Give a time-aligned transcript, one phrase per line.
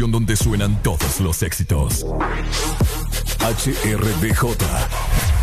[0.00, 2.06] estación donde suenan todos los éxitos.
[3.40, 4.42] HRDJ,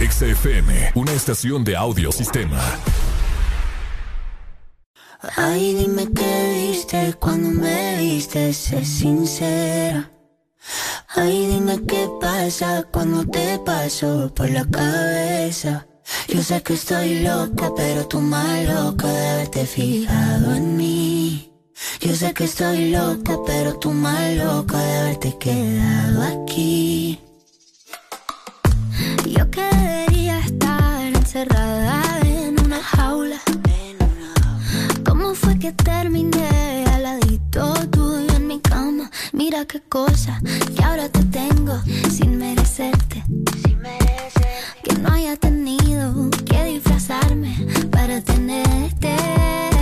[0.09, 2.59] XFM, una estación de audio sistema.
[5.35, 10.09] Ay, dime qué viste cuando me viste, sé sincera.
[11.15, 15.85] Ay, dime qué pasa cuando te paso por la cabeza.
[16.29, 20.96] Yo sé que estoy loca, pero tú más loca de haberte fijado en mí.
[22.07, 27.19] Yo sé que estoy loca, pero tú más loca de haberte quedado aquí.
[29.25, 33.41] Yo quería estar encerrada en una jaula.
[35.05, 39.11] ¿Cómo fue que terminé al ladito tuyo en mi cama?
[39.33, 40.41] Mira qué cosa
[40.77, 41.77] que ahora te tengo
[42.09, 43.21] sin merecerte.
[44.81, 49.76] Que no haya tenido que disfrazarme para tenerte.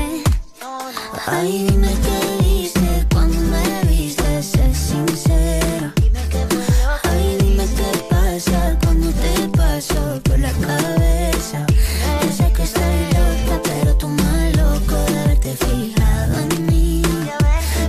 [1.28, 5.91] Ay, dime qué viste cuando me viste, sé sincera.
[7.03, 11.66] Ay, dime qué pasa cuando te paso por la cabeza.
[12.22, 17.02] Yo sé que estoy loca, pero tú más loco de haberte fijado en mí.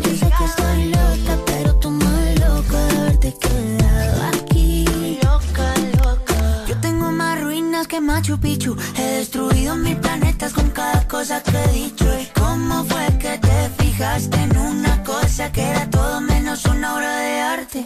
[0.02, 5.18] Yo sé que estoy loca, pero tú más loco de haberte quedado aquí.
[5.22, 6.64] Loca, loca.
[6.66, 8.76] Yo tengo más ruinas que Machu Picchu.
[8.96, 12.05] He destruido mil planetas con cada cosa que he dicho.
[14.16, 17.85] En una cosa que era todo menos una obra de arte?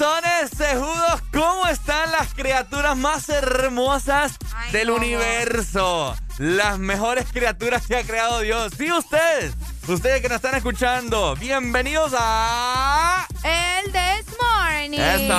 [0.00, 1.20] Panzones cejudos.
[1.30, 4.94] ¿Cómo están las criaturas más hermosas Ay, del no.
[4.94, 6.16] universo?
[6.38, 8.72] Las mejores criaturas que ha creado Dios.
[8.78, 9.52] Sí, ustedes.
[9.86, 11.36] Ustedes que nos están escuchando.
[11.36, 13.26] Bienvenidos a...
[13.44, 14.98] El This Morning.
[14.98, 15.36] Eso.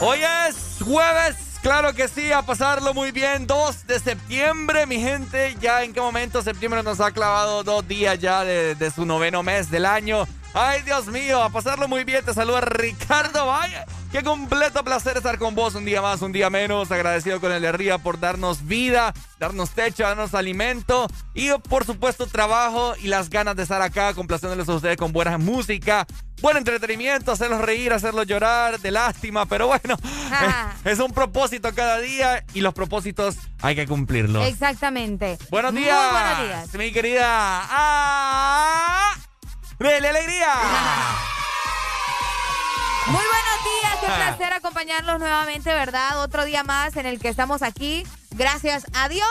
[0.00, 3.46] Hoy es jueves, claro que sí, a pasarlo muy bien.
[3.46, 5.56] 2 de septiembre, mi gente.
[5.60, 9.42] Ya en qué momento septiembre nos ha clavado dos días ya de, de su noveno
[9.42, 10.26] mes del año.
[10.56, 12.24] Ay, Dios mío, a pasarlo muy bien.
[12.24, 13.84] Te saluda Ricardo Valle.
[14.12, 16.92] Qué completo placer estar con vos un día más, un día menos.
[16.92, 22.94] Agradecido con el Herría por darnos vida, darnos techo, darnos alimento y por supuesto trabajo
[23.02, 26.06] y las ganas de estar acá complaciéndoles a ustedes con buena música,
[26.40, 29.96] buen entretenimiento, hacerlos reír, hacerlos llorar, de lástima, pero bueno,
[30.30, 30.72] Ah.
[30.84, 34.46] es un propósito cada día y los propósitos hay que cumplirlos.
[34.46, 35.36] Exactamente.
[35.50, 36.12] Buenos Muy días.
[36.12, 36.74] buenos días.
[36.74, 37.24] Mi querida.
[37.28, 39.14] ¡Ah!
[39.78, 40.52] ¡Dele alegría!
[43.06, 44.16] Muy buenos días, qué Ah.
[44.16, 46.22] placer acompañarlos nuevamente, ¿verdad?
[46.22, 48.06] Otro día más en el que estamos aquí.
[48.30, 49.28] Gracias a Dios,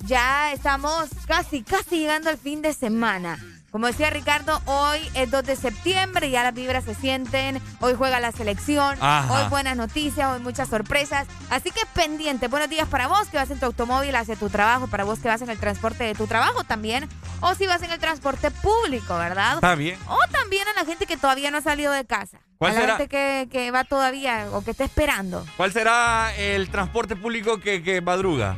[0.00, 3.38] ya estamos casi, casi llegando al fin de semana.
[3.70, 8.20] Como decía Ricardo, hoy es 2 de septiembre, ya las vibras se sienten, hoy juega
[8.20, 9.30] la selección, Ajá.
[9.32, 11.26] hoy buenas noticias, hoy muchas sorpresas.
[11.50, 14.86] Así que pendiente, buenos días para vos que vas en tu automóvil hacia tu trabajo,
[14.86, 17.06] para vos que vas en el transporte de tu trabajo también,
[17.40, 19.54] o si vas en el transporte público, ¿verdad?
[19.56, 19.98] Está bien.
[20.08, 22.38] O también a la gente que todavía no ha salido de casa.
[22.58, 22.96] ¿Cuál a la será?
[22.96, 25.44] gente que, que va todavía o que está esperando.
[25.58, 28.56] ¿Cuál será el transporte público que, que madruga?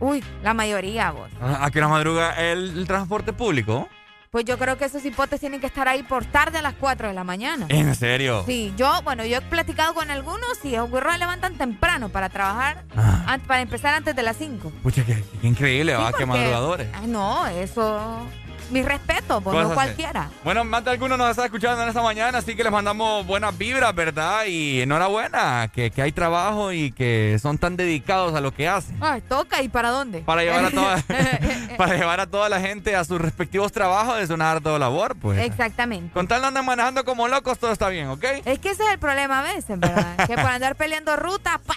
[0.00, 1.30] Uy, la mayoría vos.
[1.40, 3.88] ¿A a qué hora madruga el, el transporte público?
[4.30, 7.08] Pues yo creo que esos hipotes tienen que estar ahí por tarde a las 4
[7.08, 7.64] de la mañana.
[7.70, 8.42] ¿En serio?
[8.44, 12.28] Sí, yo, bueno, yo he platicado con algunos y los güirros se levantan temprano para
[12.28, 14.70] trabajar, Ah, para empezar antes de las 5.
[14.82, 16.88] pucha, qué, qué increíble, Sí, va, qué madrugadores.
[16.94, 18.26] Ay, no, eso.
[18.70, 20.30] Mi respeto, Cosas no cualquiera.
[20.44, 23.56] Bueno, más de algunos nos está escuchando en esta mañana, así que les mandamos buenas
[23.56, 24.44] vibras, ¿verdad?
[24.46, 28.96] Y enhorabuena, que, que hay trabajo y que son tan dedicados a lo que hacen.
[29.00, 30.20] Ay, toca, ¿y para dónde?
[30.20, 31.02] Para llevar a toda,
[31.76, 35.38] para llevar a toda la gente a sus respectivos trabajos es una ardua labor, pues.
[35.40, 36.12] Exactamente.
[36.12, 38.24] Con tal no andan manejando como locos, todo está bien, ¿ok?
[38.44, 40.16] Es que ese es el problema a veces, ¿verdad?
[40.26, 41.74] que por andar peleando ruta, ¡pa!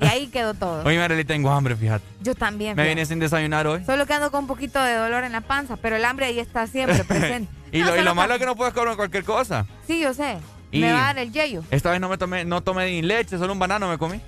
[0.00, 0.84] Y ahí quedó todo.
[0.84, 2.04] Oye, Marely, tengo hambre, fíjate.
[2.20, 2.76] Yo también.
[2.76, 2.88] Me fíjate.
[2.94, 3.84] vine sin desayunar hoy.
[3.84, 6.38] Solo que ando con un poquito de dolor en la panza, pero el hambre ahí
[6.38, 7.50] está siempre presente.
[7.72, 9.66] y No, lo, y lo malo es que no puedes comer cualquier cosa.
[9.86, 10.38] Sí, yo sé.
[10.70, 11.62] Y- Me va a dar el yeyo.
[11.70, 14.20] Esta vez no me tomé, no tomé ni leche, solo un banano me comí.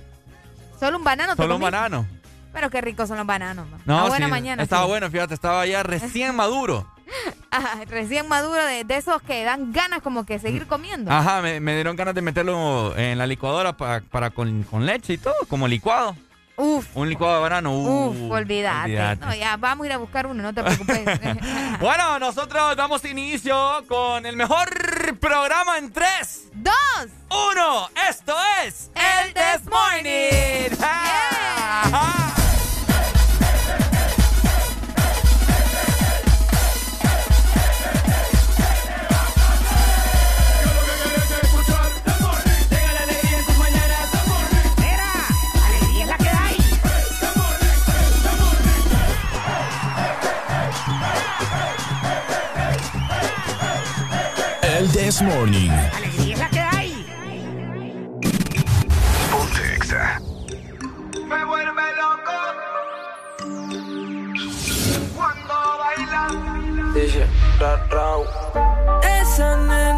[0.79, 2.05] Solo un banano te Solo un banano.
[2.51, 3.67] Pero qué ricos son los bananos.
[3.69, 3.77] ma.
[3.85, 4.63] No, A buena sí, mañana.
[4.63, 4.89] Estaba sí.
[4.89, 6.87] bueno, fíjate, estaba ya recién maduro.
[7.51, 11.11] Ajá, recién maduro de, de esos que dan ganas como que seguir comiendo.
[11.11, 15.13] Ajá, me, me dieron ganas de meterlo en la licuadora pa- para con, con leche
[15.13, 16.15] y todo, como licuado.
[16.61, 17.71] Uf, Un licuado de banano.
[17.73, 18.83] uf, uh, olvídate.
[18.87, 19.25] olvídate.
[19.25, 20.99] No, ya, vamos a ir a buscar uno, no te preocupes.
[21.79, 23.55] Bueno, nosotros damos inicio
[23.87, 24.67] con el mejor
[25.21, 26.73] programa en 3, Dos.
[27.55, 27.89] 1.
[28.09, 28.35] Esto
[28.65, 30.77] es El This Morning.
[30.83, 32.33] ¡Ah!
[54.79, 55.71] El This Morning.
[61.27, 62.37] Me vuelve loco
[65.17, 66.23] cuando baila.
[69.03, 69.88] Esa nena cuando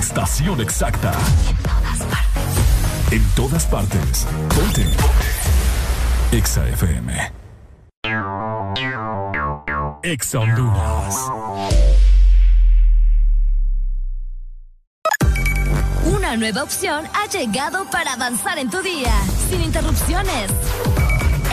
[0.00, 1.12] estación exacta.
[1.52, 3.12] En todas partes.
[3.12, 4.26] En todas partes.
[4.48, 4.86] Ponte.
[6.32, 7.32] Exa FM.
[10.02, 11.30] Exa Honduras.
[16.06, 19.12] Una nueva opción ha llegado para avanzar en tu día,
[19.50, 20.50] sin interrupciones.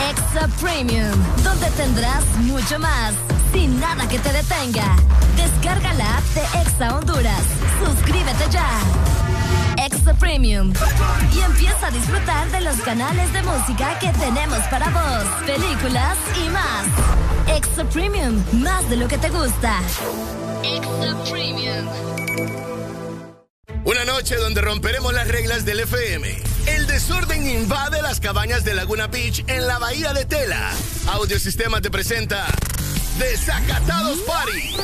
[0.00, 3.14] Extra Premium, donde tendrás mucho más,
[3.52, 4.96] sin nada que te detenga.
[5.36, 7.42] Descarga la app de Exa Honduras.
[7.84, 8.68] Suscríbete ya.
[9.76, 10.72] Extra Premium.
[11.34, 16.48] Y empieza a disfrutar de los canales de música que tenemos para vos, películas y
[16.50, 17.56] más.
[17.56, 19.80] Extra Premium, más de lo que te gusta.
[20.62, 21.88] Extra Premium.
[23.84, 26.57] Una noche donde romperemos las reglas del FM.
[26.76, 30.70] El desorden invade las cabañas de Laguna Beach en la bahía de Tela.
[31.12, 32.46] Audiosistema te presenta
[33.18, 34.76] Desacatados Party.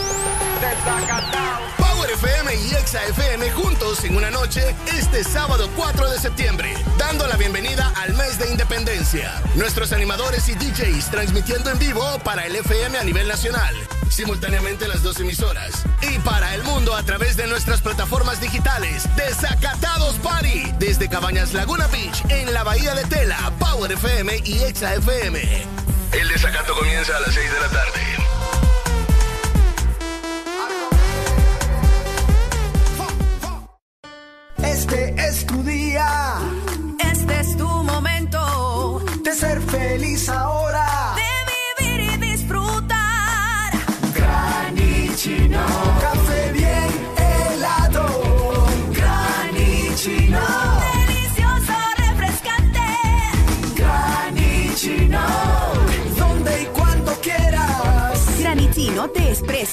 [1.77, 7.27] Power FM y Exa FM juntos en una noche este sábado 4 de septiembre, dando
[7.27, 9.43] la bienvenida al mes de independencia.
[9.55, 13.75] Nuestros animadores y DJs transmitiendo en vivo para el FM a nivel nacional,
[14.11, 15.85] simultáneamente las dos emisoras.
[16.03, 19.09] Y para el mundo a través de nuestras plataformas digitales.
[19.17, 20.73] Desacatados Party.
[20.79, 25.41] Desde Cabañas Laguna Beach en la Bahía de Tela, Power FM y Exa FM.
[26.13, 28.01] El desacato comienza a las 6 de la tarde.
[34.63, 36.39] Este es tu día.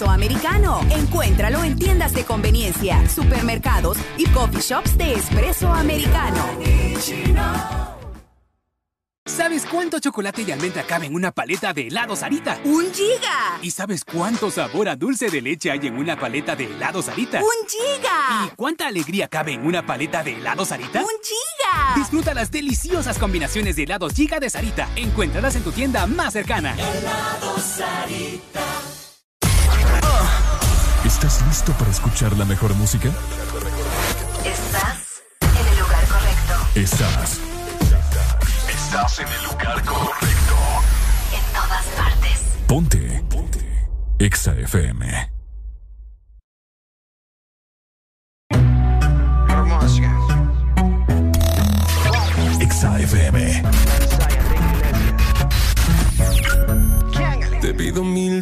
[0.01, 0.81] Espresso americano.
[0.89, 6.43] Encuéntralo en tiendas de conveniencia, supermercados y coffee shops de espresso americano.
[9.25, 12.59] ¿Sabes cuánto chocolate y almendra cabe en una paleta de helado Sarita?
[12.65, 13.59] ¡Un giga!
[13.61, 17.39] ¿Y sabes cuánto sabor a dulce de leche hay en una paleta de helado Sarita?
[17.39, 18.47] ¡Un giga!
[18.47, 21.01] ¿Y cuánta alegría cabe en una paleta de helado Sarita?
[21.01, 21.95] ¡Un giga!
[21.95, 24.89] Disfruta las deliciosas combinaciones de helados Giga de Sarita.
[24.95, 26.75] Encuéntralas en tu tienda más cercana.
[31.23, 33.09] ¿Estás listo para escuchar la mejor música?
[34.43, 36.53] Estás en el lugar correcto.
[36.73, 37.39] Estás.
[38.67, 40.55] Estás en el lugar correcto.
[41.31, 42.41] En todas partes.
[42.65, 43.23] Ponte.
[43.29, 43.87] Ponte.
[44.17, 45.31] Exa FM.
[52.59, 53.63] Exa FM.
[57.61, 58.41] Te pido mil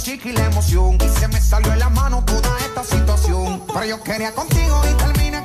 [0.00, 0.96] música y la emoción.
[1.04, 3.62] Y se me salió de la mano toda esta situación.
[3.66, 5.44] Pero yo quería contigo y terminé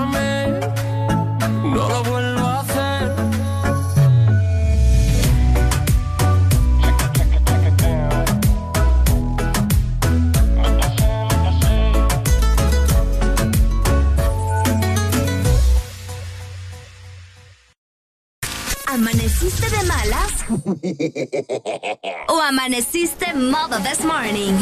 [22.27, 24.53] ¿O amaneciste modo this morning?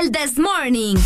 [0.00, 0.96] El this morning.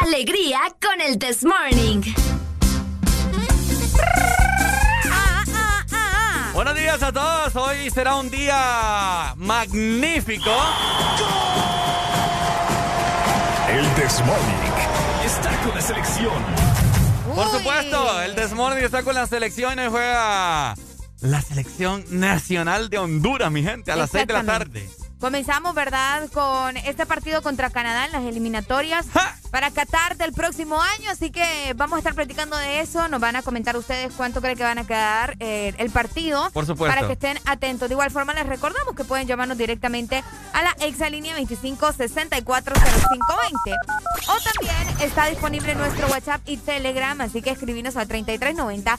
[0.00, 2.02] Alegría con el this morning.
[6.52, 7.56] Buenos días a todos.
[7.56, 10.50] Hoy será un día magnífico.
[13.68, 14.72] El Desmorning
[15.24, 16.67] está con la selección.
[17.38, 20.74] Por supuesto, el Desmorning está con la selección y hoy juega
[21.20, 24.90] la selección nacional de Honduras, mi gente, a las 6 de la tarde.
[25.20, 29.04] Comenzamos, ¿verdad?, con este partido contra Canadá en las eliminatorias
[29.50, 31.10] para Qatar del próximo año.
[31.10, 33.08] Así que vamos a estar platicando de eso.
[33.08, 36.48] Nos van a comentar ustedes cuánto creen que van a quedar eh, el partido.
[36.52, 36.94] Por supuesto.
[36.94, 37.88] Para que estén atentos.
[37.88, 43.74] De igual forma, les recordamos que pueden llamarnos directamente a la exalínea 25640520.
[44.28, 47.20] O también está disponible nuestro WhatsApp y Telegram.
[47.20, 48.98] Así que escribinos al 3390-3532.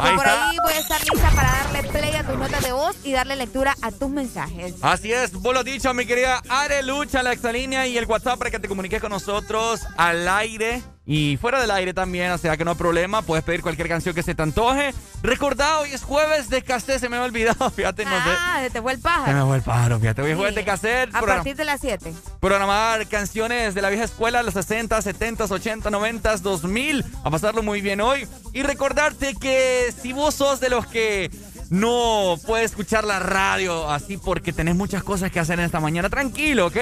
[0.00, 0.50] Ahí Y por está.
[0.50, 3.34] ahí voy a estar lista para darle play a tus notas de voz y darle
[3.36, 4.74] lectura a tus mensajes.
[4.82, 8.58] Así es, vos lo dicho, mi querida Arelucha, la exalínea y el WhatsApp para que
[8.58, 12.72] te comuniques con nosotros al aire y fuera del aire también, o sea que no
[12.72, 14.92] hay problema, puedes pedir cualquier canción que se te antoje.
[15.22, 18.18] Recordad, hoy es jueves de cassette, se me ha olvidado, fíjate, no sé.
[18.26, 19.38] Ah, se te fue el Se pájaro.
[19.38, 21.14] me fue el pájaro, fíjate, hoy es jueves de cassette.
[21.14, 22.12] A partir de las 7.
[22.40, 27.80] programar canciones de la vieja escuela, los 60, 70, 80, 90, 2000, a pasarlo muy
[27.80, 28.28] bien hoy.
[28.52, 31.30] Y recordarte que si vos sos de los que
[31.70, 36.08] no puedes escuchar la radio así porque tenés muchas cosas que hacer en esta mañana,
[36.08, 36.76] tranquilo, ¿ok?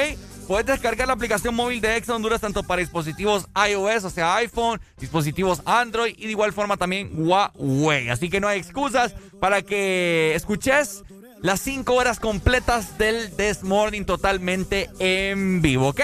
[0.46, 4.81] Puedes descargar la aplicación móvil de Exa Honduras tanto para dispositivos iOS, o sea, iPhone,
[4.99, 8.11] dispositivos Android y de igual forma también Huawei.
[8.11, 11.03] Así que no hay excusas para que escuches
[11.42, 16.01] las 5 horas completas del This Morning totalmente en vivo, ¿ok?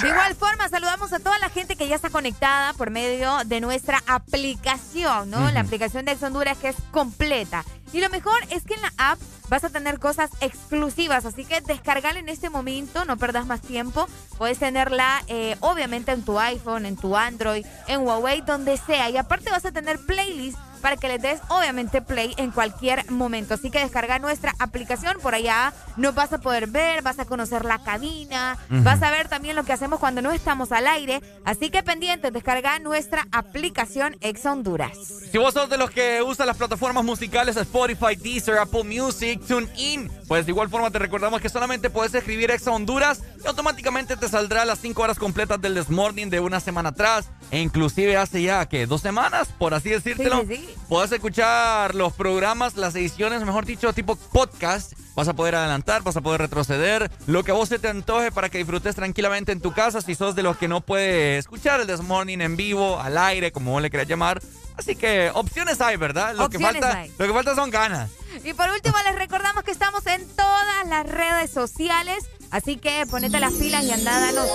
[0.00, 3.60] De igual forma, saludamos a toda la gente que ya está conectada por medio de
[3.60, 5.50] nuestra aplicación, ¿no?
[5.50, 7.64] La aplicación de Ex Honduras que es completa.
[7.92, 11.24] Y lo mejor es que en la app vas a tener cosas exclusivas.
[11.24, 14.06] Así que descargala en este momento, no perdas más tiempo.
[14.36, 19.08] Puedes tenerla eh, obviamente en tu iPhone, en tu Android, en Huawei, donde sea.
[19.10, 23.54] Y aparte vas a tener playlists para que les des obviamente play en cualquier momento.
[23.54, 27.64] Así que descarga nuestra aplicación, por allá nos vas a poder ver, vas a conocer
[27.64, 31.22] la cabina, vas a ver también lo que hacemos cuando no estamos al aire.
[31.44, 34.96] Así que pendientes, descarga nuestra aplicación Ex Honduras.
[35.30, 40.10] Si vos sos de los que usan las plataformas musicales Spotify, Deezer, Apple Music, TuneIn,
[40.28, 44.28] pues de igual forma te recordamos que solamente puedes escribir Exa Honduras y automáticamente te
[44.28, 48.66] saldrá las 5 horas completas del Desmorning de una semana atrás e inclusive hace ya
[48.66, 50.44] que dos semanas, por así decírtelo.
[50.46, 50.74] Sí, sí.
[50.88, 54.92] Puedes escuchar los programas, las ediciones, mejor dicho, tipo podcast.
[55.14, 58.30] Vas a poder adelantar, vas a poder retroceder, lo que a vos se te antoje
[58.30, 61.80] para que disfrutes tranquilamente en tu casa si sos de los que no puede escuchar
[61.80, 64.40] el Desmorning en vivo, al aire, como vos le quieras llamar.
[64.78, 66.34] Así que opciones hay, ¿verdad?
[66.36, 67.12] Lo que Opciones falta, hay.
[67.18, 68.10] lo que falta son ganas.
[68.44, 72.24] Y por último, les recordamos que estamos en todas las redes sociales.
[72.52, 74.48] Así que ponete las pilas y anda, danos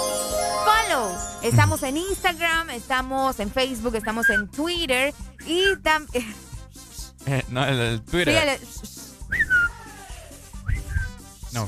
[0.64, 1.12] follow.
[1.44, 5.14] Estamos en Instagram, estamos en Facebook, estamos en Twitter
[5.46, 6.36] y también.
[7.26, 8.60] Eh, no, el, el Twitter.
[11.54, 11.68] No.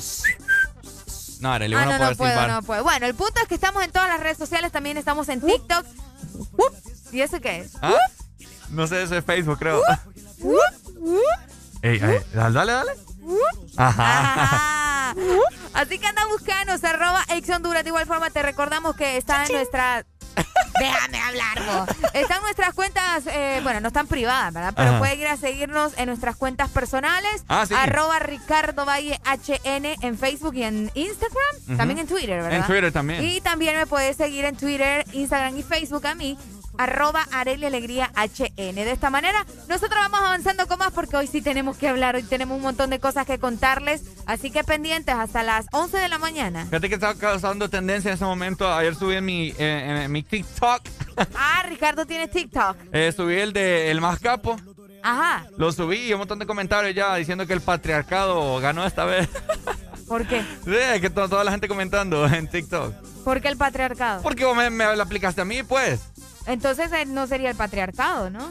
[1.40, 2.84] No, Arely, Ah, no, puede no puedo, no puedo.
[2.84, 5.86] Bueno, el punto es que estamos en todas las redes sociales, también estamos en TikTok.
[7.14, 7.72] ¿Y eso qué es?
[7.82, 7.94] ¿Ah?
[8.70, 9.82] No sé, eso es Facebook, creo.
[11.82, 12.92] Ey, ey, dale, dale, dale.
[13.78, 14.44] Ajá.
[14.44, 15.16] Ajá.
[15.74, 17.84] Así que anda buscanos, arroba Ex Honduras.
[17.84, 20.06] De igual forma, te recordamos que está en nuestra.
[20.80, 22.12] Déjame hablar, vos.
[22.14, 24.74] Están nuestras cuentas, eh, bueno, no están privadas, ¿verdad?
[24.76, 25.00] Pero Ajá.
[25.00, 27.46] pueden ir a seguirnos en nuestras cuentas personales.
[27.48, 27.74] Ah, sí.
[27.74, 31.78] Arroba Ricardo Valle HN en Facebook y en Instagram.
[31.78, 32.60] También en Twitter, ¿verdad?
[32.60, 33.24] En Twitter también.
[33.24, 36.38] Y también me puedes seguir en Twitter, Instagram y Facebook a mí.
[36.78, 38.76] Arroba Alegría HN.
[38.76, 42.24] De esta manera, nosotros vamos avanzando con más porque hoy sí tenemos que hablar, hoy
[42.24, 44.04] tenemos un montón de cosas que contarles.
[44.26, 46.66] Así que pendientes hasta las 11 de la mañana.
[46.66, 48.72] Fíjate que estaba causando tendencia en ese momento.
[48.72, 50.82] Ayer subí en mi, eh, en mi TikTok.
[51.34, 52.76] Ah, Ricardo tiene TikTok.
[52.92, 54.58] eh, subí el de El Más Capo.
[55.02, 55.46] Ajá.
[55.58, 59.30] Lo subí y un montón de comentarios ya diciendo que el patriarcado ganó esta vez.
[60.10, 60.42] ¿Por qué?
[60.66, 62.94] Sí, que to- toda la gente comentando en TikTok.
[63.24, 64.22] ¿Por qué el patriarcado?
[64.24, 66.02] ¿Por qué vos me, me lo aplicaste a mí, pues?
[66.48, 68.50] Entonces eh, no sería el patriarcado, ¿no?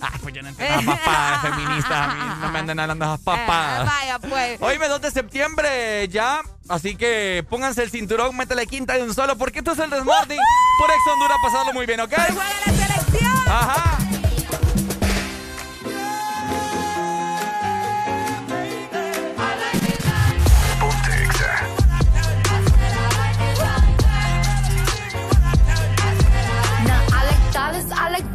[0.00, 1.92] Ay, pues yo no entiendo esas papadas feministas.
[1.92, 3.84] A mí no me andan hablando esas papadas.
[3.84, 4.62] Eh, vaya, pues.
[4.62, 9.36] Hoy 2 de septiembre ya, así que pónganse el cinturón, métele quinta de un solo,
[9.36, 10.40] porque esto es el Desmorning
[10.78, 12.12] por Ex Honduras, pasarlo muy bien, ¿ok?
[13.46, 13.98] Ajá.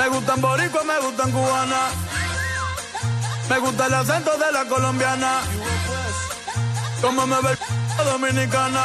[0.00, 1.90] Me gustan boricua, me gustan cubana.
[3.50, 5.42] Me gusta el acento de la colombiana.
[7.02, 7.58] Como me ve
[8.02, 8.84] dominicana.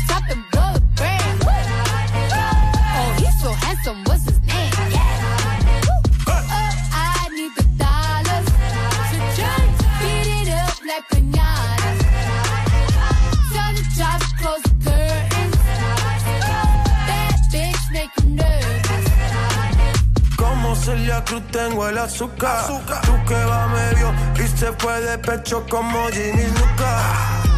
[20.81, 22.65] Celia Cruz tengo el azúcar.
[23.03, 24.11] Tú que va medio
[24.43, 26.91] y se fue de pecho como Ginny Luca.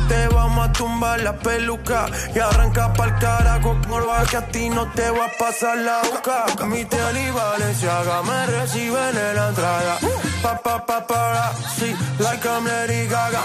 [0.09, 4.91] Te vamos a tumbar la peluca y arranca pa'l carajo morba que a ti no
[4.91, 6.65] te va a pasar la boca.
[6.65, 9.97] Mi tele y Valenciaga me reciben en la entrada.
[10.41, 13.43] Pa pa pa para, sí, like I'm Lady Gaga.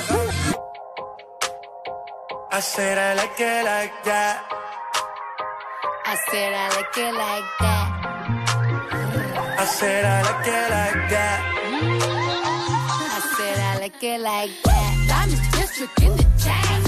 [2.50, 4.42] I said I like it like that.
[6.06, 7.87] I said I like it like that.
[9.60, 11.40] I said I like it like that.
[13.10, 15.06] I said I like it like that.
[15.08, 16.87] Diamond District in the chain.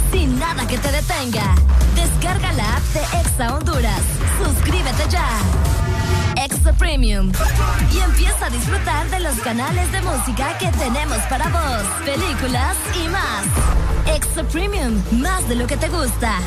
[0.11, 1.55] sin nada que te detenga.
[1.95, 4.01] Descarga la app de Exa Honduras.
[4.43, 5.27] Suscríbete ya.
[6.43, 7.31] Extra Premium.
[7.93, 13.07] Y empieza a disfrutar de los canales de música que tenemos para vos, películas y
[13.09, 14.15] más.
[14.15, 16.39] Extra Premium, más de lo que te gusta.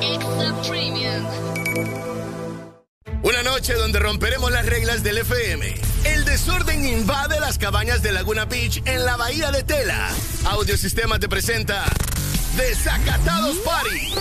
[0.00, 1.26] Extra Premium.
[3.22, 5.74] Una noche donde romperemos las reglas del FM.
[6.04, 10.08] El desorden invade las cabañas de Laguna Beach en la bahía de Tela.
[10.46, 11.84] Audiosistema te presenta
[12.56, 14.14] Desacatados Party.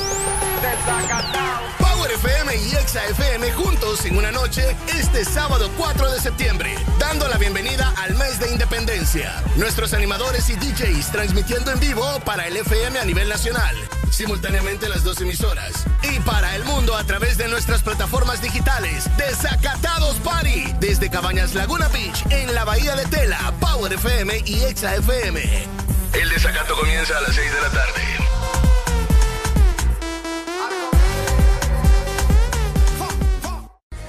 [1.79, 7.27] Power FM y Exa FM juntos en una noche este sábado 4 de septiembre, dando
[7.27, 9.43] la bienvenida al mes de independencia.
[9.55, 13.75] Nuestros animadores y DJs transmitiendo en vivo para el FM a nivel nacional,
[14.11, 19.09] simultáneamente las dos emisoras, y para el mundo a través de nuestras plataformas digitales.
[19.17, 24.95] Desacatados Party, desde Cabañas Laguna Beach en la Bahía de Tela, Power FM y Exa
[24.95, 25.88] FM.
[26.13, 28.38] El desacato comienza a las 6 de la tarde.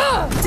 [0.00, 0.39] me,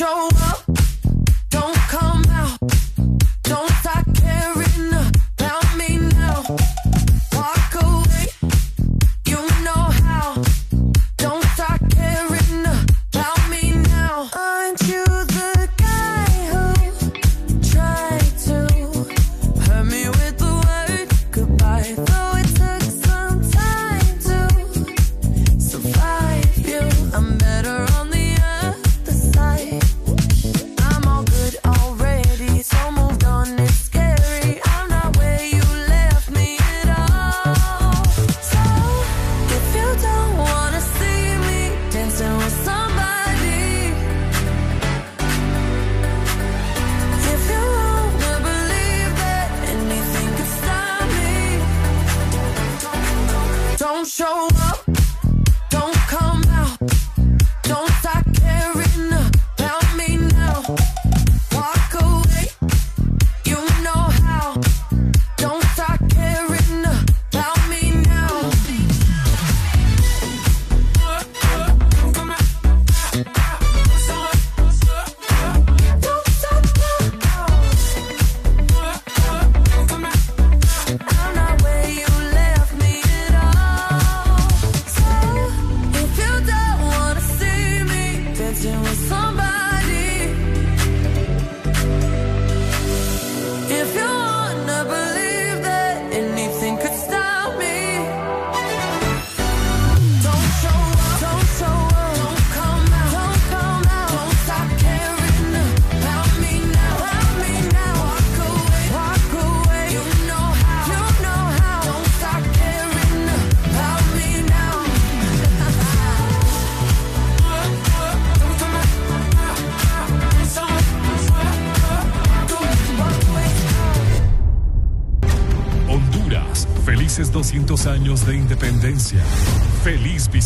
[0.00, 0.69] show up.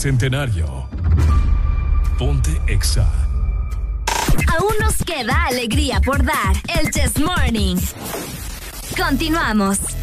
[0.05, 0.87] Bicentenario.
[2.19, 3.11] Ponte Exa.
[4.55, 6.55] Aún nos queda alegría por dar.
[6.79, 7.77] El Chess Morning.
[9.03, 9.94] Continuamos.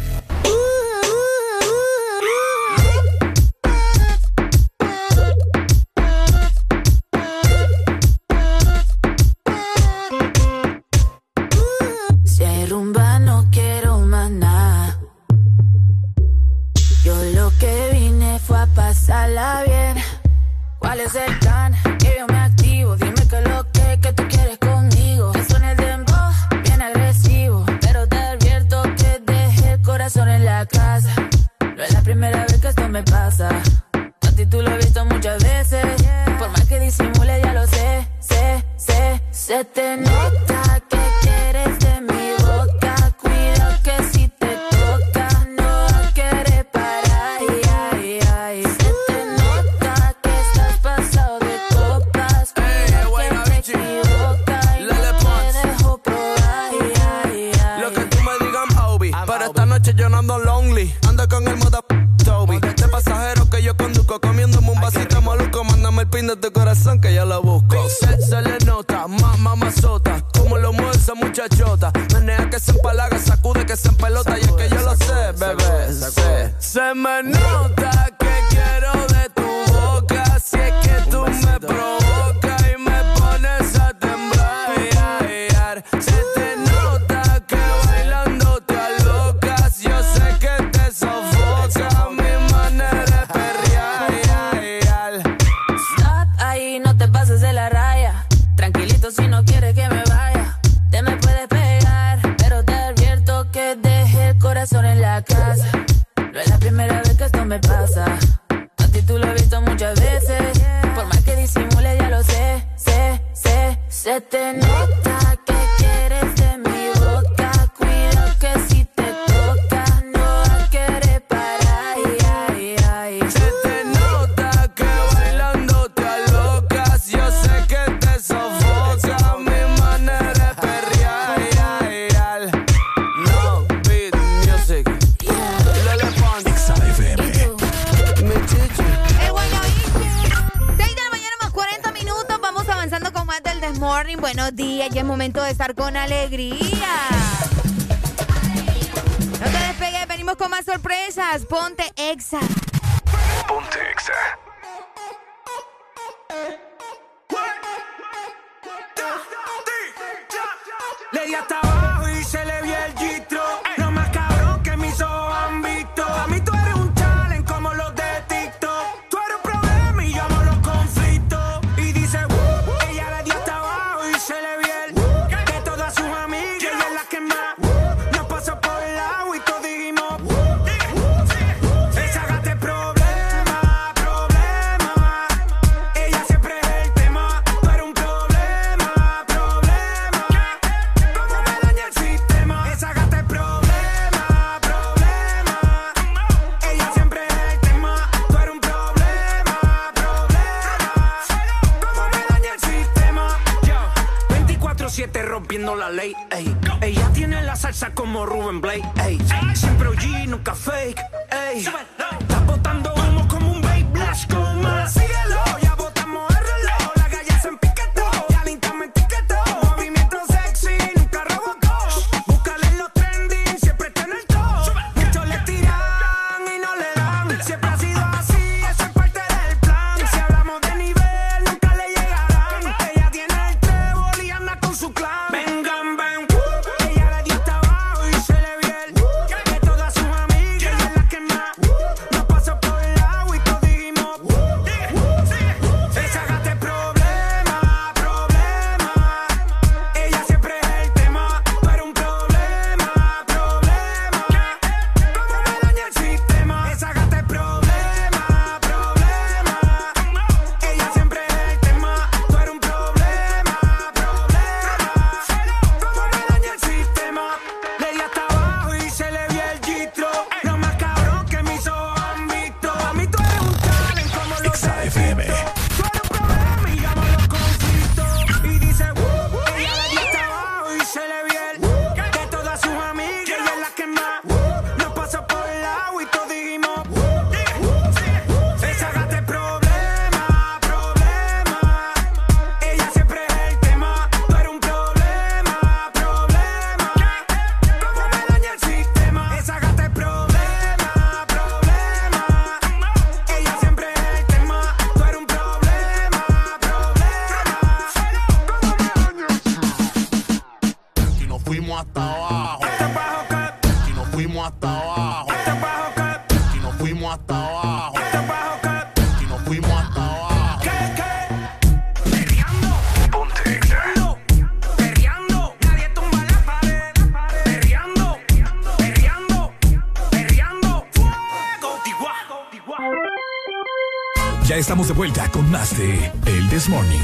[335.76, 337.00] De El This Morning.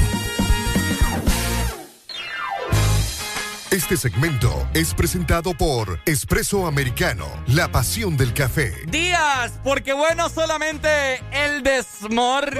[3.71, 8.73] Este segmento es presentado por Espresso Americano, la pasión del café.
[8.87, 12.59] Días, porque bueno, solamente el desmorning.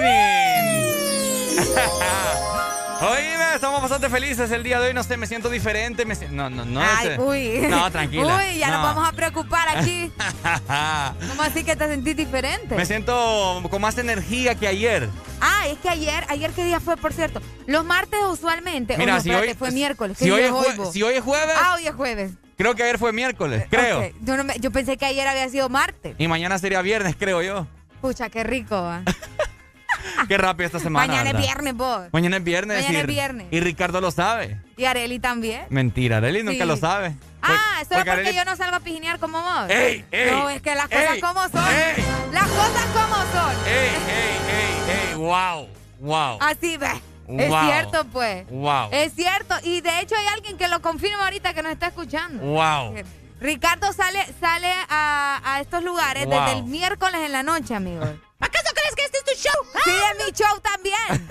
[3.02, 4.94] Oíme, estamos bastante felices el día de hoy.
[4.94, 6.04] No sé, me siento diferente.
[6.04, 6.80] Me si- No, no, no.
[6.82, 7.18] Ay, sé.
[7.18, 7.66] uy.
[7.68, 8.36] No, tranquila.
[8.36, 8.74] Uy, ya no.
[8.74, 10.12] nos vamos a preocupar aquí.
[11.28, 12.74] ¿Cómo así que te sentís diferente?
[12.76, 15.08] Me siento con más energía que ayer.
[15.60, 17.40] Ah, es que ayer, ayer qué día fue, por cierto.
[17.66, 18.96] Los martes usualmente.
[18.96, 20.16] Mira, oh, no, si espérate, hoy- fue miércoles.
[20.18, 22.32] si ¿Qué hoy es hoy, si hoy es jueves- Ah, hoy es jueves.
[22.56, 24.10] Creo que ayer fue miércoles, creo.
[24.22, 26.14] Yo, no me- yo pensé que ayer había sido martes.
[26.18, 27.66] Y mañana sería viernes, creo yo.
[28.00, 28.74] Pucha, qué rico.
[28.80, 29.02] ¿va?
[30.28, 31.06] Qué rápido esta semana.
[31.06, 32.02] Mañana es viernes, vos.
[32.12, 32.76] Mañana es viernes.
[32.78, 33.46] Mañana y- es viernes.
[33.50, 34.58] Y Ricardo lo sabe.
[34.78, 35.62] Y Areli también.
[35.68, 36.68] Mentira, Arely nunca Sí.
[36.68, 37.14] lo sabe.
[37.42, 39.68] Ah, eso es porque Arely- yo no salgo a pijinear como vos.
[39.68, 40.30] ¡Ey, ey!
[40.30, 41.64] No, es que las cosas ey, como son.
[42.32, 43.66] Las cosas como son.
[43.66, 44.29] ¡Ey, ey, ey, ey!
[45.20, 45.68] ¡Wow!
[46.00, 46.38] ¡Wow!
[46.40, 46.90] Así ve.
[47.28, 47.60] Es Wow.
[47.64, 48.46] cierto, pues.
[48.50, 48.88] ¡Wow!
[48.90, 49.54] Es cierto.
[49.62, 52.42] Y de hecho hay alguien que lo confirma ahorita que nos está escuchando.
[52.42, 52.94] ¡Wow!
[53.40, 56.34] Ricardo sale, sale a, a estos lugares Wow.
[56.40, 58.08] desde el miércoles en la noche, amigos.
[58.40, 59.82] ¿Acaso crees que este es tu show?
[59.84, 61.28] Sí, es mi show también.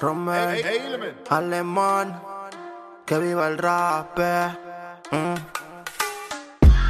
[0.00, 2.22] Romel, Alemán,
[3.04, 4.18] que viva el rap.
[4.18, 4.48] eh.
[5.12, 5.34] Mm.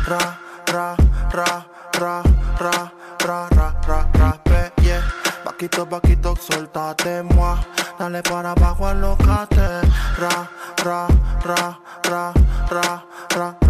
[0.07, 0.97] Ra, ra,
[1.33, 1.67] ra,
[1.99, 2.23] ra,
[2.61, 2.93] ra,
[3.25, 3.49] ra,
[3.89, 5.03] ra, ra, eh, yeah.
[5.45, 7.59] Vaquito, vaquito, suéltate, moi.
[7.99, 9.81] Dale para abajo, alocate.
[10.17, 10.49] Ra,
[10.85, 11.09] ra,
[11.45, 12.33] ra, ra,
[12.71, 13.05] ra,
[13.35, 13.70] ra, ra,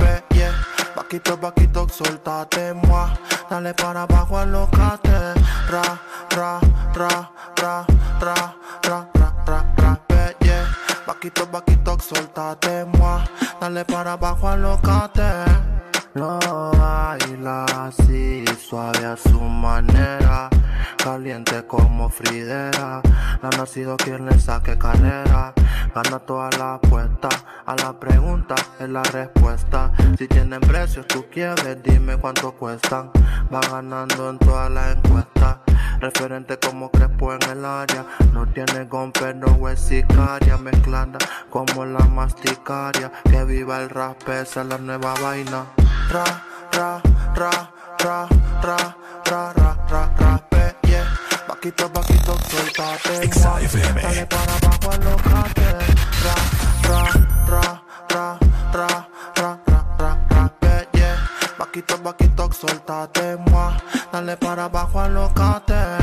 [1.11, 3.11] Vaquito, vaquito, suéltate, moi.
[3.49, 5.33] Dale para abajo, alocate.
[5.67, 5.99] Ra,
[6.29, 6.61] ra,
[6.95, 7.85] ra, ra,
[8.21, 10.65] ra, ra, ra, ra, ra, pe, yeah.
[11.05, 13.19] Vaquito, vaquito, suéltate, moi.
[13.59, 15.90] Dale para abajo, alocate.
[16.13, 16.37] Lo
[16.77, 20.49] baila así, suave a su manera.
[21.01, 23.01] Caliente como Fridera.
[23.41, 25.53] No ha nacido quien le saque carrera.
[25.95, 27.29] Gana toda la apuesta.
[27.65, 29.93] A la pregunta es la respuesta.
[30.17, 33.09] Si tienen precios, tú quieres, dime cuánto cuestan.
[33.53, 35.59] Va ganando en todas las encuestas.
[36.01, 38.05] Referente como Crespo en el área.
[38.33, 40.59] No tiene gon, pero es sicaria.
[41.49, 43.11] Como la masticaria.
[43.23, 45.63] Que viva el rap, esa es la nueva vaina.
[46.11, 46.25] Ra,
[46.73, 47.01] ra,
[47.35, 47.71] ra,
[48.03, 48.27] ra,
[48.61, 48.89] ra,
[49.23, 51.05] ra, ra, ra, ra, pe, yeah.
[51.47, 53.29] Vaquito, vaquito, suéltate.
[53.29, 54.01] XFM.
[54.01, 55.71] Dale para abajo, alocate.
[56.25, 56.35] Ra,
[56.83, 57.01] ra,
[57.47, 58.39] ra, ra,
[58.73, 61.15] ra, ra, ra, ra, ra, pe, yeah.
[61.57, 63.71] Vaquito, vaquito, suéltate, moi.
[64.11, 65.97] Dale para abajo, alocate.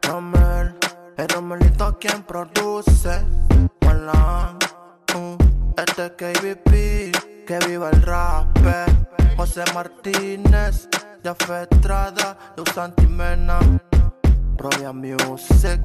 [0.00, 0.78] Romel,
[1.18, 3.22] el Romelito quien produce.
[3.84, 4.56] Malan,
[5.14, 5.36] mm,
[5.76, 7.12] este es KBP,
[7.50, 8.46] que viva el rap.
[9.36, 10.88] José Martínez,
[11.24, 13.58] Jafé Estrada, Luz Antimena,
[14.56, 15.80] Provia Music,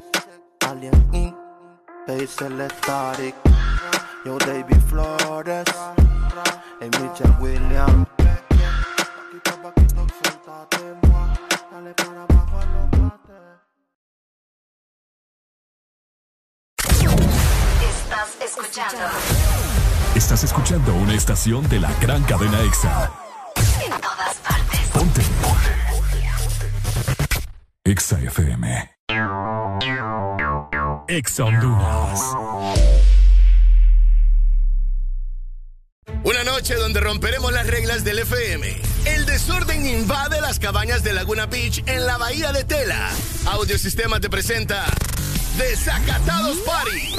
[0.60, 1.34] Alien Inc.,
[2.06, 2.68] Hazel
[4.24, 5.66] Yo David Flores,
[6.80, 8.06] y Mitchell Williams.
[17.80, 23.12] Estás escuchando Estás escuchando una estación de la gran cadena EXA.
[23.84, 24.80] en todas partes.
[24.90, 25.20] Ponte.
[27.84, 28.90] EXA FM.
[31.08, 32.20] EXA Honduras.
[36.24, 38.74] Una noche donde romperemos las reglas del FM.
[39.04, 43.10] El desorden invade las cabañas de Laguna Beach en la bahía de Tela.
[43.50, 44.86] Audiosistema te presenta
[45.58, 47.16] Desacatados Party.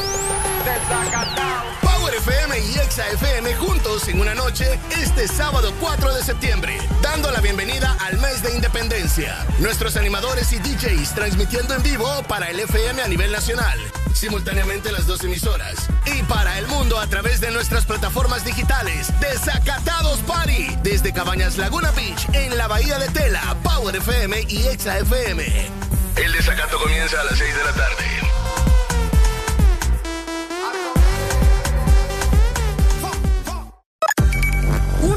[2.07, 7.29] Power FM y Exa FM juntos en una noche este sábado 4 de septiembre, dando
[7.31, 9.45] la bienvenida al mes de independencia.
[9.59, 13.77] Nuestros animadores y DJs transmitiendo en vivo para el FM a nivel nacional,
[14.13, 19.11] simultáneamente las dos emisoras, y para el mundo a través de nuestras plataformas digitales.
[19.19, 24.97] Desacatados Party desde Cabañas Laguna Beach en la Bahía de Tela, Power FM y Exa
[24.99, 25.43] FM.
[26.15, 28.36] El desacato comienza a las 6 de la tarde.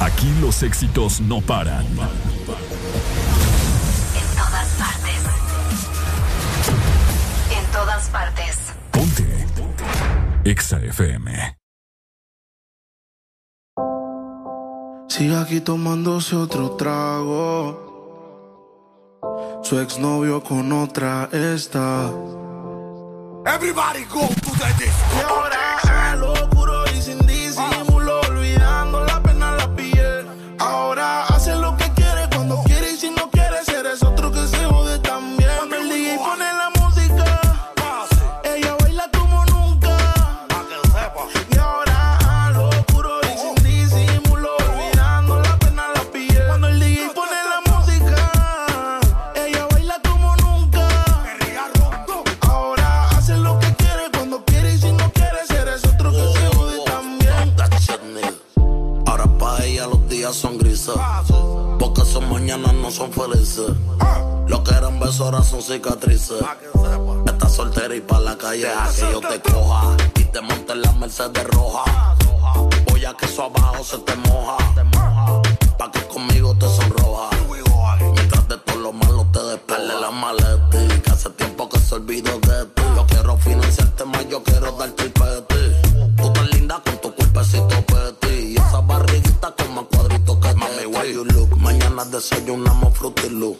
[0.00, 1.84] Aquí los éxitos no paran.
[1.84, 1.96] En
[4.36, 5.20] todas partes.
[7.50, 8.56] En todas partes.
[8.92, 9.46] Ponte.
[10.44, 11.56] Exa FM.
[15.08, 17.88] Sigue aquí tomándose otro trago.
[19.64, 22.12] Su exnovio con otra está.
[23.44, 25.16] Everybody go to the disco.
[25.16, 25.78] Y ahora
[26.10, 27.18] a lo puro y sin
[62.88, 63.70] no son felices.
[64.46, 66.42] Lo que eran besos ahora son cicatrices.
[67.26, 69.94] Estás soltera y pa' la calle a que yo te coja.
[70.14, 72.16] Y te monte en la Mercedes roja.
[72.88, 74.56] Voy a que eso abajo se te moja.
[75.76, 77.28] Pa' que conmigo te sonroja.
[78.14, 81.00] Mientras de todo lo malo te despele la maleta.
[81.02, 82.82] Que hace tiempo que se olvidó de ti.
[82.96, 86.22] Yo quiero financiarte más, yo quiero darte el peti.
[86.22, 88.50] Tú tan linda con tu cuerpecito petit.
[88.52, 91.47] Y esa barriguita con más cuadritos que Mami, why you look?
[92.04, 93.58] Desayunamos fruity loop.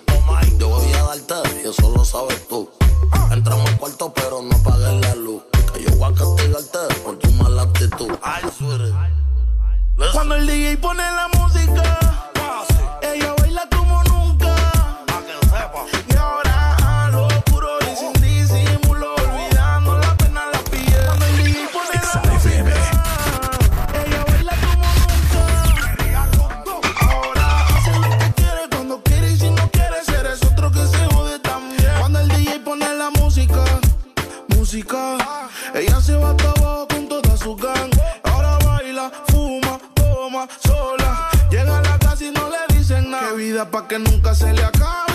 [0.58, 2.70] Yo voy a darte y eso lo sabes tú.
[3.32, 5.42] Entramos al cuarto pero no apagues la luz.
[5.74, 8.08] Que yo voy a castigarte por tu mala actitud.
[8.22, 8.42] Ay.
[10.12, 11.98] Cuando el DJ pone la música,
[13.02, 13.34] ella
[34.76, 37.90] ella se va hasta abajo con toda su gang.
[38.24, 41.30] Ahora baila, fuma, toma, sola.
[41.50, 43.30] Llega a la casa y no le dicen nada.
[43.30, 45.07] Qué vida pa' que nunca se le acabe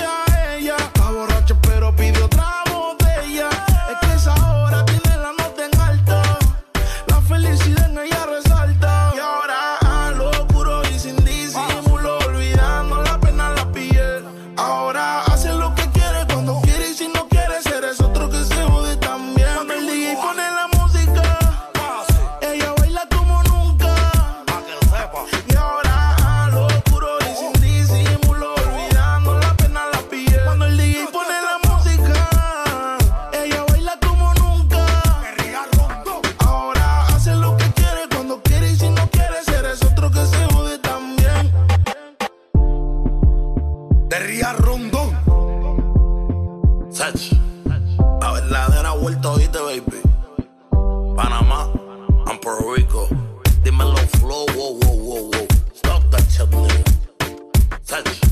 [57.93, 58.22] まず。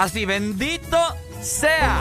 [0.00, 0.96] Así, bendito
[1.42, 2.00] sea.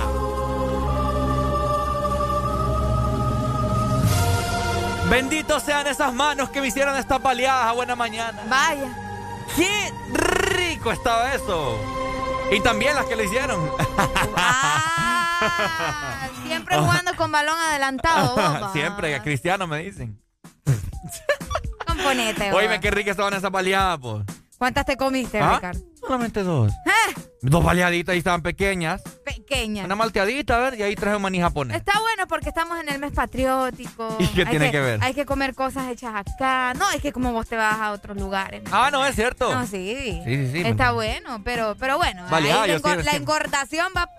[5.09, 8.41] Bendito sean esas manos que me hicieron estas baleadas a buena mañana.
[8.47, 8.87] Vaya.
[9.53, 11.77] ¡Qué rico estaba eso!
[12.49, 13.69] Y también las que le hicieron.
[14.37, 20.23] Ah, siempre jugando con balón adelantado, Siempre, a Cristiano me dicen.
[21.85, 22.53] Componete.
[22.53, 24.23] Oíme, qué ricas estaban esas baleadas, pues.
[24.57, 25.55] ¿Cuántas te comiste, ¿Ah?
[25.55, 25.88] Ricardo?
[26.09, 26.71] Solamente dos.
[26.87, 27.13] ¿Eh?
[27.41, 29.03] Dos baleaditas y estaban pequeñas.
[29.23, 29.85] Pe- pequeña.
[29.85, 31.77] Una malteadita, a ver, y ahí traje un maní japonés.
[31.77, 34.15] Está bueno porque estamos en el mes patriótico.
[34.17, 34.99] ¿Y qué Hay tiene que ver?
[35.03, 36.73] Hay que comer cosas hechas acá.
[36.73, 38.63] No, es que como vos te vas a otros lugares.
[38.71, 39.53] Ah, no, es cierto.
[39.53, 40.19] No, sí.
[40.25, 40.61] Sí, sí, sí.
[40.65, 42.25] Está bueno, pero, pero bueno.
[42.31, 44.09] Vale, ah, la, engor- sí, la engordación va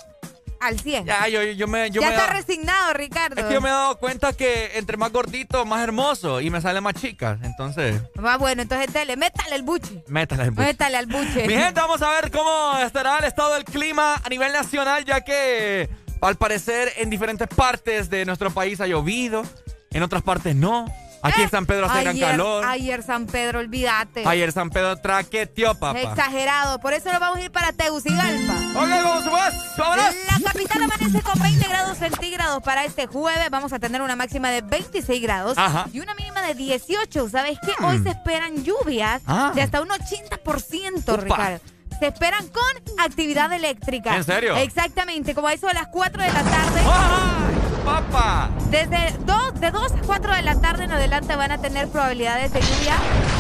[0.60, 1.06] al 100.
[1.06, 3.40] Ya, yo, yo me, yo ya me está resignado, Ricardo.
[3.40, 6.60] Es que yo me he dado cuenta que entre más gordito, más hermoso y me
[6.60, 7.38] sale más chica.
[7.42, 10.04] Entonces, Va bueno, entonces dele, métale el buche.
[10.06, 10.66] métala en buche.
[10.68, 11.46] Métale al buche.
[11.46, 15.22] Mi gente, vamos a ver cómo estará el estado del clima a nivel nacional, ya
[15.22, 15.88] que
[16.20, 19.42] al parecer en diferentes partes de nuestro país ha llovido,
[19.90, 20.86] en otras partes no.
[21.22, 22.64] Aquí en San Pedro hace gran calor.
[22.64, 24.24] Ayer San Pedro, olvídate.
[24.26, 26.00] Ayer San Pedro traqueteó, papá.
[26.00, 26.78] Exagerado.
[26.80, 28.54] Por eso nos vamos a ir para Tegucigalpa.
[28.74, 29.54] Ok, vamos pues.
[29.78, 33.50] La capital amanece con 20 grados centígrados para este jueves.
[33.50, 35.86] Vamos a tener una máxima de 26 grados Ajá.
[35.92, 37.28] y una mínima de 18.
[37.28, 37.72] ¿Sabes qué?
[37.84, 39.52] Hoy se esperan lluvias Ah.
[39.54, 41.22] de hasta un 80%, Upa.
[41.22, 41.60] Ricardo.
[41.98, 44.16] Se esperan con actividad eléctrica.
[44.16, 44.56] ¿En serio?
[44.56, 47.59] Exactamente, como a eso de las 4 de la tarde.
[47.90, 48.50] ¡Papá!
[48.70, 52.52] Desde 2, de 2 a 4 de la tarde en adelante van a tener probabilidades
[52.52, 52.94] de lluvia,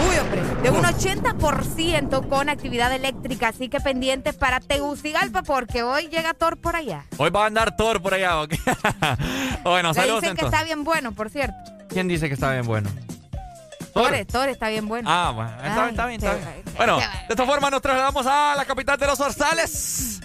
[0.08, 3.48] uy hombre, de un 80% con actividad eléctrica.
[3.48, 7.04] Así que pendientes para Tegucigalpa porque hoy llega Thor por allá.
[7.16, 8.34] Hoy va a andar Thor por allá,
[9.62, 10.44] bueno, saludos dicen que entonces.
[10.46, 11.54] está bien bueno, por cierto.
[11.88, 12.90] ¿Quién dice que está bien bueno?
[13.94, 15.08] Thor, Thor está bien bueno.
[15.10, 16.64] Ah, bueno, está, Ay, está bien, está bien.
[16.76, 20.20] bueno, de esta forma nos trasladamos a la capital de los Orzales.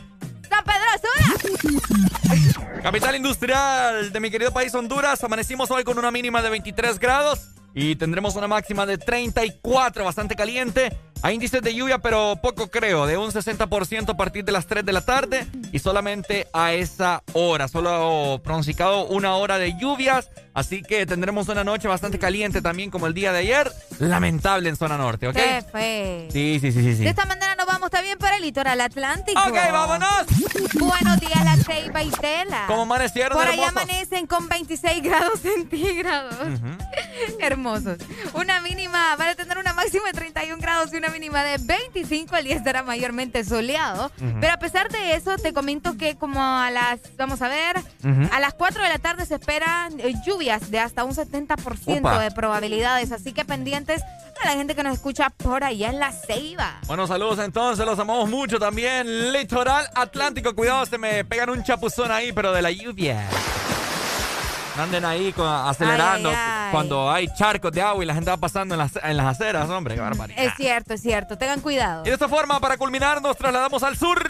[0.56, 2.82] ¡San Pedro Sula!
[2.82, 5.24] Capital industrial de mi querido país Honduras.
[5.24, 10.36] Amanecimos hoy con una mínima de 23 grados y tendremos una máxima de 34, bastante
[10.36, 10.98] caliente.
[11.22, 14.86] Hay índices de lluvia, pero poco creo, de un 60% a partir de las 3
[14.86, 17.68] de la tarde y solamente a esa hora.
[17.68, 23.08] Solo pronosticado una hora de lluvias, así que tendremos una noche bastante caliente también como
[23.08, 23.72] el día de ayer.
[23.98, 25.36] Lamentable en zona norte, ¿ok?
[25.36, 26.28] ¡Qué fe!
[26.32, 26.96] Sí, sí, sí, sí.
[26.98, 27.04] sí.
[27.04, 29.40] De esta manera nos vamos también para el litoral atlántico.
[29.42, 30.26] Ok, vámonos.
[30.76, 32.66] Buenos días, la Ceiba y Tela.
[32.68, 33.82] ¿Cómo amanecieron, Por allá hermosos?
[33.90, 36.36] amanecen con 26 grados centígrados.
[37.40, 37.98] Hermosos.
[38.34, 42.36] Una mínima, van a tener una máxima de 31 grados y una mínima de 25.
[42.36, 44.12] El día estará mayormente soleado.
[44.22, 44.40] Ujú.
[44.40, 47.78] Pero a pesar de eso, te comento que como a las, vamos a ver,
[48.32, 52.20] a las 4 de la tarde se esperan eh, lluvias de hasta un 70% Upa.
[52.20, 53.12] de probabilidades.
[53.12, 54.02] Así que pendientes
[54.44, 56.80] a la gente que nos escucha por allá en la Ceiba.
[56.88, 59.32] Bueno, saludos entonces, los amamos mucho también.
[59.32, 63.28] Litoral Atlántico, cuidado, se me pegan un chapuzón ahí, pero de la lluvia.
[64.78, 66.72] Anden ahí con- acelerando Ay, ay, ay.
[66.72, 69.70] cuando hay charcos de agua y la gente va pasando en las, en las aceras,
[69.70, 70.44] hombre, qué barbaridad.
[70.44, 71.38] Es cierto, es cierto.
[71.38, 72.04] Tengan cuidado.
[72.04, 74.22] Y de esta forma, para culminar, nos trasladamos al sur.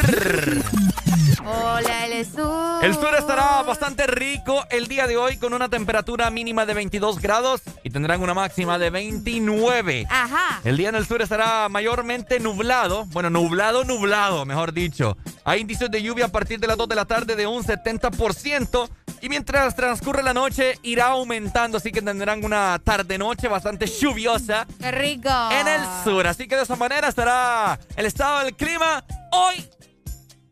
[1.47, 2.83] Hola, el sur.
[2.83, 7.19] El sur estará bastante rico el día de hoy con una temperatura mínima de 22
[7.19, 10.07] grados y tendrán una máxima de 29.
[10.09, 10.61] Ajá.
[10.63, 15.17] El día en el sur estará mayormente nublado, bueno, nublado, nublado, mejor dicho.
[15.43, 18.89] Hay índices de lluvia a partir de las 2 de la tarde de un 70%
[19.21, 24.91] y mientras transcurre la noche irá aumentando, así que tendrán una tarde-noche bastante lluviosa ¡Qué
[24.91, 25.29] rico!
[25.49, 26.27] en el sur.
[26.27, 29.67] Así que de esa manera estará el estado del clima hoy,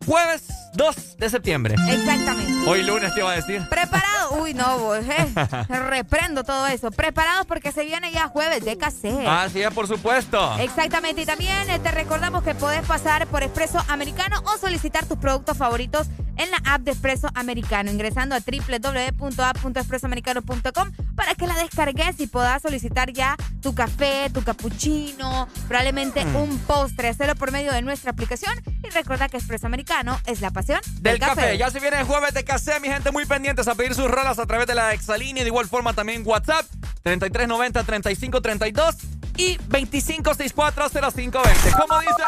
[0.05, 1.76] jueves 2 de septiembre.
[1.89, 2.69] Exactamente.
[2.69, 3.61] Hoy lunes te iba a decir.
[3.69, 4.41] ¿Preparado?
[4.41, 5.34] Uy, no, vos, eh.
[5.89, 6.91] Reprendo todo eso.
[6.91, 9.28] Preparados porque se viene ya jueves de cassette.
[9.28, 10.57] Así es, por supuesto.
[10.59, 15.17] Exactamente, y también eh, te recordamos que podés pasar por Expreso Americano o solicitar tus
[15.17, 16.07] productos favoritos
[16.38, 22.61] en la app de Expreso Americano, ingresando a www.app.expresoamericano.com para que la descargues y puedas
[22.63, 26.36] solicitar ya tu café, tu cappuccino, probablemente Mm.
[26.36, 27.09] un postre.
[27.09, 28.53] Hacerlo por medio de nuestra aplicación
[28.84, 30.62] y recuerda que Expreso Americano es la pasión
[31.01, 31.57] Del café.
[31.57, 34.39] Ya se viene el jueves de café, mi gente, muy pendientes a pedir sus rolas
[34.39, 35.43] a través de la exalínea.
[35.43, 36.66] De igual forma también WhatsApp,
[37.03, 38.95] 3390-3532
[39.38, 41.72] y 25640520.
[41.80, 42.24] ¿Cómo dice?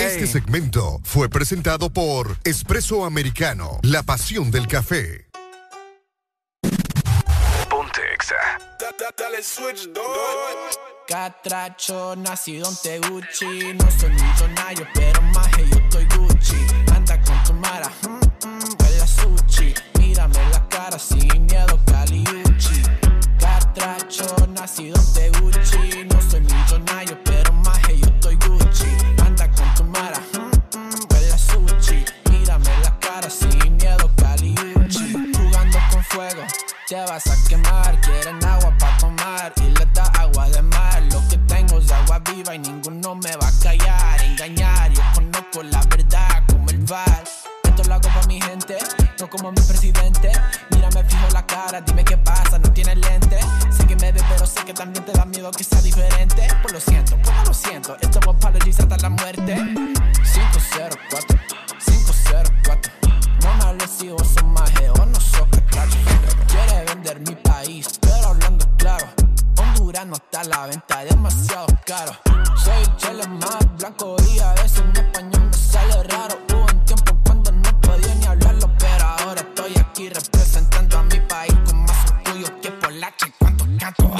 [0.00, 5.27] Este segmento fue presentado por Espresso Americano, la pasión del café.
[8.80, 9.12] Exa.
[9.16, 9.88] Dale switch,
[11.08, 13.74] Catracho, nacido en Teguchi.
[13.74, 16.56] No soy millonario, pero más yo estoy Gucci.
[16.94, 19.74] Anda con tu mara, mm, mm, huele sushi.
[19.98, 22.82] Mírame la cara sin miedo, Caliuchi.
[23.40, 26.04] Catracho, nacido en Teguchi.
[26.04, 28.86] No soy millonario, pero más yo estoy Gucci.
[29.26, 32.04] Anda con tu mara, mm, mm, huele a sushi.
[32.30, 35.32] Mírame la cara sin miedo, Caliuchi.
[35.36, 36.42] Jugando con fuego,
[36.86, 37.98] te vas a quemar.
[38.02, 38.38] Quieren
[39.38, 41.02] para tomar y le da agua de mar.
[41.12, 44.22] Lo que tengo es agua viva y ninguno me va a callar.
[44.22, 47.24] Engañar, yo conozco la verdad como el bar.
[47.64, 48.78] Esto lo hago pa' mi gente,
[49.20, 50.32] no como mi presidente.
[50.70, 53.38] Mírame fijo la cara, dime qué pasa, no tienes lente.
[53.70, 56.48] Sé que me ves, pero sé que también te da miedo que sea diferente.
[56.62, 57.96] Pues lo siento, pues lo siento.
[58.00, 59.54] Esto es apologies hasta la muerte.
[60.34, 61.38] 504,
[61.84, 62.92] 504.
[63.42, 65.98] No me hables si vos sos maje o no sos catracho.
[66.48, 69.17] Quiere vender mi país, pero hablando claro.
[69.88, 72.12] No está a la venta, demasiado caro.
[72.62, 76.38] Soy el chile más blanco y a veces mi español me sale raro.
[76.52, 81.18] Hubo un tiempo cuando no podía ni hablarlo, pero ahora estoy aquí representando a mi
[81.20, 83.32] país con más orgullo que Polache.
[83.38, 84.12] ¿Cuánto canto?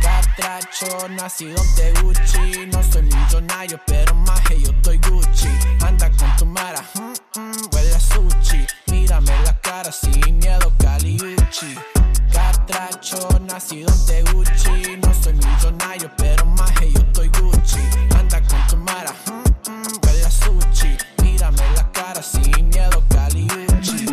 [0.00, 2.66] Catracho, nacido de Gucci.
[2.72, 5.50] No soy millonario, pero maje, yo estoy Gucci.
[5.86, 8.66] Anda con tu mara, mm, mm, huele a sushi.
[8.86, 11.76] Mírame la cara sin miedo, Caliucci.
[12.76, 14.98] Catracho, nacido de Gucci.
[15.02, 17.80] No soy millonario, pero maje, yo estoy Gucci.
[18.18, 20.96] Anda con tu mara, mm, mm, huele a sushi.
[21.22, 24.06] Mírame la cara sin miedo, Caliucci.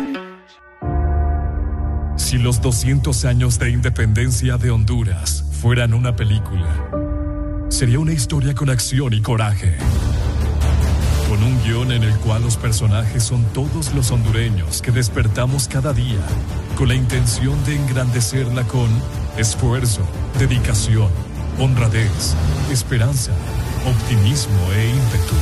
[2.16, 6.88] Si los 200 años de independencia de Honduras fueran una película,
[7.68, 9.76] sería una historia con acción y coraje.
[11.28, 15.92] Con un guion en el cual los personajes son todos los hondureños que despertamos cada
[15.92, 16.20] día
[16.76, 18.88] con la intención de engrandecerla con
[19.36, 20.02] esfuerzo,
[20.38, 21.08] dedicación,
[21.58, 22.34] honradez,
[22.70, 23.32] esperanza,
[23.86, 25.34] optimismo e ímpetu.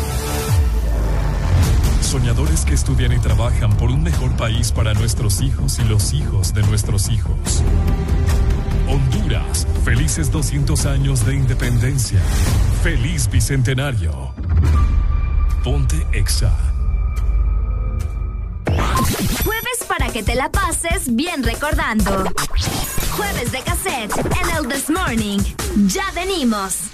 [2.03, 6.53] Soñadores que estudian y trabajan por un mejor país para nuestros hijos y los hijos
[6.53, 7.62] de nuestros hijos.
[8.89, 12.20] Honduras, felices 200 años de independencia.
[12.83, 14.35] Feliz Bicentenario.
[15.62, 16.50] Ponte Exa.
[19.44, 22.24] Jueves para que te la pases bien recordando.
[23.16, 25.38] Jueves de cassette en el This Morning.
[25.86, 26.90] Ya venimos.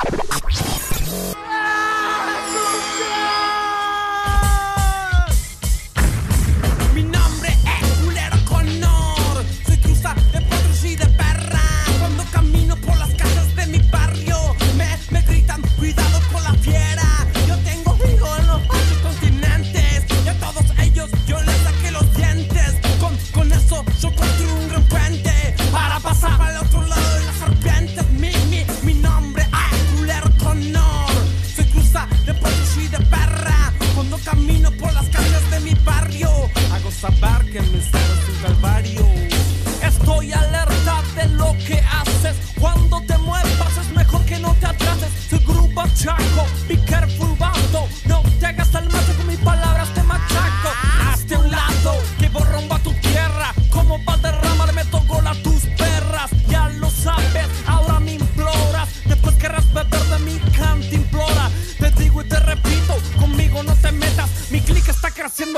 [36.99, 39.07] Saber que mi ser es un calvario.
[39.83, 42.37] Estoy alerta de lo que haces.
[42.59, 45.11] Cuando te muevas es mejor que no te atrases.
[45.31, 47.28] Soy grupo chaco, be careful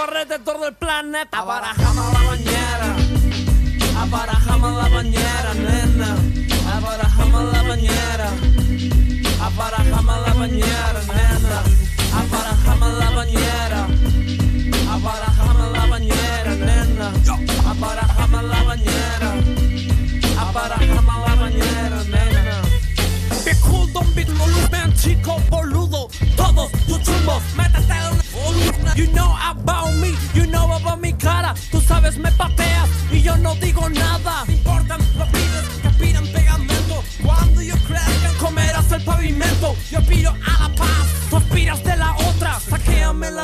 [0.01, 1.39] creciendo alrededor del planeta.
[1.39, 2.97] Abarajame la bañera.
[4.01, 6.17] Abarajame la bañera, nena.
[6.77, 8.31] Abarajame la bañera.
[9.41, 11.63] Abarajame la bañera, nena.
[12.15, 13.90] Abarajame la bañera.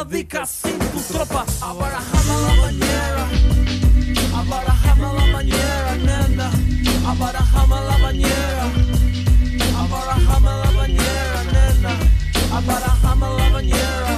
[0.08, 1.44] Dica sin tu tropa.
[1.60, 3.24] Abarajame la bañera.
[4.34, 6.50] Abarajame la bañera, nena.
[7.06, 8.66] Abarajame la bañera.
[9.82, 11.92] Abarajame la bañera, nena.
[12.56, 14.14] Abarajame la bañera.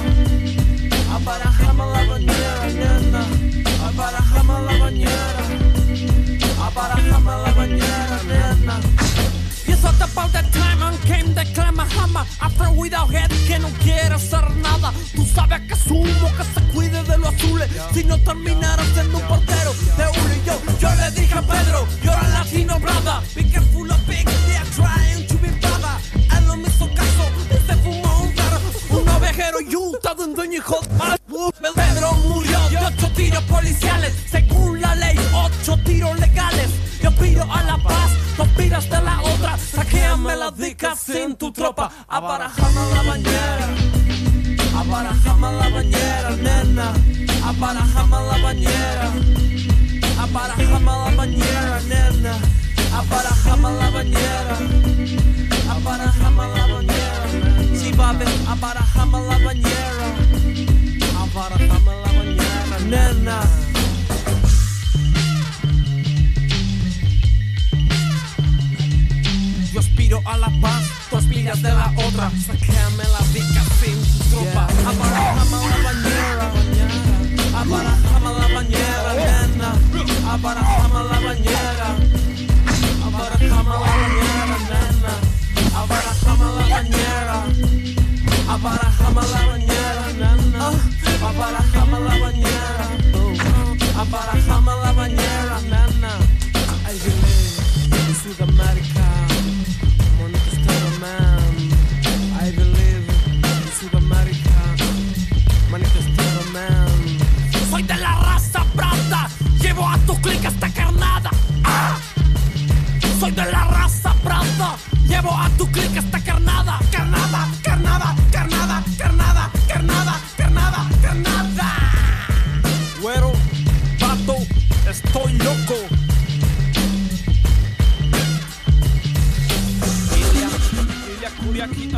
[1.15, 3.21] Abarajame la bañera, nena.
[3.87, 5.43] Abarajame la bañera.
[6.65, 8.79] Abarajame la bañera, nena.
[9.67, 13.69] Y it's not about that time and came the clamahama After without head que no
[15.39, 17.69] sabes que sumo que se cuide de los azules.
[17.93, 21.87] Si no terminara siendo un portero de uno y yo Yo le dije a Pedro,
[22.03, 25.95] you're a latino brother Be careful of big, they are trying to be brother
[26.35, 28.59] Él no me hizo caso, y se fumó un claro
[28.89, 34.13] Un ovejero de un dueño hijo de Pedro murió de ocho tiros policiales.
[34.29, 36.69] Según la ley, ocho tiros legales.
[37.01, 39.57] Yo pido a la paz, tú aspiras de la otra.
[39.57, 41.91] Saquéame la dica sin tu tropa.
[42.07, 43.88] Abarajame la bañera
[44.79, 46.93] Aparajame la bañera, nena.
[47.45, 49.11] Aparajame la bañera.
[50.17, 52.33] Aparajame la bañera, nena.
[52.93, 54.57] Aparajame la bañera.
[55.69, 57.25] Aparajame la bañera.
[57.75, 60.07] Sí, babe, aparajame la bañera.
[61.23, 63.39] Aparajame la bañera, nena.
[69.73, 72.31] Yo aspiro a la paz, tú aspiras de la otra.
[72.47, 73.58] Sácame la pica
[74.39, 74.63] copa.
[74.89, 76.97] Abarajame una bañera, la bañera,
[79.19, 79.69] nena.
[80.33, 81.87] Abarajame la bañera,
[83.05, 85.13] abarajame la bañera, nena.
[85.79, 87.37] Abarajame la bañera,
[88.53, 90.65] abarajame la bañera, nena.
[91.29, 92.78] Abarajame la bañera.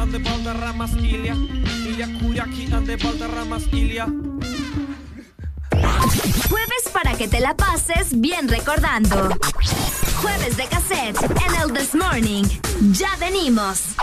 [0.02, 1.36] ande Valderramas Ilia.
[1.88, 4.07] Ilia Curiaqui ande Valderramas Ilia.
[6.49, 9.30] Jueves para que te la pases bien recordando.
[10.22, 12.45] Jueves de cassette en el This Morning.
[12.94, 13.95] Ya venimos.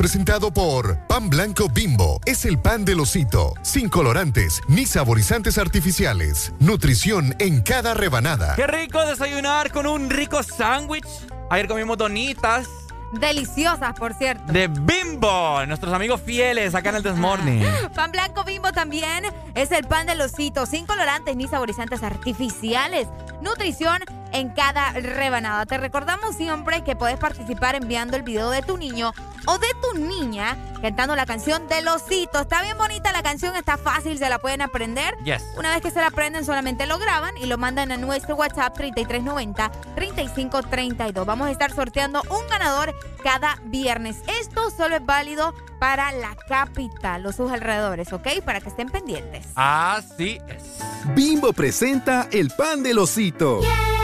[0.00, 2.22] Presentado por Pan Blanco Bimbo.
[2.24, 6.54] Es el pan del osito, sin colorantes ni saborizantes artificiales.
[6.58, 8.56] Nutrición en cada rebanada.
[8.56, 11.04] Qué rico desayunar con un rico sándwich.
[11.50, 12.66] Ayer comimos donitas
[13.12, 14.52] Deliciosas, por cierto.
[14.52, 17.66] de Bimbo, nuestros amigos fieles acá en el Desmorning.
[17.94, 19.24] Pan blanco bimbo también
[19.54, 23.08] es el pan del osito, sin colorantes ni saborizantes artificiales.
[23.42, 24.02] Nutrición
[24.32, 25.66] en cada rebanada.
[25.66, 29.12] Te recordamos siempre que puedes participar enviando el video de tu niño
[29.50, 32.38] o de tu niña cantando la canción del osito.
[32.40, 35.16] Está bien bonita la canción, está fácil, se la pueden aprender.
[35.24, 35.42] Yes.
[35.56, 38.78] Una vez que se la aprenden, solamente lo graban y lo mandan a nuestro WhatsApp
[38.78, 41.26] 3390-3532.
[41.26, 42.94] Vamos a estar sorteando un ganador
[43.24, 44.18] cada viernes.
[44.40, 48.28] Esto solo es válido para la capital, los sus alrededores, ¿ok?
[48.44, 49.46] Para que estén pendientes.
[49.56, 50.78] Así es.
[51.14, 53.60] Bimbo presenta el pan del osito.
[53.60, 53.99] quiere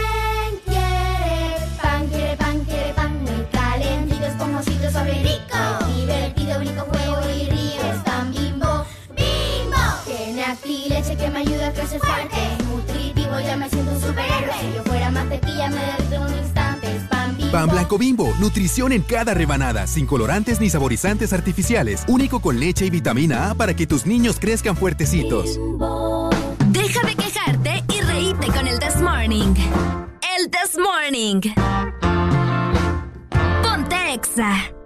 [15.73, 16.97] un instante.
[16.97, 17.53] Es pan bimbo.
[17.53, 22.87] Pan blanco bimbo, nutrición en cada rebanada, sin colorantes ni saborizantes artificiales, único con leche
[22.87, 25.59] y vitamina A para que tus niños crezcan fuertecitos.
[26.69, 29.55] Deja de quejarte y reíte con el This Morning.
[30.39, 31.41] El This Morning.
[33.63, 33.97] Ponte.
[34.15, 34.86] Exa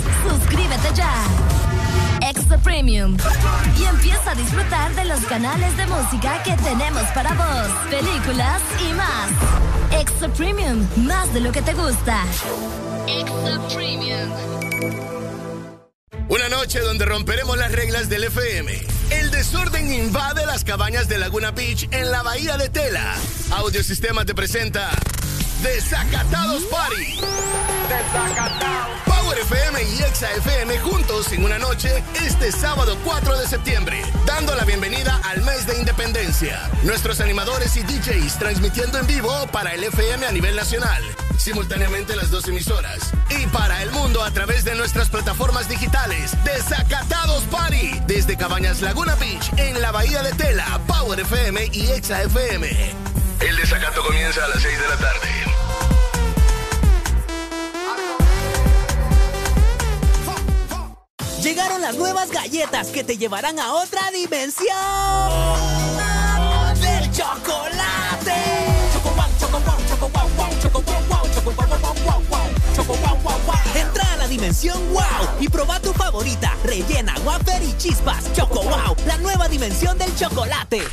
[0.27, 1.13] Suscríbete ya.
[2.21, 3.17] Extra Premium.
[3.77, 8.93] Y empieza a disfrutar de los canales de música que tenemos para vos, películas y
[8.93, 10.01] más.
[10.01, 12.23] Extra Premium, más de lo que te gusta.
[13.07, 14.31] Extra Premium.
[16.29, 18.71] Una noche donde romperemos las reglas del FM.
[19.09, 23.15] El desorden invade las cabañas de Laguna Beach en la bahía de Tela.
[23.51, 24.89] Audiosistema te presenta
[25.61, 27.19] Desacatados Party.
[27.89, 29.10] Desacatados.
[29.31, 34.53] Power FM y Exa FM juntos en una noche este sábado 4 de septiembre, dando
[34.55, 36.69] la bienvenida al mes de independencia.
[36.83, 41.01] Nuestros animadores y DJs transmitiendo en vivo para el FM a nivel nacional,
[41.37, 43.13] simultáneamente las dos emisoras.
[43.29, 46.31] Y para el mundo a través de nuestras plataformas digitales.
[46.43, 48.01] Desacatados Party.
[48.07, 52.67] Desde Cabañas Laguna Beach en la Bahía de Tela, Power FM y Exa FM.
[53.39, 55.30] El desacato comienza a las 6 de la tarde.
[61.91, 64.71] Las nuevas galletas que te llevarán a otra dimensión
[66.79, 68.33] del chocolate.
[68.93, 72.49] Choco wow, choco wow, choco wow, wow, choco wow, wow, choco wow, wow, wow, wow,
[72.73, 73.55] choco wow, wow, wow.
[73.75, 75.03] Entra a la dimensión wow
[75.41, 78.31] y proba tu favorita, rellena, wafer y chispas.
[78.31, 80.83] Choco wow, la nueva dimensión del chocolate.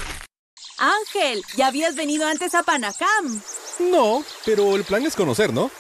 [0.78, 3.40] Ángel, ¿ya habías venido antes a Panacam?
[3.78, 5.70] No, pero el plan es conocer, ¿no?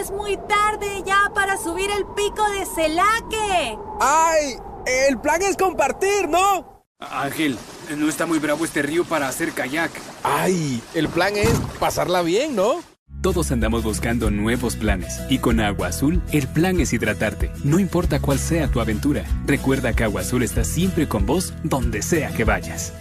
[0.00, 3.78] Es muy tarde ya para subir el pico de Celaque.
[4.00, 4.56] ¡Ay!
[4.86, 6.84] El plan es compartir, ¿no?
[6.98, 7.58] Ángel,
[7.96, 9.90] no está muy bravo este río para hacer kayak.
[10.22, 10.82] ¡Ay!
[10.94, 12.82] El plan es pasarla bien, ¿no?
[13.22, 18.20] Todos andamos buscando nuevos planes y con Agua Azul el plan es hidratarte, no importa
[18.20, 19.24] cuál sea tu aventura.
[19.46, 22.92] Recuerda que Agua Azul está siempre con vos donde sea que vayas.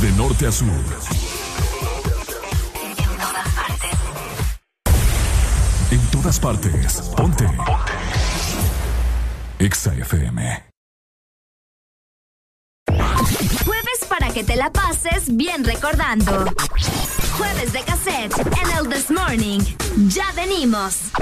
[0.00, 0.68] De norte a sur.
[6.24, 7.02] Todas partes.
[7.14, 7.46] Ponte.
[9.58, 10.64] Exa FM.
[13.66, 16.46] Jueves para que te la pases bien recordando.
[17.36, 19.60] Jueves de cassette en el This Morning.
[20.08, 21.12] Ya venimos.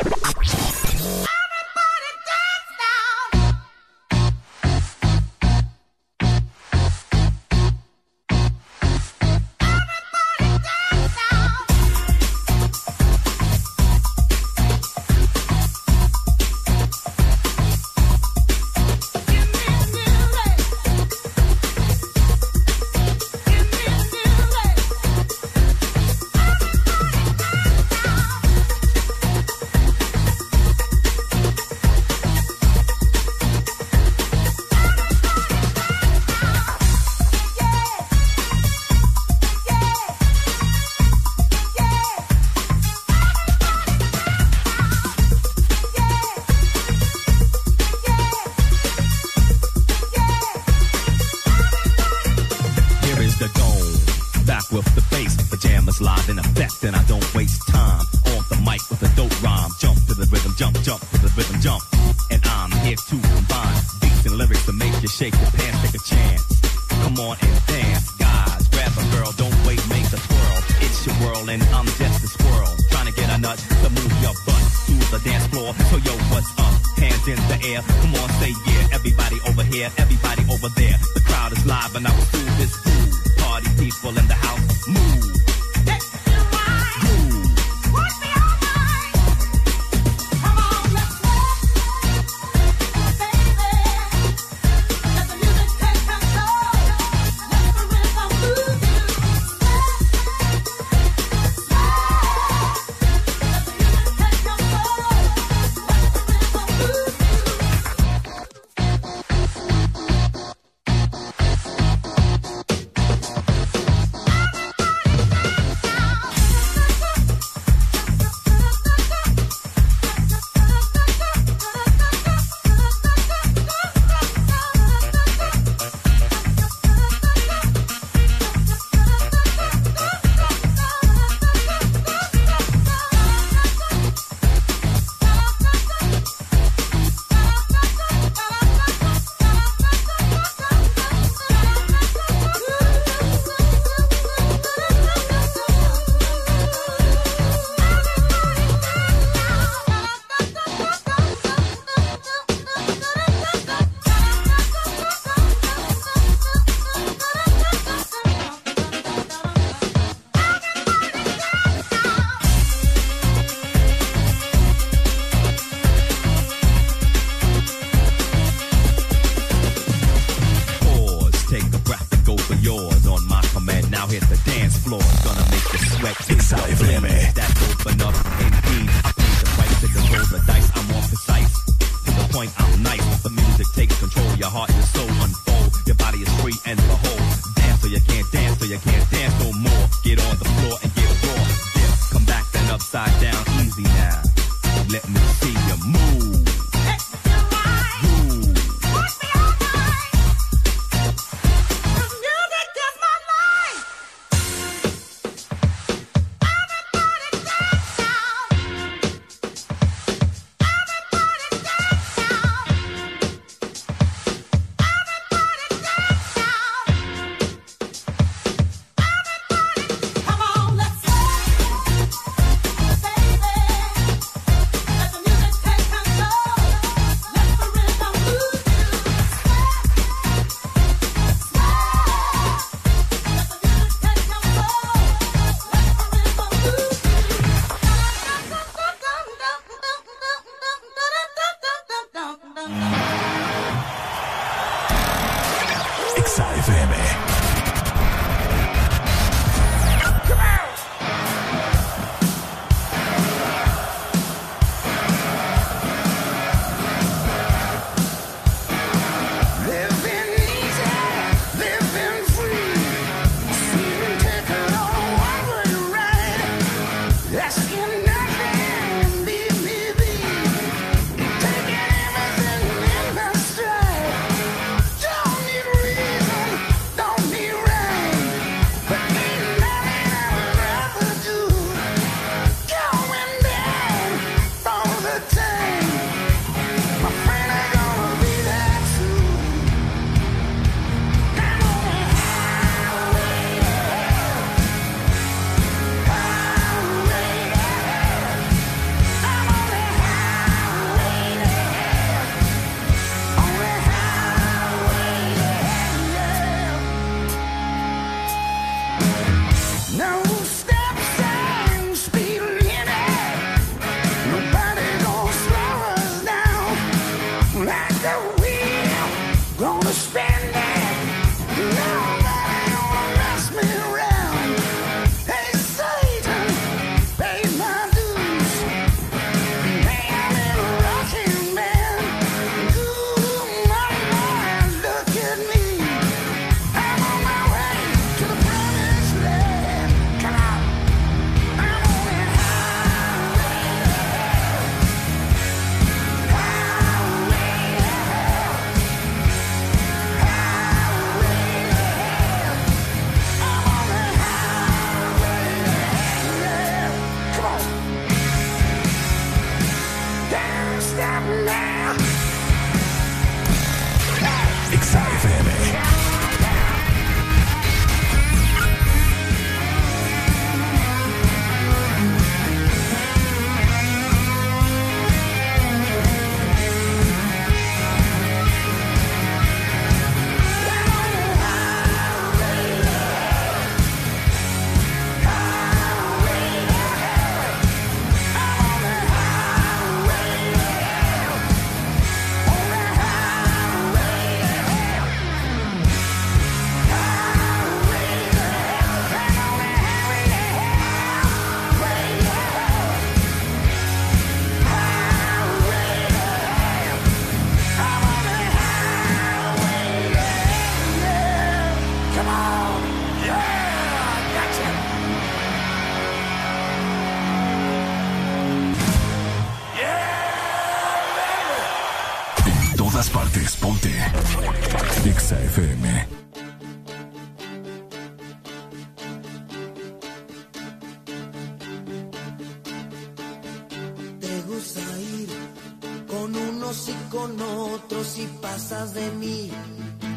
[438.73, 439.51] Pasas de mí,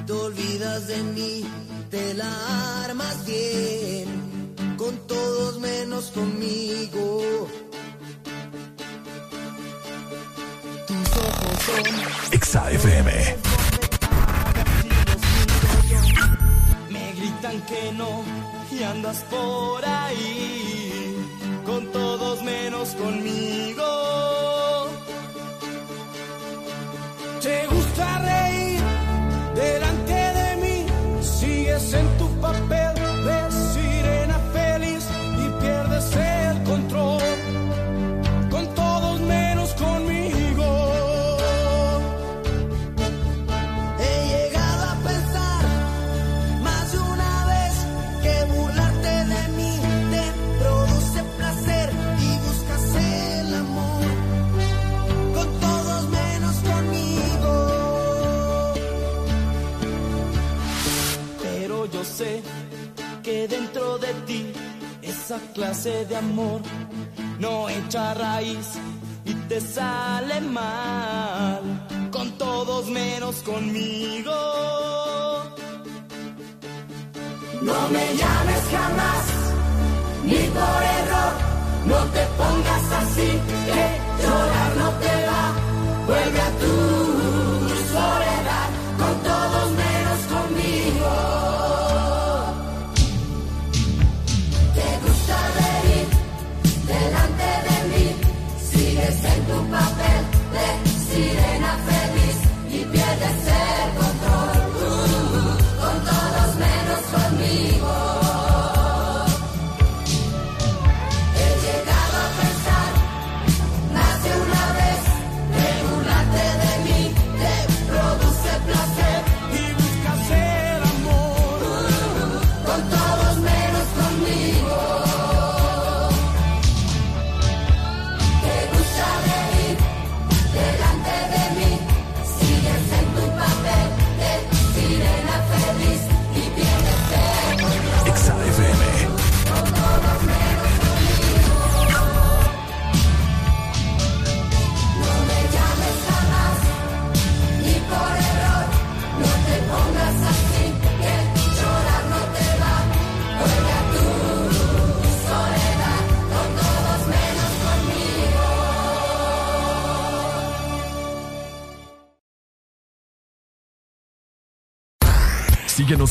[0.06, 1.44] te olvidas de mí,
[1.90, 2.64] te la
[67.40, 68.68] no echa raíz
[69.26, 71.62] y te sale mal.
[72.12, 74.32] Con todos menos conmigo.
[77.62, 79.26] No me llames jamás,
[80.24, 81.34] ni por error,
[81.91, 83.30] no te pongas así,
[83.74, 83.86] que
[84.22, 85.44] llorar no te va,
[86.06, 86.74] vuelve a tu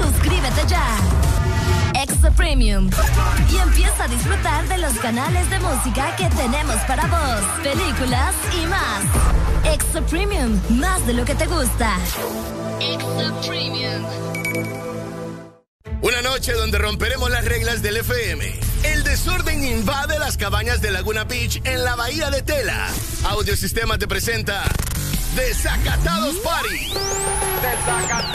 [0.00, 0.98] Suscríbete ya.
[1.94, 2.90] Extra Premium.
[3.50, 8.66] Y empieza a disfrutar de los canales de música que tenemos para vos, películas y
[8.66, 9.74] más.
[9.74, 11.96] Extra Premium, más de lo que te gusta.
[12.80, 14.04] Extra Premium.
[16.02, 18.60] Una noche donde romperemos las reglas del FM.
[18.84, 22.88] El desorden invade las cabañas de Laguna Beach en la bahía de Tela.
[23.24, 24.62] Audiosistema te presenta
[25.34, 26.92] Desacatados Party.
[27.86, 28.25] Power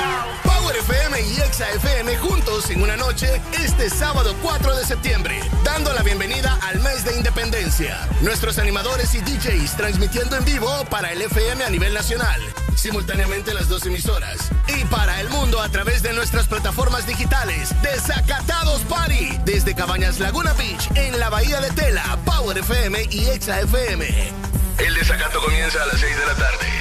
[0.81, 6.01] FM y Exa FM juntos en una noche este sábado 4 de septiembre, dando la
[6.01, 8.07] bienvenida al mes de independencia.
[8.21, 12.41] Nuestros animadores y DJs transmitiendo en vivo para el FM a nivel nacional,
[12.75, 17.69] simultáneamente las dos emisoras, y para el mundo a través de nuestras plataformas digitales.
[17.83, 23.59] Desacatados Party, desde Cabañas Laguna Beach en la bahía de Tela, Power FM y Exa
[23.61, 24.31] FM.
[24.79, 26.80] El desacato comienza a las 6 de la tarde.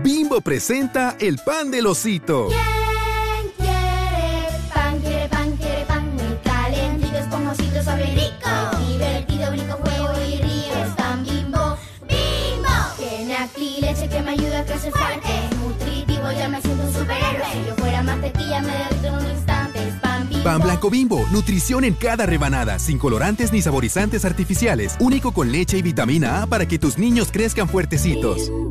[0.00, 2.48] Bimbo presenta el pan del osito.
[2.48, 4.98] ¿Quién quiere pan?
[5.00, 8.88] Quiere pan, quiere pan muy calientito, esponjosito, suave y rico.
[8.88, 10.84] Divertido, brinco, juego y río.
[10.84, 11.76] Es pan bimbo,
[12.08, 12.70] bimbo.
[12.96, 15.28] Tiene aquí leche que me ayuda a crecer fuerte.
[15.28, 17.52] Es nutritivo, ya me siento un superhéroe.
[17.52, 19.88] Si yo fuera mantequilla, me derrito en un instante.
[19.88, 20.44] Es pan bimbo.
[20.44, 25.76] Pan blanco bimbo, nutrición en cada rebanada, sin colorantes ni saborizantes artificiales, único con leche
[25.76, 28.48] y vitamina A para que tus niños crezcan fuertecitos.
[28.48, 28.70] En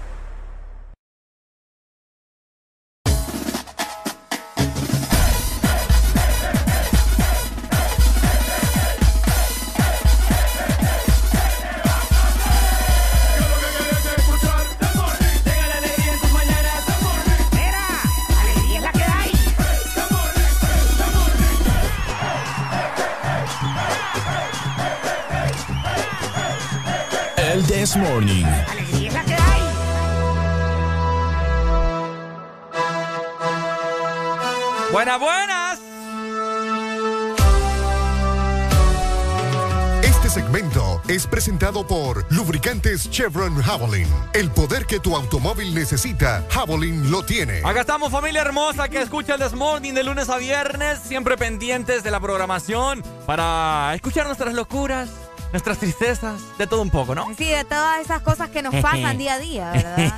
[27.91, 28.45] This Morning.
[34.93, 35.79] Buenas, buenas.
[40.03, 44.07] Este segmento es presentado por Lubricantes Chevron Javelin.
[44.33, 47.61] El poder que tu automóvil necesita, Javelin lo tiene.
[47.65, 52.11] Acá estamos, familia hermosa que escucha el Desmorning de lunes a viernes, siempre pendientes de
[52.11, 55.09] la programación para escuchar nuestras locuras,
[55.51, 57.27] nuestras tristezas, de todo un poco, ¿no?
[57.37, 60.13] Sí, de todas esas cosas que nos pasan día a día, ¿verdad?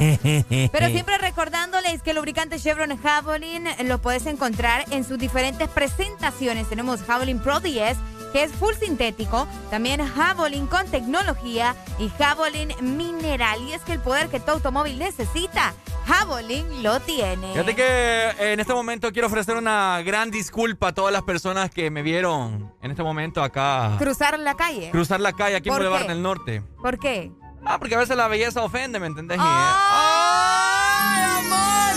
[0.72, 6.68] Pero siempre recordándoles que el lubricante Chevron Javelin lo puedes encontrar en sus diferentes presentaciones.
[6.70, 7.98] Tenemos Javelin Pro 10,
[8.34, 13.62] que es full sintético, también Javelin con tecnología y Javelin mineral.
[13.62, 15.74] Y es que el poder que tu automóvil necesita,
[16.08, 17.52] Javelin lo tiene.
[17.54, 21.70] Fíjate que eh, en este momento quiero ofrecer una gran disculpa a todas las personas
[21.70, 24.90] que me vieron en este momento acá Cruzar la calle.
[24.92, 26.62] cruzar la calle aquí en ¿Por Boulevard del Norte.
[26.82, 27.32] ¿Por qué?
[27.66, 29.38] Ah, porque a veces la belleza ofende, ¿me entendés?
[29.40, 31.96] ¡Ay, amor!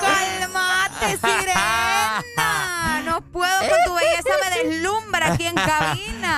[0.00, 2.22] ¡Cálmate, sirena!
[3.04, 6.36] No puedo con tu belleza, me deslumbra aquí en cabina.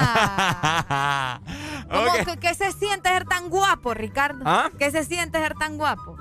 [1.90, 2.24] ¿Cómo, Ok.
[2.26, 4.42] que- ¿Qué se siente ser tan guapo, Ricardo?
[4.46, 4.70] ¿Ah?
[4.78, 6.16] ¿Qué se siente ser tan guapo?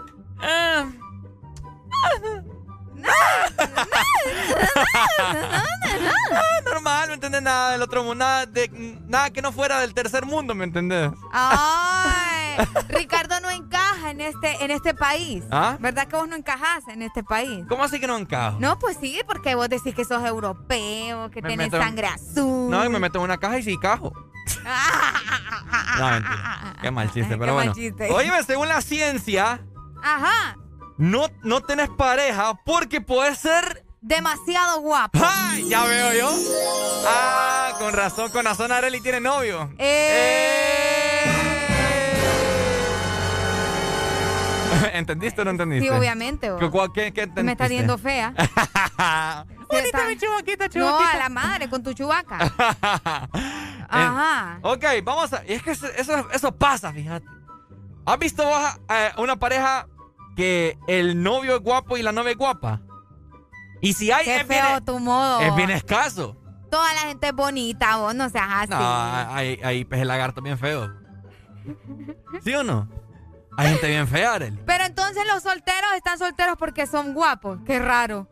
[6.65, 7.41] Normal, ¿me entendés?
[7.41, 8.69] Nada del otro mundo, nada, de,
[9.07, 11.11] nada que no fuera del tercer mundo, ¿me entendés?
[11.31, 12.34] Ay,
[12.89, 15.43] Ricardo no encaja en este, en este país.
[15.51, 15.77] ¿Ah?
[15.79, 17.65] ¿Verdad que vos no encajás en este país?
[17.67, 18.57] ¿Cómo así que no encajo?
[18.59, 22.69] No, pues sí, porque vos decís que sos europeo, que Me tenés meto sangre azul.
[22.69, 24.13] No, y me meto en una caja y sí cajo.
[25.97, 26.75] No, mentira.
[26.81, 27.73] Qué mal chiste, Qué pero mal bueno.
[27.73, 28.11] chiste.
[28.11, 29.61] Oye, según la ciencia,
[30.03, 30.57] Ajá.
[30.97, 33.85] no, no tenés pareja porque puedes ser...
[34.01, 35.17] Demasiado guapo.
[35.23, 35.67] ¡Ay!
[35.69, 36.31] Ya veo yo.
[37.07, 39.73] Ah, con razón, con razón Areli tiene novio.
[39.79, 41.14] Eh.
[44.93, 45.87] ¿Entendiste o no entendiste?
[45.87, 46.51] Sí, obviamente.
[46.51, 46.89] vos.
[46.93, 47.67] ¿Qué, qué Me está entendiste?
[47.69, 48.33] viendo fea.
[49.69, 51.11] Bonita mi chubaquita, No, chubaquita.
[51.11, 52.37] a la madre, con tu chubaca.
[53.89, 54.59] Ajá.
[54.61, 55.43] Ok, vamos a.
[55.45, 57.25] y Es que eso, eso, eso pasa, fíjate.
[58.05, 59.87] ¿Has visto vos, eh, una pareja
[60.35, 62.81] que el novio es guapo y la novia es guapa?
[63.81, 64.25] Y si hay.
[64.25, 65.39] Qué es bien- feo tu modo.
[65.41, 66.37] Es bien escaso.
[66.69, 68.69] Toda la gente es bonita, vos no seas así.
[68.71, 70.89] No, hay, hay peces lagartos bien feos.
[72.43, 72.87] ¿Sí o no?
[73.57, 74.59] Hay gente bien fea, Arely.
[74.65, 77.59] Pero entonces los solteros están solteros porque son guapos.
[77.65, 78.29] Qué raro.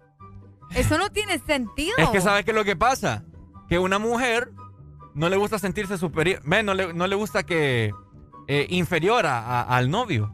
[0.72, 1.96] Eso no tiene sentido.
[1.98, 3.24] Es que ¿sabes qué es lo que pasa?
[3.70, 4.52] Que una mujer
[5.14, 6.42] no le gusta sentirse superior.
[6.46, 7.94] No le, no le gusta que.
[8.48, 10.34] eh, inferior a- a- al novio.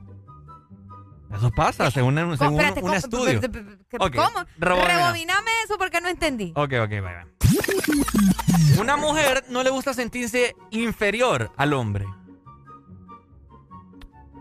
[1.31, 2.93] Eso pasa, según, un- según un- Espérate, un ¿cómo?
[2.95, 3.39] estudio.
[3.41, 4.45] ¿Qué- Ok, ¿Cómo?
[4.57, 4.87] rebobina.
[4.97, 6.51] Rebobiname eso porque no entendí.
[6.55, 8.79] Ok, ok, bye.
[8.81, 12.05] Una mujer no le gusta sentirse inferior al hombre.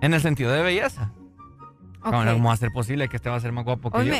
[0.00, 1.10] En el sentido de belleza.
[2.00, 4.14] ¿Cómo va a ser posible que este va a ser más guapo que yo?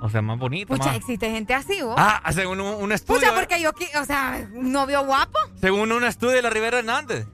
[0.00, 0.68] O sea, más bonito.
[0.68, 1.94] Pucha, más- existe gente así, vos.
[1.96, 3.20] Ah, según un, un estudio.
[3.20, 3.70] Pucha, porque yo,
[4.00, 5.38] o sea, un novio guapo.
[5.60, 7.26] Según un estudio de la Rivera Hernández.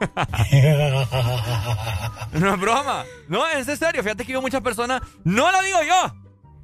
[2.32, 3.04] no es broma.
[3.28, 4.02] No, es en serio.
[4.02, 5.02] Fíjate que yo muchas personas.
[5.24, 6.14] No lo digo yo.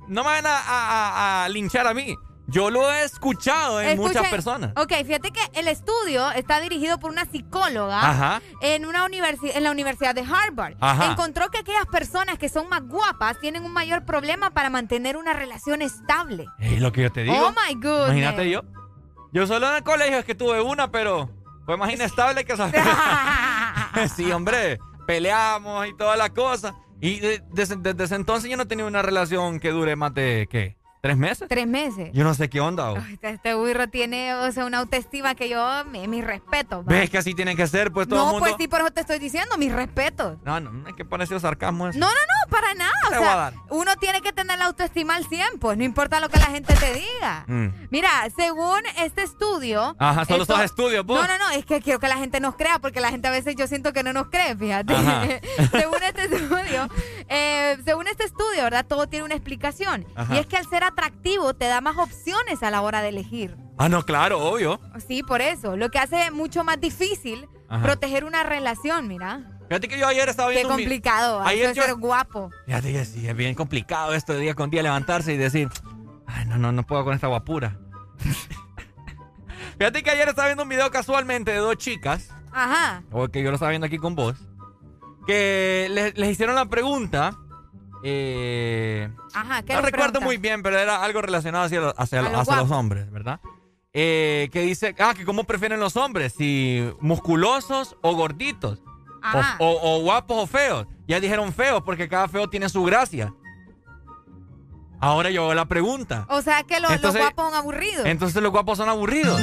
[0.09, 2.15] No me van a, a- a- a linchar a mí.
[2.49, 4.71] Yo lo he escuchado en muchas personas.
[4.77, 8.43] Ok, fíjate que el estudio está dirigido por una psicóloga Ajá.
[8.61, 10.75] en, una universi- en la Universidad de Harvard.
[10.81, 11.11] Ajá.
[11.11, 15.33] Encontró que aquellas personas que son más guapas tienen un mayor problema para mantener una
[15.33, 16.47] relación estable.
[16.61, 17.37] Es lo que yo te digo.
[17.37, 18.11] Oh my goodness.
[18.17, 18.63] Imagínate yo.
[19.33, 21.29] Yo solo en el colegio es que tuve una, pero
[21.67, 22.71] fue más inestable que esa.
[24.17, 24.79] sí, hombre.
[25.07, 26.75] Peleamos y toda la cosa.
[27.01, 30.49] Y de- desde, desde ese entonces yo no tenía una relación que dure más de,
[30.51, 30.77] ¿qué?
[31.07, 31.49] ¿Tres meses?
[31.49, 32.11] Tres meses.
[32.13, 32.91] Yo no sé qué onda.
[32.93, 32.97] o.
[32.99, 36.81] Este, este burro tiene, o sea, una autoestima que yo, mi, mis respetos.
[36.81, 36.93] va.
[36.93, 37.93] ¿Ves que así tiene que ser?
[37.93, 38.41] Pues todo No, mundo.
[38.41, 40.39] pues sí, por eso te estoy diciendo, mis respetos.
[40.45, 41.99] No, no, no hay que ponerse sarcasmo eso.
[41.99, 42.93] No, no, no, para nada.
[43.07, 43.55] O Te voy a sea, dar.
[43.71, 46.75] uno tiene que tener la autoestima al 100, pues no importa lo que la gente
[46.75, 47.45] te diga.
[47.47, 47.67] Mm.
[47.91, 49.95] Mira, según este estudio.
[49.99, 51.21] Ajá, solo esto- sos estudios, vos.
[51.21, 53.31] No, no, no, es que quiero que la gente nos crea, porque la gente a
[53.31, 54.95] veces yo siento que no nos cree, fíjate.
[55.71, 56.89] Según este estudio,
[57.29, 58.87] eh, según este estudio, ¿verdad?
[58.87, 60.07] Todo tiene una explicación.
[60.15, 60.35] Ajá.
[60.35, 63.57] Y es que al ser atractivo te da más opciones a la hora de elegir.
[63.79, 64.81] Ah, no, claro, obvio.
[65.07, 65.77] Sí, por eso.
[65.77, 67.83] Lo que hace mucho más difícil Ajá.
[67.83, 69.53] proteger una relación, mira.
[69.69, 71.49] Fíjate que yo ayer estaba Qué viendo un vi- complicado, ¿va?
[71.49, 72.51] Ayer yo- ser guapo.
[72.67, 75.69] Fíjate que sí, es bien complicado esto de día con día levantarse y decir,
[76.27, 77.77] ay, no, no, no puedo con esta guapura.
[79.79, 83.03] Fíjate que ayer estaba viendo un video casualmente de dos chicas, Ajá.
[83.13, 84.37] o que yo lo estaba viendo aquí con vos,
[85.27, 87.37] que les, les hicieron la pregunta.
[88.03, 92.57] Eh, Ajá, ¿qué no recuerdo muy bien, pero era algo relacionado hacia, hacia, lo- hacia
[92.57, 93.41] los hombres, ¿verdad?
[93.93, 99.57] Eh, que dice, ah, que cómo prefieren los hombres, si musculosos o gorditos, o, Ajá.
[99.59, 100.87] o- o guapos o feos.
[101.09, 103.33] Ya dijeron feos porque cada feo tiene su gracia.
[105.01, 106.27] Ahora yo hago la pregunta.
[106.29, 108.07] O sea que los, guapos son aburridos.
[108.07, 109.41] Entonces los guapos son aburridos.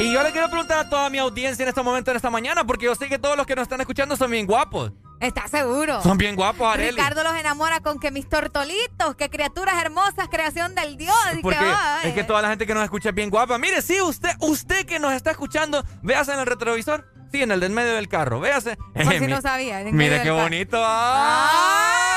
[0.00, 2.64] Y yo le quiero preguntar a toda mi audiencia en este momento, en esta mañana,
[2.64, 4.92] porque yo sé que todos los que nos están escuchando son bien guapos.
[5.20, 6.00] ¿Estás seguro?
[6.02, 6.90] Son bien guapos, Areli.
[6.92, 11.14] Ricardo los enamora con que mis tortolitos, que criaturas hermosas, creación del Dios.
[11.42, 11.58] Porque
[12.02, 13.58] que, es que toda la gente que nos escucha es bien guapa.
[13.58, 17.06] Mire, sí, usted, usted que nos está escuchando, véase en el retrovisor.
[17.32, 18.40] Sí, en el del medio del carro.
[18.40, 18.76] Véase.
[18.94, 19.82] Por Eh, no sabía.
[19.82, 20.82] en Mire qué bonito.
[20.82, 22.08] ¡Ay,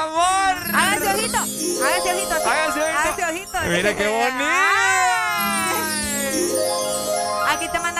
[0.00, 0.56] amor!
[0.72, 1.38] Hágase ojito.
[1.38, 2.34] Hágase ojito.
[2.34, 2.98] Hágase ojito.
[2.98, 3.58] Hágase ojito.
[3.68, 5.05] Mire qué bonito.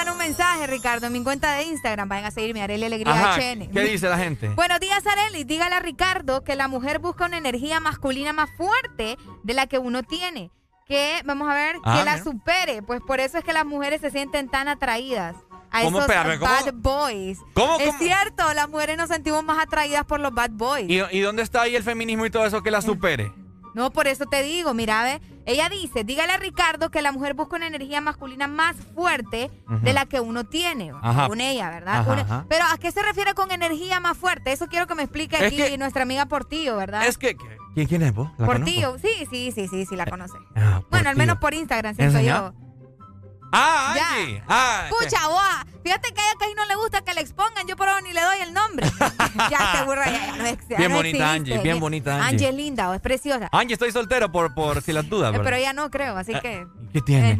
[0.06, 2.08] Mandan un mensaje, Ricardo, en mi cuenta de Instagram.
[2.08, 3.70] Vayan a seguirme, Arely Alegría Ajá, HN.
[3.72, 4.48] ¿Qué dice la gente?
[4.50, 5.44] Buenos días, Areli.
[5.44, 9.78] Dígale a Ricardo que la mujer busca una energía masculina más fuerte de la que
[9.78, 10.50] uno tiene.
[10.86, 12.24] Que, vamos a ver, Ah, que la mira.
[12.24, 12.82] supere.
[12.82, 15.34] Pues por eso es que las mujeres se sienten tan atraídas
[15.72, 15.98] a ¿Cómo?
[15.98, 16.52] esos Espérame, ¿cómo?
[16.52, 17.38] bad boys.
[17.54, 20.88] ¿Cómo, Es cierto, las mujeres nos sentimos más atraídas por los bad boys.
[20.88, 23.32] ¿Y, y dónde está ahí el feminismo y todo eso que la supere?
[23.76, 25.20] No, por eso te digo, mira, ve.
[25.44, 29.50] Ella dice, dígale a Ricardo que la mujer busca una energía masculina más fuerte
[29.82, 31.24] de la que uno tiene, Ajá.
[31.24, 32.00] según ella, ¿verdad?
[32.00, 32.46] Ajá, Una- ajá.
[32.48, 34.50] Pero ¿a qué se refiere con energía más fuerte?
[34.50, 37.06] Eso quiero que me explique Es aquí que- nuestra amiga Portillo, ¿verdad?
[37.06, 37.36] Es que...
[37.36, 38.30] que- ¿Quién, quién es vos?
[38.38, 38.64] ¿La conozco?
[38.64, 40.38] Portillo, sí, sí, sí, sí, sí, la conoce.
[40.56, 42.54] Ah, Bueno, al menos por Instagram siento yo.
[43.58, 44.14] Ah, Ya.
[44.16, 44.42] Angie.
[44.48, 45.42] Ah, Escucha, vos,
[45.82, 48.12] fíjate que a ella casi no le gusta que le expongan, yo por ahora ni
[48.12, 48.86] le doy el nombre.
[49.50, 51.32] ya te burra, ya, no ex- Bien no bonita.
[51.32, 52.28] Angie, bien bonita Angie.
[52.28, 53.48] Angie es linda o es preciosa.
[53.52, 56.40] Angie, estoy soltero por, por si las dudas, Eh, pero ella no creo, así Ah,
[56.40, 56.66] que...
[56.92, 57.30] ¿Qué tiene?
[57.32, 57.38] eh,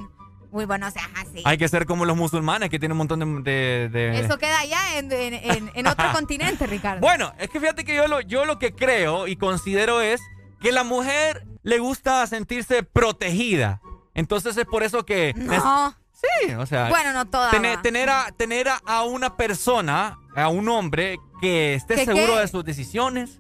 [0.53, 1.43] Uy, bueno, o sea, así.
[1.45, 3.51] Hay que ser como los musulmanes que tienen un montón de...
[3.51, 7.01] de- de- Eso queda allá en, en- en- en otro continente, Ricardo.
[7.01, 10.23] Bueno, es que fíjate que yo lo, yo lo que creo y considero es
[10.63, 13.83] que la mujer le gusta sentirse protegida.
[14.15, 15.35] Entonces es por eso que...
[15.37, 15.95] No.
[16.17, 16.89] Sí, o sea...
[16.89, 22.05] Bueno, no toda, Tener, a, tener a, una persona, a un hombre que esté ¿Que
[22.07, 22.41] seguro qué?
[22.41, 23.39] de sus decisiones.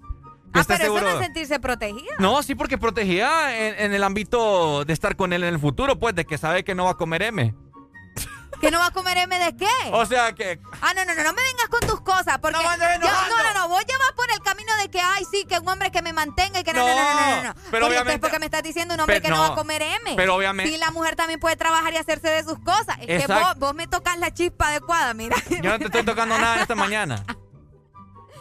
[0.53, 1.12] Que ah, esté pero eso seguro...
[1.12, 2.15] no es sentirse protegida.
[2.19, 5.98] No, sí, porque protegida en, en el ámbito de estar con él en el futuro,
[5.98, 7.55] pues, de que sabe que no va a comer M.
[8.60, 9.68] ¿Que no va a comer M de qué?
[9.92, 10.58] O sea que...
[10.80, 12.56] Ah, no, no, no, no me vengas con tus cosas, porque...
[12.56, 15.44] No yo- no, no, no, vos ya vas por el camino de que, ay, sí,
[15.44, 17.54] que un hombre que me mantenga y que no, no, no, no, no, no.
[17.54, 19.56] pero porque obviamente- entonces porque me estás diciendo un hombre Pero que no, va a
[19.56, 20.14] comer M.
[20.16, 22.96] pero obviamente- Sí, la mujer también puede trabajar y hacerse de sus cosas.
[23.06, 25.36] Es que vos, vos me tocas la chispa adecuada, mira.
[25.62, 27.24] Yo no te estoy tocando nada esta mañana.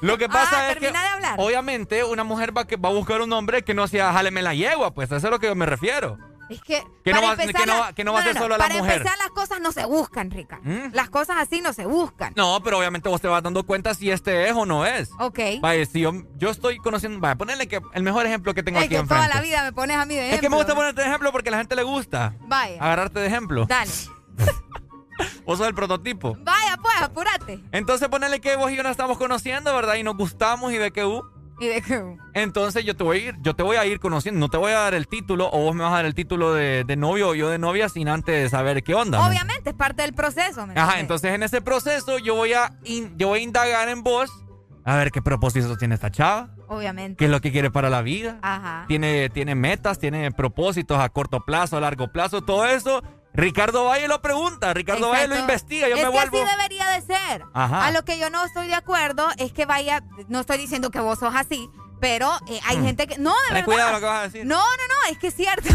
[0.02, 1.36] Lo que pasa Ah, es que, termina de hablar.
[1.38, 4.54] obviamente, una mujer va, que, va a buscar un hombre que no sea jáleme la
[4.54, 6.18] yegua, pues, eso es a lo que yo me refiero.
[6.50, 8.34] Es que, Que para no va- que no la- va- que no va a ser
[8.38, 8.98] solo la para mujer.
[8.98, 10.60] empezar, las cosas no se buscan, Rica.
[10.64, 10.94] ¿Mm?
[10.94, 12.34] Las cosas así no se buscan.
[12.36, 15.10] No, pero obviamente vos te vas dando cuenta si este es o no es.
[15.20, 15.40] Ok.
[15.60, 18.86] Vaya, si yo, yo estoy conociendo, vaya, ponerle que el mejor ejemplo que tengo es
[18.86, 19.36] aquí que toda enfrente.
[19.36, 20.58] la vida me pones a mí de Es que me ejemplo.
[20.58, 22.36] gusta ponerte de ejemplo porque a la gente le gusta.
[22.42, 22.76] Vaya.
[22.82, 23.66] Agarrarte de ejemplo.
[23.66, 23.92] Dale.
[25.46, 26.36] Vos sos el prototipo.
[26.42, 27.60] Vaya, pues, apúrate.
[27.72, 29.96] Entonces ponele que vos y yo nos estamos conociendo, ¿verdad?
[29.96, 31.22] Y nos gustamos y de que uh,
[31.60, 32.18] ¿Y de?
[32.34, 34.72] Entonces yo te voy a ir, yo te voy a ir conociendo, no te voy
[34.72, 37.30] a dar el título o vos me vas a dar el título de, de novio
[37.30, 39.20] o yo de novia sin antes saber qué onda.
[39.22, 40.68] ¿me Obviamente, es parte del proceso.
[40.68, 44.04] ¿me Ajá, entonces en ese proceso yo voy a in- yo voy a indagar en
[44.04, 44.30] vos
[44.84, 47.16] a ver qué propósitos tiene esta chava, Obviamente.
[47.18, 48.38] qué es lo que quiere para la vida.
[48.44, 48.86] Ajá.
[48.88, 53.02] Tiene, tiene metas, tiene propósitos a corto plazo, a largo plazo, todo eso.
[53.36, 56.38] Ricardo Valle lo pregunta, Ricardo Valle lo investiga, yo es me que vuelvo.
[56.42, 57.44] así debería de ser.
[57.54, 57.86] Ajá.
[57.88, 61.00] A lo que yo no estoy de acuerdo es que vaya, no estoy diciendo que
[61.00, 62.84] vos sos así, pero eh, hay Mm.
[62.86, 63.66] gente que, no, de Ten verdad.
[63.66, 64.46] cuidado lo que vas a decir.
[64.46, 65.70] No, no, no, es que es cierto.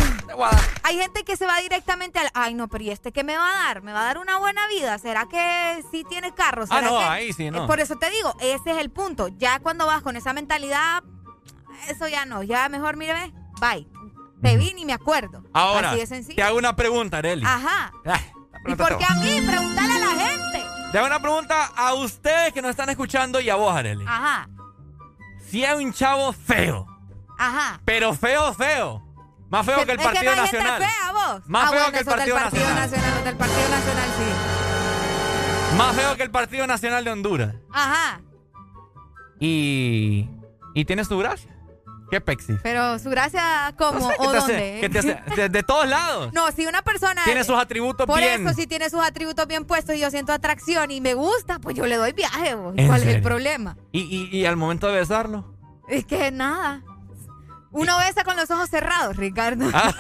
[0.83, 3.49] hay gente que se va directamente al, ay no, pero ¿y este qué me va
[3.51, 3.83] a dar?
[3.83, 4.99] ¿Me va a dar una buena vida?
[4.99, 6.65] ¿Será que sí tiene carro?
[6.71, 7.65] Ah, ¿Será no, que- ahí sí, no.
[7.65, 9.29] Eh, Por eso te digo, ese es el punto.
[9.29, 11.03] Ya cuando vas con esa mentalidad,
[11.89, 13.87] eso ya no, ya mejor, mire, ve, bye.
[14.43, 15.43] Te vi ni me acuerdo.
[15.53, 16.37] Ahora, Así de sencillo.
[16.37, 17.45] te hago una pregunta, Areli.
[17.47, 17.93] Ajá.
[18.67, 19.41] ¿Y por qué a mí?
[19.47, 20.65] Preguntarle a la gente.
[20.93, 24.05] Te hago una pregunta a ustedes que nos están escuchando y a vos, Areli.
[24.07, 24.49] Ajá,
[25.51, 26.87] Si es un chavo feo,
[27.39, 27.81] ajá.
[27.85, 29.03] pero feo, feo.
[29.51, 30.73] Más feo que el es que Partido Nacional.
[30.79, 31.43] gente fea, vos.
[31.49, 32.91] Más ah, feo bueno, que el Partido del Partido Nacional.
[32.91, 33.25] Nacional.
[33.25, 35.77] del Partido Nacional, sí.
[35.77, 37.55] Más feo que el Partido Nacional de Honduras.
[37.73, 38.21] Ajá.
[39.41, 40.29] Y.
[40.75, 41.50] Y tiene su gracia.
[42.11, 42.55] ¿Qué pexi?
[42.63, 44.01] Pero su gracia, ¿cómo?
[44.01, 44.53] No sé, ¿qué ¿O te hace?
[44.53, 44.79] dónde?
[44.81, 45.23] ¿Qué te hace?
[45.37, 46.33] De, de todos lados.
[46.33, 47.23] No, si una persona...
[47.25, 48.47] Tiene sus atributos Por bien.
[48.47, 51.77] eso, si tiene sus atributos bien puestos y yo siento atracción y me gusta, pues
[51.77, 52.55] yo le doy viaje.
[52.55, 52.75] vos.
[52.77, 53.77] ¿En ¿Cuál es el problema?
[53.93, 55.55] Y, y, y al momento de besarlo.
[55.89, 56.83] Es que nada.
[57.73, 59.71] Uno besa con los ojos cerrados, Ricardo.
[59.73, 59.95] Ah.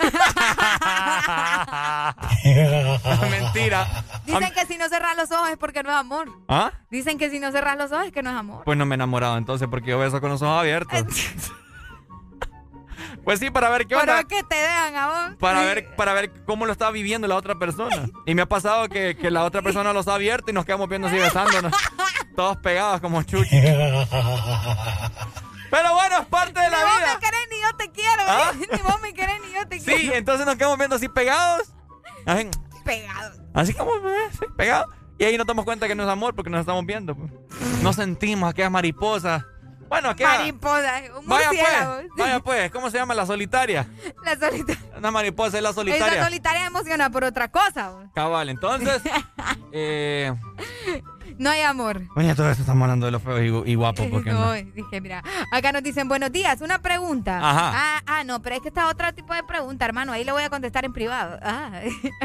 [3.30, 3.86] Mentira.
[4.26, 6.28] Dicen que si no cerras los ojos es porque no es amor.
[6.48, 6.72] ¿Ah?
[6.90, 8.62] Dicen que si no cerras los ojos es que no es amor.
[8.64, 10.98] Pues no me he enamorado entonces porque yo beso con los ojos abiertos.
[13.24, 14.20] pues sí, para ver qué onda.
[14.20, 15.36] es que te dejan a vos.
[15.38, 18.08] Para ver, para ver cómo lo está viviendo la otra persona.
[18.26, 20.88] Y me ha pasado que, que la otra persona los ha abierto y nos quedamos
[20.88, 21.72] viendo así besándonos.
[22.36, 23.60] Todos pegados como chuchi.
[25.70, 27.14] Pero bueno, es parte de la Ni vos vida.
[27.14, 28.22] me querés ni yo te quiero.
[28.26, 28.52] ¿Ah?
[28.58, 30.00] Ni vos me querés ni yo te quiero.
[30.00, 31.72] Sí, entonces nos quedamos viendo así pegados.
[32.26, 32.48] Así,
[32.84, 33.32] Pegado.
[33.54, 34.92] así como eh, sí, pegados.
[35.18, 37.14] Y ahí nos damos cuenta que no es amor porque nos estamos viendo.
[37.14, 37.30] pues.
[37.82, 39.44] No sentimos aquellas mariposas.
[39.90, 40.38] Bueno, aquella.
[40.38, 43.88] Mariposa, un Vaya pues, vaya pues, ¿cómo se llama la solitaria?
[44.24, 44.80] La solitaria.
[44.96, 46.24] Una mariposa es la solitaria.
[46.24, 48.08] solitaria emociona por otra cosa.
[48.14, 49.02] Cabal, entonces.
[49.72, 50.32] eh,
[51.38, 52.02] No hay amor.
[52.16, 54.52] Oye, todo esto estamos hablando de los feos y, y guapos, ¿por qué No, no?
[54.54, 57.38] dije, mira, acá nos dicen buenos días, una pregunta.
[57.38, 57.72] Ajá.
[57.74, 60.12] Ah, ah, no, pero es que está otro tipo de pregunta, hermano.
[60.12, 61.38] Ahí le voy a contestar en privado.
[61.50, 61.70] Ah.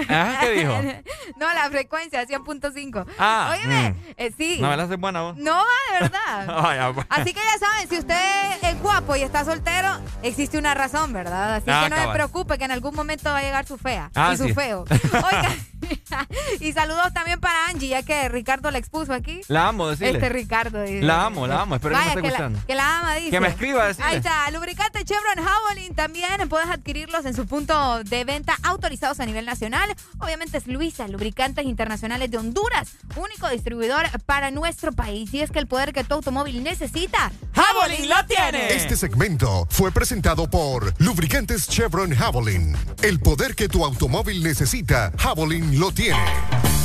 [0.10, 0.72] Ajá, ¿qué dijo?
[1.40, 3.06] no, la frecuencia, 100.5.
[3.18, 3.96] Ah, Óyeme, mm.
[4.18, 4.58] eh, sí.
[4.62, 4.92] No, ¿verdad?
[4.92, 5.38] Es buena vos.
[5.38, 6.48] No, de verdad.
[6.62, 7.06] Vaya, pues.
[7.10, 8.16] Así que ya saben, si usted
[8.62, 9.90] es guapo y está soltero,
[10.22, 11.56] existe una razón, ¿verdad?
[11.56, 14.12] Así Ah, que no se preocupe que en algún momento va a llegar su fea
[14.16, 14.54] Ah, y su sí.
[14.54, 14.86] feo.
[14.90, 15.50] Oiga,
[16.60, 19.42] y saludos también para Angie, ya que Ricardo la expuso aquí.
[19.48, 20.14] La amo, decirle.
[20.14, 20.82] Este Ricardo.
[20.82, 21.02] dice.
[21.02, 21.76] La amo, la amo.
[21.76, 22.60] Espero que me esté que la, escuchando.
[22.68, 23.32] que la ama, dice.
[23.32, 24.10] Que me escriba, decirle.
[24.10, 29.26] Ahí está, lubricante Chevron Javelin también puedes adquirirlos en su punto de venta autorizados a
[29.26, 29.94] nivel nacional.
[30.20, 35.34] Obviamente es Luisa, lubricantes internacionales de Honduras, único distribuidor para nuestro país.
[35.34, 38.74] Y es que el poder que tu automóvil necesita, Javelin lo tiene.
[38.74, 42.76] Este segmento fue presentado por Lubricantes Chevron Javelin.
[43.02, 46.85] El poder que tu automóvil necesita, Javelin lo tiene.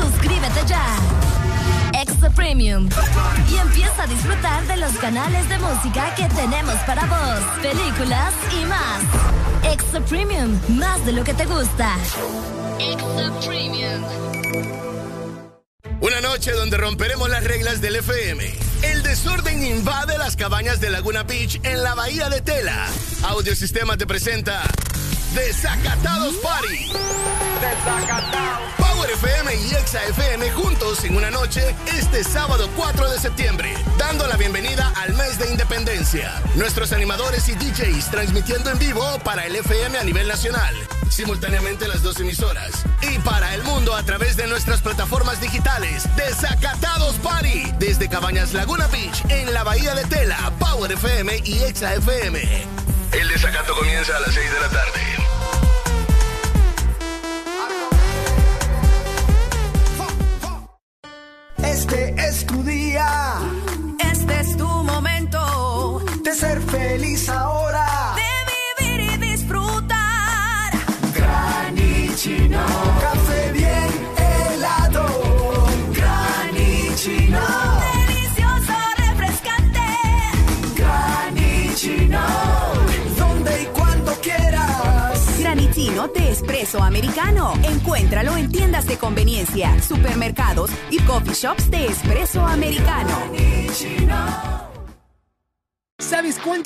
[0.00, 0.84] Suscríbete ya.
[1.94, 2.88] Extra Premium.
[3.50, 8.64] Y empieza a disfrutar de los canales de música que tenemos para vos, películas y
[8.66, 9.72] más.
[9.72, 11.96] Extra Premium, más de lo que te gusta.
[12.78, 14.02] Extra Premium.
[16.00, 18.52] Una noche donde romperemos las reglas del FM.
[18.82, 22.88] El desorden invade las cabañas de Laguna Beach en la bahía de Tela.
[23.28, 24.62] Audiosistema te presenta
[25.34, 26.92] Desacatados Party.
[28.76, 28.81] Power
[29.12, 34.36] FM y Exa FM juntos en una noche este sábado 4 de septiembre, dando la
[34.36, 36.40] bienvenida al mes de independencia.
[36.54, 40.74] Nuestros animadores y DJs transmitiendo en vivo para el FM a nivel nacional,
[41.10, 46.04] simultáneamente las dos emisoras, y para el mundo a través de nuestras plataformas digitales.
[46.16, 51.94] Desacatados Party desde Cabañas Laguna Beach en la bahía de Tela, Power FM y Exa
[51.94, 52.66] FM.
[53.12, 55.21] El desacato comienza a las 6 de la tarde.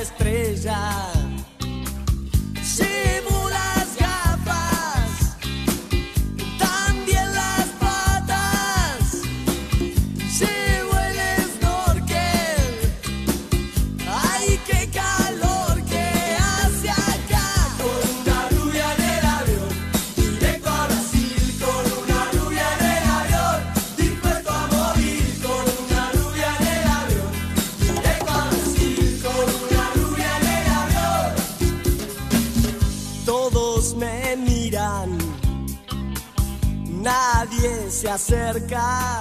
[0.00, 0.12] Es
[38.52, 39.17] se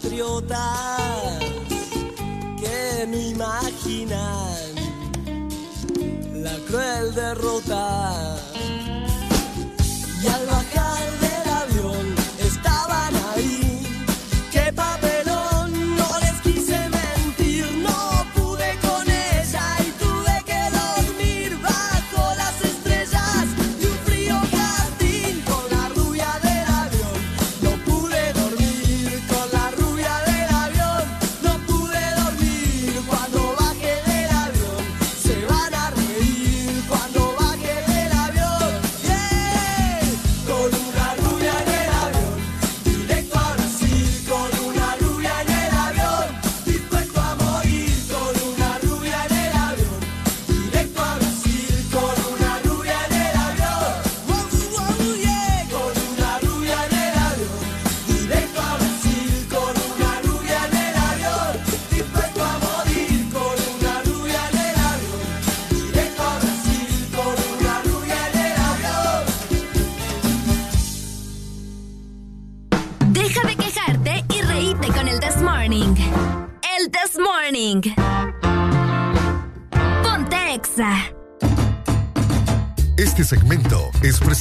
[0.00, 0.79] compatriotas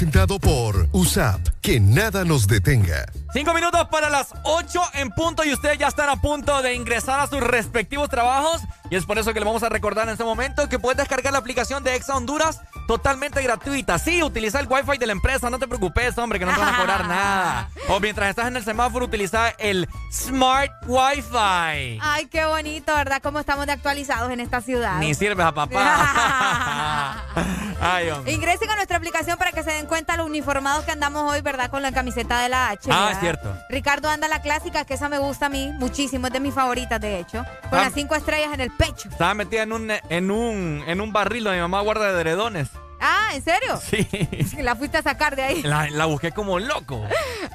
[0.09, 1.39] presentado por USAP.
[1.61, 3.05] Que nada nos detenga.
[3.31, 7.19] Cinco minutos para las ocho en punto y ustedes ya están a punto de ingresar
[7.19, 8.61] a sus respectivos trabajos.
[8.89, 11.31] Y es por eso que le vamos a recordar en este momento que puedes descargar
[11.31, 13.99] la aplicación de Exa Honduras totalmente gratuita.
[13.99, 16.73] Sí, utiliza el Wi-Fi de la empresa, no te preocupes, hombre, que no te van
[16.73, 17.69] a cobrar nada.
[17.87, 21.99] O mientras estás en el semáforo, utiliza el Smart Wi-Fi.
[22.01, 23.21] Ay, qué bonito, ¿verdad?
[23.21, 24.97] Cómo estamos de actualizados en esta ciudad.
[24.97, 27.25] Ni sirves a papá.
[27.81, 28.33] Ay, hombre.
[28.33, 31.69] Ingresen a aplicación para que se den cuenta los uniformados que andamos hoy, ¿verdad?
[31.71, 32.89] Con la camiseta de la H.
[32.91, 33.11] Ah, ¿verdad?
[33.11, 33.57] es cierto.
[33.69, 36.99] Ricardo anda la clásica, que esa me gusta a mí muchísimo, es de mis favoritas,
[37.01, 37.43] de hecho.
[37.69, 37.83] Con Ah.
[37.85, 39.09] las cinco estrellas en el pecho.
[39.09, 42.69] Estaba metida en un, en un, en un barril donde mi mamá guarda edredones.
[42.99, 43.79] Ah, ¿en serio?
[43.81, 44.07] Sí.
[44.61, 45.63] La fuiste a sacar de ahí.
[45.63, 47.03] La, la busqué como loco.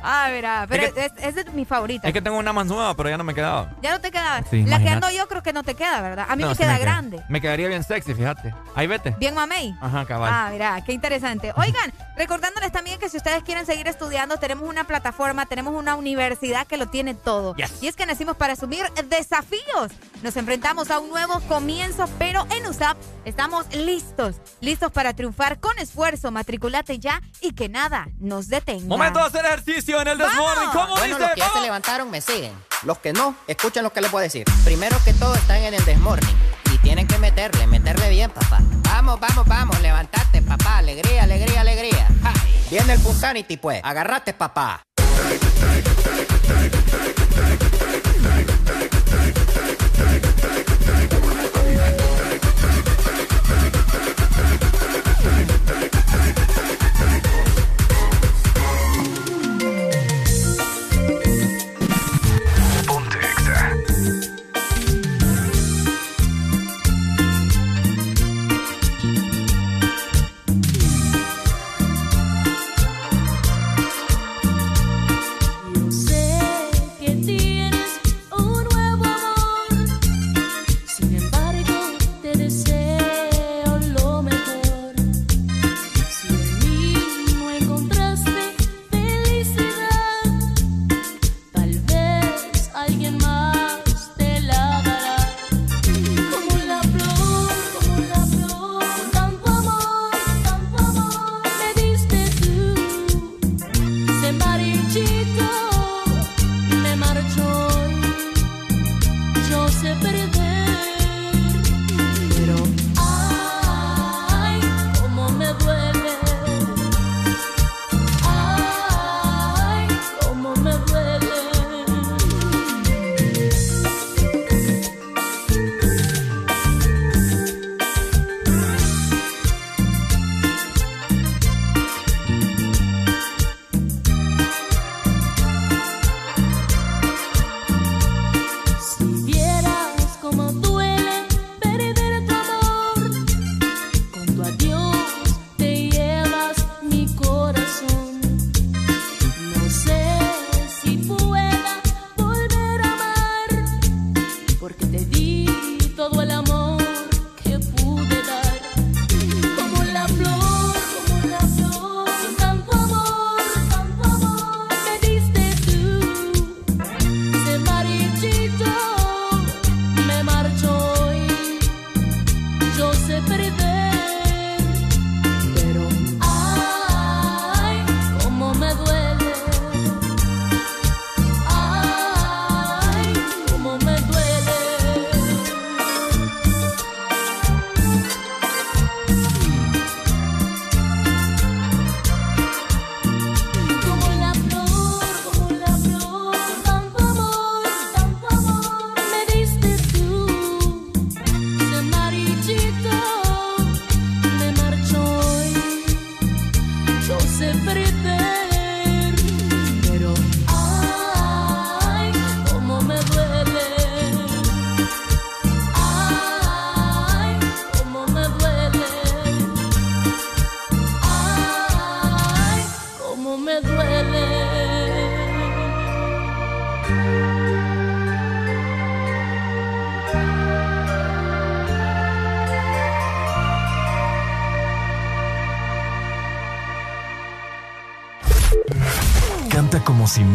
[0.02, 2.06] Ah, verá, pero Es es, es de mis favoritas.
[2.08, 3.70] Es que tengo una más nueva, pero ya no me quedaba.
[3.82, 4.42] Ya no te quedaba.
[4.50, 6.26] Sí, la que ando yo creo que no te queda, ¿verdad?
[6.28, 6.78] A mí No, me queda.
[6.78, 7.22] grande.
[7.28, 8.54] Me quedaría bien sexy, fíjate.
[8.74, 9.10] Ahí vete.
[9.18, 9.74] Bien mamey.
[9.80, 10.30] Ajá, cabal.
[10.32, 11.52] Ah, mira, qué interesante.
[11.56, 16.66] Oigan, recordándoles también que si ustedes quieren seguir estudiando, tenemos una plataforma, tenemos una universidad
[16.66, 17.54] que lo tiene todo.
[17.56, 17.82] Yes.
[17.82, 19.92] Y es que nacimos para asumir desafíos.
[20.22, 25.78] Nos enfrentamos a un nuevo comienzo, pero en USAP estamos listos, listos para triunfar con
[25.78, 26.30] esfuerzo.
[26.30, 28.86] Matriculate ya y que nada nos detenga.
[28.86, 30.18] Momento de hacer ejercicio en el.
[30.18, 30.70] Desmorning.
[30.72, 31.18] ¿Cómo Bueno, dice?
[31.20, 32.52] los que ya se levantaron me siguen.
[32.82, 34.44] Los que no, escuchen lo que les voy a decir.
[34.64, 36.36] Primero que todo están en el desmorning.
[36.72, 38.58] Y tienen que meterle, meterle bien, papá.
[38.84, 40.78] Vamos, vamos, vamos, levantate, papá.
[40.78, 42.08] Alegría, alegría, alegría.
[42.22, 42.32] Ja.
[42.70, 43.80] Viene el Punsanity, pues.
[43.84, 44.82] Agarrate, papá.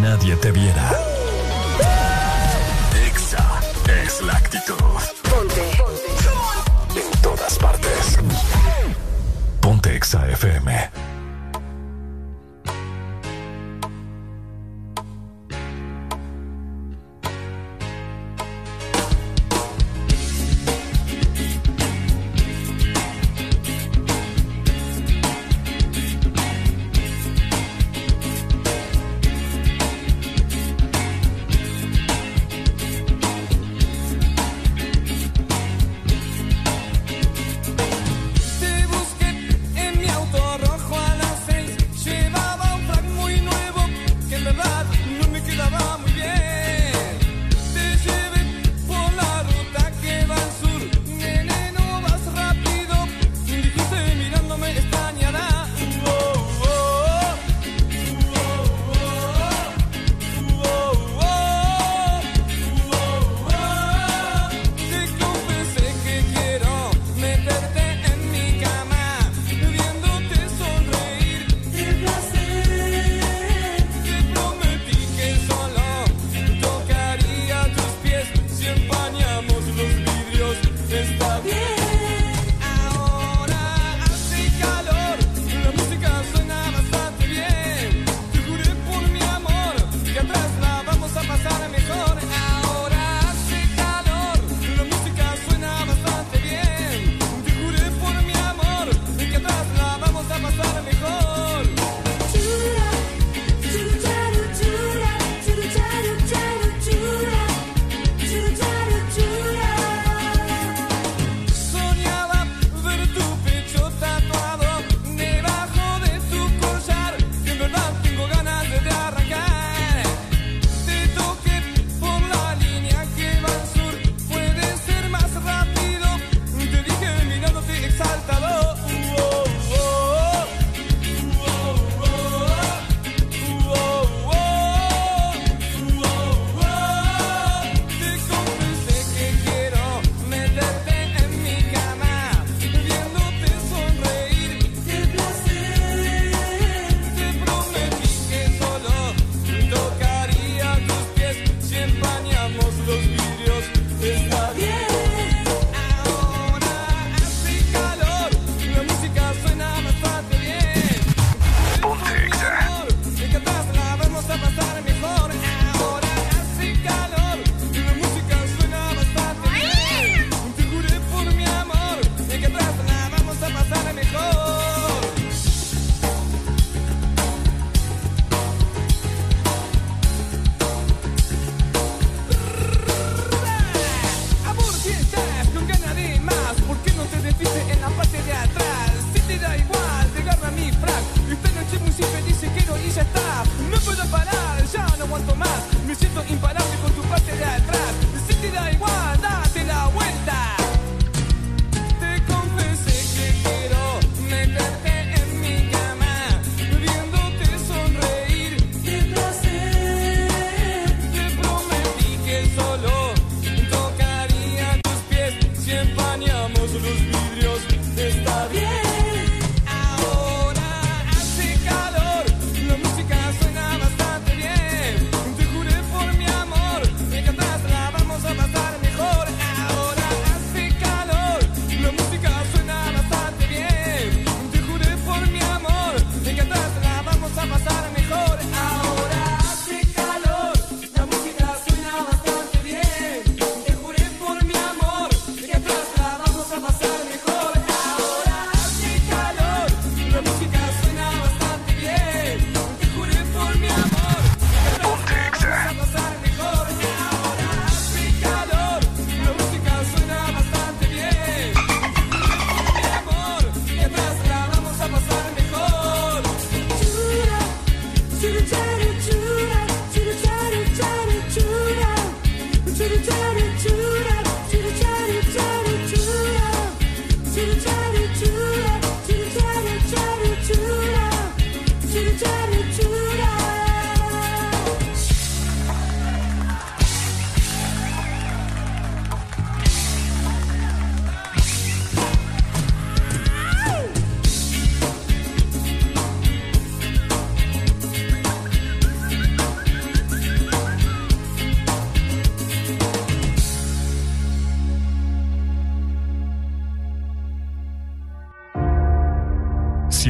[0.10, 0.99] Nadie te viera.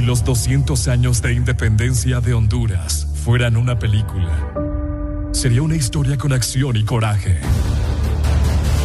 [0.10, 4.52] Los 200 años de independencia de Honduras fueran una película,
[5.34, 7.38] sería una historia con acción y coraje.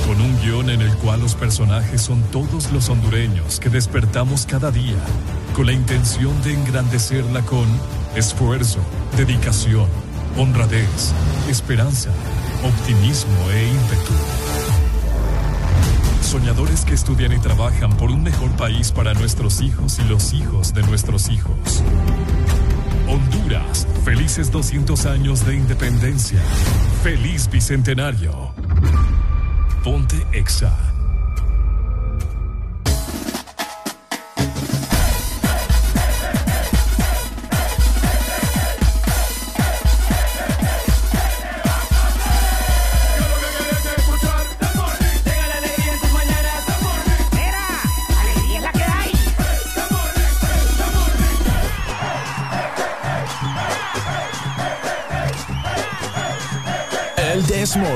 [0.06, 4.70] Con un guion en el cual los personajes son todos los hondureños que despertamos cada
[4.70, 4.98] día
[5.56, 7.64] con la intención de engrandecerla con
[8.14, 8.80] esfuerzo,
[9.16, 9.88] dedicación,
[10.36, 11.14] honradez,
[11.48, 12.10] esperanza,
[12.62, 14.43] optimismo e ímpetu.
[16.34, 20.74] Soñadores que estudian y trabajan por un mejor país para nuestros hijos y los hijos
[20.74, 21.84] de nuestros hijos.
[23.08, 26.40] Honduras, felices 200 años de independencia.
[27.04, 28.52] Feliz Bicentenario.
[29.84, 30.93] Ponte Exa.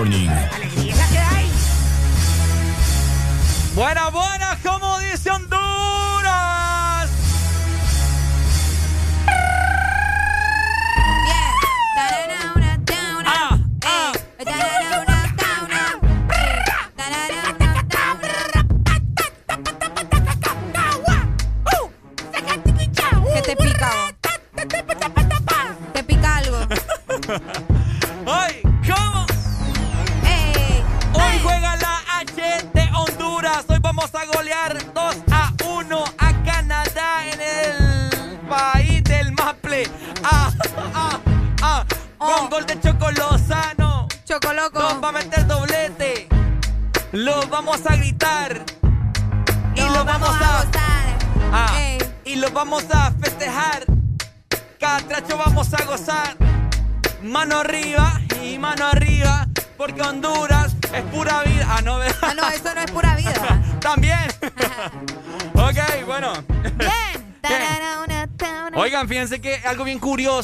[0.09, 0.68] Morning.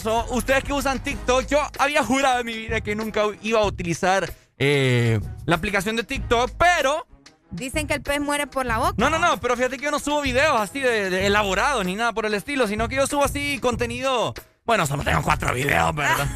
[0.03, 0.27] Curioso.
[0.35, 4.33] Ustedes que usan TikTok, yo había jurado en mi vida que nunca iba a utilizar
[4.59, 7.07] eh, la aplicación de TikTok, pero.
[7.51, 8.95] Dicen que el pez muere por la boca.
[8.97, 11.95] No, no, no, pero fíjate que yo no subo videos así de, de elaborados ni
[11.95, 14.35] nada por el estilo, sino que yo subo así contenido.
[14.65, 16.27] Bueno, solo tengo cuatro videos, ¿verdad?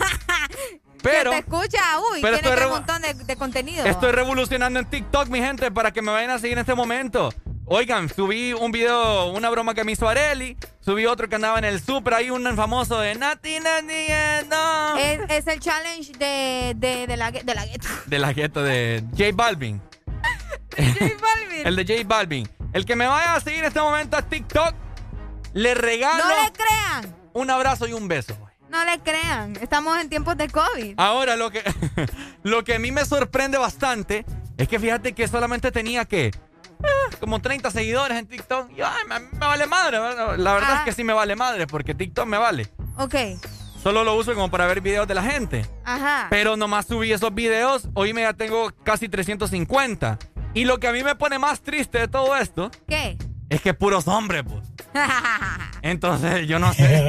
[1.03, 1.31] Pero.
[1.31, 1.81] Que te escucha,
[2.13, 3.85] uy, pero tiene un montón de, de contenido.
[3.85, 7.33] Estoy revolucionando en TikTok, mi gente, para que me vayan a seguir en este momento.
[7.67, 10.57] Oigan, subí un video, una broma que me hizo Areli.
[10.89, 14.07] Subí otro que andaba en el super, ahí un famoso de Nati Nati
[14.49, 14.97] no.
[14.97, 17.87] Es, es el challenge de, de, de la, de la gueto.
[18.07, 19.83] De la gueto de J Balvin.
[20.79, 22.49] el de J Balvin.
[22.73, 24.75] El que me vaya a seguir en este momento a TikTok,
[25.53, 28.35] le regalo No le crean, un abrazo y un beso.
[28.71, 29.57] no le crean.
[29.61, 30.95] Estamos en tiempos de COVID.
[30.97, 31.63] Ahora, lo que,
[32.45, 34.25] lo que a mí me sorprende bastante
[34.57, 36.31] es que fíjate que solamente tenía que
[37.21, 38.71] como 30 seguidores en TikTok.
[38.77, 39.99] Y ay, me, me vale madre.
[39.99, 40.77] La verdad Ah.
[40.79, 42.69] es que sí me vale madre porque TikTok me vale.
[42.97, 43.15] Ok,
[43.83, 45.65] Solo lo uso como para ver videos de la gente.
[45.85, 46.27] ajá.
[46.31, 47.89] Pero nomás subí esos videos.
[47.95, 50.19] Hoy me ya tengo casi 350.
[50.55, 53.17] Y lo que a mí me pone más triste de todo esto ¿Qué?
[53.49, 54.67] es que puros hombres, pues.
[55.83, 56.89] Entonces, yo no sé.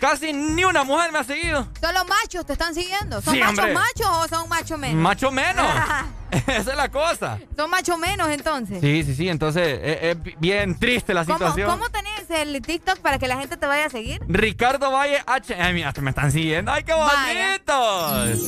[0.00, 1.66] Casi ni una mujer me ha seguido.
[1.80, 3.20] ¿Solo machos te están siguiendo?
[3.20, 3.74] ¿Son Sí, machos hombre.
[3.74, 4.96] machos o son machos menos?
[5.02, 5.66] Macho menos.
[6.30, 7.38] Esa es la cosa.
[7.56, 8.80] son machos menos entonces.
[8.80, 9.28] Sí, sí, sí.
[9.28, 11.70] Entonces, es, es bien triste la ¿Cómo, situación.
[11.70, 14.20] ¿Cómo tenés el TikTok para que la gente te vaya a seguir?
[14.28, 15.54] Ricardo Valle H.
[15.54, 16.70] Ay, mira, me están siguiendo.
[16.72, 18.40] ¡Ay, qué bonitos!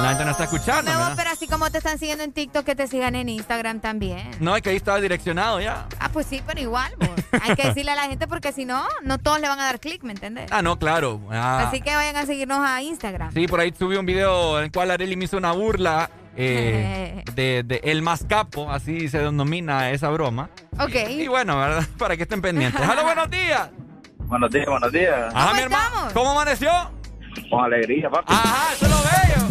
[0.00, 1.12] La gente no está escuchando, ¿verdad?
[1.16, 4.30] pero así como te están siguiendo en TikTok, que te sigan en Instagram también.
[4.40, 5.86] No, es que ahí estaba direccionado ya.
[5.98, 6.92] Ah, pues sí, pero igual.
[6.98, 7.10] vos.
[7.42, 9.80] Hay que decirle a la gente porque si no, no todos le van a dar
[9.80, 10.50] clic, ¿me entiendes?
[10.52, 11.20] Ah, no, claro.
[11.30, 11.64] Ah.
[11.66, 13.32] Así que vayan a seguirnos a Instagram.
[13.32, 17.24] Sí, por ahí subí un video en el cual Areli me hizo una burla eh,
[17.34, 20.50] de, de El Más Capo, así se denomina esa broma.
[20.78, 20.94] Ok.
[21.10, 21.86] Y bueno, ¿verdad?
[21.98, 22.80] Para que estén pendientes.
[22.80, 23.70] ¡Halo, buenos días!
[24.18, 25.34] Buenos días, buenos días.
[25.34, 26.08] Ajá, mi hermano.
[26.14, 26.70] ¿Cómo amaneció?
[27.50, 28.32] Con alegría, papi.
[28.32, 29.48] Ajá, eso es lo bello.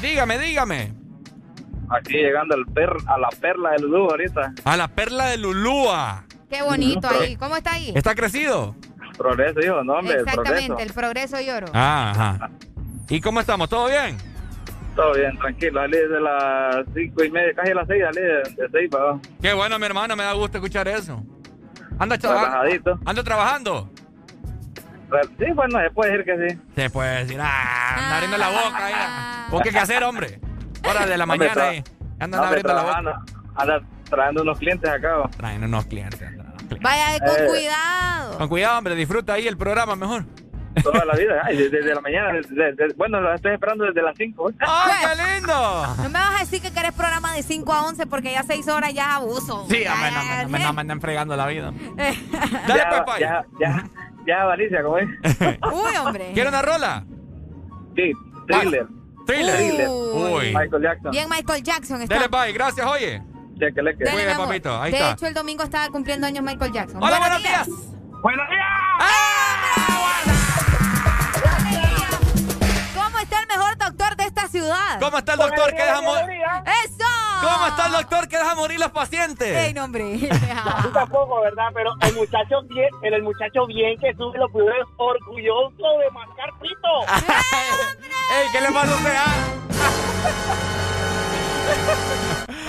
[0.00, 0.99] Dígame, dígame.
[1.90, 4.52] Aquí llegando al per, a la perla del Lulú ahorita.
[4.64, 6.24] A la perla de Lulúa.
[6.48, 7.36] Qué bonito ahí.
[7.36, 7.92] ¿Cómo está ahí?
[7.94, 8.74] ¿Está crecido?
[9.18, 10.78] Progreso, hijo, no, hombre, Exactamente, progreso.
[10.78, 11.66] el progreso y oro.
[11.74, 12.50] Ah, ajá.
[13.08, 13.68] ¿Y cómo estamos?
[13.68, 14.16] ¿Todo bien?
[14.96, 15.80] Todo bien, tranquilo.
[15.80, 19.04] Salí de las cinco y media, casi a las seis, salí de, de seis para
[19.04, 19.20] abajo.
[19.42, 21.22] Qué bueno, mi hermano, me da gusto escuchar eso.
[21.98, 22.98] ¿Anda, Relajadito.
[23.04, 23.90] ¿Anda trabajando?
[25.38, 26.58] Sí, bueno, se puede decir que sí.
[26.76, 29.46] Se puede decir, ah, anda abriendo la boca.
[29.50, 30.40] ¿Vos qué que hacer, hombre?
[30.88, 31.84] Hora de la mañana ahí.
[32.18, 33.00] Andan abriendo la boca.
[33.00, 33.32] trabajando.
[33.56, 35.14] Anda trayendo unos clientes acá.
[35.36, 36.18] Traen unos clientes.
[36.18, 36.78] traen unos clientes.
[36.82, 37.46] Vaya con Eh.
[37.48, 38.38] cuidado.
[38.38, 40.24] Con cuidado, hombre, disfruta ahí el programa mejor.
[40.84, 41.42] Toda la vida.
[41.44, 42.32] Ay, desde, desde la mañana.
[42.32, 44.52] desde- desde- bueno, lo estoy esperando desde las 5.
[44.60, 45.86] ¡Ay, qué lindo!
[45.96, 48.68] No me vas a decir que querés programa de 5 a hombre porque ya 6
[48.68, 49.66] horas ya es abuso.
[49.68, 51.72] Sí, Ya, hombre, ya, no, me- ya, no andan fregando la vida.
[52.68, 53.20] Dale, pues, Pai.
[53.20, 53.84] Ya, ya,
[54.26, 55.08] ya, Valicia, ¿cómo es?
[55.72, 56.30] Uy, hombre.
[56.34, 57.04] ¿Quiere una rola?
[57.96, 58.12] Sí,
[58.46, 58.60] thriller.
[58.60, 58.86] Thriller.
[59.30, 59.88] Thriller.
[59.88, 60.54] Uy.
[60.54, 61.10] Michael Jackson.
[61.10, 62.02] Bien, Michael Jackson.
[62.02, 62.14] Está.
[62.14, 62.52] Dele, bye.
[62.52, 63.22] Gracias, oye.
[63.58, 64.04] Chequele que.
[64.04, 64.80] Dele, papito.
[64.80, 65.12] Ahí de está.
[65.12, 67.02] hecho, el domingo estaba cumpliendo años Michael Jackson.
[67.02, 67.68] Hola, buenos días.
[68.22, 68.66] Buenos días.
[72.94, 75.00] ¿Cómo está el mejor doctor de esta ciudad?
[75.00, 76.40] ¿Cómo está el doctor que deja morir?
[76.84, 76.99] ¡Eso!
[77.52, 79.56] ¿Cómo está el doctor que deja morir los pacientes?
[79.56, 80.18] ¡Ey, no, hombre!
[80.82, 81.68] Tú tampoco, ¿verdad?
[81.74, 86.50] Pero el muchacho bien, pero el muchacho bien que sube los videos orgulloso de mascar
[86.60, 87.06] pito.
[88.32, 89.14] ¡Ey, qué le pasa a usted?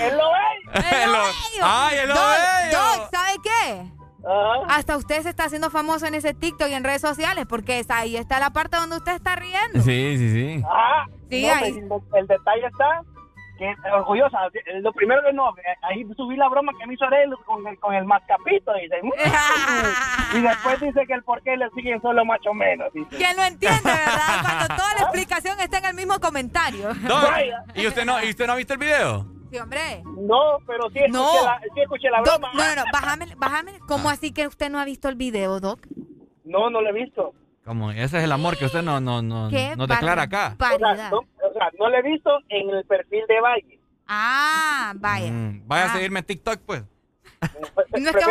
[0.00, 0.38] ¿Él lo ve?
[1.04, 1.24] Él lo-
[1.64, 2.78] ¡Ay, él lo Doc, bello!
[2.78, 3.92] Doc, ¿sabe qué?
[4.68, 7.90] Hasta usted se está haciendo famoso en ese TikTok y en redes sociales porque es-
[7.90, 9.80] ahí está la parte donde usted está riendo.
[9.82, 10.62] Sí, sí, sí.
[10.68, 11.72] Ah, Sí, no, ahí.
[11.88, 13.02] pues, el, el detalle está
[13.62, 14.38] que orgullosa.
[14.80, 17.78] Lo primero que no, eh, ahí subí la broma que me hizo él con el,
[17.78, 18.72] con el mascapito.
[18.74, 19.00] Dice,
[20.34, 22.92] y después dice que el por qué le siguen solo macho menos.
[22.92, 23.16] Dice.
[23.16, 24.42] ¿Quién lo entiende, verdad?
[24.42, 26.90] Cuando toda la explicación está en el mismo comentario.
[27.74, 29.26] ¿y usted no, ¿y usted no ha visto el video?
[29.50, 30.02] Sí, hombre.
[30.04, 31.44] No, pero sí escuché, No.
[31.44, 32.52] la, sí escuché la Doc, broma.
[32.54, 33.72] no, no, no, bájame, bájame.
[33.86, 35.80] ¿Cómo así que usted no ha visto el video, Doc?
[36.44, 37.34] No, no lo he visto.
[37.64, 40.56] Como ese es el amor que usted no, no, no, Qué no declara acá.
[40.58, 41.20] O sea, no,
[41.68, 43.78] o sea, no lo he visto en el perfil de Valle.
[44.08, 45.30] Ah, vaya.
[45.30, 46.82] Mm, vaya a seguirme en TikTok, pues.
[47.42, 48.22] No es que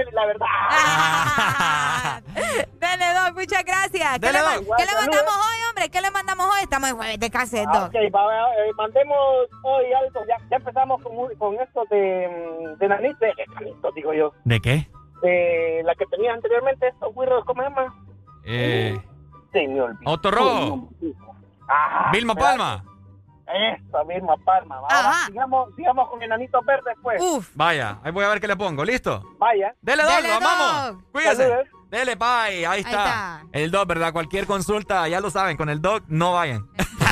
[0.00, 0.46] él, la verdad.
[2.80, 4.18] Dele, Doc, muchas gracias.
[4.18, 4.76] ¿Qué, le, Doc.
[4.76, 5.90] qué le mandamos hoy, hombre?
[5.90, 6.60] ¿Qué le mandamos hoy?
[6.62, 7.88] Estamos en jueves de cassette, Ah, Doc.
[7.88, 9.16] ok, va, eh, mandemos
[9.62, 10.20] hoy algo.
[10.26, 12.28] Ya, ya empezamos con, un- con esto de,
[12.74, 13.34] mm, de nanito, de
[13.94, 14.32] digo yo.
[14.44, 14.88] ¿De qué?
[15.22, 17.94] De la que tenías anteriormente, estos güiros, ¿cómo se llama?
[18.44, 18.98] Eh,
[19.52, 20.04] Sí, me olvidé.
[20.04, 20.88] Auto Rojo.
[21.68, 22.10] Ajá.
[22.12, 22.84] Vilma Palma.
[23.46, 24.78] Esa misma palma.
[24.78, 27.22] Ahora, sigamos, sigamos con enanitos verdes, pues.
[27.54, 28.84] Vaya, ahí voy a ver qué le pongo.
[28.84, 29.22] ¿Listo?
[29.38, 29.72] Vaya.
[29.80, 31.04] Dele, Dele, lo amamos.
[31.12, 31.48] Cuídese.
[31.48, 31.68] Saludos.
[31.90, 32.66] Dele, bye.
[32.66, 32.90] Ahí está.
[32.90, 33.42] está.
[33.52, 34.12] El Doc, ¿verdad?
[34.12, 36.66] Cualquier consulta, ya lo saben, con el Doc no vayan.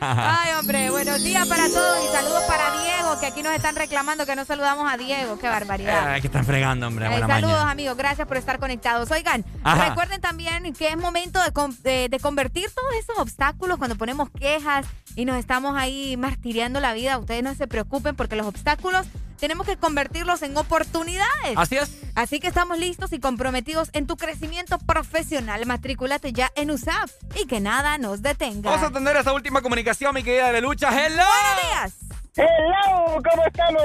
[0.00, 4.24] Ay, hombre, buenos días para todos y saludos para Diego, que aquí nos están reclamando
[4.26, 5.38] que no saludamos a Diego.
[5.38, 6.08] Qué barbaridad.
[6.08, 7.06] Ay, que están fregando, hombre.
[7.06, 7.70] Saludos mañana.
[7.70, 9.10] amigos, gracias por estar conectados.
[9.10, 9.88] Oigan, Ajá.
[9.90, 14.30] recuerden también que es momento de, con- de- de convertir todos esos obstáculos cuando ponemos
[14.30, 17.18] quejas y nos estamos ahí martiriando la vida.
[17.18, 19.06] Ustedes no se preocupen porque los obstáculos
[19.38, 21.56] tenemos que convertirlos en oportunidades.
[21.56, 21.90] Así es.
[22.14, 25.64] Así que estamos listos y comprometidos en tu crecimiento profesional.
[25.66, 27.10] Matricúlate ya en USAF
[27.40, 28.70] y que nada nos detenga.
[28.70, 30.88] Vamos a atender esta última comunicación, mi querida de lucha.
[30.90, 31.22] ¡Hello!
[31.24, 31.94] Buenos días.
[32.36, 33.82] Hello, ¿cómo estamos?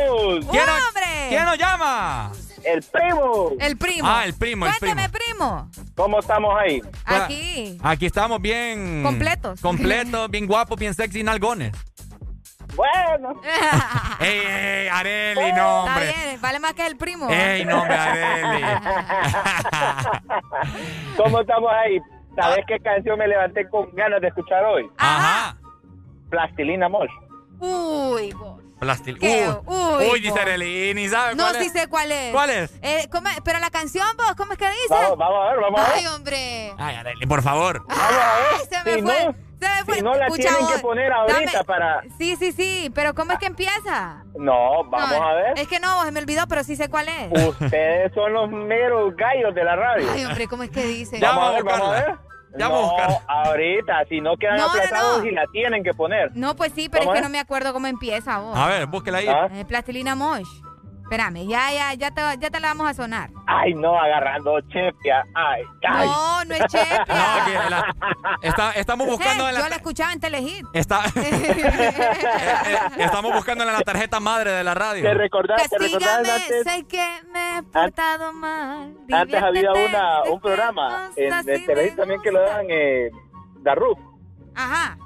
[0.52, 1.26] ¿Quién, nos- ¡Hombre!
[1.30, 2.32] ¿Quién nos llama?
[2.64, 3.50] El primo.
[3.60, 4.08] El primo.
[4.10, 5.70] Ah, el primo, el Cuénteme, primo.
[5.96, 6.82] ¿Cómo estamos ahí?
[7.04, 7.78] Aquí.
[7.84, 9.04] Aquí estamos bien.
[9.04, 9.60] Completos.
[9.60, 11.74] Completos, bien guapos, bien sexy, nalgones.
[12.76, 13.40] Bueno.
[14.20, 16.06] ¡Ey, ey, Areli, no, Está hombre!
[16.26, 17.30] bien, vale más que el primo.
[17.30, 18.64] ¡Ey, no, hombre, Areli!
[21.18, 22.00] ¿Cómo estamos ahí?
[22.36, 24.90] ¿Sabes qué canción me levanté con ganas de escuchar hoy?
[24.98, 25.56] Ajá.
[26.30, 27.12] Plastilina Mosh.
[27.60, 28.60] Uy, vos.
[28.80, 29.20] Plastil.
[29.20, 29.48] ¿Qué?
[29.66, 30.40] Uh, Uy, uy, dice.
[30.40, 31.72] Areli, ni sabe No, cuál sí es.
[31.74, 32.32] sé cuál es.
[32.34, 32.74] ¿Cuál es?
[32.82, 33.40] Eh, ¿cómo es?
[33.46, 34.88] pero la canción, vos, ¿cómo es que dice?
[34.90, 35.92] Vamos, vamos a ver, vamos a ver.
[35.96, 36.74] Ay, hombre.
[36.78, 37.86] Ay, Areli, por favor.
[37.88, 38.20] Vamos a ver.
[38.56, 39.26] Ay, se me si fue.
[39.26, 39.36] No,
[39.94, 42.02] si no la Escucha, tienen que poner ahorita dame- para...
[42.18, 44.24] Sí, sí, sí, pero ¿cómo es que empieza?
[44.38, 45.54] No, vamos No, a ver.
[45.60, 47.48] Es que no, se me olvidó, pero sí sé cuál es.
[47.48, 50.08] Ustedes son los meros gallos de la radio.
[50.12, 51.20] Ay, hombre, ¿cómo es que dice?
[51.22, 52.16] Vamos a ver, vamos a ver.
[52.56, 53.26] Ya no, vamos a buscarla.
[53.46, 55.26] ahorita, si no quedan No, no, aplazados no.
[55.26, 56.30] y la tienen que poner.
[56.36, 58.56] No, pues sí, pero es ¿Cómo que no me acuerdo cómo empieza vos.
[58.56, 59.28] A ver, búsquela ahí.
[59.28, 59.48] Ah.
[59.52, 60.48] Eh, Plastilina Mosh.
[61.04, 63.30] Espérame, ya, ya, ya te, ya te la vamos a sonar.
[63.46, 65.24] Ay, no, agarrando chepia.
[65.36, 66.08] Ay, ay.
[66.08, 67.06] No, no es Chepia.
[67.08, 67.96] No, que la-
[68.42, 70.66] está- estamos buscando Eh, en la, Yo la escuchaba en Telehit.
[70.74, 75.04] está, eh, estamos buscando en la tarjeta madre de la radio.
[75.04, 76.64] ¿Te recordás, te recordás antes?
[76.64, 78.96] sé que me he portado mal.
[79.12, 83.12] Antes había una, un programa en, en televisión también que lo daban eh,
[83.62, 84.00] Darruf.
[84.56, 84.98] Ajá.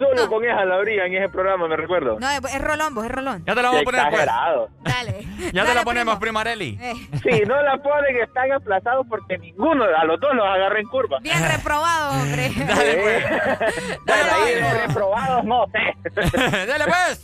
[0.00, 2.18] Solo con esa la abrían en ese programa, me recuerdo.
[2.18, 3.44] No, es, Rolón, vos, es Rolón.
[3.46, 4.22] Ya te la vamos a poner, pues.
[4.22, 4.68] Exagerado.
[4.80, 5.26] Dale.
[5.52, 6.78] Ya te la ponemos, prima Areli.
[6.80, 10.86] Eh, Si no la ponen, están aplazados porque ninguno, a los dos los agarra en
[10.88, 11.18] curva.
[11.20, 12.50] bien reprobado, hombre.
[12.66, 13.24] Dale, pues.
[14.06, 16.10] Bueno, ahí de reprobados, no sé.
[16.66, 17.22] Dale, pues.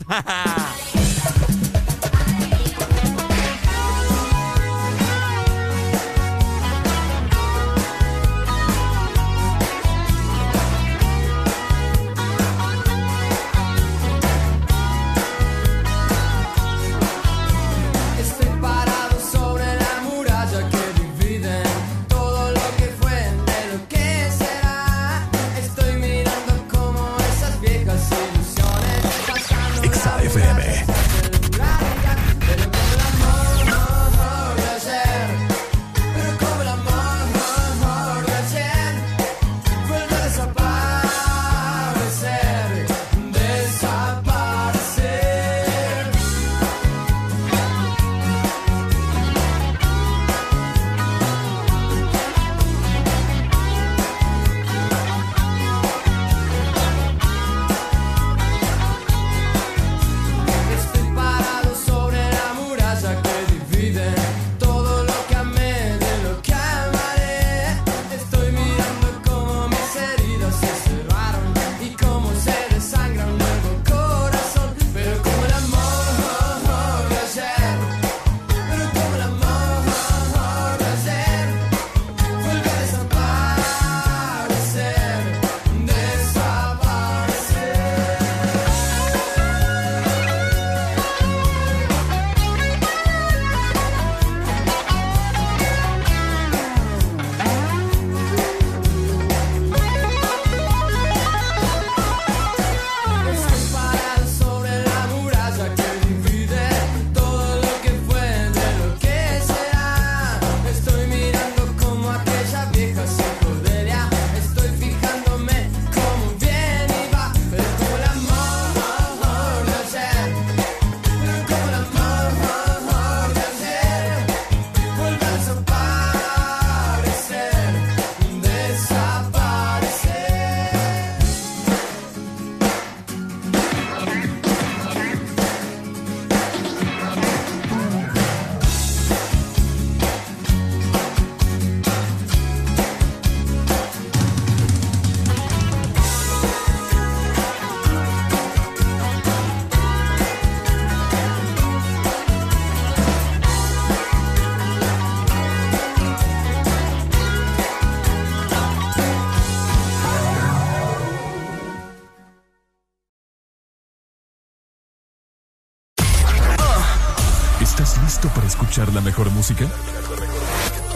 [169.49, 169.65] Música?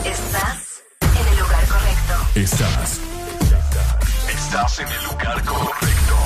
[0.04, 2.14] Estás en el lugar correcto.
[2.34, 3.00] Estás.
[4.28, 6.16] Estás en el lugar correcto.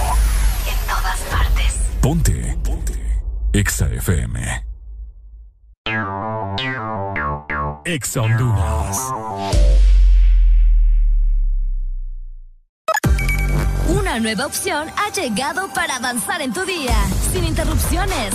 [0.67, 1.81] En todas partes.
[2.01, 2.59] Ponte.
[2.65, 3.23] Ponte.
[3.53, 4.65] Exa FM.
[7.85, 9.13] Exa Honduras.
[13.89, 16.97] Una nueva opción ha llegado para avanzar en tu día,
[17.33, 18.35] sin interrupciones.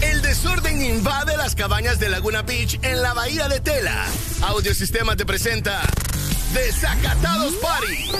[0.00, 4.06] El desorden invade las cabañas de Laguna Beach en la bahía de Tela.
[4.42, 5.82] Audiosistema te presenta
[6.52, 8.12] Desacatados Party.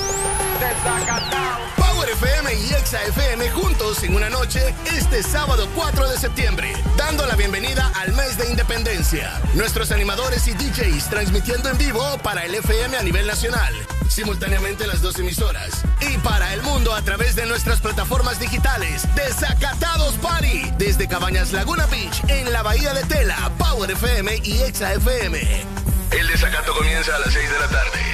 [0.61, 1.84] Desacatados.
[2.09, 7.35] FM y Exa FM juntos en una noche este sábado 4 de septiembre, dando la
[7.35, 9.41] bienvenida al mes de independencia.
[9.55, 13.75] Nuestros animadores y DJs transmitiendo en vivo para el FM a nivel nacional,
[14.09, 19.07] simultáneamente las dos emisoras, y para el mundo a través de nuestras plataformas digitales.
[19.15, 24.93] Desacatados Party, desde Cabañas Laguna Beach en la bahía de Tela, Power FM y Exa
[24.95, 25.65] FM.
[26.11, 28.14] El desacato comienza a las 6 de la tarde.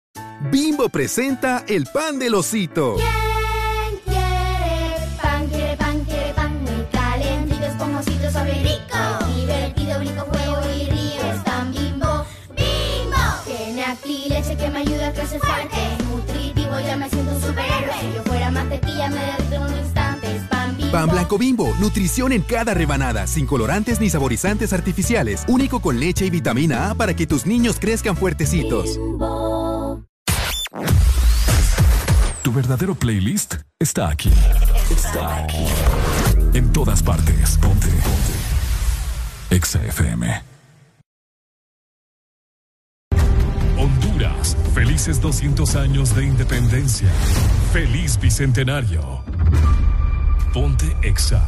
[0.49, 2.95] Bimbo presenta el pan del osito.
[2.95, 5.47] ¿Quién quiere pan?
[5.47, 9.35] Quiere pan, quiere pan muy calentito, esponjosito, suave y rico.
[9.35, 11.21] Divertido, brinco, juego y río.
[11.31, 13.21] Es pan bimbo, bimbo.
[13.45, 15.77] Tiene aquí leche que me ayuda a crecer fuerte.
[16.09, 18.01] Nutritivo, ya me siento un superhéroe.
[18.01, 20.35] Si yo fuera mantequilla, me derrito en un instante.
[20.35, 20.91] Es pan bimbo.
[20.91, 26.25] Pan blanco bimbo, nutrición en cada rebanada, sin colorantes ni saborizantes artificiales, único con leche
[26.25, 28.99] y vitamina A para que tus niños crezcan fuertecitos.
[32.51, 34.29] Tu verdadero playlist está aquí.
[34.89, 35.65] Está aquí.
[36.53, 37.57] En todas partes.
[37.57, 37.87] Ponte.
[37.87, 39.55] Ponte.
[39.55, 40.43] Exa FM.
[43.77, 44.57] Honduras.
[44.73, 47.07] Felices 200 años de independencia.
[47.71, 49.23] Feliz bicentenario.
[50.51, 51.47] Ponte Exa.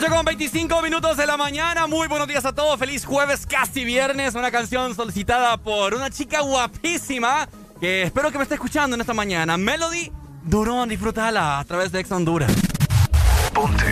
[0.00, 1.88] 8 con 25 minutos de la mañana.
[1.88, 2.78] Muy buenos días a todos.
[2.78, 4.36] Feliz jueves, casi viernes.
[4.36, 7.48] Una canción solicitada por una chica guapísima
[7.80, 9.56] que espero que me esté escuchando en esta mañana.
[9.56, 10.12] Melody
[10.44, 12.52] Durón, disfrútala a través de Ex Honduras.
[13.52, 13.87] Ponte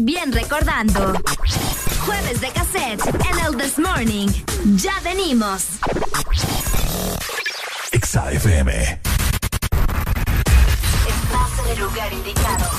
[0.00, 1.14] bien recordando.
[2.04, 4.28] Jueves de cassette en el This Morning.
[4.76, 5.78] Ya venimos.
[7.92, 9.00] Exa FM.
[11.08, 12.70] Estás en el lugar indicado.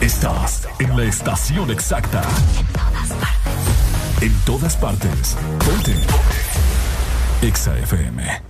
[0.00, 2.22] Estás en la estación exacta.
[4.20, 5.36] En todas partes.
[5.64, 5.94] Ponte.
[7.42, 8.42] Exa FM.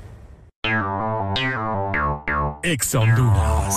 [2.63, 3.77] Exa Honduras.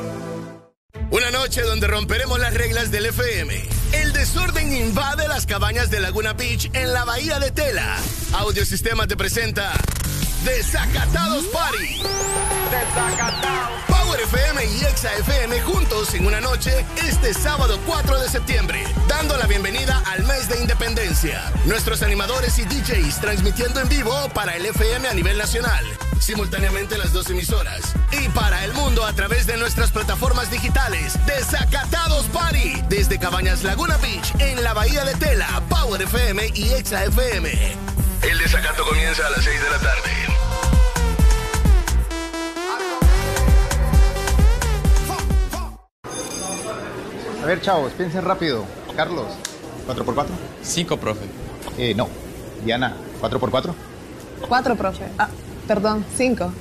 [1.11, 3.67] Una noche donde romperemos las reglas del FM.
[3.91, 7.97] El desorden invade las cabañas de Laguna Beach en la bahía de Tela.
[8.31, 9.73] Audiosistema te presenta
[10.45, 12.01] Desacatados Party.
[12.71, 13.90] Desacatados.
[14.11, 19.37] Power FM y Exa FM juntos en una noche este sábado 4 de septiembre, dando
[19.37, 21.49] la bienvenida al mes de independencia.
[21.63, 25.85] Nuestros animadores y DJs transmitiendo en vivo para el FM a nivel nacional,
[26.19, 27.93] simultáneamente las dos emisoras.
[28.11, 31.17] Y para el mundo a través de nuestras plataformas digitales.
[31.25, 32.83] Desacatados Party.
[32.89, 37.77] Desde Cabañas Laguna Beach en la Bahía de Tela, Power FM y Exa FM.
[38.23, 40.30] El desacato comienza a las 6 de la tarde.
[47.41, 48.65] A ver, chavos, piensen rápido.
[48.95, 49.27] Carlos,
[49.87, 50.25] ¿4x4?
[50.61, 51.25] 5, profe.
[51.77, 52.07] Eh, no.
[52.63, 53.73] Diana, ¿4x4?
[54.47, 55.05] Cuatro, profe.
[55.17, 55.29] Ah,
[55.67, 56.51] perdón, cinco.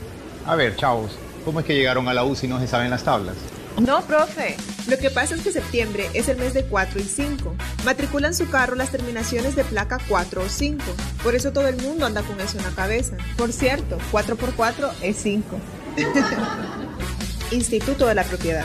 [0.47, 1.13] A ver, chavos,
[1.45, 3.37] ¿cómo es que llegaron a la U si no se saben las tablas?
[3.79, 4.57] No, profe.
[4.89, 7.55] Lo que pasa es que septiembre es el mes de 4 y 5.
[7.85, 10.83] Matriculan su carro las terminaciones de placa 4 o 5.
[11.23, 13.17] Por eso todo el mundo anda con eso en la cabeza.
[13.37, 15.59] Por cierto, 4 por 4 es 5.
[17.53, 18.65] Instituto de la Propiedad.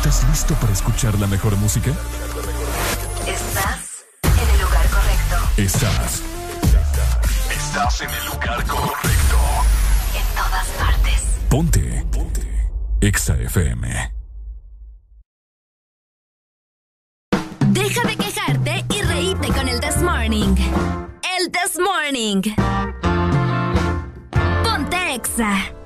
[0.00, 1.90] ¿Estás listo para escuchar la mejor música?
[3.26, 5.36] Estás en el lugar correcto.
[5.58, 6.22] Estás.
[7.50, 9.36] Estás en el lugar correcto.
[10.16, 11.22] En todas partes.
[11.50, 12.06] Ponte.
[12.10, 12.70] Ponte.
[13.02, 14.14] Exa FM.
[17.66, 20.56] Deja de quejarte y reíte con el This Morning.
[21.38, 22.40] El This Morning.
[24.64, 25.79] Ponte Exa.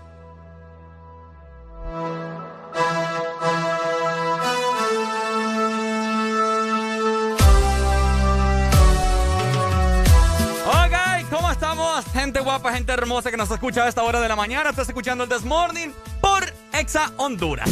[12.59, 14.71] Guapa, gente hermosa que nos escucha a esta hora de la mañana.
[14.71, 15.89] Estás escuchando el This Morning
[16.21, 17.69] por Exa Honduras.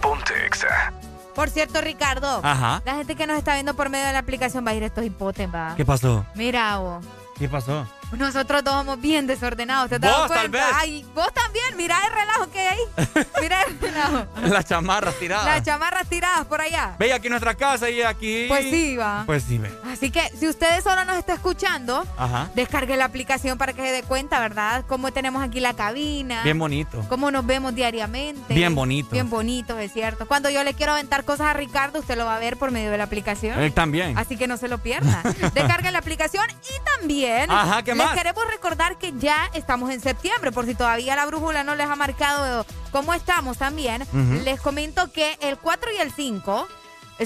[0.00, 0.90] Ponte Exa.
[1.34, 2.80] Por cierto, Ricardo, Ajá.
[2.86, 4.86] la gente que nos está viendo por medio de la aplicación va a ir a
[4.86, 5.74] estos hipotes, va.
[5.76, 6.24] ¿Qué pasó?
[6.34, 7.04] Mira, vos.
[7.38, 7.86] ¿Qué pasó?
[8.18, 10.62] Nosotros dos somos bien desordenados, ¿te Vos, tal vez.
[10.74, 13.26] Ay, vos también, mira el relajo que hay ahí.
[13.40, 14.26] Mira el relajo.
[14.42, 15.44] Las chamarras tiradas.
[15.46, 16.94] Las chamarras tiradas por allá.
[16.98, 18.46] Ve aquí nuestra casa y aquí.
[18.48, 19.22] Pues sí, va.
[19.26, 19.70] Pues sí, ve.
[19.92, 22.50] Así que si ustedes solo nos está escuchando, Ajá.
[22.54, 24.84] descargue la aplicación para que se dé cuenta, ¿verdad?
[24.88, 26.42] Cómo tenemos aquí la cabina.
[26.42, 27.04] Bien bonito.
[27.08, 28.54] Cómo nos vemos diariamente.
[28.54, 29.10] Bien bonito.
[29.12, 30.26] Bien bonito, es cierto.
[30.26, 32.90] Cuando yo le quiero aventar cosas a Ricardo, usted lo va a ver por medio
[32.90, 33.58] de la aplicación.
[33.60, 34.16] Él también.
[34.18, 35.22] Así que no se lo pierda.
[35.54, 40.52] Descargue la aplicación y también Ajá, ¿qué les queremos recordar que ya estamos en septiembre,
[40.52, 44.04] por si todavía la brújula no les ha marcado cómo estamos también.
[44.44, 46.68] Les comento que el 4 y el 5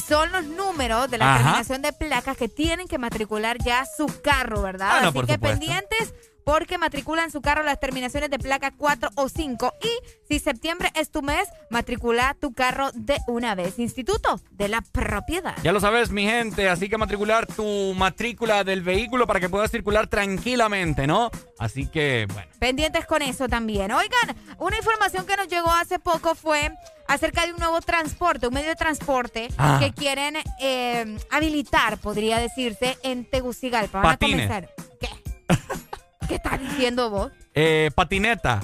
[0.07, 1.39] son los números de la Ajá.
[1.43, 4.91] terminación de placas que tienen que matricular ya su carro, ¿verdad?
[4.93, 5.41] Ah, no, Así que supuesto.
[5.59, 6.15] pendientes
[6.49, 9.89] porque matriculan su carro las terminaciones de placa 4 o 5 y
[10.27, 13.79] si septiembre es tu mes, matricula tu carro de una vez.
[13.79, 15.55] Instituto de la Propiedad.
[15.63, 19.71] Ya lo sabes, mi gente, así que matricular tu matrícula del vehículo para que puedas
[19.71, 21.31] circular tranquilamente, ¿no?
[21.59, 22.51] Así que, bueno.
[22.59, 23.93] Pendientes con eso también.
[23.93, 26.73] Oigan, una información que nos llegó hace poco fue
[27.09, 29.77] acerca de un nuevo transporte, un medio de transporte Ah.
[29.83, 34.01] que quieren eh, habilitar, podría decirse, en Tegucigalpa.
[34.01, 34.51] Van Patines.
[34.51, 34.75] a comenzar.
[34.99, 35.09] ¿Qué?
[36.29, 37.33] ¿Qué estás diciendo vos?
[37.55, 38.61] Eh, patineta,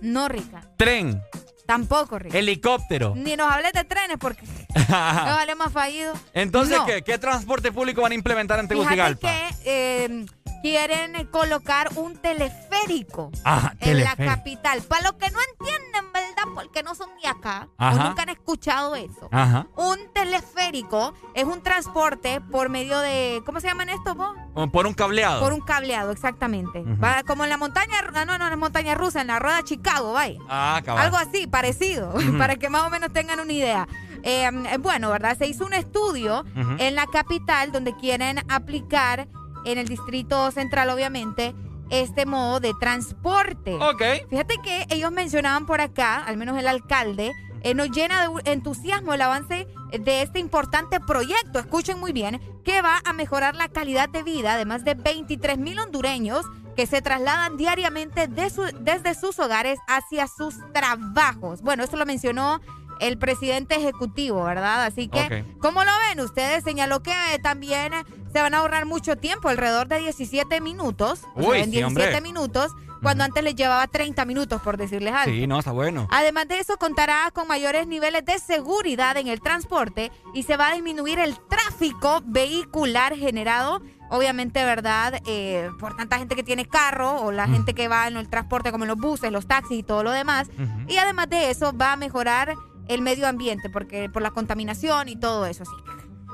[0.00, 0.62] No, Rica.
[0.76, 1.22] tren,
[1.66, 2.38] Tampoco, Rica.
[2.38, 3.14] helicóptero.
[3.16, 4.42] Ni nos hables de trenes porque
[4.74, 6.14] nos vale más fallido.
[6.34, 6.86] Entonces, No.
[6.86, 9.28] ¿qué, ¿qué transporte público van a implementar en Fíjate Tegucigalpa?
[9.28, 10.26] que eh,
[10.62, 14.82] quieren colocar un teleférico Ajá, en la capital.
[14.82, 16.27] Para los que no entienden, ¿verdad?
[16.54, 19.28] Porque no son de acá o nunca han escuchado eso.
[19.30, 19.66] Ajá.
[19.76, 23.42] Un teleférico es un transporte por medio de.
[23.44, 24.36] ¿Cómo se llaman estos vos?
[24.72, 25.40] Por un cableado.
[25.40, 26.82] Por un cableado, exactamente.
[27.02, 27.94] Va como en la montaña.
[28.14, 30.38] ah, No, no, en la montaña rusa, en la rueda Chicago, vaya.
[30.48, 31.04] Ah, cabal.
[31.06, 33.88] Algo así, parecido, para que más o menos tengan una idea.
[34.24, 34.50] Eh,
[34.80, 35.36] bueno, ¿verdad?
[35.38, 36.44] Se hizo un estudio
[36.78, 39.28] en la capital donde quieren aplicar
[39.64, 41.54] en el distrito central, obviamente,
[41.90, 43.74] este modo de transporte.
[43.76, 44.02] Ok.
[44.30, 49.14] Fíjate que ellos mencionaban por acá, al menos el alcalde, eh, nos llena de entusiasmo
[49.14, 49.66] el avance
[49.98, 51.58] de este importante proyecto.
[51.58, 55.58] Escuchen muy bien, que va a mejorar la calidad de vida de más de 23
[55.58, 56.44] mil hondureños
[56.76, 61.62] que se trasladan diariamente de su- desde sus hogares hacia sus trabajos.
[61.62, 62.60] Bueno, esto lo mencionó
[63.00, 64.84] el presidente ejecutivo, ¿verdad?
[64.84, 65.44] Así que.
[65.60, 66.62] ¿cómo lo ven ustedes?
[66.64, 67.92] Señaló que eh, también
[68.38, 71.24] se van a ahorrar mucho tiempo, alrededor de 17 minutos.
[71.34, 72.20] o sea, Uy, en sí, 17 hombre.
[72.20, 72.70] minutos,
[73.02, 75.34] cuando antes les llevaba 30 minutos, por decirles algo.
[75.34, 76.06] Sí, no, está bueno.
[76.12, 80.68] Además de eso, contará con mayores niveles de seguridad en el transporte y se va
[80.68, 85.20] a disminuir el tráfico vehicular generado, obviamente, ¿verdad?
[85.26, 88.70] Eh, por tanta gente que tiene carro o la gente que va en el transporte
[88.70, 90.48] como en los buses, los taxis y todo lo demás.
[90.86, 92.54] Y además de eso, va a mejorar
[92.86, 95.64] el medio ambiente porque por la contaminación y todo eso.
[95.64, 95.72] Así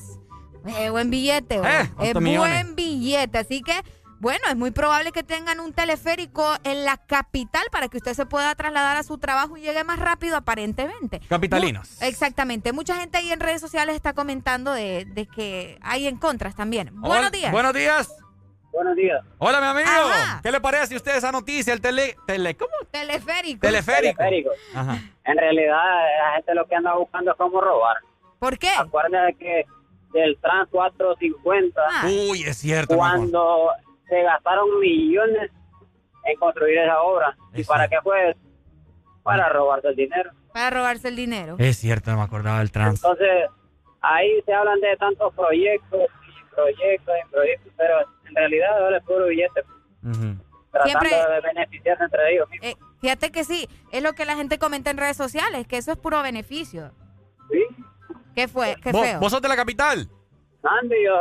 [0.79, 1.71] Eh, buen billete, güey.
[1.71, 2.75] Eh, es ¿cuántos buen millones?
[2.75, 3.37] billete.
[3.37, 3.79] Así que,
[4.25, 8.25] bueno, es muy probable que tengan un teleférico en la capital para que usted se
[8.25, 11.19] pueda trasladar a su trabajo y llegue más rápido, aparentemente.
[11.29, 11.97] Capitalinos.
[12.01, 12.73] Mu- Exactamente.
[12.73, 16.89] Mucha gente ahí en redes sociales está comentando de, de que hay en contras también.
[16.99, 17.51] Buenos días.
[17.51, 18.09] Buenos días.
[18.73, 19.21] Buenos días.
[19.37, 19.87] Hola, mi amigo.
[19.87, 20.39] Ajá.
[20.41, 21.71] ¿Qué le parece a usted esa noticia?
[21.71, 22.15] El tele.
[22.25, 22.71] tele ¿Cómo?
[22.89, 23.59] Teleférico.
[23.61, 24.17] Teleférico.
[24.17, 24.49] Teleférico.
[24.73, 24.97] Ajá.
[25.23, 27.97] En realidad, la gente lo que anda buscando es cómo robar.
[28.39, 28.69] ¿Por qué?
[28.75, 29.65] Acuérdense que
[30.13, 32.07] del Trans 450, Ah.
[32.07, 32.97] Uy, es cierto.
[32.97, 33.69] cuando
[34.07, 35.51] se gastaron millones
[36.25, 37.35] en construir esa obra.
[37.53, 38.35] ¿Y para qué fue?
[39.23, 40.31] Para robarse el dinero.
[40.53, 41.55] Para robarse el dinero.
[41.59, 43.03] Es cierto, no me acordaba del trans.
[43.03, 43.49] Entonces,
[44.01, 47.95] ahí se hablan de tantos proyectos y proyectos y proyectos, pero
[48.27, 49.61] en realidad ahora es puro billete,
[50.71, 52.69] tratando Siempre- de beneficiarse entre ellos mismos.
[52.71, 55.91] Eh, fíjate que sí, es lo que la gente comenta en redes sociales, que eso
[55.91, 56.91] es puro beneficio.
[57.51, 57.63] Sí.
[58.35, 58.75] ¿Qué fue?
[58.81, 59.19] ¿Qué ¿Vos, feo?
[59.19, 60.07] vos sos de la capital?
[60.63, 61.13] Andy, yo,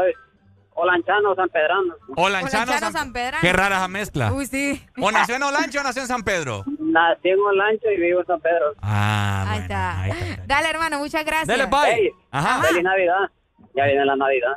[0.74, 1.94] Olanchano, San Pedrano.
[2.16, 2.92] Olanchano, Olanchano, San...
[2.92, 3.40] San Pedrano.
[3.40, 4.32] Qué rara esa mezcla.
[4.32, 4.84] Uy, sí.
[5.00, 6.64] ¿O nació en Olancho o nació en San Pedro?
[6.80, 8.74] Nací en Olancho y vivo en San Pedro.
[8.82, 9.62] Ah, Ahí bueno.
[9.62, 10.00] está.
[10.02, 10.42] ahí está.
[10.46, 11.46] Dale, hermano, muchas gracias.
[11.48, 11.92] Dele, bye.
[11.94, 12.62] Hey, Ajá.
[12.62, 13.30] Feliz Navidad.
[13.74, 14.52] Ya viene la Navidad.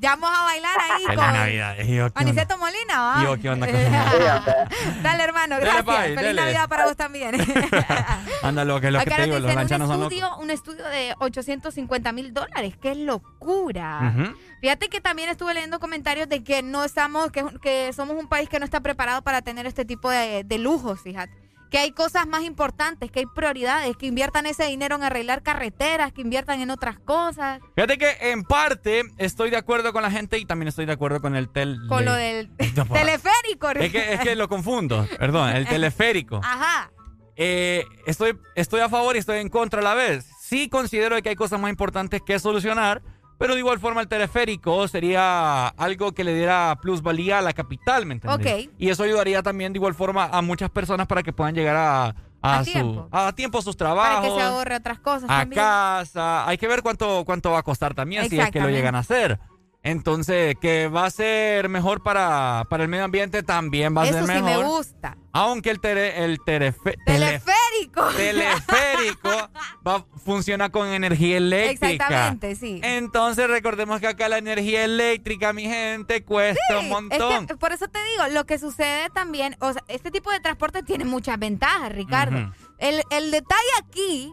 [0.00, 1.76] Ya vamos a bailar ahí Feliz con Navidad.
[1.84, 2.08] Yo.
[2.14, 3.22] Aniceto Molina, ¿va?
[3.22, 4.68] Yo, ¿qué onda con esa
[5.02, 5.96] Dale, hermano, gracias.
[5.96, 6.40] Feliz dele.
[6.40, 7.34] Navidad para vos también.
[8.42, 10.12] Anda, lo que, lo que te digo, los lanchanos un son locos.
[10.12, 12.74] estudio, un estudio de 850 mil dólares.
[12.80, 14.14] ¡Qué locura!
[14.60, 18.48] Fíjate que también estuve leyendo comentarios de que no estamos, que, que somos un país
[18.48, 21.43] que no está preparado para tener este tipo de, de lujos, fíjate.
[21.70, 26.12] Que hay cosas más importantes, que hay prioridades, que inviertan ese dinero en arreglar carreteras,
[26.12, 27.60] que inviertan en otras cosas.
[27.74, 31.20] Fíjate que en parte estoy de acuerdo con la gente y también estoy de acuerdo
[31.20, 31.78] con el tel.
[31.88, 33.70] Con lo del No, teleférico.
[33.70, 36.40] Es que, es que lo confundo, perdón, el teleférico.
[36.44, 36.90] Ajá.
[37.36, 40.26] Eh, estoy, estoy a favor y estoy en contra a la vez.
[40.40, 43.02] Sí considero que hay cosas más importantes que solucionar,
[43.38, 48.06] pero de igual forma el teleférico sería algo que le diera plusvalía a la capital,
[48.06, 48.66] ¿me entiendes?
[48.66, 48.70] Ok.
[48.78, 52.14] Y eso ayudaría también de igual forma a muchas personas para que puedan llegar a,
[52.42, 53.08] a, A su, tiempo.
[53.10, 54.28] a tiempo sus Para trabajos.
[54.28, 55.60] que se ahorre otras cosas a también.
[55.62, 56.46] casa.
[56.46, 58.98] Hay que ver cuánto, cuánto va a costar también si es que lo llegan a
[59.00, 59.38] hacer.
[59.86, 64.14] Entonces, que va a ser mejor para, para el medio ambiente, también va a Eso
[64.14, 64.62] ser sí mejor.
[64.64, 65.18] me gusta.
[65.32, 68.02] Aunque el, tere- el terefe- tele- Teleférico.
[68.16, 69.30] teleférico
[69.86, 71.92] va, funciona con energía eléctrica.
[71.92, 72.80] Exactamente, sí.
[72.82, 77.46] Entonces, recordemos que acá la energía eléctrica, mi gente, cuesta un Es montón.
[77.46, 80.82] que, por eso te digo, lo que sucede también, o sea, este tipo de transporte
[80.82, 82.52] tiene muchas ventajas, Ricardo.
[82.78, 84.32] El, el detalle aquí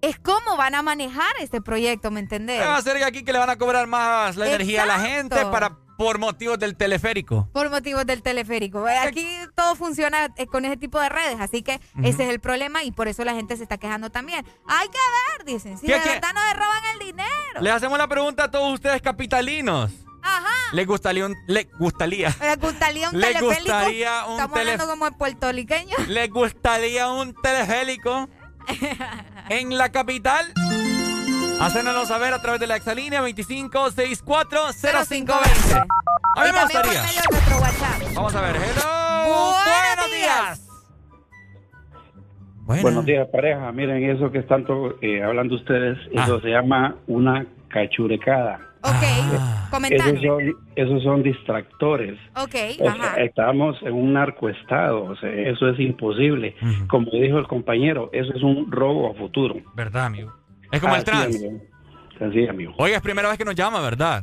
[0.00, 2.60] es cómo van a manejar este proyecto, ¿me entendés?
[2.60, 5.44] Va a ser aquí que le van a cobrar más la energía a la gente
[5.46, 7.48] para por motivos del teleférico.
[7.52, 8.86] Por motivos del teleférico.
[8.88, 12.38] Eh, Aquí todo funciona eh, con ese tipo de redes, así que ese es el
[12.38, 14.46] problema y por eso la gente se está quejando también.
[14.68, 14.98] Hay que
[15.38, 17.60] ver, dicen, si ¿Qué, de verdad no le roban el dinero.
[17.60, 19.90] Les hacemos la pregunta a todos ustedes capitalinos.
[20.22, 20.54] Ajá.
[20.72, 22.32] ¿Les gustaría un les gustaría?
[22.40, 23.46] ¿Le gustaría un ¿Le teleférico?
[23.62, 25.96] gustaría un Estamos hablando como puertorriqueño.
[26.06, 28.28] ¿Les gustaría un teleférico
[29.50, 30.44] en la capital?
[31.60, 35.32] Hacéndonos saber a través de la exalínea 25640520.
[36.36, 37.02] A mí me gustaría.
[38.14, 38.56] Vamos a ver.
[38.56, 39.26] Hello.
[39.26, 40.60] Buenos días.
[42.64, 42.82] Buenas.
[42.82, 43.72] Buenos días, pareja.
[43.72, 44.64] Miren, eso que están
[45.00, 46.24] eh, hablando ustedes, Ah.
[46.24, 48.60] eso se llama una cachurecada.
[48.82, 50.22] Ok, Esos comentanos.
[50.22, 52.18] son, esos son distractores.
[52.36, 53.16] Ok, O sea, ajá.
[53.22, 56.54] estamos en un narcoestado, o sea, eso es imposible.
[56.88, 59.56] Como dijo el compañero, eso es un robo a futuro.
[59.74, 60.32] ¿Verdad, amigo?
[60.70, 61.36] Es como el trans.
[61.36, 61.60] amigo.
[62.20, 62.72] Así, amigo.
[62.78, 64.22] Oiga, es primera vez que nos llama, ¿verdad?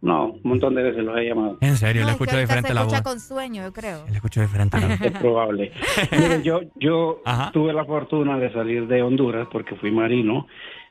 [0.00, 1.56] No, un montón de veces los he llamado.
[1.62, 3.10] En serio, No, le es que escucho diferente se la escucha voz.
[3.12, 4.04] con sueño, yo creo.
[4.06, 5.00] Le escucho diferente la voz.
[5.00, 5.72] Es probable.
[6.12, 7.22] Miren, yo yo
[7.54, 10.46] tuve la fortuna de salir de Honduras porque fui marino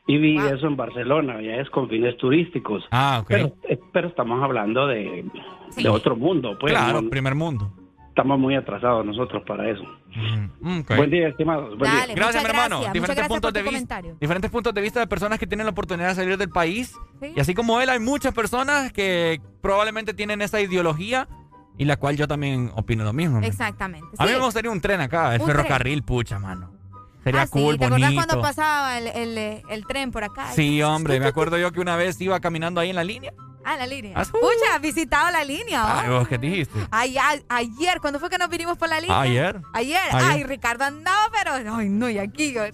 [0.06, 2.84] y vi eso en Barcelona, ya es con fines turísticos.
[2.92, 3.28] Ah, ok.
[3.28, 5.26] Pero, eh, pero estamos hablando de,
[5.76, 6.74] de otro mundo, pues.
[6.74, 7.10] claro, ¿no?
[7.10, 7.72] primer mundo.
[8.10, 9.84] estamos muy atrasados nosotros para eso.
[10.62, 10.96] Mm, ok.
[10.98, 11.70] Buen día, estimados.
[11.78, 12.16] Buen Dale, día.
[12.16, 12.76] Gracias, mi hermano.
[12.76, 14.02] gracias, Diferentes gracias puntos de vista.
[14.20, 16.96] Diferentes puntos de vista de personas que tienen la oportunidad de salir del país.
[17.22, 17.34] Sí.
[17.36, 21.28] Y así como él, hay muchas personas que probablemente tienen esa ideología
[21.78, 23.40] y la cual yo también opino lo mismo.
[23.40, 24.06] Exactamente.
[24.18, 24.38] A mí sí.
[24.38, 26.73] me gustaría un tren acá, el Un ferrocarril, pucha, mano.
[27.24, 28.26] Sería Ah, sí, cool, ¿Te acordás bonito.
[28.28, 30.52] cuando pasaba el, el- el tren por acá?
[30.54, 33.34] Sí, hombre, me acuerdo yo que una vez iba caminando ahí en la línea.
[33.66, 34.12] Ah, la línea.
[34.18, 34.32] Ah, sí.
[34.34, 36.00] Pucha, has visitado la línea, ¿oh?
[36.02, 36.78] Ay, vos qué dijiste.
[36.92, 39.22] Ay, a- ayer, ¿cuándo fue que nos vinimos por la línea?
[39.22, 39.62] Ayer.
[39.74, 40.02] Ayer.
[40.12, 40.32] Ayer.
[40.32, 41.54] Ay, Ricardo andaba, pero.
[41.78, 42.52] Ay, no, y aquí.
[42.52, 42.64] yo-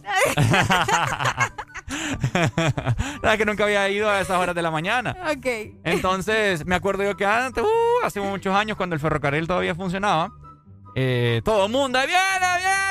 [3.21, 5.15] La que nunca había ido a esas horas de la mañana.
[5.31, 5.45] ok.
[5.83, 7.67] Entonces, me acuerdo yo que antes, uh,
[8.05, 10.31] hace muchos años, cuando el ferrocarril todavía funcionaba,
[10.95, 12.21] eh, todo el mundo, ahí viene,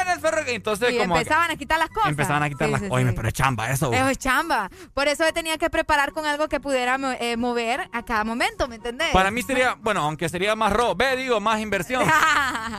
[0.08, 0.54] viene el ferrocarril.
[0.56, 2.10] Entonces, Y como empezaban a quitar las cosas.
[2.10, 3.12] empezaban a quitar Sí, las sí, Oye, sí.
[3.16, 3.92] pero es chamba eso.
[3.92, 4.70] Eso es chamba.
[4.94, 8.76] Por eso tenía que preparar con algo que pudiera eh, mover a cada momento, ¿me
[8.76, 9.08] entendés?
[9.12, 12.04] Para mí sería, bueno, aunque sería más robo, ve, digo, más inversión.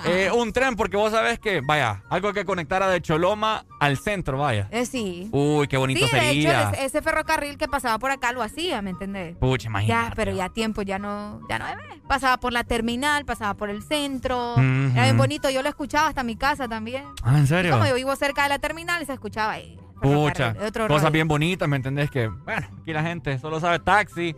[0.06, 4.38] Eh, un tren, porque vos sabés que, vaya, algo que conectara de Choloma al centro,
[4.38, 4.67] vaya.
[4.72, 5.27] Eh, sí.
[5.32, 6.61] Uy, qué bonito Sí, de sería.
[6.61, 9.35] hecho, ese, ese ferrocarril que pasaba por acá lo hacía, ¿me entendés?
[9.38, 10.09] Pucha, imagínate.
[10.09, 11.75] Ya, pero ya tiempo ya no, ya no vez.
[12.08, 14.56] Pasaba por la terminal, pasaba por el centro.
[14.58, 17.03] Era bien bonito, yo lo escuchaba hasta mi casa también.
[17.23, 17.72] Ah, ¿en Y serio?
[17.72, 19.77] como yo vivo cerca de la terminal, se escuchaba ahí.
[20.01, 20.56] Pucha,
[20.88, 22.09] cosas bien bonitas, ¿me entendés?
[22.09, 24.35] Que, bueno, aquí la gente solo sabe taxi.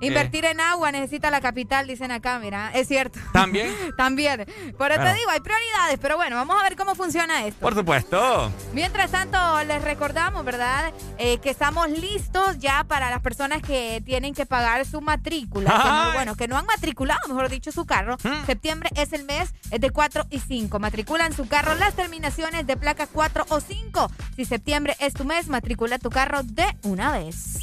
[0.00, 3.18] Invertir en agua necesita la capital, dicen acá, mira, es cierto.
[3.32, 3.74] ¿También?
[3.96, 4.44] También.
[4.76, 5.04] Por eso Bueno.
[5.12, 7.60] te digo, hay prioridades, pero bueno, vamos a ver cómo funciona esto.
[7.60, 8.52] Por supuesto.
[8.74, 10.92] Mientras tanto, les recordamos, ¿verdad?
[11.18, 15.70] Eh, que estamos listos ya para las personas que tienen que pagar su matrícula.
[15.70, 18.16] Que no- bueno, que no han matriculado, mejor dicho, su carro.
[18.44, 20.78] Septiembre es el mes de 4 y 5.
[20.78, 24.10] Matriculan su carro las terminaciones de placa 4 o 5.
[24.36, 27.58] Si septiembre es tu mes, matricula tu carro de una vez.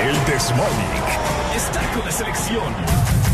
[0.00, 3.33] El Desmonic está con la selección.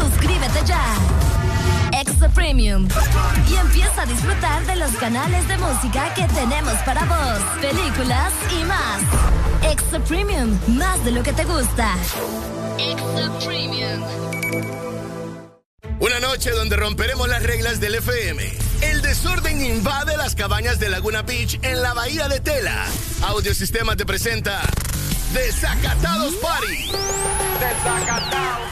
[0.00, 0.82] Suscríbete ya.
[1.92, 2.88] Extra Premium.
[3.48, 8.64] Y empieza a disfrutar de los canales de música que tenemos para vos, películas y
[8.64, 9.72] más.
[9.72, 11.94] Extra Premium, más de lo que te gusta.
[12.78, 14.02] Extra Premium.
[15.98, 18.42] Una noche donde romperemos las reglas del FM.
[18.82, 22.86] El desorden invade las cabañas de Laguna Beach en la bahía de Tela.
[23.22, 24.60] Audiosistema te presenta
[25.32, 26.92] Desacatados Party.
[27.58, 28.65] Desacatados.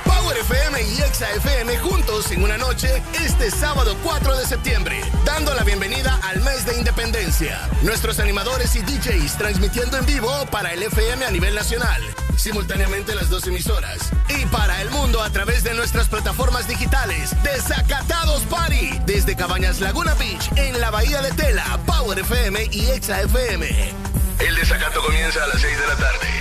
[0.51, 5.65] FM y Exa FM juntos en una noche este sábado 4 de septiembre, dando la
[5.65, 7.67] bienvenida al mes de independencia.
[7.81, 12.03] Nuestros animadores y DJs transmitiendo en vivo para el FM a nivel nacional,
[12.37, 17.35] simultáneamente las dos emisoras, y para el mundo a través de nuestras plataformas digitales.
[17.43, 23.23] Desacatados Party, desde Cabañas Laguna Beach en la bahía de Tela, Power FM y Exa
[23.23, 23.95] FM.
[24.41, 26.34] El desacato comienza a las 6 de la tarde.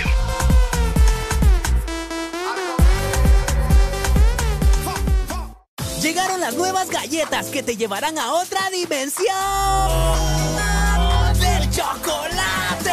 [6.34, 9.34] Llegaron las nuevas galletas que te llevarán a otra dimensión
[11.38, 12.92] del chocolate.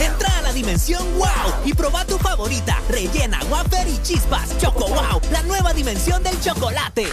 [0.00, 1.28] Entra a la dimensión wow
[1.64, 4.56] y proba tu favorita, rellena, wafer y chispas.
[4.58, 7.06] Choco wow, la nueva dimensión del chocolate.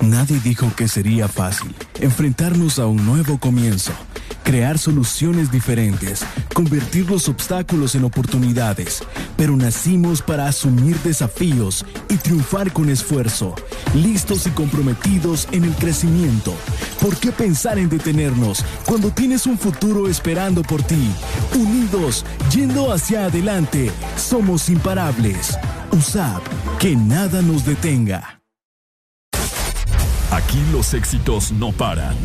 [0.00, 3.92] Nadie dijo que sería fácil enfrentarnos a un nuevo comienzo,
[4.44, 6.24] crear soluciones diferentes,
[6.56, 9.02] convertir los obstáculos en oportunidades,
[9.36, 13.54] pero nacimos para asumir desafíos y triunfar con esfuerzo,
[13.94, 16.54] listos y comprometidos en el crecimiento.
[16.98, 21.10] ¿Por qué pensar en detenernos cuando tienes un futuro esperando por ti?
[21.54, 25.58] Unidos, yendo hacia adelante, somos imparables.
[25.92, 26.42] USAP,
[26.78, 28.40] que nada nos detenga.
[30.30, 32.16] Aquí los éxitos no paran.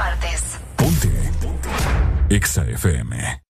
[0.00, 0.58] Partes.
[0.76, 1.10] Ponte.
[2.30, 3.49] EXA FM.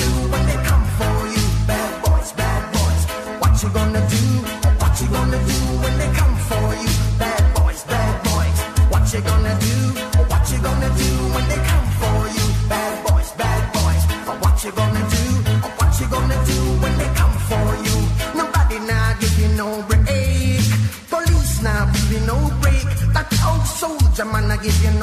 [24.61, 25.00] give you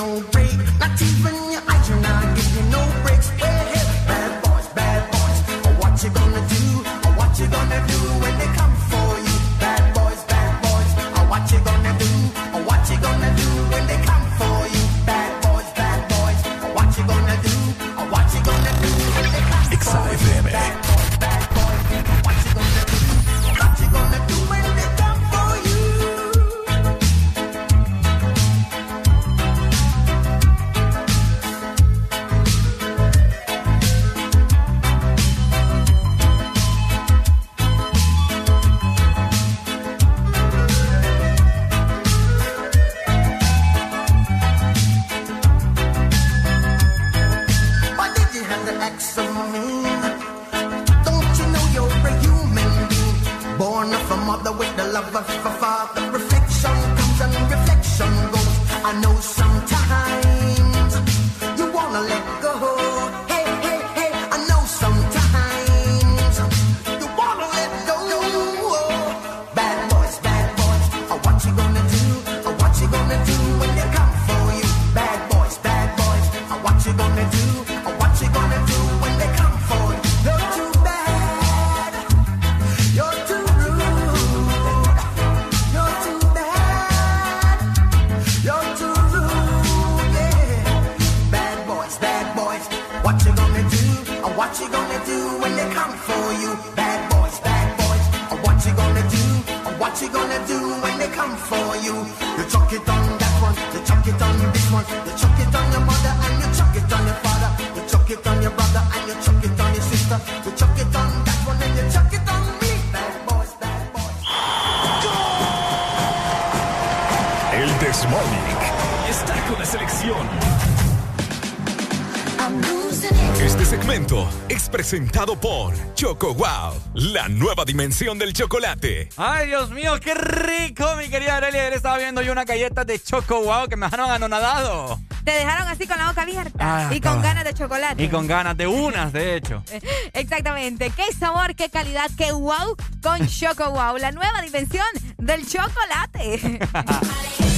[125.19, 129.09] presentado por Choco Wow, la nueva dimensión del chocolate.
[129.17, 131.63] Ay, Dios mío, qué rico, mi querida Aurelia.
[131.63, 135.01] Ayer estaba viendo yo una galleta de Choco Wow que me dejaron anonadado.
[135.25, 138.01] Te dejaron así con la boca abierta Ah, y con ganas de chocolate.
[138.03, 139.65] Y con ganas de unas, de hecho.
[140.13, 140.91] Exactamente.
[140.91, 146.61] Qué sabor, qué calidad, qué wow con Choco Wow, la nueva dimensión del chocolate.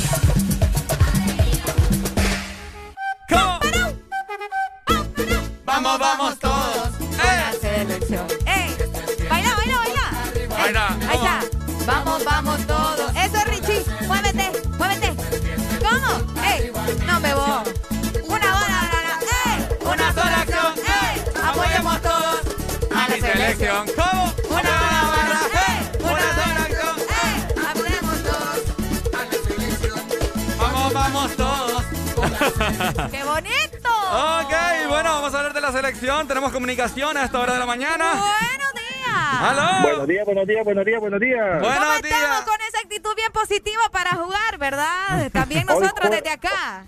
[35.72, 36.26] la selección.
[36.26, 38.12] Tenemos comunicación a esta hora de la mañana.
[38.14, 39.40] Buenos días.
[39.40, 39.82] ¡Aló!
[39.82, 41.60] Buenos días, buenos días, buenos días, buenos días.
[41.60, 45.30] ¿Cómo estamos con esa actitud bien positiva para jugar, verdad?
[45.32, 46.84] También nosotros desde acá.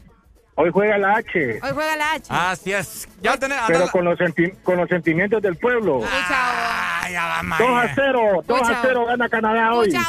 [0.55, 2.27] Hoy juega la H, Hoy juega la H.
[2.29, 3.09] Así es.
[3.23, 3.59] Ya tenés.
[3.67, 6.03] pero con los, senti- con los sentimientos del pueblo.
[6.07, 8.79] Ah, ya va, 2 a 0, 2 Pucha.
[8.79, 9.89] a 0 gana Canadá hoy.
[9.89, 10.03] Mucha.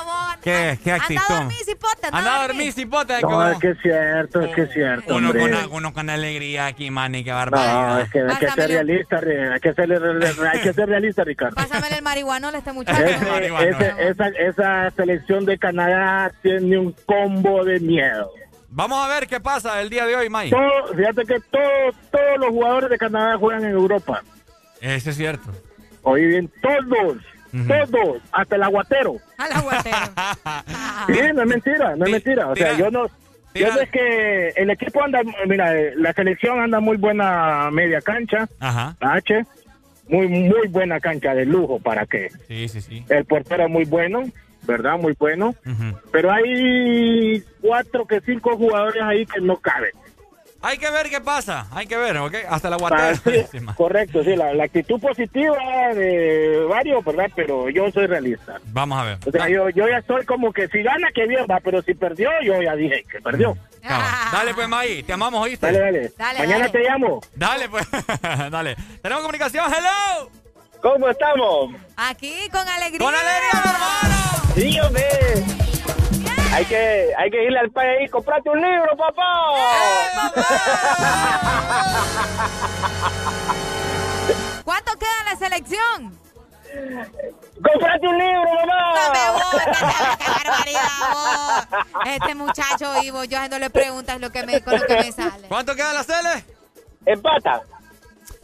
[0.43, 1.21] ¿Qué, qué actitud?
[1.21, 1.82] Anda a dormir, cipote.
[2.17, 3.13] Anda, a dormir, cipote.
[3.21, 6.67] No, como- es que es cierto, es que es cierto, uno, con, uno con alegría
[6.67, 7.87] aquí, manny, qué barbaridad.
[7.95, 9.91] No, es que hay que ser realista, re- hay que ser,
[10.53, 11.55] hay que ser realista, Ricardo.
[11.55, 13.03] Pásamele el marihuanol a este muchacho.
[13.03, 18.31] Ese- ese- esa, esa selección de Canadá tiene un combo de miedo.
[18.69, 20.55] Vamos a ver qué pasa el día de hoy, Mike.
[20.55, 24.23] Todo- fíjate que todos, todos los jugadores de Canadá juegan en Europa.
[24.81, 25.51] Eso es cierto.
[26.01, 27.17] Oye bien, todos,
[27.91, 29.15] todos, hasta el aguatero.
[29.37, 29.97] Al aguatero.
[31.07, 32.47] Sí, no es mentira, no es mentira.
[32.49, 33.07] O sea, yo no...
[33.53, 38.47] Yo sé que el equipo anda, mira, eh, la selección anda muy buena media cancha,
[38.59, 38.95] Ajá.
[38.99, 39.45] la H,
[40.07, 42.29] muy, muy buena cancha de lujo, ¿para qué?
[42.47, 43.05] Sí, sí, sí.
[43.09, 44.23] El portero muy bueno,
[44.63, 44.97] ¿verdad?
[44.97, 45.53] Muy bueno.
[46.11, 49.91] Pero hay cuatro que cinco jugadores ahí que no caben.
[50.65, 51.67] Hay que ver qué pasa.
[51.71, 52.35] Hay que ver, ¿ok?
[52.49, 53.15] Hasta la guatera.
[53.15, 55.57] sí, correcto, sí, la, la actitud positiva
[55.93, 57.29] de varios, ¿verdad?
[57.35, 58.61] Pero yo soy realista.
[58.67, 59.17] Vamos a ver.
[59.27, 61.93] O sea, yo, yo ya estoy como que si gana, que bien, va, pero si
[61.93, 63.57] perdió, yo ya dije que perdió.
[64.31, 65.03] Dale, pues, May.
[65.03, 65.65] Te amamos, ¿oíste?
[65.65, 66.11] Dale, dale.
[66.17, 66.69] Dale, Mañana dale.
[66.71, 67.21] te llamo.
[67.35, 67.85] Dale, pues.
[68.49, 68.75] dale.
[69.01, 69.65] Tenemos comunicación.
[69.69, 70.29] ¡Hello!
[70.81, 71.75] ¿Cómo estamos?
[71.97, 72.99] Aquí con alegría.
[72.99, 74.53] ¡Con alegría, hermano!
[74.55, 75.03] Sí, hombre.
[76.53, 79.23] Hay que, hay que irle al país y comprarte un libro, papá.
[84.63, 86.15] ¿Cuánto queda la selección?
[87.55, 88.93] ¡Comprate un libro, mamá!
[88.93, 88.99] No
[89.57, 89.65] me
[90.19, 91.65] qué, barbaridad, vos.
[92.05, 95.47] Este muchacho vivo, yo haciéndole preguntas lo que me, con lo que me sale.
[95.47, 96.45] ¿Cuánto queda la Cele?
[97.07, 97.63] Empata.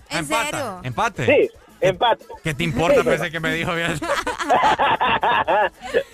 [0.10, 0.80] ¿En serio?
[0.82, 1.28] ¿Empate?
[1.28, 1.52] Sí,
[1.82, 2.26] empate.
[2.44, 3.04] ¿Qué te importa?
[3.10, 4.00] Pensé que me dijo bien.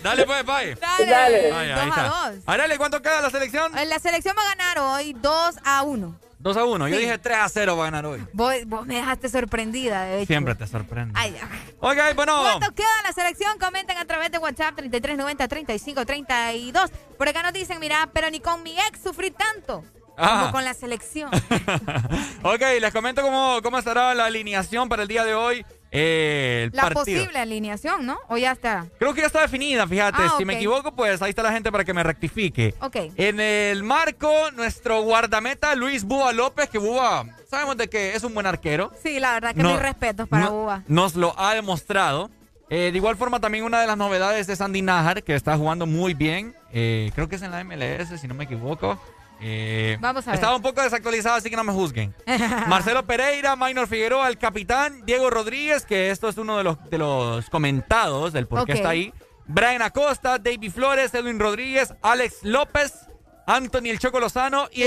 [0.04, 0.76] Dale, pues, Pai.
[0.76, 1.06] Dale.
[1.06, 1.52] Dale.
[1.52, 2.04] Ay, Dos ahí a está.
[2.04, 2.36] dos.
[2.46, 3.78] Arele, ¿cuánto queda la selección?
[3.78, 6.20] Eh, La selección va a ganar hoy 2 a 1.
[6.40, 6.88] 2 a 1.
[6.90, 7.02] Yo Sí.
[7.02, 8.24] dije 3 a 0 va a ganar hoy.
[8.34, 10.28] Vos, vos me dejaste sorprendida, de hecho.
[10.28, 11.14] Siempre te sorprende.
[11.16, 11.36] Ay.
[11.80, 12.42] Ok, bueno.
[12.42, 13.58] ¿Cuánto queda la selección?
[13.58, 16.92] Comenten a través de WhatsApp 3390-3532.
[17.18, 19.84] Por acá nos dicen, mira, pero ni con mi ex sufrí tanto
[20.18, 20.40] Ah.
[20.42, 21.30] como con la selección.
[22.44, 25.66] ok, les comento cómo, cómo estará la alineación para el día de hoy.
[25.92, 27.04] Eh, el La partido.
[27.22, 28.18] posible alineación, ¿no?
[28.28, 28.86] ¿O ya está?
[29.00, 30.24] Creo que ya está definida, fíjate.
[30.24, 32.76] Ah, Si me equivoco, pues ahí está la gente para que me rectifique.
[32.82, 32.98] Ok.
[33.16, 38.34] En el marco, nuestro guardameta Luis Búa López, que Búa, sabemos de que es un
[38.34, 38.92] buen arquero.
[39.02, 40.84] Sí, la verdad que No, mis respetos para no-.
[40.88, 42.30] Nos lo ha demostrado.
[42.70, 45.86] Eh, de igual forma, también una de las novedades de Sandy Najar, que está jugando
[45.86, 46.56] muy bien.
[46.74, 49.00] Eh, creo que es en la MLS, si no me equivoco.
[49.42, 50.36] Eh, Vamos a ver.
[50.36, 52.14] Estaba un poco desactualizado, así que no me juzguen.
[52.68, 56.98] Marcelo Pereira, Minor Figueroa, el capitán, Diego Rodríguez, que esto es uno de los, de
[56.98, 59.14] los comentados del por qué está ahí.
[59.48, 63.08] Brian Acosta, David Flores, Edwin Rodríguez, Alex López,
[63.46, 64.84] Anthony El Choco Lozano y,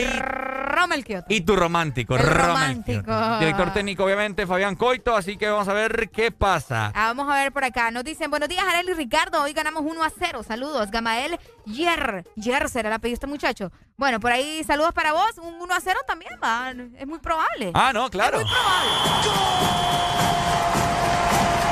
[0.78, 1.26] Rommel Kioto.
[1.28, 3.38] y tu romántico, El Rommel romántico.
[3.38, 6.92] Director técnico, obviamente, Fabián Coito, así que vamos a ver qué pasa.
[6.94, 7.90] Ah, vamos a ver por acá.
[7.90, 9.42] Nos dicen, buenos días, Arely y Ricardo.
[9.42, 10.42] Hoy ganamos 1 a 0.
[10.42, 10.90] Saludos.
[10.90, 12.24] Gamael Yer.
[12.36, 13.72] Yer será el apellido de este muchacho.
[13.96, 15.38] Bueno, por ahí saludos para vos.
[15.38, 16.70] Un 1 a 0 también va.
[16.98, 17.72] Es muy probable.
[17.74, 18.38] Ah, no, claro.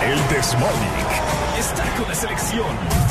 [0.02, 3.05] El Desmonic está con la selección.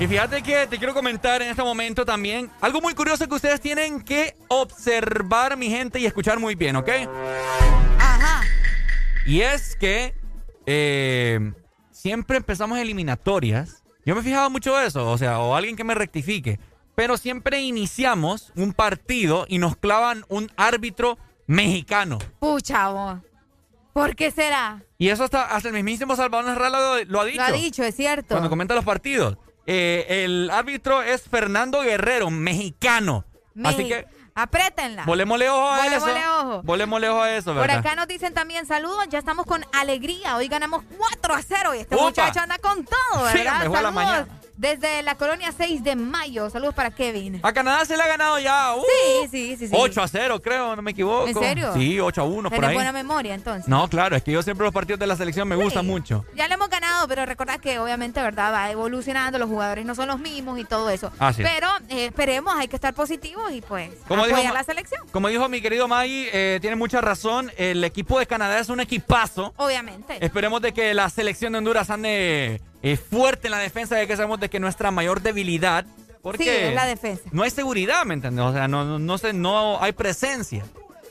[0.00, 3.60] Y fíjate que te quiero comentar en este momento también algo muy curioso que ustedes
[3.60, 6.88] tienen que observar, mi gente, y escuchar muy bien, ¿ok?
[7.98, 8.42] Ajá.
[9.26, 10.14] Y es que
[10.66, 11.52] eh,
[11.90, 13.82] siempre empezamos eliminatorias.
[14.06, 16.60] Yo me he fijado mucho eso, o sea, o alguien que me rectifique.
[16.94, 21.18] Pero siempre iniciamos un partido y nos clavan un árbitro
[21.48, 22.18] mexicano.
[22.38, 23.18] Pucha, vos.
[23.92, 24.80] ¿Por qué será?
[24.96, 27.38] Y eso hasta, hasta el mismísimo Salvador Narrala lo, lo ha dicho.
[27.38, 28.28] Lo ha dicho, es cierto.
[28.28, 29.36] Cuando comenta los partidos.
[29.70, 33.24] Eh, el árbitro es Fernando Guerrero, mexicano.
[33.64, 34.06] Así Meji- que
[35.04, 36.40] volémosle ojo a Volémosle eso.
[36.40, 36.62] ojo.
[36.62, 37.78] Volémosle ojo a eso, Por ¿verdad?
[37.78, 40.36] acá nos dicen también saludos, ya estamos con alegría.
[40.36, 42.04] Hoy ganamos 4 a 0 y este Upa.
[42.04, 43.58] muchacho anda con todo, Sí, ¿verdad?
[43.64, 44.37] me fue a la saludos mañana.
[44.58, 46.50] Desde la colonia 6 de mayo.
[46.50, 47.40] Saludos para Kevin.
[47.42, 48.74] A Canadá se le ha ganado ya.
[48.74, 49.74] uh, Sí, sí, sí, sí.
[49.76, 51.28] 8 a 0, creo, no me equivoco.
[51.28, 51.72] ¿En serio?
[51.74, 52.74] Sí, 8 a 1 por ahí.
[52.74, 53.68] buena memoria entonces.
[53.68, 56.24] No, claro, es que yo siempre los partidos de la selección me gustan mucho.
[56.34, 58.52] Ya le hemos ganado, pero recordad que obviamente, ¿verdad?
[58.52, 61.12] Va evolucionando, los jugadores no son los mismos y todo eso.
[61.18, 61.48] Así es.
[61.48, 65.02] Pero eh, esperemos, hay que estar positivos y pues Como dijo apoyar Ma- la selección.
[65.12, 67.52] Como dijo mi querido Maggie, eh, tiene mucha razón.
[67.56, 69.54] El equipo de Canadá es un equipazo.
[69.56, 70.18] Obviamente.
[70.24, 72.60] Esperemos de que la selección de Honduras ande
[72.92, 75.84] eh, fuerte en la defensa, ya que sabemos de que nuestra mayor debilidad.
[76.22, 77.22] Porque Sí, es la defensa.
[77.32, 78.44] No hay seguridad, ¿me entiendes?
[78.44, 80.64] O sea, no, no, no, hay presencia.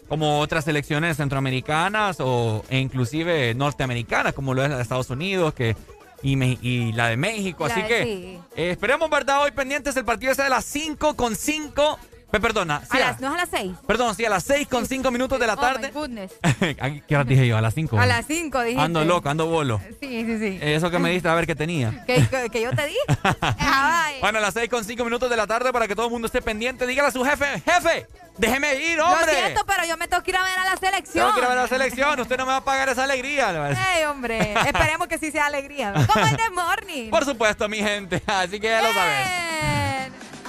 [0.09, 5.53] Como otras selecciones centroamericanas o, e inclusive norteamericanas, como lo es la de Estados Unidos
[5.53, 5.75] que,
[6.23, 7.67] y, Me- y la de México.
[7.67, 8.39] La Así de- que sí.
[8.55, 9.41] eh, esperemos, ¿verdad?
[9.43, 11.99] Hoy pendientes el partido ese de las 5 con 5.
[12.29, 13.71] Perdona, sí, A a- las, no es a las 6.
[13.87, 15.87] perdón, sí, a las 6 con 5 minutos de la Oh, tarde.
[15.87, 16.31] my goodness.
[17.07, 17.57] ¿Qué hora dije yo?
[17.57, 17.97] A las 5.
[17.99, 18.81] A las 5 dijiste.
[18.83, 19.79] Ando loco, ando bolo.
[20.01, 20.59] Sí, sí, sí.
[20.61, 22.03] Eso que me diste a ver qué tenía.
[22.07, 22.95] ¿Que, que- yo te di?
[24.21, 26.25] Bueno, a las 6 con 5 minutos de la tarde para que todo el mundo
[26.25, 26.85] esté pendiente.
[26.87, 28.07] Dígale a su jefe, jefe,
[28.37, 29.25] déjeme ir, hombre.
[29.33, 31.23] Lo siento, pero yo me tengo que ir a ver a la selección.
[31.25, 32.19] Tengo que ir a ver la selección.
[32.19, 33.49] Usted no me va a pagar esa alegría.
[33.49, 33.97] a.
[33.99, 34.53] Ey, hombre.
[34.65, 35.93] Esperemos que sí sea alegría.
[36.11, 37.09] Como el de Morning.
[37.11, 38.21] Por supuesto, mi gente.
[38.25, 39.86] Así que ya lo sabes.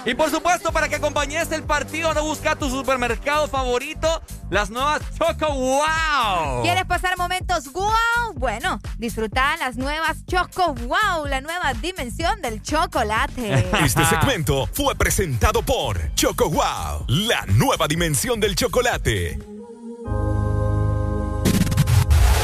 [0.05, 5.03] Y por supuesto, para que acompañes el partido, no busca tu supermercado favorito, las nuevas
[5.19, 6.63] Choco Wow.
[6.63, 8.33] ¿Quieres pasar momentos wow?
[8.35, 13.71] Bueno, disfruta las nuevas Choco Wow, la nueva dimensión del chocolate.
[13.85, 19.39] Este segmento fue presentado por Choco Wow, la nueva dimensión del chocolate.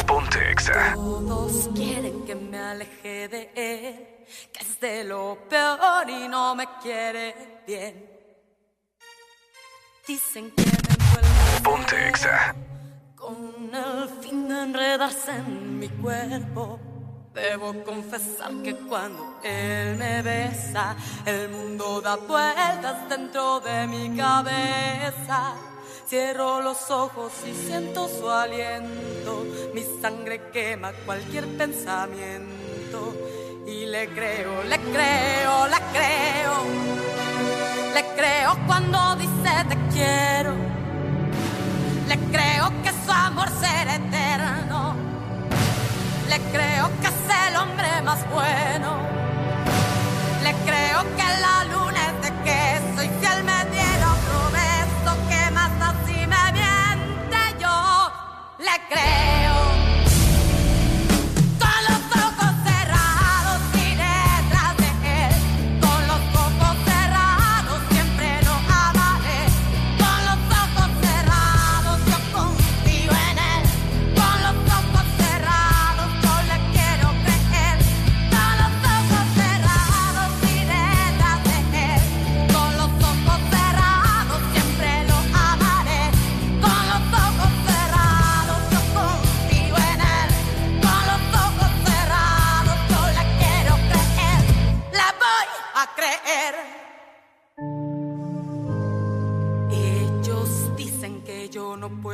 [0.07, 0.55] Ponte.
[0.95, 4.14] Todos quieren que me aleje de él,
[4.53, 8.11] que es de lo peor y no me quiere bien.
[10.07, 12.55] Dicen que me Ponte Exa.
[13.17, 16.79] con el fin de enredarse en mi cuerpo.
[17.33, 20.95] Debo confesar que cuando él me besa,
[21.25, 25.55] el mundo da vueltas dentro de mi cabeza.
[26.07, 29.45] Cierro los ojos y siento su aliento.
[29.75, 33.15] Mi sangre quema cualquier pensamiento.
[33.67, 36.55] Y le creo, le creo, le creo.
[37.95, 40.53] Le creo cuando dice te quiero.
[42.07, 44.95] Le creo que su amor será eterno.
[46.29, 48.99] Le creo que es el hombre más bueno.
[50.43, 55.29] Le creo que la luna es de queso y si él me diera otro beso,
[55.31, 58.13] que más así me miente yo.
[58.59, 59.94] Le creo.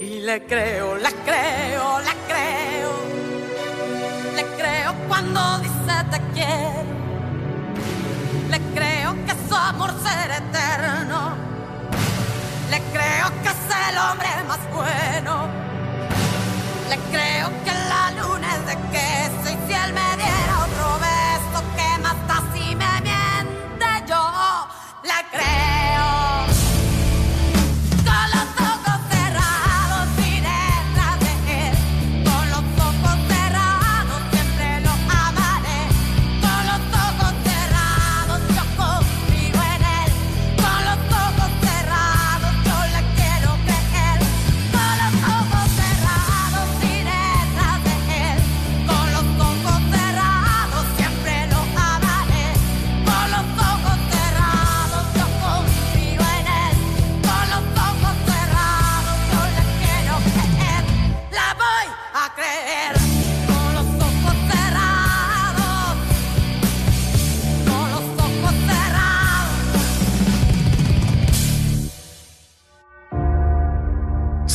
[0.00, 2.92] Y le creo, la creo, la creo.
[4.36, 6.92] Le creo cuando dice te quiero.
[8.50, 11.36] Le creo que su amor será eterno.
[12.70, 15.48] Le creo que es el hombre más bueno.
[16.90, 21.58] Le creo que la luna es de queso y si él me diera otro beso
[21.76, 24.22] que mata si me miente yo.
[25.04, 26.51] Le creo.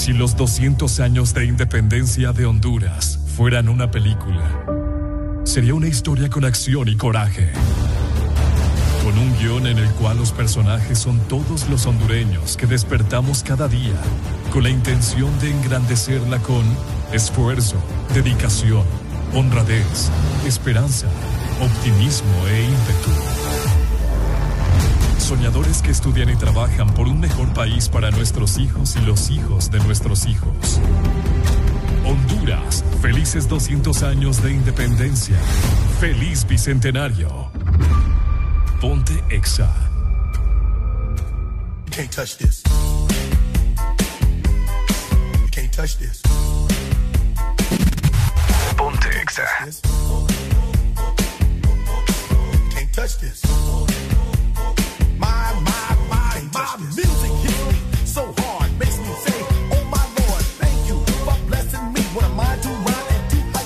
[0.08, 4.64] Si los 200 años de independencia de Honduras fueran una película,
[5.44, 7.52] sería una historia con acción y coraje.
[9.03, 13.68] Con un guion en el cual los personajes son todos los hondureños que despertamos cada
[13.68, 14.02] día
[14.53, 16.64] con la intención de engrandecerla con
[17.11, 17.76] esfuerzo,
[18.14, 18.86] dedicación,
[19.34, 20.10] honradez,
[20.45, 21.08] esperanza,
[21.60, 23.36] optimismo e ímpetu.
[25.27, 29.69] Soñadores que estudian y trabajan por un mejor país para nuestros hijos y los hijos
[29.69, 30.80] de nuestros hijos.
[32.06, 35.35] Honduras, felices 200 años de independencia.
[35.99, 37.51] Feliz bicentenario.
[38.80, 39.69] Ponte Exa.
[41.88, 42.64] You can't touch this.
[45.41, 46.22] You can't touch this.
[48.77, 49.43] Ponte Exa.
[52.56, 53.97] You can't touch this.
[56.80, 59.33] Music hits me so hard, makes me say,
[59.73, 62.01] Oh my Lord, thank you for blessing me.
[62.14, 63.61] What am I to and to me?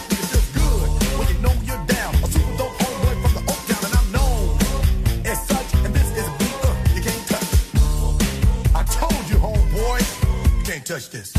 [0.55, 0.87] Good
[1.19, 2.15] when you know you're down.
[2.15, 3.41] A super dope homeboy from the
[3.83, 4.55] and I'm known
[5.25, 5.73] as such.
[5.83, 6.55] And this is a beat
[6.95, 7.51] you can't touch.
[8.73, 9.99] I told you, homeboy,
[10.57, 11.33] you can't touch this.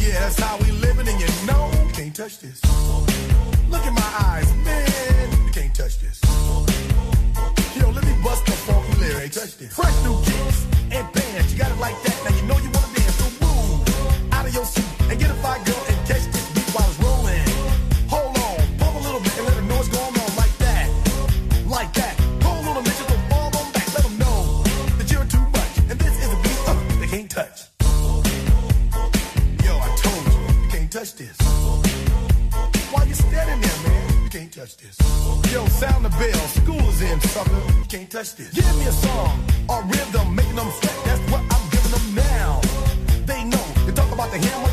[0.00, 2.58] Yeah, that's how we living, and you know you can't touch this.
[3.68, 5.09] Look in my eyes, man,
[9.40, 9.74] lyrics.
[9.74, 12.16] Fresh new kicks and bands, you got it like that.
[12.24, 15.34] Now you know you wanna dance, so move out of your seat and get a
[15.34, 17.44] fire girl and catch this beat while it's rolling.
[18.08, 20.88] Hold on, pump a little bit and let know what's going on like that,
[21.66, 22.16] like that.
[22.40, 23.88] Pull a little bit, just fall on back.
[23.94, 24.62] Let them know
[24.98, 27.70] that you're too much, and this is a beat uh, they can't touch.
[29.64, 31.36] Yo, I told you, you can't touch this.
[32.92, 34.24] Why you standing there, man?
[34.24, 34.99] You can't touch this.
[35.50, 36.46] Yo, sound the bell.
[36.62, 37.60] School is in, sucker.
[37.88, 38.52] Can't touch this.
[38.52, 40.96] Give me a song or rhythm, making them sweat.
[41.04, 42.60] That's what I'm giving them now.
[43.26, 43.64] They know.
[43.84, 44.70] You talk about the hammer,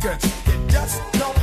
[0.00, 0.18] that
[0.68, 1.39] just don't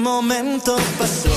[0.00, 1.29] momento pasó?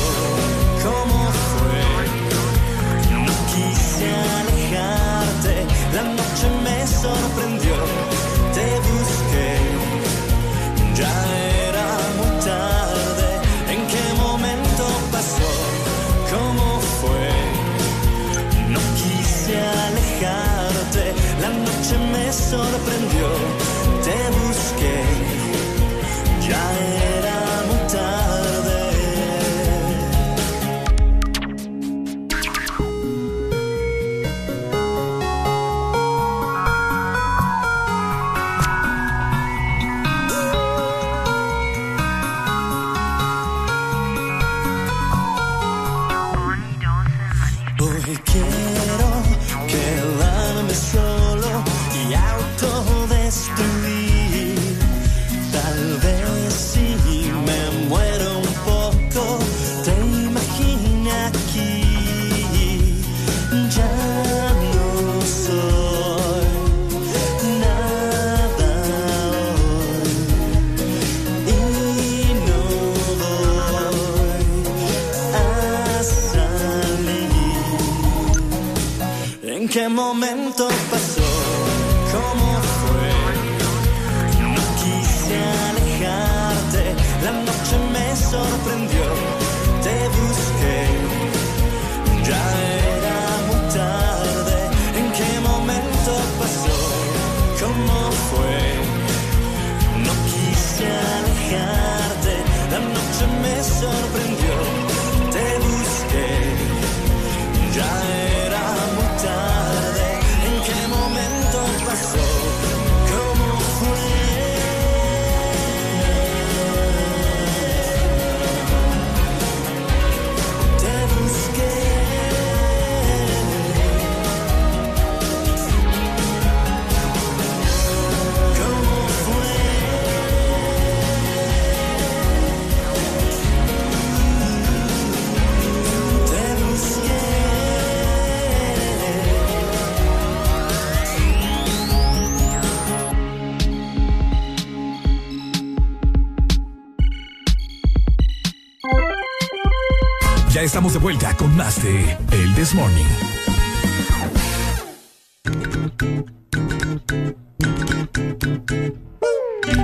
[150.63, 153.03] Ya estamos de vuelta con más de El This Morning.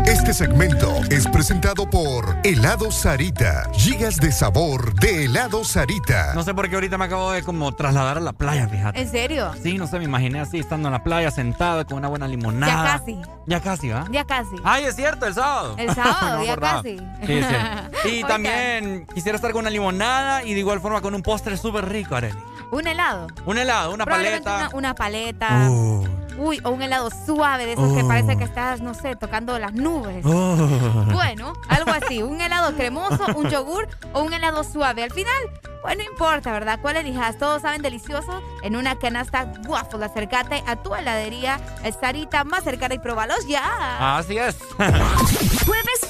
[0.06, 3.70] Este segmento es presentado por Helado Sarita.
[3.74, 6.34] Gigas de sabor de helado Sarita.
[6.34, 9.02] No sé por qué ahorita me acabo de como trasladar a la playa, fíjate.
[9.02, 9.52] ¿En serio?
[9.62, 12.68] Sí, no sé, me imaginé así, estando en la playa, sentado con una buena limonada.
[12.68, 13.22] Ya casi.
[13.48, 14.06] Ya casi, ¿va?
[14.12, 14.56] Ya casi.
[14.64, 15.76] Ay, es cierto, el sábado.
[15.78, 16.84] El sábado, No ya acordaba.
[16.84, 16.98] casi.
[17.26, 17.56] Sí, sí.
[18.06, 21.88] Y también quisiera estar con una limonada y de igual forma con un postre súper
[21.90, 22.38] rico, Arely.
[22.72, 23.28] Un helado.
[23.46, 24.56] Un helado, una paleta.
[24.56, 25.68] Una, una paleta.
[25.70, 26.08] Uh.
[26.38, 28.08] Uy, o un helado suave de esos que Oh.
[28.08, 30.24] parece que estás, no sé, tocando las nubes.
[30.26, 30.56] Oh.
[31.12, 32.22] Bueno, algo así.
[32.24, 35.04] Un helado cremoso, un yogur o un helado suave.
[35.04, 35.36] Al final,
[35.82, 36.80] bueno, no importa, ¿verdad?
[36.82, 37.38] ¿Cuál elijas?
[37.38, 38.42] Todos saben delicioso.
[38.62, 44.18] En una canasta waffle, acércate a tu heladería el Sarita más cercana y próbalos ya.
[44.18, 44.58] Así es.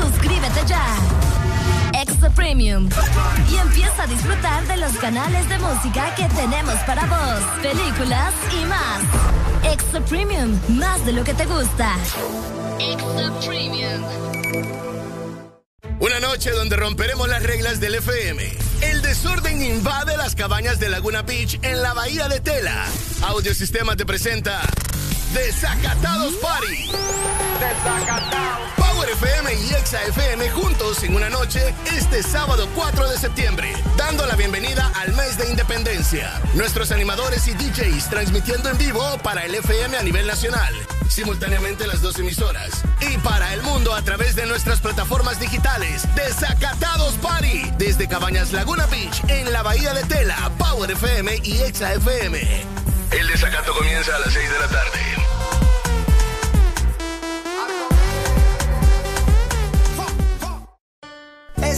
[0.00, 0.84] Suscríbete ya.
[1.94, 2.88] Extra Premium.
[3.50, 8.64] Y empieza a disfrutar de los canales de música que tenemos para vos, películas y
[8.66, 9.72] más.
[9.72, 11.96] Extra Premium, más de lo que te gusta.
[12.78, 14.02] Extra Premium.
[15.98, 18.42] Una noche donde romperemos las reglas del FM.
[18.82, 22.86] El desorden invade las cabañas de Laguna Beach en la bahía de Tela.
[23.22, 24.60] Audiosistema te presenta
[25.32, 26.90] Desacatados Party.
[27.58, 28.85] Desacatados.
[29.08, 34.34] FM y Exa FM juntos en una noche este sábado 4 de septiembre, dando la
[34.34, 36.40] bienvenida al mes de independencia.
[36.54, 40.74] Nuestros animadores y DJs transmitiendo en vivo para el FM a nivel nacional,
[41.08, 46.02] simultáneamente las dos emisoras, y para el mundo a través de nuestras plataformas digitales.
[46.16, 51.94] Desacatados Party, desde Cabañas Laguna Beach en la bahía de Tela, Power FM y Exa
[51.94, 52.64] FM.
[53.12, 55.25] El desacato comienza a las 6 de la tarde.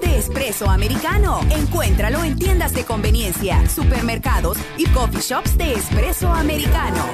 [0.00, 1.40] De espresso americano.
[1.50, 7.04] Encuéntralo en tiendas de conveniencia, supermercados y coffee shops de espresso americano.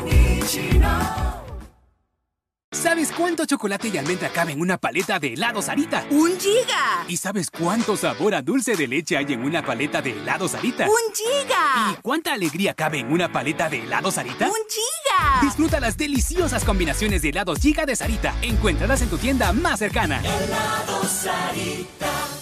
[2.72, 6.06] ¿Sabes cuánto chocolate y almendra cabe en una paleta de helado Sarita?
[6.10, 7.04] ¡Un giga!
[7.08, 10.86] ¿Y sabes cuánto sabor a dulce de leche hay en una paleta de helado Sarita?
[10.86, 11.92] ¡Un giga!
[11.92, 14.46] ¿Y cuánta alegría cabe en una paleta de helado Sarita?
[14.46, 15.42] ¡Un giga!
[15.42, 18.34] Disfruta las deliciosas combinaciones de helados Giga de Sarita.
[18.40, 20.20] Encuéntralas en tu tienda más cercana.
[20.20, 22.39] Helado Sarita.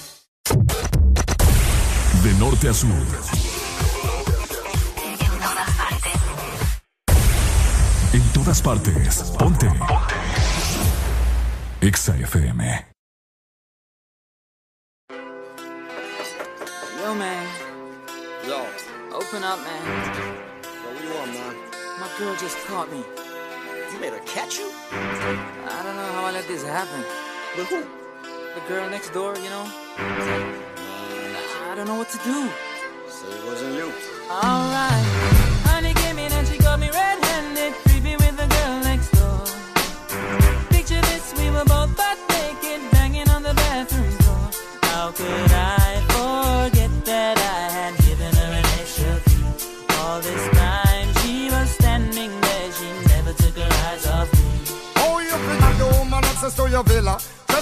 [2.22, 2.88] De norte a sur.
[5.04, 6.12] En todas partes.
[8.14, 9.32] En todas partes.
[9.38, 9.68] Ponte.
[11.82, 12.86] Exa FM.
[17.02, 17.46] Yo, man.
[18.46, 18.64] Yo.
[19.12, 19.82] Open up, man.
[19.84, 20.24] Yo,
[20.84, 21.54] what you want, man?
[22.00, 23.04] My girl just caught me.
[23.92, 24.70] You made her catch you?
[24.92, 27.04] I don't know how I let this happen.
[27.54, 27.82] But who?
[28.54, 29.87] The girl next door, you know?
[30.00, 32.48] I don't know what to do.
[33.08, 33.92] So it wasn't you.
[34.30, 35.04] Alright.
[35.66, 39.42] Honey came in and she got me red-handed, creepy with the girl next door.
[40.70, 44.50] Picture this, we were both butt naked, banging on the bathroom door.
[44.82, 49.42] How could I forget that I had given her an extra key?
[49.98, 54.46] All this time she was standing there, she never took her eyes off me.
[54.98, 57.18] Oh, you bring the woman access to your villa.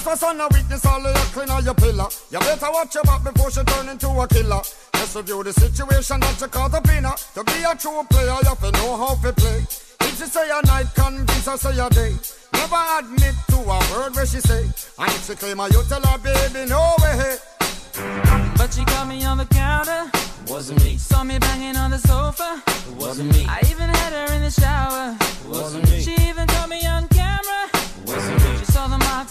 [0.07, 2.07] Trespass on a weakness, all of your clean on your pillar.
[2.31, 4.63] You better watch your back before she turn into a killer.
[4.95, 7.17] Just review the situation that you caught up in her.
[7.35, 9.67] To be a true player, you have to know how to play.
[10.07, 12.15] If she say a night, convince her say a day.
[12.53, 14.63] Never admit to a word where she say.
[14.97, 17.39] And if she claim her, you tell her, baby, no way.
[18.57, 20.09] But she caught me on the counter.
[20.47, 20.99] Wasn't me.
[20.99, 22.63] Saw me banging on the sofa.
[22.95, 23.45] Wasn't me.
[23.49, 25.19] I even had her in the shower.
[25.49, 26.01] Wasn't me.
[26.01, 27.09] She even caught me on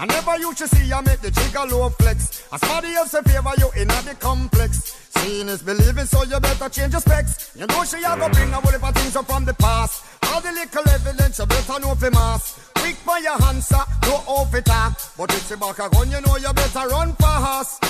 [0.00, 2.44] I never used to see you make the jigger low flex.
[2.52, 5.07] As somebody else in favor you in the complex.
[5.20, 7.50] Seeing is believing, so you better change your specs.
[7.54, 10.04] You know she a go bring a whole heap of things up from the past.
[10.28, 12.70] All the little evidence you better know for mass.
[12.76, 14.92] Quick for your answer, no off it talk.
[15.16, 17.80] But if she back a gun, you know you better run fast.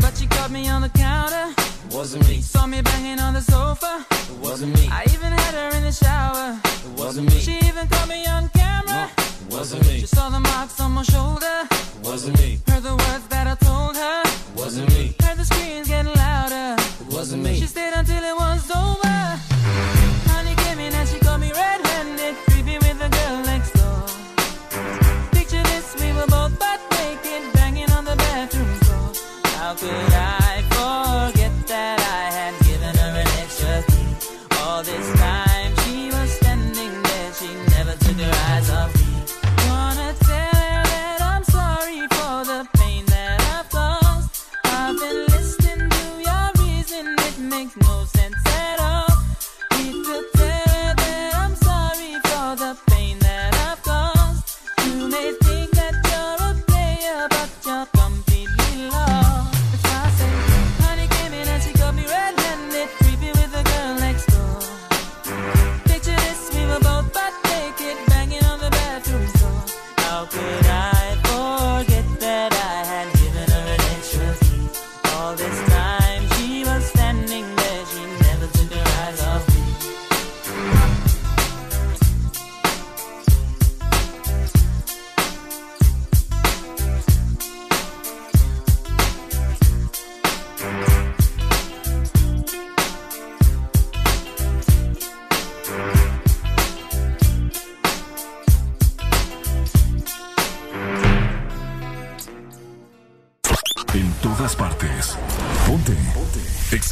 [0.00, 1.54] But she caught me on the counter.
[1.90, 2.40] Wasn't me.
[2.40, 4.06] Saw me banging on the sofa.
[4.40, 4.88] Wasn't me.
[4.90, 6.58] I even had her in the shower.
[6.96, 7.38] Wasn't me.
[7.40, 9.10] She even caught me on camera.
[9.50, 10.00] Wasn't me.
[10.00, 11.68] She saw the marks on my shoulder.
[12.02, 12.60] Wasn't me.
[12.68, 14.29] Heard the words that I told her.
[14.60, 15.14] Wasn't me.
[15.22, 16.76] Heard the screams getting louder.
[17.00, 17.58] It wasn't me.
[17.58, 19.99] She stayed until it was over.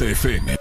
[0.09, 0.58] FM.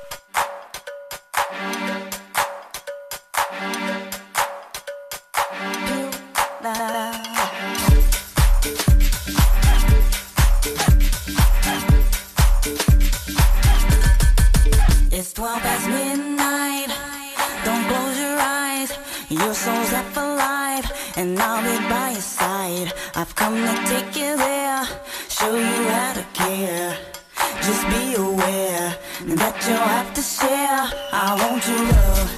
[29.36, 30.90] That you'll have to share.
[31.12, 32.37] I want your love.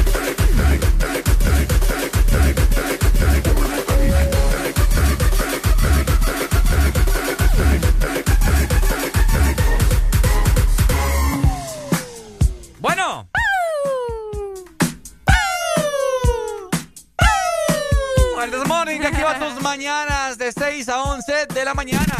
[19.71, 22.17] Mañanas de 6 a 11 de la mañana.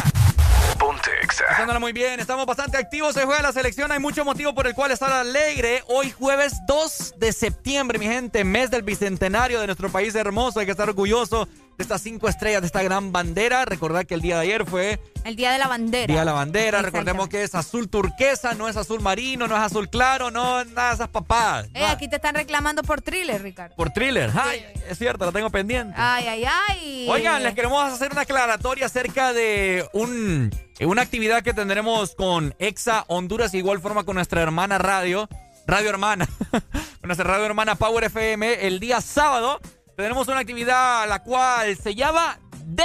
[0.78, 1.44] Ponte Exa.
[1.50, 3.12] Pasándola muy bien, estamos bastante activos.
[3.12, 5.84] Se juega la selección, hay mucho motivo por el cual estar alegre.
[5.88, 10.60] Hoy, jueves 2 de septiembre, mi gente, mes del bicentenario de nuestro país hermoso.
[10.60, 13.64] Hay que estar orgulloso de estas cinco estrellas, de esta gran bandera.
[13.64, 16.06] Recordad que el día de ayer fue El día de la bandera.
[16.06, 16.82] Día de la bandera.
[16.82, 20.88] Recordemos que es azul turquesa, no es azul marino, no es azul claro, no nada
[20.90, 21.68] de esas papadas.
[21.74, 23.74] Eh, aquí te están reclamando por thriller, Ricardo.
[23.76, 24.30] Por thriller.
[24.34, 25.94] Ay, es cierto, la tengo pendiente.
[25.96, 27.06] Ay, ay, ay.
[27.08, 33.04] Oigan, les queremos hacer una aclaratoria acerca de un, una actividad que tendremos con Exa
[33.08, 35.28] Honduras, igual forma con nuestra hermana radio,
[35.66, 39.60] Radio Hermana, con nuestra radio hermana Power FM, el día sábado.
[40.02, 42.82] Tenemos una actividad la cual se llama D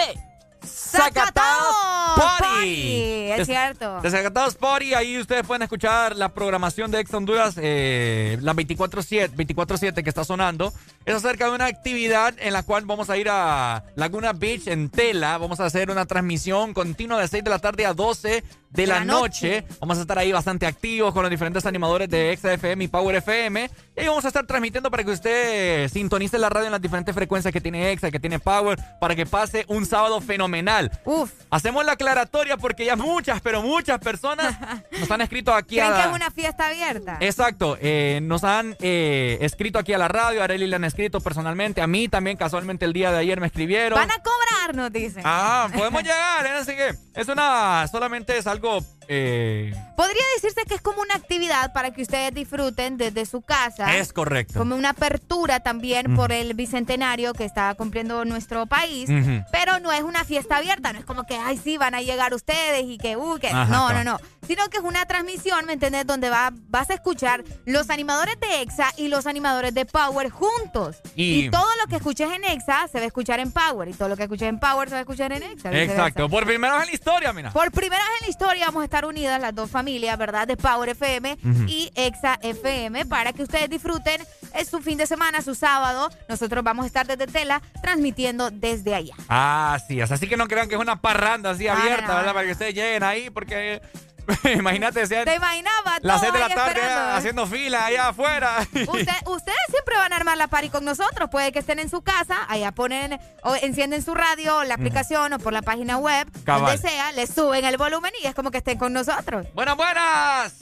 [0.68, 1.76] Desacatados
[2.16, 3.32] Party.
[3.32, 4.02] Es cierto.
[4.02, 10.04] Desacatados Party, ahí ustedes pueden escuchar la programación de Ex Honduras, eh, la 24-7 24/7
[10.04, 10.74] que está sonando.
[11.06, 14.90] Es acerca de una actividad en la cual vamos a ir a Laguna Beach en
[14.90, 15.38] Tela.
[15.38, 19.00] Vamos a hacer una transmisión continua de 6 de la tarde a 12 de, la,
[19.00, 19.64] la noche.
[19.80, 23.16] Vamos a estar ahí bastante activos con los diferentes animadores de Exa FM y Power
[23.16, 23.70] FM.
[23.96, 27.16] Y ahí vamos a estar transmitiendo para que usted sintonice la radio en las diferentes
[27.16, 30.57] frecuencias que tiene Exa, que tiene Power, para que pase un sábado fenomenal.
[31.06, 31.32] Uf.
[31.50, 34.56] Hacemos la aclaratoria porque ya muchas, pero muchas personas
[35.00, 37.18] nos han escrito aquí ¿Creen a que la- es una fiesta abierta?
[37.22, 41.22] Exacto, eh, nos han eh, escrito aquí a la radio, a Arely le han escrito
[41.22, 43.98] personalmente, a mí también casualmente el día de ayer me escribieron.
[44.00, 45.22] Van a cobrar, nos dicen.
[45.26, 46.50] Ah, podemos llegar, ¿eh?
[46.60, 48.80] así que es una, solamente es algo...
[49.08, 53.96] eh, Podría decirse que es como una actividad para que ustedes disfruten desde su casa.
[53.96, 54.60] es correcto.
[54.60, 59.10] Como una apertura también por el bicentenario que está cumpliendo nuestro país.
[59.52, 62.34] Pero no es una fiesta abierta, no es como que, ay, sí, van a llegar
[62.34, 63.48] ustedes y que, uh, que.
[63.48, 64.04] Ajá, no, claro.
[64.04, 64.20] no, no.
[64.48, 66.08] Sino que es una transmisión, ¿me entendés?
[66.08, 70.98] Donde va, vas a escuchar los animadores de EXA y los animadores de Power juntos.
[71.16, 73.90] Y- Y, todo lo que escuches en EXA se va a escuchar en Power.
[73.90, 75.72] Y todo lo que escuches en Power se va a escuchar en EXA.
[75.72, 77.52] Exacto, por primera vez en la historia, mira.
[77.52, 80.48] Por primera vez en la historia vamos a estar unidas las dos familias, ¿verdad?
[80.48, 84.22] De Power FM y Exa FM para que ustedes disfruten
[84.56, 86.10] es su fin de semana, su sábado.
[86.30, 89.16] Nosotros vamos a estar desde Tela transmitiendo desde allá.
[89.30, 92.16] Ah, sí, es así que no crean que es una parranda así Ah, abierta, no.
[92.16, 92.34] ¿verdad?
[92.34, 93.82] Para que ustedes lleguen ahí, porque
[94.56, 96.00] imagínate, sean ¿Te imaginabas?
[96.02, 97.16] las Todos 6 de la tarde esperando.
[97.16, 98.58] haciendo fila allá afuera.
[98.74, 101.30] Usted- ustedes siempre van a armar la party con nosotros.
[101.30, 105.40] Puede que estén en su casa, allá ponen o encienden su radio, la aplicación o
[105.40, 106.74] por la página web, Cabal.
[106.78, 109.48] donde sea, le suben el volumen y es como que estén con nosotros.
[109.54, 110.54] Buenas, buenas.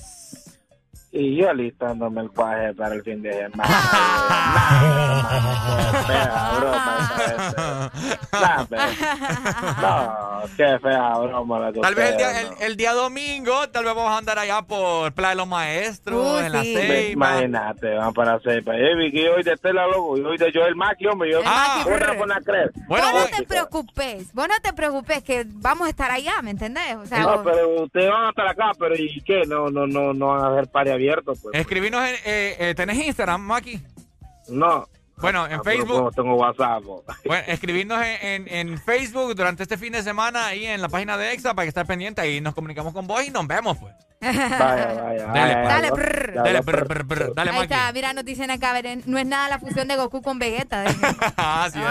[1.17, 3.63] Y yo alistándome el paje para el fin de semana.
[3.69, 5.05] Ah.
[5.95, 7.09] Qué fea broma
[9.81, 14.11] No, qué fea broma la Tal vez el día, el, día domingo, tal vez vamos
[14.11, 16.75] a andar allá por Playa de los Maestros, Uy, en la sí.
[16.75, 17.09] Ceiba.
[17.11, 18.75] Imagínate, van para Ceiba.
[18.75, 21.31] Eh, Vicky, hoy de Estela Loco, y hoy de Joel Maki, hombre.
[21.31, 21.85] Yo, Ah.
[22.21, 22.71] una creer.
[22.87, 26.51] Bueno, vos no te preocupes, vos no te preocupes que vamos a estar allá, ¿me
[26.51, 26.95] entendés?
[26.97, 29.43] O sea, No, vos- pero ustedes van a estar acá, pero ¿y qué?
[29.47, 31.55] No, no, no, no van a hacer party abierto, pues.
[31.55, 33.81] Escribinos en, eh, eh, ¿tenés Instagram, Maki?
[34.49, 34.87] No.
[35.17, 36.13] Bueno, en Ah, Facebook.
[36.13, 36.83] tengo WhatsApp.
[36.83, 37.03] bo.
[37.25, 41.17] Bueno, escribirnos en, en, en Facebook durante este fin de semana ahí en la página
[41.17, 43.93] de EXA para que estés pendiente ahí nos comunicamos con vos y nos vemos pues.
[44.25, 45.25] Vaya, vaya.
[45.25, 46.61] Dale, vaya, Dale,
[47.35, 47.73] Dale, Ahí Maki.
[47.73, 50.81] está, mira, nos dicen acá, Beren, no es nada la fusión de Goku con Vegeta.
[50.83, 51.15] dicen.
[51.37, 51.83] Ah, sí, eh.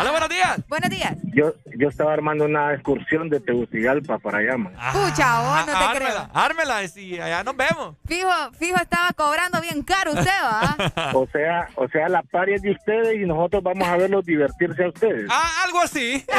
[0.00, 0.60] Hola, buenos días.
[0.68, 1.16] Buenos días.
[1.34, 4.72] Yo, yo estaba armando una excursión de Tegucigalpa para allá, man.
[4.92, 6.08] Pucha, vos no te Ah, creo.
[6.08, 7.96] ármela, ármela, sí, allá nos vemos.
[8.06, 8.28] Fijo,
[8.58, 10.76] fijo estaba cobrando bien caro usted, ¿va?
[11.14, 14.84] O sea, o sea, la party es de ustedes y nosotros vamos a verlos divertirse
[14.84, 15.26] a ustedes.
[15.30, 16.24] Ah, algo así.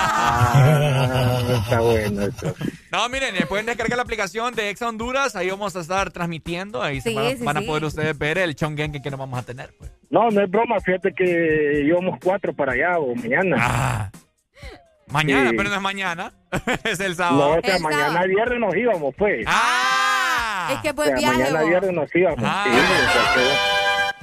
[0.00, 2.54] Ah, está bueno esto.
[2.90, 6.82] No, miren, eh, pueden descargar la aplicación de Exa Honduras, ahí vamos a estar transmitiendo,
[6.82, 7.66] ahí se Sí, van, a- sí, van a sí.
[7.66, 9.70] poder ustedes ver el chongen que nos vamos a tener.
[9.78, 9.90] Pues.
[10.10, 13.56] No, no es broma, fíjate que íbamos cuatro para allá o mañana.
[13.60, 14.10] Ah,
[15.08, 15.56] mañana, Sí.
[15.56, 16.32] pero no es mañana,
[16.84, 17.56] es el no, sábado.
[17.58, 18.28] o sea, El mañana sábado.
[18.28, 19.44] viernes nos íbamos, pues.
[19.46, 21.68] Ah, Es que o buen sea, viaje, mañana vos.
[21.68, 22.44] viernes nos íbamos.
[22.44, 22.64] Ah.
[22.66, 23.34] sí, o sea,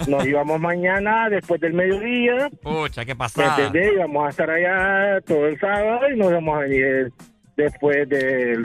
[0.05, 2.49] que nos íbamos mañana después del mediodía.
[2.61, 3.55] Pucha, qué ¿Me pasada.
[3.65, 3.93] entendés?
[3.93, 7.11] Íbamos a estar allá todo el sábado y nos íbamos a venir
[7.57, 8.63] después del,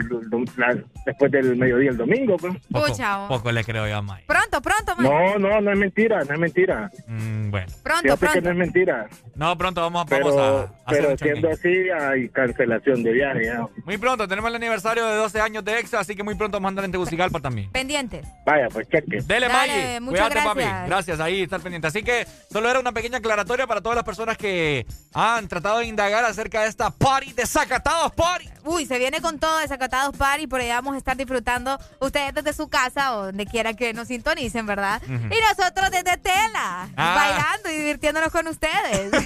[0.57, 2.37] la- después del mediodía el domingo.
[2.37, 2.53] Pues.
[2.71, 4.23] Poco, poco le creo yo a Mike.
[4.27, 5.05] Pronto, pronto, man.
[5.05, 6.89] No, no, no es mentira, no es mentira.
[7.07, 8.49] Mm, bueno, Pronto, Fíjate que no pronto.
[8.51, 9.07] es mentira.
[9.35, 13.45] no, pronto vamos, vamos Pero, a, a pero siendo así, hay cancelación de viaje.
[13.45, 13.67] ya.
[13.85, 16.67] Muy pronto, tenemos el aniversario de 12 años de Exa, así que muy pronto vamos
[16.67, 17.71] a andar en Tegucigalpa también.
[17.71, 18.27] Pendientes.
[18.45, 19.21] Vaya, pues cheque.
[19.21, 19.99] Dele, Dale, Maggie.
[20.01, 20.59] muchas Cuídate, papi.
[20.61, 20.87] gracias.
[20.89, 21.87] Gracias, ahí estar pendiente.
[21.87, 25.85] Así que solo era una pequeña aclaratoria para todas las personas que han tratado de
[25.87, 28.49] indagar acerca de esta party de Zacatados Party.
[28.63, 32.33] Uy, se viene con todo de Sacatados Party, por allá vamos a estar disfrutando ustedes
[32.33, 35.01] desde su casa o donde quiera que nos sintonicen, ¿verdad?
[35.07, 35.09] Y
[35.57, 37.15] nosotros desde Tela, Ah.
[37.15, 39.11] bailando y divirtiéndonos con ustedes.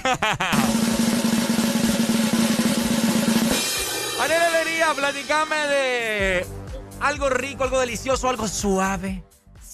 [4.20, 6.46] Ariel Alegría, platicame de
[7.00, 9.22] algo rico, algo delicioso, algo suave.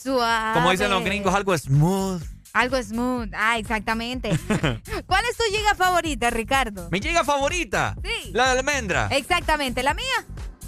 [0.02, 0.55] Suave.
[0.55, 2.23] Como dicen los gringos, algo smooth.
[2.53, 3.31] Algo smooth.
[3.35, 4.29] Ah, exactamente.
[5.07, 6.89] ¿Cuál es tu giga favorita, Ricardo?
[6.91, 7.95] Mi giga favorita.
[8.05, 8.31] Sí.
[8.33, 9.09] La de almendra.
[9.11, 9.83] Exactamente.
[9.83, 10.05] ¿La mía?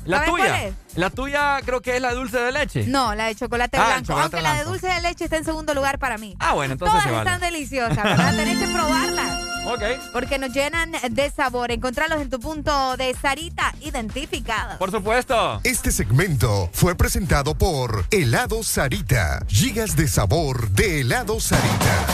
[0.06, 0.72] La ¿sabes tuya.
[0.96, 2.84] La tuya creo que es la dulce de leche.
[2.86, 4.06] No, la de chocolate Ah, blanco.
[4.08, 6.36] chocolate aunque la de dulce de leche está en segundo lugar para mí.
[6.40, 7.30] Ah, bueno, entonces Todas se vale.
[7.30, 8.36] están deliciosas, ¿verdad?
[8.36, 9.40] Tenés que probarlas.
[9.66, 9.82] Ok.
[10.12, 11.70] Porque nos llenan de sabor.
[11.70, 14.78] Encontrarlos en tu punto de Sarita identificado.
[14.78, 15.60] Por supuesto.
[15.64, 19.44] Este segmento fue presentado por Helado Sarita.
[19.48, 22.06] Gigas de sabor de helado Sarita.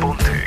[0.00, 0.44] Ponte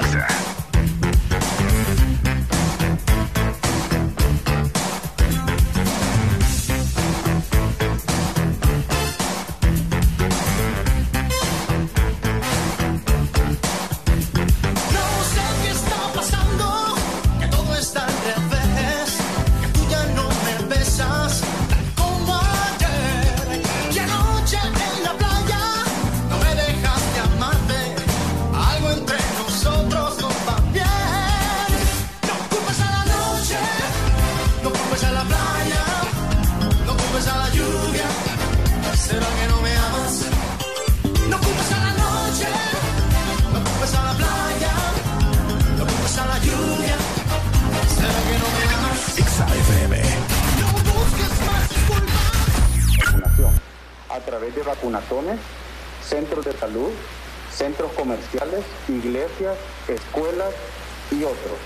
[61.22, 61.58] y otros.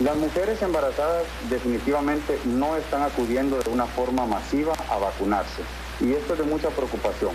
[0.00, 5.62] Las mujeres embarazadas definitivamente no están acudiendo de una forma masiva a vacunarse
[6.00, 7.32] y esto es de mucha preocupación,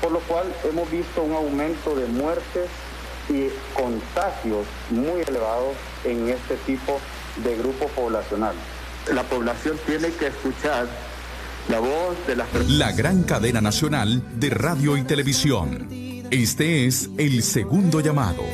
[0.00, 2.68] por lo cual hemos visto un aumento de muertes
[3.28, 7.00] y contagios muy elevados en este tipo
[7.42, 8.54] de grupo poblacional.
[9.12, 10.86] La población tiene que escuchar
[11.68, 15.88] la voz de las La gran cadena nacional de radio y televisión.
[16.30, 18.44] Este es el segundo llamado.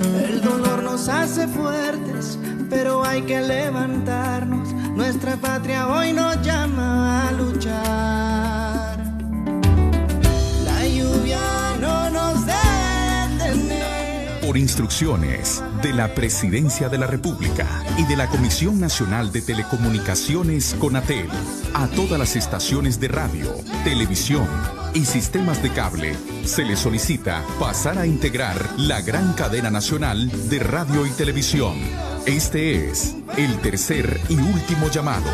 [0.00, 2.38] El dolor nos hace fuertes,
[2.70, 4.72] pero hay que levantarnos.
[4.72, 8.77] Nuestra patria hoy nos llama a luchar.
[14.48, 17.66] Por instrucciones de la Presidencia de la República
[17.98, 21.28] y de la Comisión Nacional de Telecomunicaciones CONATEL,
[21.74, 23.54] a todas las estaciones de radio,
[23.84, 24.48] televisión
[24.94, 30.60] y sistemas de cable, se les solicita pasar a integrar la gran cadena nacional de
[30.60, 31.76] radio y televisión.
[32.24, 35.26] Este es el tercer y último llamado.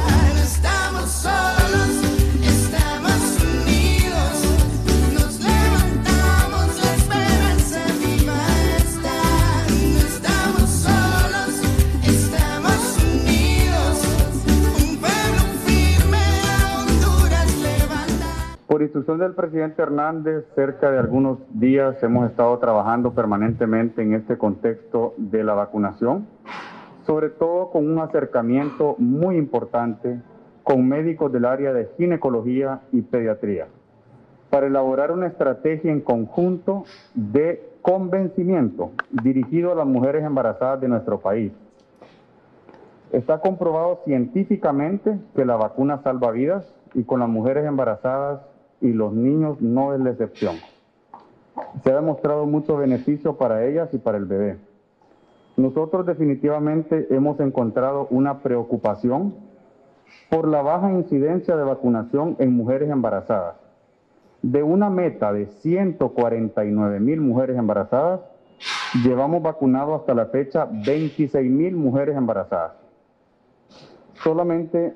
[18.93, 25.15] Por del presidente Hernández, cerca de algunos días hemos estado trabajando permanentemente en este contexto
[25.17, 26.27] de la vacunación,
[27.07, 30.21] sobre todo con un acercamiento muy importante
[30.63, 33.69] con médicos del área de ginecología y pediatría,
[34.51, 41.21] para elaborar una estrategia en conjunto de convencimiento dirigido a las mujeres embarazadas de nuestro
[41.21, 41.53] país.
[43.13, 48.41] Está comprobado científicamente que la vacuna salva vidas y con las mujeres embarazadas
[48.85, 50.57] y los niños no es la excepción.
[51.83, 54.59] Se ha demostrado mucho beneficio para ellas y para el bebé.
[55.57, 59.35] Nosotros definitivamente hemos encontrado una preocupación
[60.29, 63.57] por la baja incidencia de vacunación en mujeres embarazadas.
[64.43, 68.21] De una meta de 149 mil mujeres embarazadas,
[69.03, 72.73] llevamos vacunado hasta la fecha 26 mil mujeres embarazadas.
[74.23, 74.95] Solamente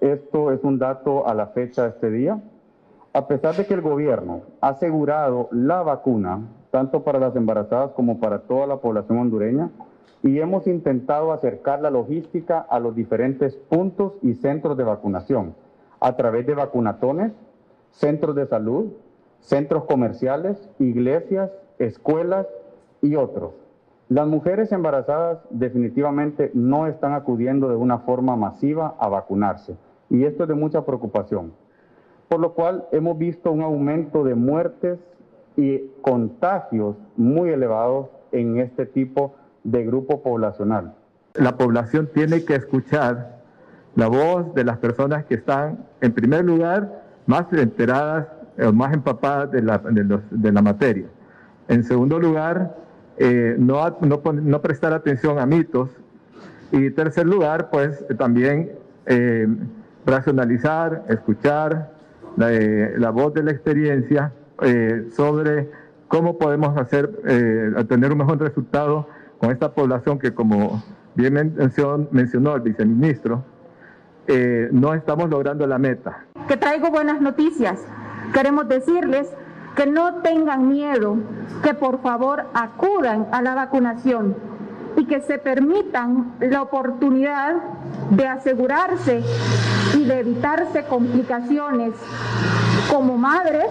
[0.00, 2.42] esto es un dato a la fecha de este día.
[3.12, 8.20] A pesar de que el gobierno ha asegurado la vacuna, tanto para las embarazadas como
[8.20, 9.70] para toda la población hondureña,
[10.22, 15.54] y hemos intentado acercar la logística a los diferentes puntos y centros de vacunación
[15.98, 17.32] a través de vacunatones,
[17.90, 18.92] centros de salud,
[19.40, 22.46] centros comerciales, iglesias, escuelas
[23.02, 23.52] y otros.
[24.08, 29.76] Las mujeres embarazadas definitivamente no están acudiendo de una forma masiva a vacunarse
[30.10, 31.52] y esto es de mucha preocupación,
[32.30, 35.00] por lo cual hemos visto un aumento de muertes
[35.56, 39.34] y contagios muy elevados en este tipo
[39.64, 40.94] de grupo poblacional.
[41.34, 43.40] La población tiene que escuchar
[43.96, 48.28] la voz de las personas que están, en primer lugar, más enteradas
[48.64, 51.06] o más empapadas de la, de los- de la materia.
[51.66, 52.76] En segundo lugar,
[53.18, 55.90] eh, no, no no prestar atención a mitos.
[56.70, 58.70] Y tercer lugar, pues también
[59.06, 59.48] eh,
[60.06, 61.98] racionalizar, escuchar
[62.36, 65.70] la, eh, la voz de la experiencia eh, sobre
[66.08, 69.06] cómo podemos hacer, eh, tener un mejor resultado
[69.38, 70.82] con esta población que, como
[71.14, 73.44] bien men- mencionó, mencionó el viceministro,
[74.70, 76.24] no estamos logrando la meta.
[76.46, 77.80] que traigo buenas noticias.
[78.32, 79.28] Queremos decirles
[79.74, 81.16] que no tengan miedo,
[81.64, 84.36] que por favor acudan a la vacunación
[84.96, 87.56] y que se permitan la oportunidad
[88.10, 89.22] de asegurarse
[89.94, 91.94] y de evitarse complicaciones
[92.90, 93.66] como madres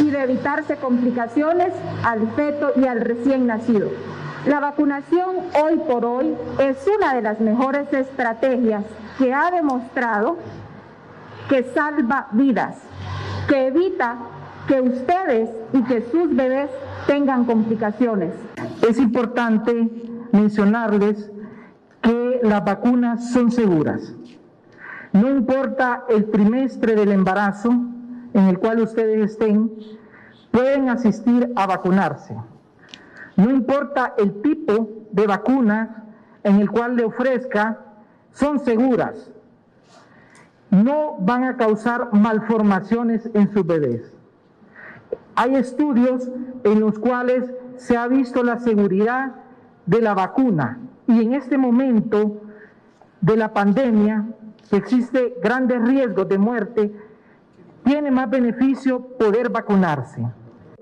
[0.00, 1.72] y de evitarse complicaciones
[2.04, 3.90] al feto y al recién nacido.
[4.46, 8.84] La vacunación hoy por hoy es una de las mejores estrategias
[9.18, 10.38] que ha demostrado
[11.48, 12.76] que salva vidas,
[13.48, 14.16] que evita
[14.66, 16.70] que ustedes y que sus bebés
[17.06, 18.32] tengan complicaciones.
[18.88, 19.90] Es importante
[20.32, 21.30] mencionarles
[22.02, 24.14] que las vacunas son seguras.
[25.12, 29.72] No importa el trimestre del embarazo en el cual ustedes estén,
[30.50, 32.36] pueden asistir a vacunarse.
[33.36, 36.04] No importa el tipo de vacuna
[36.42, 37.78] en el cual le ofrezca,
[38.32, 39.30] son seguras.
[40.70, 44.14] No van a causar malformaciones en sus bebés.
[45.34, 46.30] Hay estudios
[46.64, 49.36] en los cuales se ha visto la seguridad
[49.86, 52.42] de la vacuna y en este momento
[53.20, 54.26] de la pandemia
[54.76, 56.92] existe grandes riesgos de muerte,
[57.84, 60.22] tiene más beneficio poder vacunarse.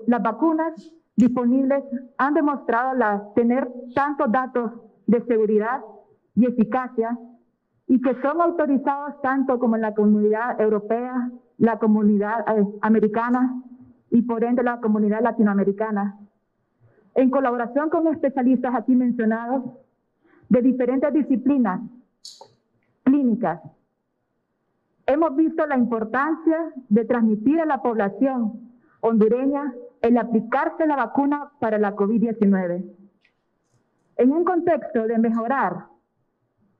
[0.07, 1.83] Las vacunas disponibles
[2.17, 4.71] han demostrado la- tener tantos datos
[5.05, 5.81] de seguridad
[6.35, 7.17] y eficacia
[7.87, 13.63] y que son autorizados tanto como en la comunidad europea, la comunidad eh, americana
[14.11, 16.17] y por ende la comunidad latinoamericana.
[17.15, 19.63] En colaboración con especialistas aquí mencionados
[20.49, 21.81] de diferentes disciplinas
[23.03, 23.59] clínicas,
[25.07, 31.79] hemos visto la importancia de transmitir a la población hondureña el aplicarse la vacuna para
[31.79, 32.85] la COVID-19.
[34.17, 35.85] En un contexto de mejorar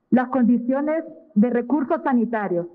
[0.10, 1.04] las condiciones
[1.36, 2.68] de recursos sanitarios,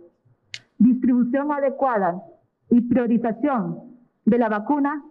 [0.79, 2.23] distribución adecuada
[2.71, 5.05] y priorización de la vacuna,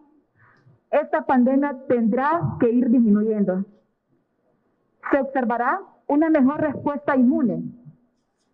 [0.89, 3.65] esta pandemia tendrá que ir disminuyendo.
[5.11, 7.63] Se observará una mejor respuesta inmune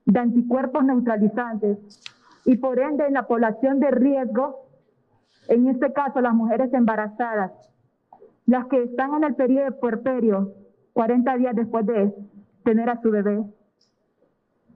[0.07, 1.77] de anticuerpos neutralizantes
[2.45, 4.65] y por ende en la población de riesgo,
[5.49, 7.51] en este caso las mujeres embarazadas,
[8.45, 10.53] las que están en el periodo de puerperio,
[10.93, 12.13] 40 días después de
[12.63, 13.43] tener a su bebé,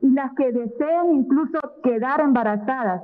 [0.02, 3.02] y las que desean incluso quedar embarazadas,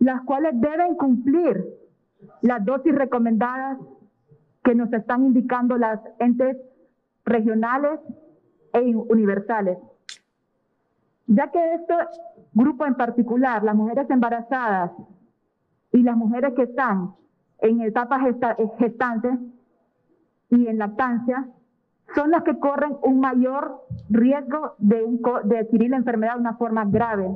[0.00, 1.64] las cuales deben cumplir
[2.42, 3.78] las dosis recomendadas
[4.62, 6.58] que nos están indicando las entes
[7.24, 8.00] regionales
[8.74, 9.78] e universales.
[11.28, 11.94] Ya que este
[12.54, 14.90] grupo en particular, las mujeres embarazadas
[15.92, 17.14] y las mujeres que están
[17.60, 19.38] en etapas gesta- gestantes
[20.50, 21.46] y en lactancia,
[22.14, 26.54] son las que corren un mayor riesgo de, un de adquirir la enfermedad de una
[26.56, 27.28] forma grave.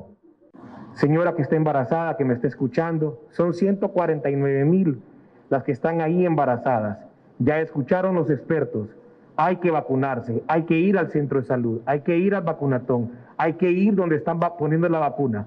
[0.95, 5.03] Señora que está embarazada, que me está escuchando, son 149 mil
[5.51, 6.99] las que están ahí embarazadas.
[7.39, 8.89] Ya escucharon los expertos.
[9.37, 13.13] Hay que vacunarse, hay que ir al centro de salud, hay que ir al vacunatón,
[13.37, 15.47] hay que ir donde están poniendo la vacuna.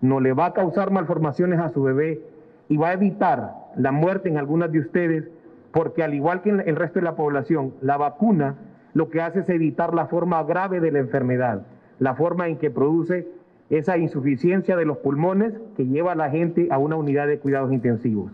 [0.00, 2.20] No le va a causar malformaciones a su bebé
[2.68, 5.28] y va a evitar la muerte en algunas de ustedes,
[5.72, 8.56] porque al igual que en el resto de la población, la vacuna
[8.94, 11.62] lo que hace es evitar la forma grave de la enfermedad,
[11.98, 13.28] la forma en que produce
[13.68, 17.72] esa insuficiencia de los pulmones que lleva a la gente a una unidad de cuidados
[17.72, 18.32] intensivos.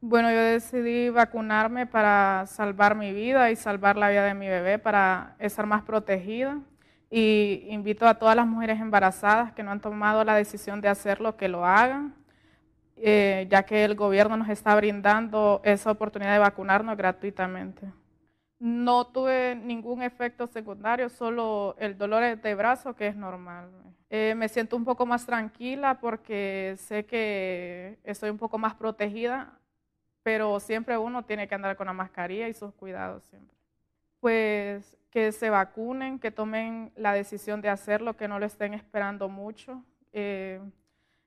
[0.00, 4.78] Bueno, yo decidí vacunarme para salvar mi vida y salvar la vida de mi bebé,
[4.78, 6.60] para estar más protegida.
[7.10, 11.36] Y invito a todas las mujeres embarazadas que no han tomado la decisión de hacerlo,
[11.36, 12.14] que lo hagan,
[12.96, 17.92] eh, ya que el gobierno nos está brindando esa oportunidad de vacunarnos gratuitamente.
[18.60, 23.70] No tuve ningún efecto secundario, solo el dolor de brazo, que es normal.
[24.10, 29.58] Eh, me siento un poco más tranquila porque sé que estoy un poco más protegida,
[30.28, 33.56] pero siempre uno tiene que andar con la mascarilla y sus cuidados siempre.
[34.20, 39.30] Pues que se vacunen, que tomen la decisión de hacerlo, que no lo estén esperando
[39.30, 39.82] mucho,
[40.12, 40.60] eh,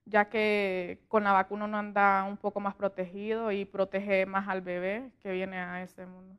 [0.04, 4.60] ya que con la vacuna uno anda un poco más protegido y protege más al
[4.60, 6.36] bebé que viene a este mundo.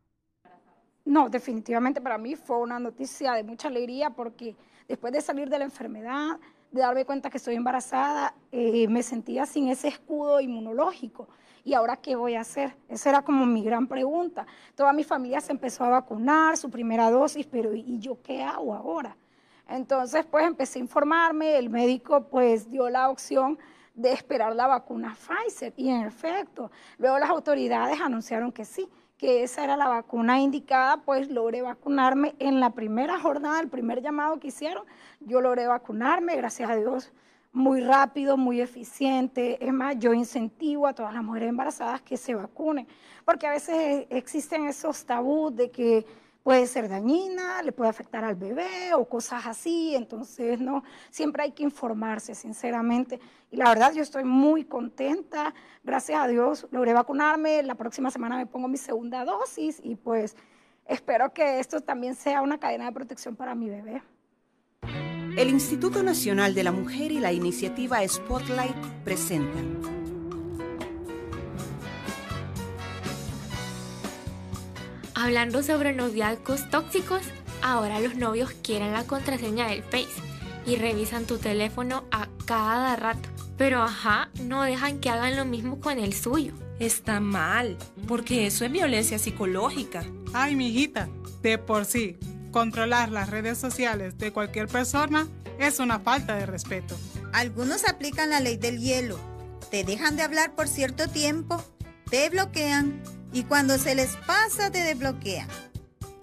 [1.03, 4.56] No, definitivamente para mí fue una noticia de mucha alegría porque
[4.88, 6.40] después de salir de la enfermedad,
[6.72, 11.27] de darme cuenta que estoy embarazada, eh, me sentía sin ese escudo inmunológico.
[11.64, 12.75] ¿Y ahora qué voy a hacer?
[12.90, 14.45] Esa era como mi gran pregunta.
[14.75, 18.74] Toda mi familia se empezó a vacunar, su primera dosis, pero ¿y yo qué hago
[18.74, 19.16] ahora?
[19.69, 23.58] Entonces, pues empecé a informarme, el médico pues dio la opción
[23.95, 29.43] de esperar la vacuna Pfizer y en efecto, luego las autoridades anunciaron que sí, que
[29.43, 34.40] esa era la vacuna indicada, pues logré vacunarme en la primera jornada, el primer llamado
[34.40, 34.83] que hicieron,
[35.19, 37.11] yo logré vacunarme, gracias a Dios,
[37.54, 39.64] muy rápido, muy eficiente.
[39.66, 42.88] Es más, yo incentivo a todas las mujeres embarazadas que se vacunen,
[43.24, 46.06] porque a veces existen esos tabús de que
[46.42, 51.52] puede ser dañina, le puede afectar al bebé o cosas así, entonces no, siempre hay
[51.52, 53.20] que informarse, sinceramente.
[53.50, 58.36] Y la verdad, yo estoy muy contenta, gracias a Dios logré vacunarme, la próxima semana
[58.36, 60.36] me pongo mi segunda dosis y pues
[60.86, 64.02] espero que esto también sea una cadena de protección para mi bebé.
[65.36, 69.82] El Instituto Nacional de la Mujer y la iniciativa Spotlight presentan
[75.16, 77.22] Hablando sobre noviazgos tóxicos,
[77.64, 80.22] ahora los novios quieren la contraseña del Face
[80.68, 83.28] y revisan tu teléfono a cada rato.
[83.58, 86.53] Pero ajá, no dejan que hagan lo mismo con el suyo.
[86.78, 90.03] Está mal, porque eso es violencia psicológica.
[90.34, 91.10] Ay, mijita,
[91.42, 92.18] de por sí,
[92.54, 95.28] controlar las redes sociales de cualquier persona
[95.60, 96.96] es una falta de respeto.
[97.34, 99.20] Algunos aplican la ley del hielo.
[99.70, 101.62] Te dejan de hablar por cierto tiempo,
[102.10, 103.02] te bloquean
[103.34, 105.50] y cuando se les pasa te desbloquean.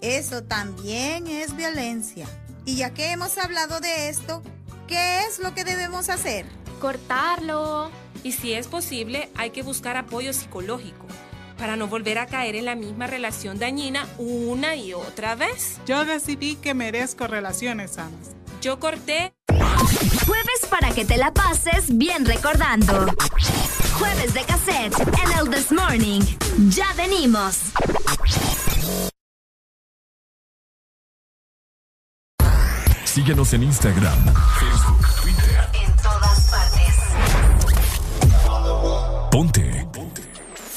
[0.01, 2.25] Eso también es violencia.
[2.65, 4.41] Y ya que hemos hablado de esto,
[4.87, 6.47] ¿qué es lo que debemos hacer?
[6.81, 7.91] cortarlo.
[8.23, 11.05] Y si es posible, hay que buscar apoyo psicológico
[11.61, 15.79] para no volver a caer en la misma relación dañina una y otra vez.
[15.85, 18.31] Yo decidí que merezco relaciones sanas.
[18.63, 19.31] Yo corté.
[20.25, 23.05] Jueves para que te la pases bien recordando.
[23.99, 26.21] Jueves de cassette en el This Morning.
[26.69, 27.59] Ya venimos.
[33.03, 35.69] Síguenos en Instagram, Facebook, Twitter.
[35.85, 36.95] En todas partes.
[38.47, 39.29] Ponte.
[39.31, 39.70] Ponte.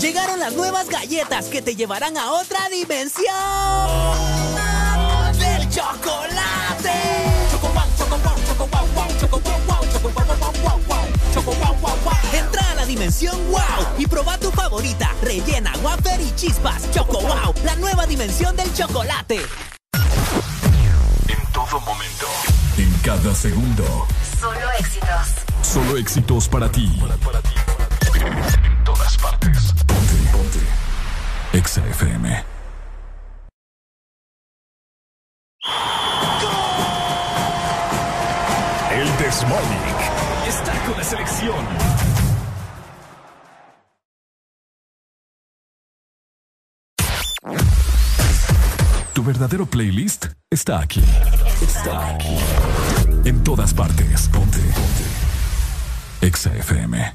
[0.00, 3.34] Llegaron las nuevas galletas que te llevarán a otra dimensión
[5.38, 6.90] del chocolate.
[12.32, 13.60] Entra a la dimensión wow
[13.98, 16.90] y proba tu favorita, rellena, wafer y chispas.
[16.90, 19.40] Choco wow, la nueva dimensión del chocolate.
[21.28, 22.26] En todo momento.
[22.76, 24.06] En cada segundo.
[24.40, 25.28] Solo éxitos.
[25.62, 26.84] Solo éxitos para ti.
[26.84, 28.73] En todas partes.
[31.54, 31.54] Ponte.
[31.54, 31.58] Ponte.
[31.58, 32.44] Exa FM.
[38.92, 41.66] El Desmonic está con la selección.
[49.12, 51.04] Tu verdadero playlist está aquí.
[51.62, 52.36] Está aquí.
[53.24, 54.28] En todas partes.
[54.28, 54.58] Ponte.
[54.58, 56.26] Ponte.
[56.26, 57.14] Exa FM.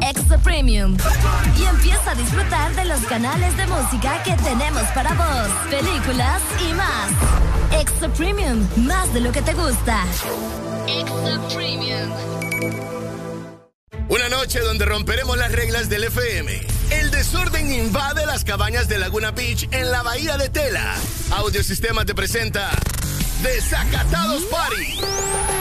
[0.00, 0.96] Extra Premium.
[1.58, 6.74] Y empieza a disfrutar de los canales de música que tenemos para vos, películas y
[6.74, 7.80] más.
[7.80, 10.04] Extra Premium, más de lo que te gusta.
[10.86, 12.10] Extra Premium.
[14.08, 16.60] Una noche donde romperemos las reglas del FM.
[16.90, 20.94] El desorden invade las cabañas de Laguna Beach en la bahía de Tela.
[21.32, 22.70] Audiosistema te presenta
[23.42, 25.00] Desacatados Party.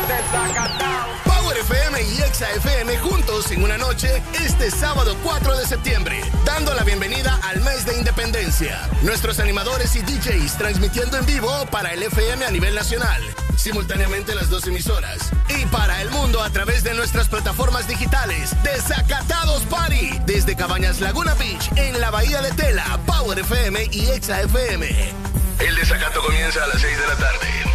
[0.07, 1.24] Desacatados.
[1.45, 6.73] Power FM y Exa FM juntos en una noche este sábado 4 de septiembre, dando
[6.73, 8.89] la bienvenida al mes de independencia.
[9.03, 13.21] Nuestros animadores y DJs transmitiendo en vivo para el FM a nivel nacional,
[13.57, 18.55] simultáneamente las dos emisoras, y para el mundo a través de nuestras plataformas digitales.
[18.63, 24.41] Desacatados Party, desde Cabañas Laguna Beach, en la Bahía de Tela, Power FM y Exa
[24.41, 25.13] FM.
[25.59, 27.74] El desacato comienza a las 6 de la tarde.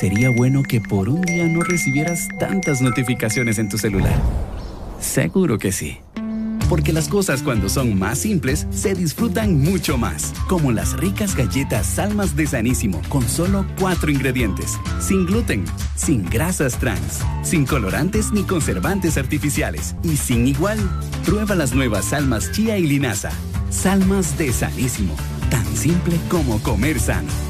[0.00, 4.18] Sería bueno que por un día no recibieras tantas notificaciones en tu celular.
[4.98, 5.98] Seguro que sí.
[6.70, 10.32] Porque las cosas cuando son más simples se disfrutan mucho más.
[10.48, 14.78] Como las ricas galletas Salmas de Sanísimo con solo cuatro ingredientes.
[15.00, 15.64] Sin gluten,
[15.96, 20.78] sin grasas trans, sin colorantes ni conservantes artificiales y sin igual.
[21.26, 23.32] Prueba las nuevas Salmas Chía y Linaza.
[23.68, 25.14] Salmas de Sanísimo.
[25.50, 27.49] Tan simple como comer sano.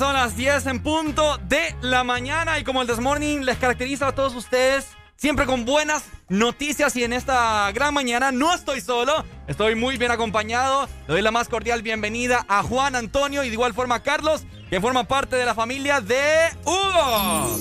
[0.00, 4.06] Son las 10 en punto de la mañana y como el This Morning les caracteriza
[4.06, 9.26] a todos ustedes, siempre con buenas noticias y en esta gran mañana no estoy solo,
[9.46, 10.88] estoy muy bien acompañado.
[11.06, 14.44] Le doy la más cordial bienvenida a Juan Antonio y de igual forma a Carlos,
[14.70, 17.58] que forma parte de la familia de Hugo.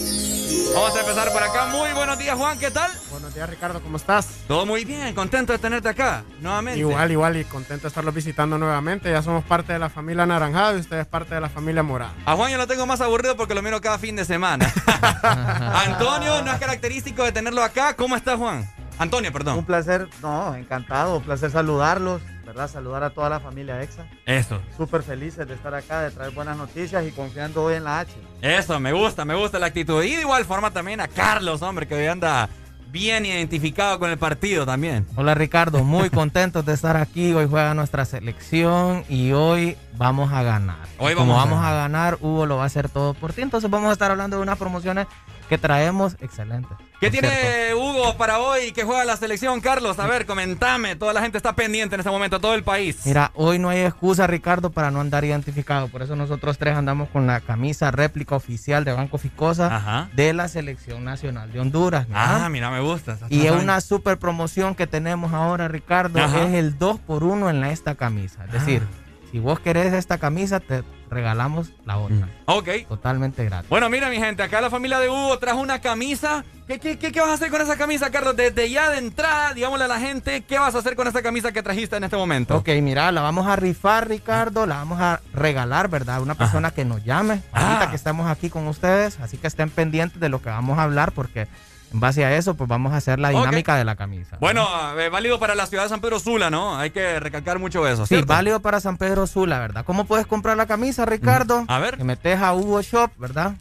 [0.75, 1.65] Vamos a empezar por acá.
[1.65, 2.89] Muy buenos días, Juan, ¿qué tal?
[3.11, 4.38] Buenos días, Ricardo, ¿cómo estás?
[4.49, 6.79] Todo muy bien, contento de tenerte acá nuevamente.
[6.79, 9.11] Igual, igual, y contento de estarlos visitando nuevamente.
[9.11, 12.15] Ya somos parte de la familia Naranjado y ustedes parte de la familia Morada.
[12.25, 14.73] A Juan yo lo tengo más aburrido porque lo miro cada fin de semana.
[15.85, 17.95] Antonio, no es característico de tenerlo acá.
[17.95, 18.67] ¿Cómo está Juan?
[18.97, 19.59] Antonio, perdón.
[19.59, 22.67] Un placer, no, encantado, un placer saludarlos, ¿verdad?
[22.67, 24.07] Saludar a toda la familia EXA.
[24.25, 24.59] Eso.
[24.75, 28.11] Súper felices de estar acá, de traer buenas noticias y confiando hoy en la H.
[28.41, 30.03] Eso, me gusta, me gusta la actitud.
[30.03, 32.49] Y de igual forma también a Carlos, hombre, que hoy anda
[32.91, 35.05] bien identificado con el partido también.
[35.15, 37.33] Hola Ricardo, muy contentos de estar aquí.
[37.33, 40.87] Hoy juega nuestra selección y hoy vamos a ganar.
[40.97, 43.33] Hoy Y Como vamos a vamos a ganar, Hugo lo va a hacer todo por
[43.33, 43.41] ti.
[43.41, 45.07] Entonces vamos a estar hablando de unas promociones
[45.49, 46.77] que traemos excelentes.
[46.99, 47.79] ¿Qué tiene cierto.
[47.79, 49.97] Hugo para hoy que juega la selección, Carlos?
[49.97, 50.95] A ver, comentame.
[50.95, 53.01] Toda la gente está pendiente en este momento, todo el país.
[53.05, 55.87] Mira, hoy no hay excusa, Ricardo, para no andar identificado.
[55.87, 60.09] Por eso nosotros tres andamos con la camisa réplica oficial de Banco Ficosa Ajá.
[60.13, 62.05] de la Selección Nacional de Honduras.
[62.13, 63.17] Ah, mira, me gusta.
[63.29, 66.19] Y es una super promoción que tenemos ahora, Ricardo.
[66.19, 66.43] Ajá.
[66.43, 68.45] Es el 2 por 1 en la, esta camisa.
[68.45, 68.83] Es decir,
[69.31, 72.29] si vos querés esta camisa, te regalamos la otra.
[72.45, 72.69] Ok.
[72.87, 73.69] Totalmente gratis.
[73.69, 76.43] Bueno, mira, mi gente, acá la familia de Hugo trajo una camisa.
[76.67, 78.35] ¿Qué, qué, qué, qué vas a hacer con esa camisa, Carlos?
[78.35, 81.51] Desde ya de entrada, digámosle a la gente, ¿qué vas a hacer con esa camisa
[81.51, 82.57] que trajiste en este momento?
[82.57, 84.67] Ok, mira, la vamos a rifar, Ricardo.
[84.67, 86.17] La vamos a regalar, ¿verdad?
[86.17, 87.41] A una persona que nos llame.
[87.51, 87.89] Ahorita Ah.
[87.89, 89.19] que estamos aquí con ustedes.
[89.19, 91.47] Así que estén pendientes de lo que vamos a hablar porque
[91.93, 94.37] en base a eso, pues vamos a hacer la dinámica de la camisa.
[94.39, 94.67] Bueno,
[94.99, 96.77] eh, válido para la ciudad de San Pedro Sula, ¿no?
[96.77, 99.85] Hay que recalcar mucho eso, Sí, válido para San Pedro Sula, ¿verdad?
[99.85, 101.65] ¿Cómo puedes comprar la camisa, Ricardo?
[101.67, 101.97] A ver.
[101.97, 103.53] Te metes a Hugo Shop, ¿verdad?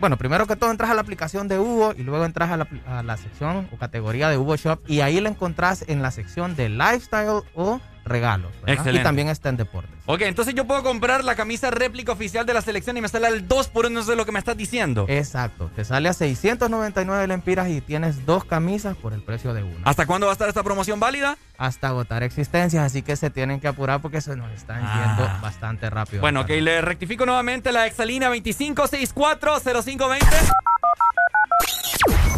[0.00, 2.68] Bueno, primero que todo entras a la aplicación de Hugo y luego entras a la,
[2.86, 6.56] a la sección o categoría de Hugo Shop y ahí la encontrás en la sección
[6.56, 8.52] de lifestyle o regalos.
[8.66, 9.00] Excelente.
[9.00, 9.94] Y también está en deportes.
[10.06, 13.26] Ok, entonces yo puedo comprar la camisa réplica oficial de la selección y me sale
[13.26, 15.06] al 2 por 1, eso es lo que me estás diciendo.
[15.08, 19.80] Exacto, te sale a 699 lempiras y tienes dos camisas por el precio de una.
[19.84, 21.38] ¿Hasta cuándo va a estar esta promoción válida?
[21.56, 25.88] Hasta agotar existencias, así que se tienen que apurar porque se nos están yendo bastante
[25.88, 26.18] rápido.
[26.18, 26.22] Ah.
[26.22, 30.26] Bueno, ok, le rectifico nuevamente la exalínea 25640520.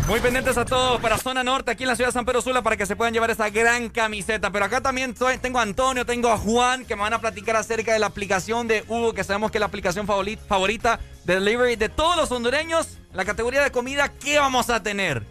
[0.07, 2.63] Muy pendientes a todos para Zona Norte, aquí en la ciudad de San Pedro Sula,
[2.63, 4.53] para que se puedan llevar esa gran camiseta.
[4.53, 7.93] Pero acá también tengo a Antonio, tengo a Juan, que me van a platicar acerca
[7.93, 11.75] de la aplicación de Hugo, que sabemos que es la aplicación favori- favorita de delivery
[11.75, 12.99] de todos los hondureños.
[13.15, 15.25] La categoría de comida, ¿qué vamos a tener?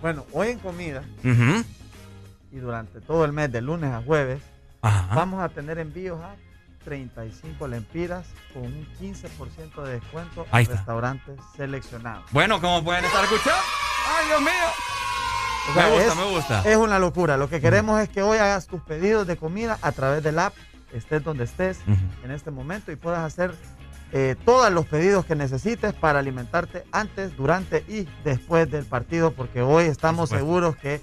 [0.00, 1.02] Bueno, hoy en comida
[2.52, 4.40] y durante todo el mes, de lunes a jueves,
[4.82, 5.16] Ajá.
[5.16, 6.36] vamos a tener envíos a
[6.84, 10.76] 35 lempiras con un 15% de descuento Ahí en está.
[10.76, 12.24] restaurantes seleccionados.
[12.32, 13.60] Bueno, como pueden estar escuchando.
[14.18, 14.50] ¡Ay, Dios mío!
[15.70, 16.62] O sea, me gusta, es- me gusta.
[16.70, 17.36] Es una locura.
[17.36, 20.54] Lo que queremos es que hoy hagas tus pedidos de comida a través del app,
[20.92, 21.78] estés donde estés
[22.24, 23.54] en este momento y puedas hacer
[24.12, 29.62] eh, todos los pedidos que necesites para alimentarte antes, durante y después del partido, porque
[29.62, 31.00] hoy estamos seguros que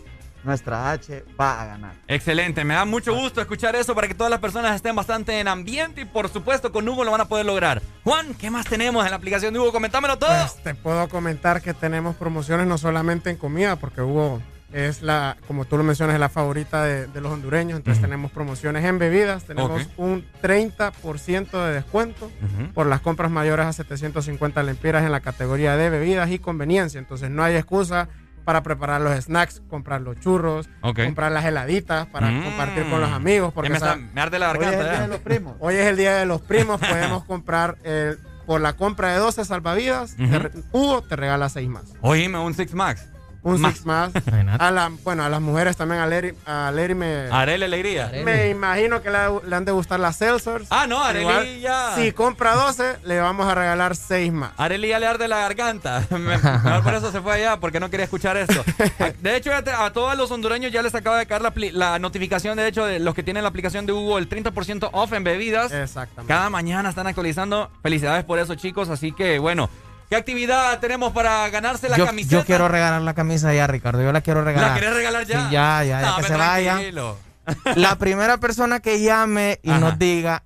[0.47, 1.93] nuestra H va a ganar.
[2.07, 5.47] Excelente, me da mucho gusto escuchar eso para que todas las personas estén bastante en
[5.47, 7.81] ambiente y por supuesto con Hugo lo van a poder lograr.
[8.03, 9.71] Juan, ¿qué más tenemos en la aplicación de Hugo?
[9.71, 10.29] Comentámelo todo.
[10.29, 14.41] Pues te puedo comentar que tenemos promociones no solamente en comida, porque Hugo
[14.73, 17.77] es la, como tú lo mencionas, es la favorita de, de los hondureños.
[17.77, 22.31] Entonces tenemos promociones en bebidas, tenemos un 30% de descuento
[22.73, 26.99] por las compras mayores a 750 lempiras en la categoría de bebidas y conveniencia.
[26.99, 28.07] Entonces no hay excusa
[28.47, 32.43] para preparar los snacks, comprar los churros, comprar las heladitas para Mm.
[32.45, 33.51] compartir con los amigos.
[33.51, 34.85] Porque me, está- sa- me arde la Hoy es garganta.
[34.85, 35.55] el día de los primos.
[35.59, 36.79] Hoy es el día de los primos.
[36.79, 40.15] Podemos comprar eh, por la compra de 12 salvavidas.
[40.15, 40.39] te Ujú.
[40.39, 41.83] re- Hugo te regala 6 más.
[41.99, 43.05] Oíme, un Six Max.
[43.47, 43.73] Un Más.
[43.75, 44.11] six más.
[44.59, 48.11] A la, bueno, a las mujeres también, a Leri, a Leri me, Arele Alegría.
[48.23, 49.17] me imagino que le,
[49.47, 50.67] le han de gustar las Seltzers.
[50.69, 51.93] Ah, no, Areli Igual, ya.
[51.95, 54.51] Si compra 12, le vamos a regalar 6 más.
[54.57, 56.03] Areli ya le arde la garganta.
[56.09, 58.63] Mejor por eso se fue allá, porque no quería escuchar esto.
[59.21, 61.43] De hecho, a todos los hondureños ya les acaba de caer
[61.73, 65.13] la notificación, de hecho, de los que tienen la aplicación de Hugo, el 30% off
[65.13, 65.71] en bebidas.
[65.71, 66.33] Exactamente.
[66.33, 67.69] Cada mañana están actualizando.
[67.81, 68.89] Felicidades por eso, chicos.
[68.89, 69.69] Así que, bueno,
[70.09, 72.35] ¿qué actividad tenemos para ganarse la yo, camiseta?
[72.35, 74.01] yo quiero regalar la camisa ya, Ricardo.
[74.03, 74.69] Yo la quiero regalar.
[74.71, 75.45] ¿La querés regalar ya?
[75.47, 76.73] Sí, ya, ya, ya que se vaya.
[76.73, 77.17] tranquilo.
[77.75, 79.79] La primera persona que llame y Ajá.
[79.79, 80.43] nos diga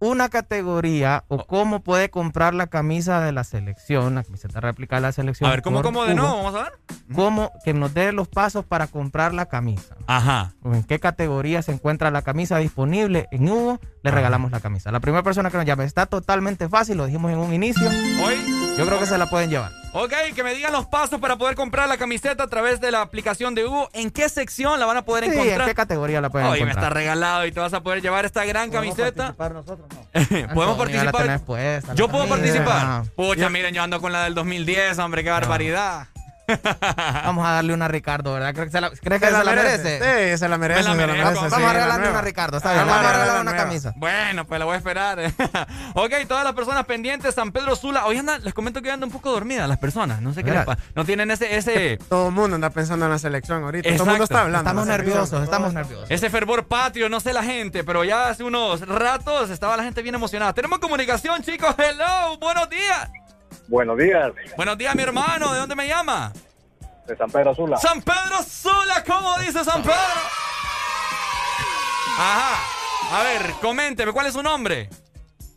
[0.00, 5.02] una categoría o cómo puede comprar la camisa de la selección, la camiseta réplica de
[5.02, 5.48] la selección.
[5.48, 6.36] A ver, ¿cómo, cómo de nuevo?
[6.42, 6.72] Vamos a ver.
[7.14, 9.94] ¿Cómo que nos dé los pasos para comprar la camisa?
[10.06, 10.54] Ajá.
[10.64, 13.78] ¿En qué categoría se encuentra la camisa disponible en Hugo?
[14.02, 14.90] Le regalamos la camisa.
[14.90, 17.86] La primera persona que nos llame está totalmente fácil, lo dijimos en un inicio.
[17.88, 18.56] Hoy.
[18.78, 19.72] Yo creo que se la pueden llevar.
[19.92, 23.02] Ok, que me digan los pasos para poder comprar la camiseta a través de la
[23.02, 23.90] aplicación de Hugo.
[23.92, 25.60] ¿En qué sección la van a poder Sí, encontrar?
[25.62, 26.84] ¿en qué categoría la pueden Oye, me encontrar?
[26.92, 29.34] está regalado y te vas a poder llevar esta gran camiseta.
[29.38, 29.80] nosotros?
[30.54, 31.40] ¿Podemos Antonio, ya la participar?
[31.44, 32.64] puesta, Yo puedo camisa.
[32.64, 33.02] participar.
[33.16, 36.06] Pucha, miren, yo ando con la del 2010, hombre, qué barbaridad.
[37.24, 38.52] Vamos a darle una a Ricardo, ¿verdad?
[38.54, 39.98] ¿Crees que se la, crees que Se la la merece.
[40.00, 40.32] merece?
[40.32, 42.18] Sí, se la merece, Me la se la merece, Vamos sí, a la regalarle una
[42.18, 42.86] a Ricardo, está bien.
[42.86, 43.64] la Vamos a nueva, regalar la una nueva.
[43.66, 43.92] camisa.
[43.96, 45.18] Bueno, pues la voy a esperar.
[45.94, 48.06] ok, todas las personas pendientes, San Pedro Sula.
[48.06, 50.20] Hoy andan, les comento que andan un poco dormidas las personas.
[50.20, 50.80] No sé qué les pasa.
[50.94, 53.82] No tienen ese, ese, Todo el mundo anda pensando en la selección ahorita.
[53.82, 54.10] Todo el Exacto.
[54.10, 54.68] mundo está hablando.
[54.70, 56.10] Estamos nerviosos, estamos nerviosos.
[56.10, 60.02] ese fervor patrio, no sé la gente, pero ya hace unos ratos estaba la gente
[60.02, 60.52] bien emocionada.
[60.52, 61.74] Tenemos comunicación, chicos.
[61.78, 63.10] Hello, buenos días.
[63.68, 65.52] Buenos días, Buenos días, mi hermano.
[65.52, 66.32] ¿De dónde me llama?
[67.06, 67.76] de San Pedro Sula.
[67.76, 69.96] San Pedro Sula, ¿cómo dice San Pedro?
[72.18, 72.56] Ajá.
[73.12, 74.88] A ver, coménteme, ¿cuál es su nombre?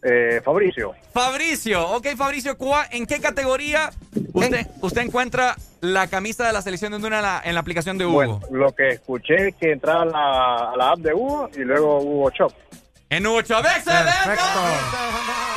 [0.01, 1.87] Eh, Fabricio, Fabricio.
[1.91, 3.91] Ok, Fabricio, ¿cuá- ¿en qué categoría
[4.33, 7.97] usted, usted encuentra la camisa de la selección de Honduras en la, en la aplicación
[7.97, 8.13] de Hugo?
[8.15, 11.59] bueno, lo que escuché es que entraba a la, a la app de Hugo y
[11.59, 12.51] luego Hugo Shop.
[13.15, 14.11] En Hugo Chávez, excelente.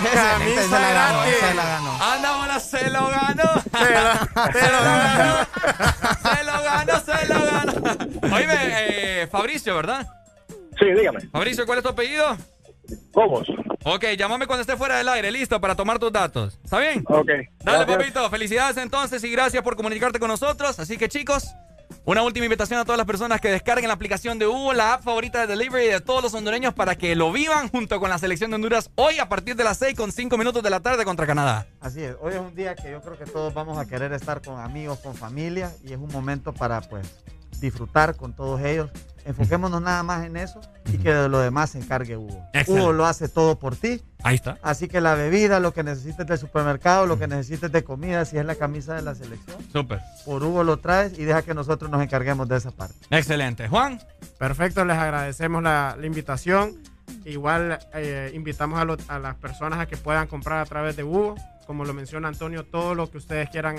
[0.04, 2.02] Excelente, se la ganó, se la ganó.
[2.02, 3.52] Anda, bola, se lo ganó.
[3.72, 5.46] Se la- Se lo ganó.
[6.22, 8.34] Se lo ganó, se lo ganó.
[8.36, 8.54] Oíme,
[9.22, 10.06] eh, Fabricio, ¿verdad?
[10.78, 11.20] Sí, dígame.
[11.30, 12.36] Fabricio, ¿cuál es tu apellido?
[13.12, 13.42] ¿Cómo?
[13.84, 16.58] Ok, llámame cuando esté fuera del aire, listo, para tomar tus datos.
[16.62, 17.02] ¿Está bien?
[17.08, 17.26] Ok.
[17.26, 17.96] Dale, gracias.
[17.96, 18.30] papito.
[18.30, 20.78] Felicidades entonces y gracias por comunicarte con nosotros.
[20.78, 21.54] Así que, chicos,
[22.04, 25.02] una última invitación a todas las personas que descarguen la aplicación de Hugo, la app
[25.02, 28.50] favorita de Delivery de todos los hondureños para que lo vivan junto con la selección
[28.50, 31.26] de Honduras hoy a partir de las 6 con 5 minutos de la tarde contra
[31.26, 31.66] Canadá.
[31.80, 34.42] Así es, hoy es un día que yo creo que todos vamos a querer estar
[34.42, 37.06] con amigos, con familia y es un momento para pues
[37.60, 38.90] disfrutar con todos ellos.
[39.26, 40.60] Enfoquémonos nada más en eso
[40.92, 42.42] y que de lo demás se encargue Hugo.
[42.52, 42.72] Excelente.
[42.84, 44.00] Hugo lo hace todo por ti.
[44.22, 44.56] Ahí está.
[44.62, 48.38] Así que la bebida, lo que necesites del supermercado, lo que necesites de comida, si
[48.38, 50.00] es la camisa de la selección, Súper.
[50.24, 52.94] por Hugo lo traes y deja que nosotros nos encarguemos de esa parte.
[53.10, 53.68] Excelente.
[53.68, 54.00] Juan.
[54.38, 56.74] Perfecto, les agradecemos la, la invitación.
[57.24, 61.04] Igual eh, invitamos a, lo- a las personas a que puedan comprar a través de
[61.04, 61.34] Hugo.
[61.66, 63.76] Como lo menciona Antonio, todo lo que ustedes quieran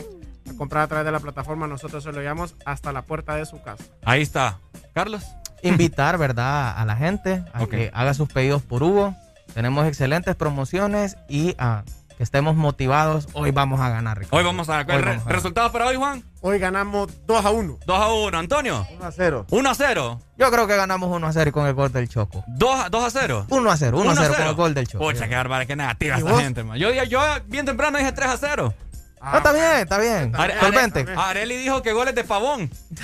[0.57, 3.61] comprar a través de la plataforma, nosotros se lo llevamos hasta la puerta de su
[3.61, 3.83] casa.
[4.03, 4.59] Ahí está.
[4.93, 5.25] Carlos.
[5.63, 6.77] Invitar, ¿verdad?
[6.77, 9.15] A la gente a que haga sus pedidos por Hugo.
[9.53, 11.83] Tenemos excelentes promociones y a
[12.17, 13.27] que estemos motivados.
[13.33, 14.37] Hoy vamos a ganar, Ricardo.
[14.37, 14.79] Hoy vamos a...
[14.79, 15.27] Hoy vamos a ganar.
[15.27, 16.23] ¿Resultados para hoy, Juan?
[16.41, 17.77] Hoy ganamos 2 a 1.
[17.85, 18.37] 2 a 1.
[18.37, 18.87] Antonio.
[18.95, 19.45] 1 a 0.
[19.51, 20.21] 1 a 0.
[20.37, 22.43] Yo creo que ganamos 1 a 0 con el gol del Choco.
[22.47, 23.45] 2 a, 2 a 0.
[23.49, 25.05] 1 a 0, 1 a 0 con el gol del Choco.
[25.05, 26.41] Pucha, qué bárbara, qué negativa ¿Y esta vos?
[26.41, 26.77] gente, man.
[26.79, 28.73] Yo, yo bien temprano dije 3 a 0.
[29.19, 30.33] Ah, está bien, está bien.
[30.35, 31.05] Are- Are- Solvente.
[31.17, 32.69] Areli dijo que goles de pavón.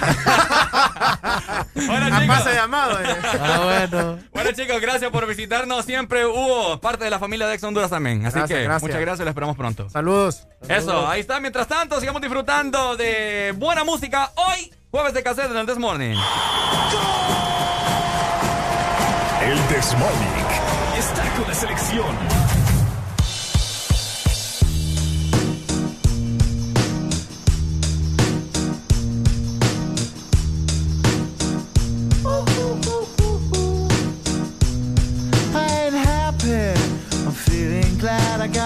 [1.75, 2.37] bueno, A chicos.
[2.37, 2.99] pase llamado.
[3.01, 3.05] eh.
[3.41, 4.19] Ah, bueno.
[4.31, 5.85] Bueno, chicos, gracias por visitarnos.
[5.85, 8.25] Siempre hubo parte de la familia de Ex Honduras también.
[8.25, 8.81] Así Gracias, que gracias.
[8.83, 9.89] muchas gracias, lo esperamos pronto.
[9.89, 10.47] Saludos.
[10.69, 11.39] Eso, ahí está.
[11.39, 16.15] Mientras tanto, sigamos disfrutando de buena música hoy, jueves de cassette en el This Morning.
[19.41, 20.47] El Desmonic
[20.97, 22.42] está con la selección.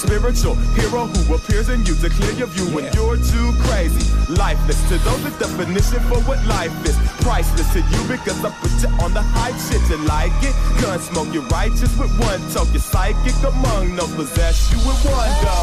[0.00, 4.00] spiritual hero who appears in you to clear your view when you're too crazy.
[4.32, 6.96] Lifeless to those, the definition for what life is.
[7.20, 9.82] Priceless to you because I put you on the hype shit.
[9.90, 10.54] You like it?
[10.80, 12.72] Gun smoke, you're righteous with one toke.
[12.72, 15.58] You're psychic among no possess you with one go.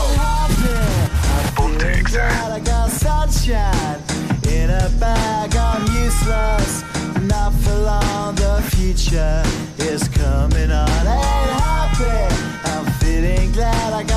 [1.57, 4.01] I'm feeling glad I got sunshine
[4.47, 5.55] in a bag.
[5.55, 6.83] I'm useless,
[7.25, 8.35] not for long.
[8.35, 9.41] The future
[9.79, 11.07] is coming on.
[11.07, 12.47] Ain't happy.
[12.69, 14.16] I'm feeling glad I got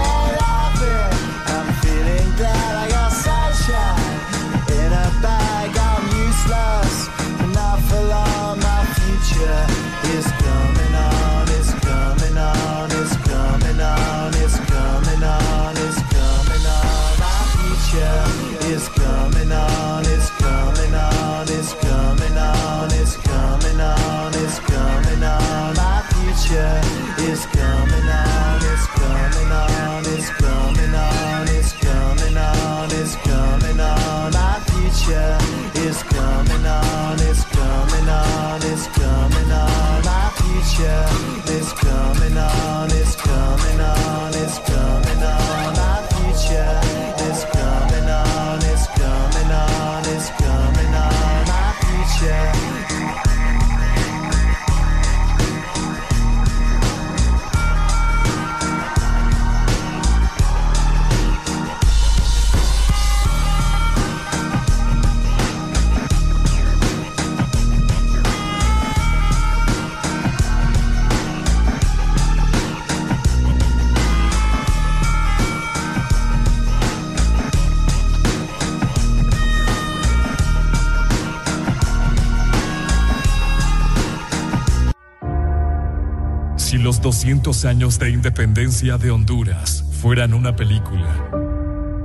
[87.01, 91.29] Los 200 años de independencia de Honduras fueran una película,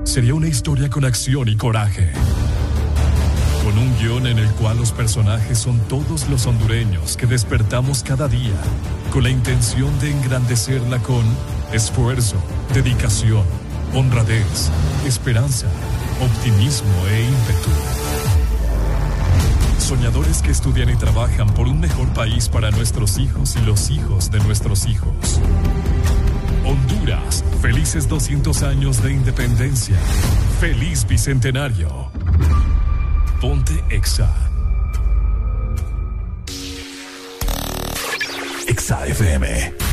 [0.05, 2.13] sería una historia con acción y coraje.
[3.63, 8.27] Con un guion en el cual los personajes son todos los hondureños que despertamos cada
[8.27, 8.57] día
[9.13, 11.25] con la intención de engrandecerla con
[11.73, 12.37] esfuerzo,
[12.73, 13.45] dedicación,
[13.95, 14.71] honradez,
[15.07, 15.67] esperanza,
[16.23, 18.06] optimismo e ímpetu.
[19.87, 24.33] Soñadores que estudian y trabajan por un mejor país para nuestros hijos y los hijos
[24.33, 25.41] de nuestros hijos.
[26.65, 29.97] Honduras, felices 200 años de independencia.
[30.59, 32.11] Feliz Bicentenario.
[33.41, 34.29] Ponte Exa.
[38.67, 39.86] Exa FM.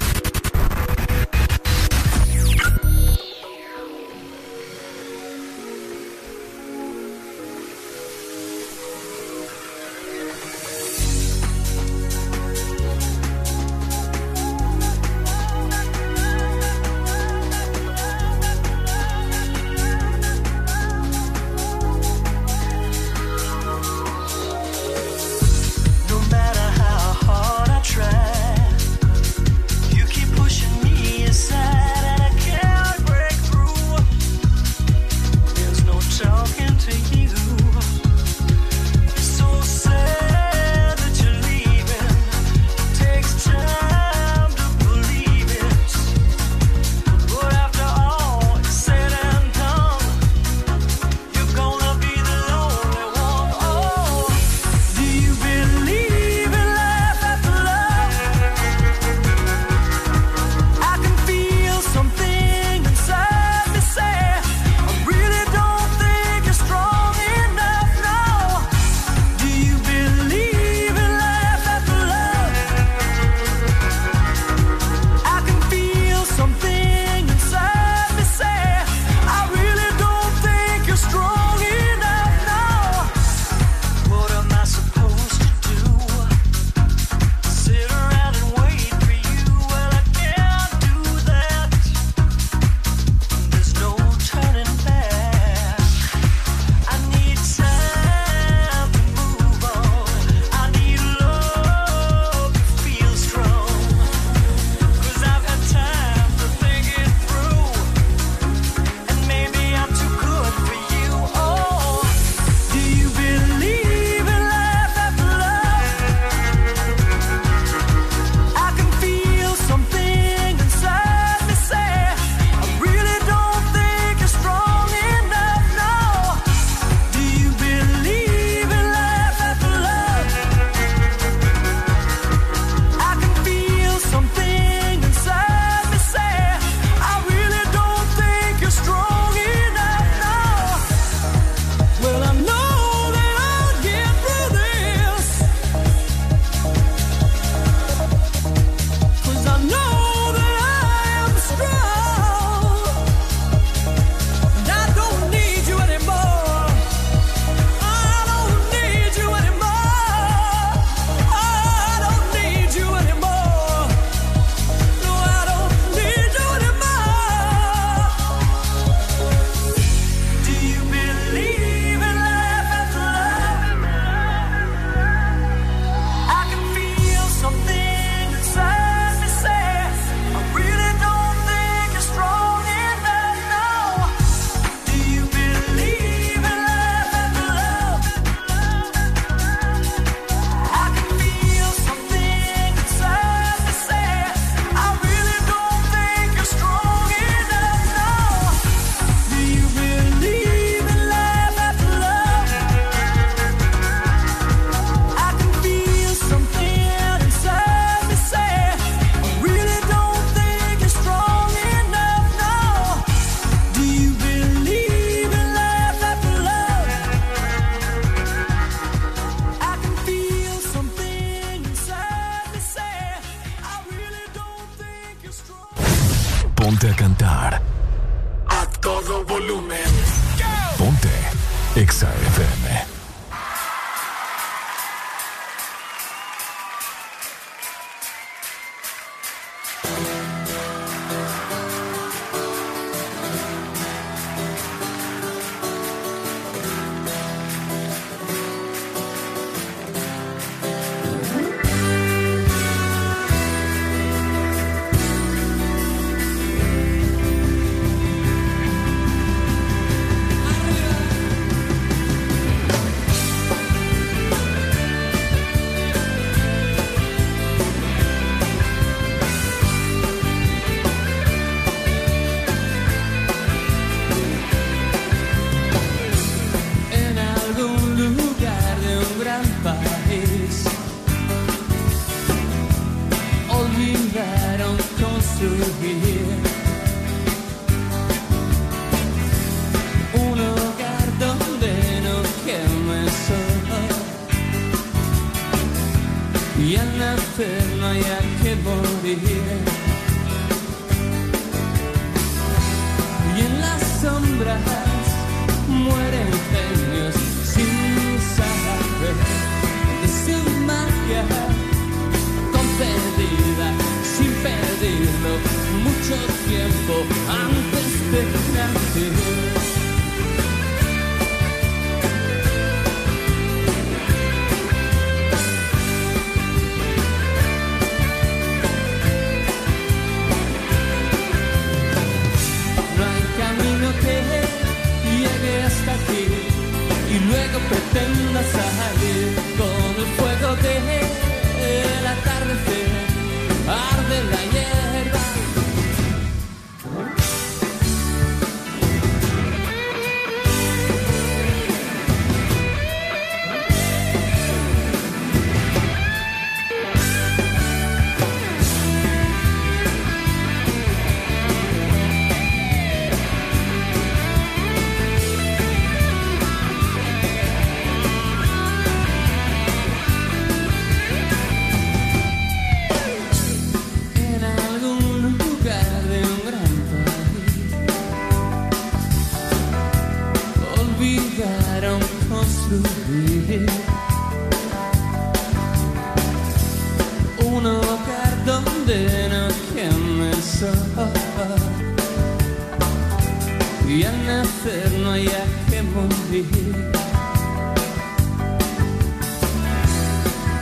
[393.88, 396.46] Y al nacer no haya que morir.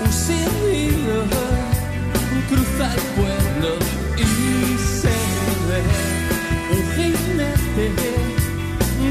[0.04, 1.52] Un servidor
[2.50, 3.70] cruza el pueblo
[4.18, 5.16] y se
[5.68, 5.82] ve
[6.74, 7.88] un jinete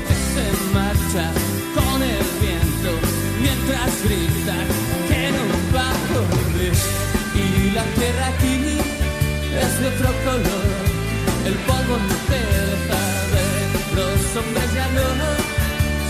[0.06, 1.26] que se marcha
[1.74, 2.90] con el viento
[3.40, 4.56] mientras grita
[5.08, 6.74] que no va a volver
[7.34, 8.56] y la tierra aquí
[9.64, 10.66] es de otro color
[11.47, 12.99] el polvo no te deja
[14.33, 15.02] los hombres ya no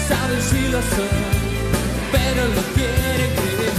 [0.09, 1.21] saben si lo son
[2.13, 3.75] pero lo quieren creer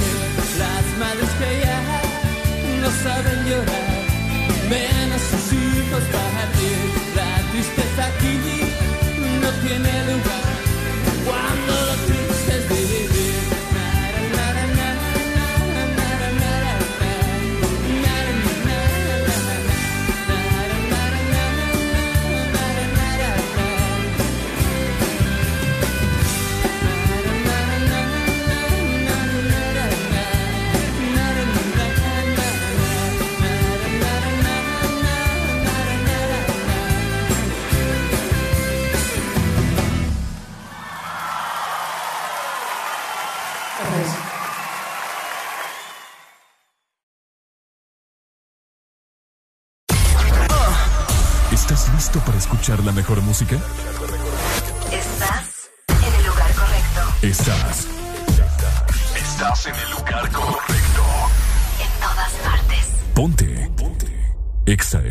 [0.58, 1.80] las madres que ya
[2.82, 4.02] no saben llorar,
[4.70, 6.78] ven a sus hijos partir.
[7.16, 8.36] La tristeza aquí
[9.42, 10.41] no tiene lugar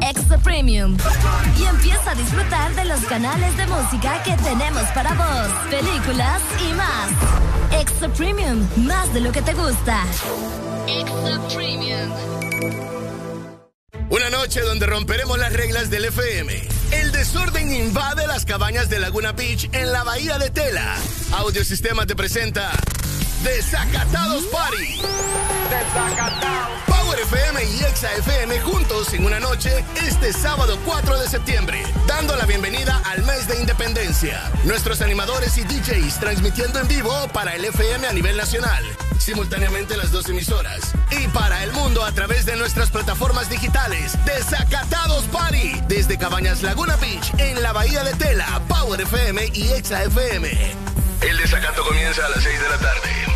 [0.00, 0.96] Extra Premium
[1.58, 6.72] y empieza a disfrutar de los canales de música que tenemos para vos, películas y
[6.74, 7.80] más.
[7.80, 10.04] Extra Premium, más de lo que te gusta.
[10.86, 12.10] Extra Premium.
[14.08, 16.68] Una noche donde romperemos las reglas del FM.
[16.92, 20.96] El desorden invade las cabañas de Laguna Beach en la bahía de Tela.
[21.32, 22.70] Audiosistema te presenta
[23.42, 25.00] Desacatados Party.
[27.22, 32.44] FM y Exa FM juntos en una noche este sábado 4 de septiembre, dando la
[32.44, 34.50] bienvenida al mes de independencia.
[34.64, 38.84] Nuestros animadores y DJs transmitiendo en vivo para el FM a nivel nacional,
[39.18, 44.12] simultáneamente las dos emisoras, y para el mundo a través de nuestras plataformas digitales.
[44.26, 50.04] Desacatados Party, desde Cabañas Laguna Beach en la Bahía de Tela, Power FM y Exa
[50.04, 50.76] FM.
[51.22, 53.35] El desacato comienza a las 6 de la tarde.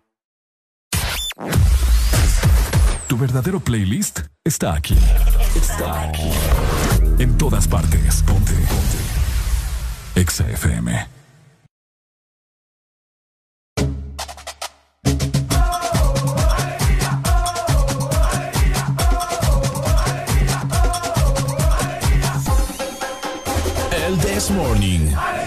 [3.07, 4.97] Tu verdadero playlist está aquí.
[5.55, 6.31] Está aquí.
[7.19, 8.23] En todas partes.
[8.23, 8.53] Ponte.
[8.53, 8.97] Ponte.
[10.15, 11.07] Exa FM.
[23.91, 25.40] El This Morning.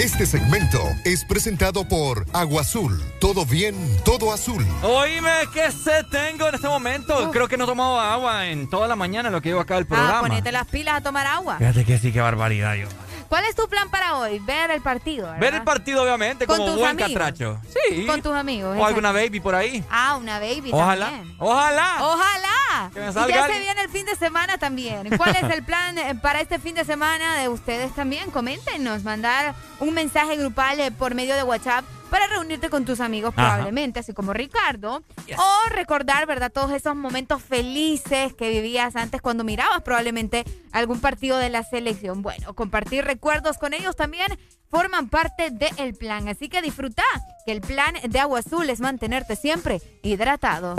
[0.00, 3.02] Este segmento es presentado por Agua Azul.
[3.20, 4.66] Todo bien, todo azul.
[4.82, 7.30] Oíme, ¿qué se tengo en este momento?
[7.30, 9.84] Creo que no he tomado agua en toda la mañana lo que llevo acá del
[9.84, 10.20] programa.
[10.20, 11.58] Ah, ponete las pilas a tomar agua.
[11.58, 12.86] Fíjate que sí, qué barbaridad yo.
[13.30, 14.40] ¿Cuál es tu plan para hoy?
[14.40, 15.38] Ver el partido, ¿verdad?
[15.40, 17.12] Ver el partido, obviamente, ¿Con como tus buen amigos?
[17.12, 17.60] catracho.
[17.88, 18.04] Sí.
[18.04, 18.76] Con tus amigos.
[18.76, 19.84] O alguna baby por ahí.
[19.88, 21.06] Ah, una baby Ojalá.
[21.06, 21.36] también.
[21.38, 21.96] Ojalá.
[22.00, 22.90] Ojalá.
[22.92, 25.16] Que me Y salga ya se viene el fin de semana también.
[25.16, 28.32] ¿Cuál es el plan eh, para este fin de semana de ustedes también?
[28.32, 33.32] Coméntenos, mandar un mensaje grupal eh, por medio de WhatsApp para reunirte con tus amigos
[33.36, 33.48] Ajá.
[33.48, 35.02] probablemente, así como Ricardo.
[35.36, 36.52] O recordar, ¿verdad?
[36.52, 42.22] Todos esos momentos felices que vivías antes cuando mirabas probablemente algún partido de la selección.
[42.22, 46.28] Bueno, compartir recuerdos con ellos también forman parte del plan.
[46.28, 47.02] Así que disfruta
[47.46, 50.76] que el plan de Agua Azul es mantenerte siempre hidratado.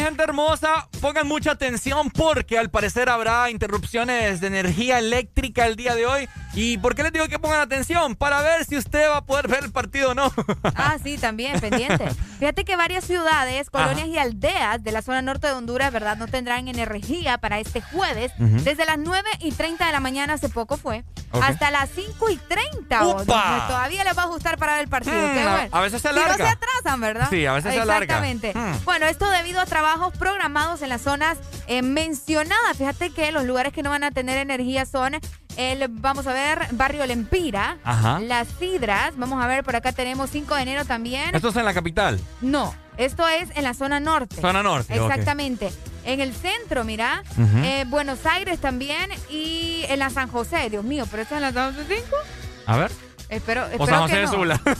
[0.00, 5.94] Gente hermosa, pongan mucha atención porque al parecer habrá interrupciones de energía eléctrica el día
[5.94, 6.28] de hoy.
[6.54, 8.16] ¿Y por qué les digo que pongan atención?
[8.16, 10.32] Para ver si usted va a poder ver el partido o no.
[10.74, 12.08] Ah, sí, también, pendiente.
[12.40, 16.16] Fíjate que varias ciudades, colonias y aldeas de la zona norte de Honduras, ¿verdad?
[16.16, 18.32] No tendrán energía para este jueves.
[18.38, 21.04] Desde las 9 y 30 de la mañana, hace poco fue,
[21.40, 23.06] hasta las 5 y 30.
[23.06, 23.20] oh, ¡Upa!
[23.22, 25.14] entonces todavía les va a gustar para ver el partido.
[25.14, 25.68] Mm, a- bueno.
[25.70, 26.46] a veces se Si no alarga.
[26.46, 27.28] se atrasan, ¿verdad?
[27.30, 28.04] Sí, a veces se alarga.
[28.26, 28.52] Exactamente.
[28.54, 28.84] Mm.
[28.84, 29.66] Bueno, esto debido a
[30.00, 32.78] trabajos programados en las zonas eh, mencionadas.
[32.78, 35.12] Fíjate que los lugares que no van a tener energía son
[35.58, 38.18] el, vamos a ver, Barrio Lempira, Ajá.
[38.20, 41.34] Las Sidras, vamos a ver, por acá tenemos 5 de enero también.
[41.34, 42.18] Esto es en la capital.
[42.40, 44.40] No, esto es en la zona norte.
[44.40, 44.94] Zona norte.
[44.94, 45.70] Exactamente.
[46.06, 47.22] En el centro, mira,
[47.62, 51.42] eh, Buenos Aires también y en la San José, Dios mío, pero esto es en
[51.42, 52.16] la San José 5.
[52.64, 52.90] A ver.
[53.30, 54.32] Espero, espero O San José que de no.
[54.32, 54.60] Sula.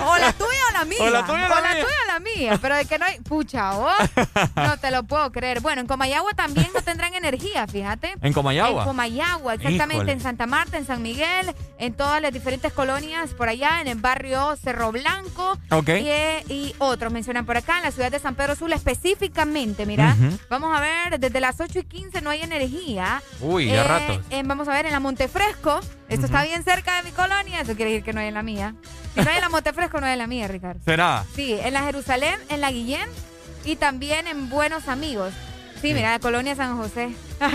[0.00, 0.98] O la tuya o la mía.
[1.00, 1.84] O la tuya o la mía.
[1.84, 2.58] tuya o la mía.
[2.62, 3.20] Pero de que no hay.
[3.20, 3.92] Pucha, oh,
[4.56, 5.60] no te lo puedo creer.
[5.60, 8.14] Bueno, en Comayagua también no tendrán energía, fíjate.
[8.22, 8.82] ¿En Comayagua?
[8.82, 9.94] En Comayagua, exactamente.
[9.96, 10.12] Híjole.
[10.12, 13.98] En Santa Marta, en San Miguel, en todas las diferentes colonias por allá, en el
[13.98, 15.58] barrio Cerro Blanco.
[15.70, 15.88] Ok.
[15.88, 19.84] Y, eh, y otros mencionan por acá, en la ciudad de San Pedro Sula específicamente,
[19.84, 20.16] mira.
[20.18, 20.38] Ujú.
[20.48, 23.22] Vamos a ver, desde las 8 y 15 no hay energía.
[23.40, 24.20] Uy, ya ratos.
[24.30, 25.80] en- vamos a ver, en la Montefresco.
[26.08, 27.60] Esto está bien cerca de mi colonia.
[27.60, 28.74] Eso quiere decir que no hay en la mía.
[29.14, 30.80] Si no hay en la Montefresco, no hay en la mía, Ricardo.
[30.84, 31.24] ¿Será?
[31.34, 33.08] Sí, en la Jerusalén, en la Guillén
[33.64, 35.32] y también en Buenos Amigos.
[35.82, 37.10] Sí, mira, la colonia San José.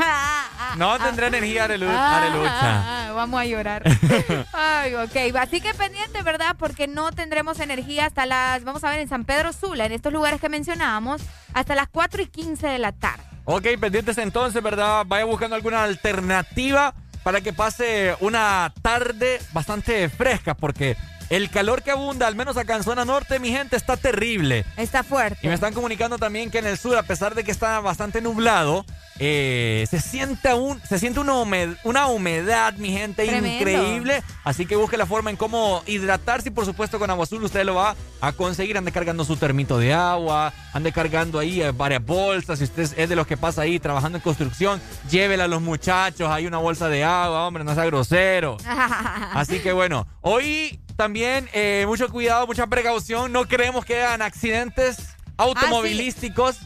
[0.78, 2.50] No tendré energía, Arelu- Ah, Arelucha.
[2.52, 3.84] ah, ah, vamos a llorar.
[4.54, 5.36] Ay, ok.
[5.40, 6.56] Así que pendiente, ¿verdad?
[6.58, 10.12] Porque no tendremos energía hasta las, vamos a ver, en San Pedro Sula, en estos
[10.12, 11.22] lugares que mencionábamos,
[11.54, 13.24] hasta las 4 y 15 de la tarde.
[13.46, 15.04] Ok, pendientes entonces, ¿verdad?
[15.06, 20.98] Vaya buscando alguna alternativa para que pase una tarde bastante fresca, porque
[21.36, 24.66] el calor que abunda, al menos acá en zona norte, mi gente, está terrible.
[24.78, 25.40] Está fuerte.
[25.42, 28.22] Y me están comunicando también que en el sur, a pesar de que está bastante
[28.22, 28.86] nublado,
[29.20, 33.48] eh, se siente aún, se siente una, humed- una humedad, mi gente, Tremendo.
[33.58, 34.24] increíble.
[34.44, 37.64] Así que busque la forma en cómo hidratarse y por supuesto con agua azul usted
[37.64, 38.78] lo va a conseguir.
[38.78, 42.58] Ande cargando su termito de agua, ande cargando ahí eh, varias bolsas.
[42.60, 46.30] Si usted es de los que pasa ahí trabajando en construcción, llévela a los muchachos,
[46.30, 48.58] hay una bolsa de agua, hombre, no sea grosero.
[49.34, 53.32] Así que bueno, hoy también eh, mucho cuidado, mucha precaución.
[53.32, 54.98] No queremos que hagan accidentes
[55.38, 56.60] automovilísticos,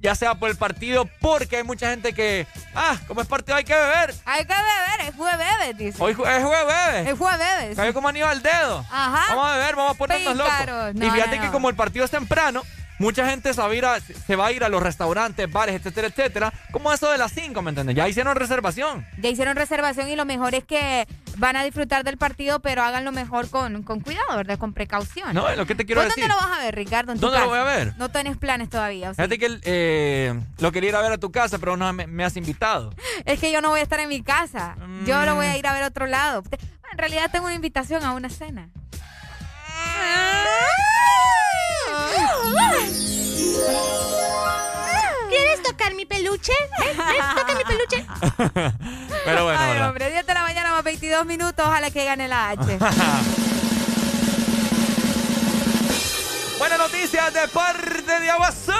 [0.00, 3.64] ya sea por el partido, porque hay mucha gente que, ah, como es partido hay
[3.64, 4.14] que beber.
[4.24, 6.02] Hay que beber, es jueves, dice.
[6.02, 7.08] Hoy es jueves.
[7.08, 7.76] Es jueves.
[7.76, 8.84] Cayó como anillo al dedo.
[8.90, 9.34] Ajá.
[9.34, 10.94] Vamos a beber, vamos a ponernos locos.
[10.94, 12.62] No, y fíjate no, que como el partido es temprano,
[12.98, 15.74] mucha gente se va, a ir a, se va a ir a los restaurantes, bares,
[15.76, 16.52] etcétera, etcétera.
[16.70, 17.96] Como eso de las 5, ¿me entiendes?
[17.96, 19.06] Ya hicieron reservación.
[19.20, 21.06] Ya hicieron reservación y lo mejor es que
[21.36, 24.58] van a disfrutar del partido, pero háganlo mejor con, con cuidado, ¿verdad?
[24.58, 25.34] Con precaución.
[25.34, 26.28] No, es lo que te quiero ¿Vos decir.
[26.28, 27.12] dónde lo vas a ver, Ricardo?
[27.12, 27.94] ¿En tu ¿Dónde lo voy a ver?
[27.96, 29.10] No tenés planes todavía.
[29.10, 29.16] ¿o sí?
[29.16, 32.24] Fíjate que eh, lo quería ir a ver a tu casa, pero no me, me
[32.24, 32.94] has invitado.
[33.24, 34.76] Es que yo no voy a estar en mi casa.
[35.06, 35.50] Yo lo voy Mm.
[35.50, 36.42] a ir a ver a otro lado.
[36.42, 38.68] Bueno, en realidad tengo una invitación a una cena.
[45.28, 46.52] ¿Quieres tocar mi peluche?
[46.52, 46.96] ¿Eh?
[47.36, 48.06] ¿Toca mi peluche?
[49.24, 51.64] Pero bueno, Ay, hombre, 10 de la mañana más 22 minutos.
[51.66, 52.78] Ojalá que gane la H.
[56.62, 58.74] Buenas noticias de parte de Agua Azul.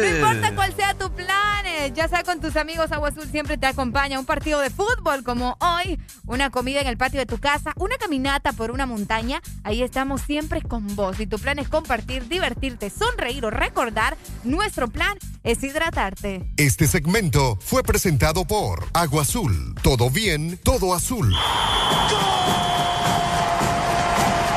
[0.00, 3.58] No importa cuál sea tu plan, eh, ya sea con tus amigos, Agua Azul siempre
[3.58, 4.18] te acompaña.
[4.18, 7.98] Un partido de fútbol como hoy, una comida en el patio de tu casa, una
[7.98, 9.42] caminata por una montaña.
[9.64, 11.20] Ahí estamos siempre con vos.
[11.20, 14.16] Y tu plan es compartir, divertirte, sonreír o recordar.
[14.42, 16.42] Nuestro plan es hidratarte.
[16.56, 19.74] Este segmento fue presentado por Agua Azul.
[19.82, 21.36] Todo bien, todo azul.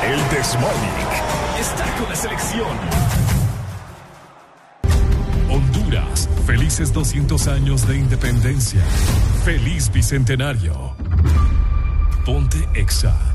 [0.02, 1.19] El Desmonic
[1.60, 2.78] está con la selección.
[5.50, 8.82] Honduras, felices 200 años de independencia.
[9.44, 10.96] Feliz bicentenario.
[12.26, 13.29] Ponte Exa.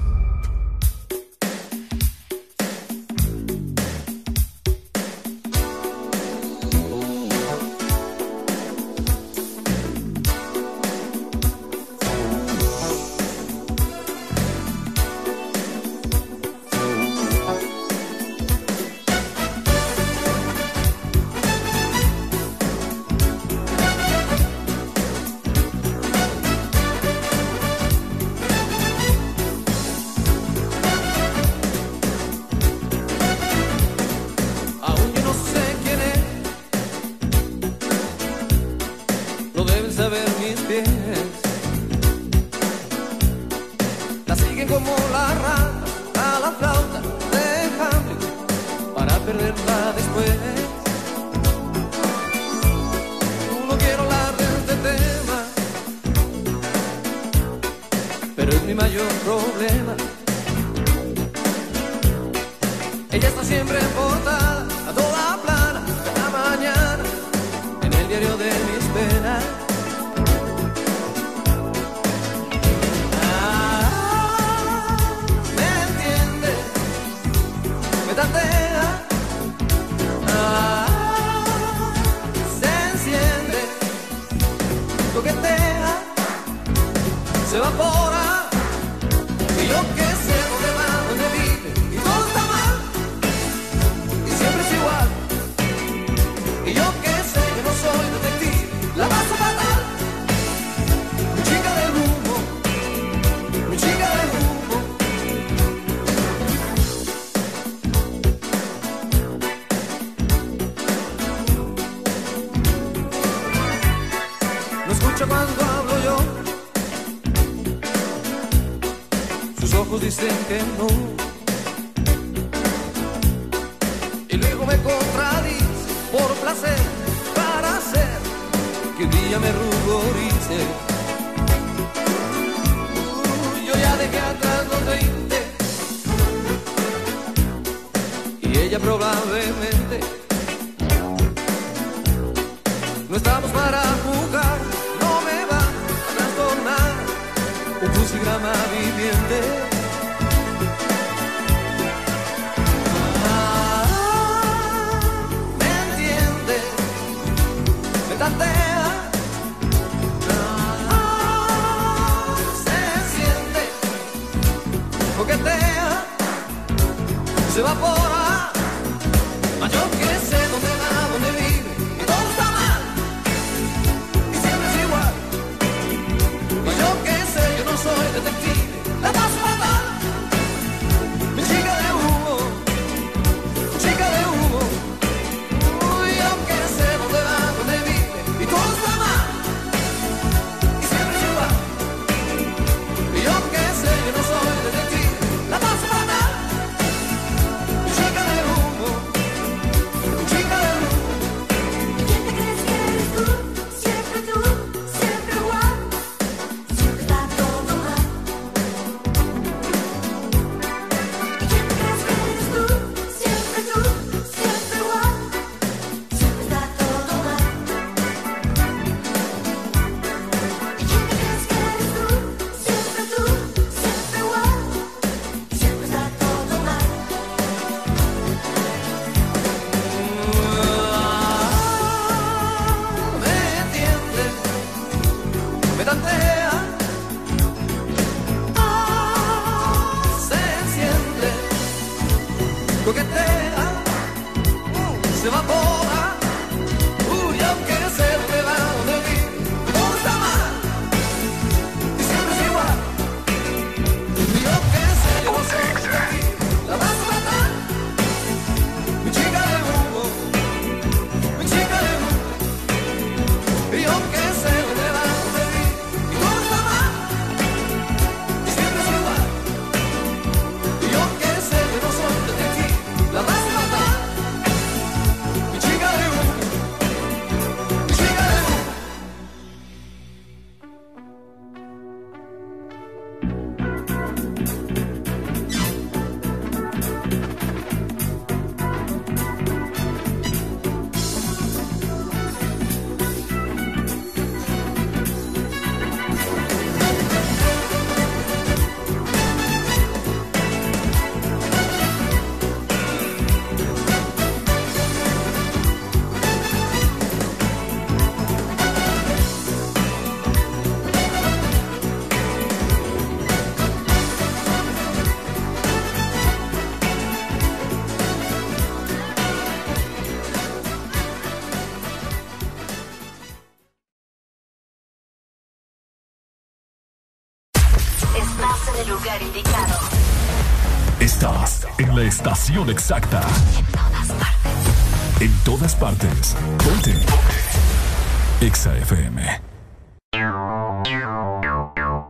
[120.54, 120.93] Que no.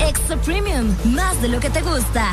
[0.00, 2.32] Extra Premium, más de lo que te gusta.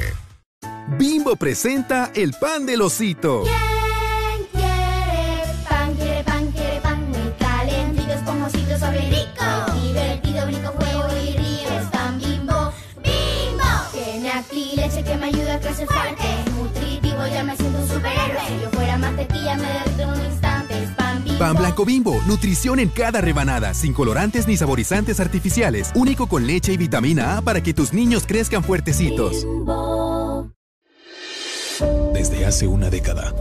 [1.31, 3.43] Bimbo presenta el pan del osito.
[3.43, 5.95] ¿Quién quiere pan?
[5.95, 9.81] Quiere pan, quiere pan muy calentito, esponjosito, suave y rico.
[9.81, 11.69] Divertido, brinco, juego y río.
[11.79, 13.63] Es pan bimbo, bimbo.
[13.93, 16.23] Tiene acti leche que me ayuda a crecer fuerte.
[16.57, 18.47] Nutritivo, ya me siento un superhéroe.
[18.49, 20.83] Si yo fuera mantequilla, me derrito en un instante.
[20.83, 21.39] Es pan bimbo.
[21.39, 26.73] Pan blanco bimbo, nutrición en cada rebanada, sin colorantes ni saborizantes artificiales, único con leche
[26.73, 29.31] y vitamina A para que tus niños crezcan fuertecitos.
[29.31, 29.80] Desde
[32.67, 33.33] una década,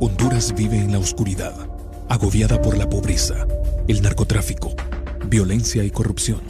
[0.00, 1.54] Honduras vive en la oscuridad,
[2.08, 3.46] agobiada por la pobreza,
[3.88, 4.74] el narcotráfico,
[5.28, 6.40] violencia y corrupción.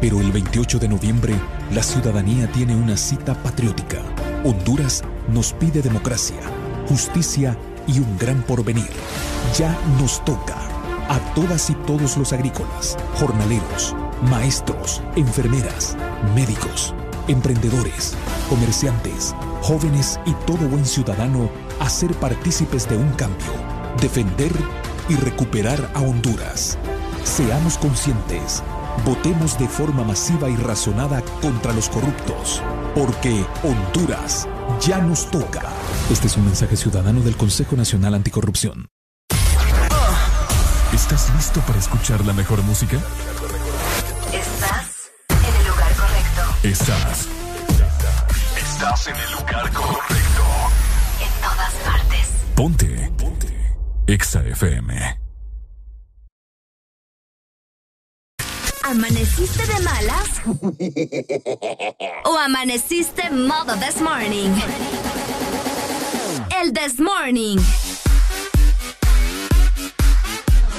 [0.00, 1.34] Pero el 28 de noviembre,
[1.72, 4.02] la ciudadanía tiene una cita patriótica.
[4.44, 5.02] Honduras
[5.32, 6.40] nos pide democracia,
[6.88, 8.90] justicia y un gran porvenir.
[9.56, 10.56] Ya nos toca
[11.08, 13.94] a todas y todos los agrícolas, jornaleros,
[14.28, 15.96] maestros, enfermeras,
[16.34, 16.94] médicos,
[17.28, 18.14] emprendedores,
[18.48, 19.34] comerciantes,
[19.64, 21.48] jóvenes y todo buen ciudadano
[21.80, 23.50] a ser partícipes de un cambio,
[23.98, 24.52] defender
[25.08, 26.76] y recuperar a Honduras.
[27.24, 28.62] Seamos conscientes,
[29.06, 32.62] votemos de forma masiva y razonada contra los corruptos,
[32.94, 34.46] porque Honduras
[34.82, 35.62] ya nos toca.
[36.10, 38.88] Este es un mensaje ciudadano del Consejo Nacional Anticorrupción.
[40.92, 42.98] ¿Estás listo para escuchar la mejor música?
[44.30, 46.42] Estás en el lugar correcto.
[46.62, 47.33] Estás
[48.94, 50.44] en el lugar correcto.
[51.20, 52.28] En todas partes.
[52.54, 53.12] Ponte.
[53.18, 53.76] Ponte.
[54.06, 55.20] Exa FM.
[58.84, 60.42] ¿Amaneciste de malas?
[62.24, 64.54] ¿O amaneciste modo this morning?
[66.62, 67.58] El this morning.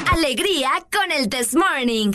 [0.09, 2.13] Alegría con el this morning.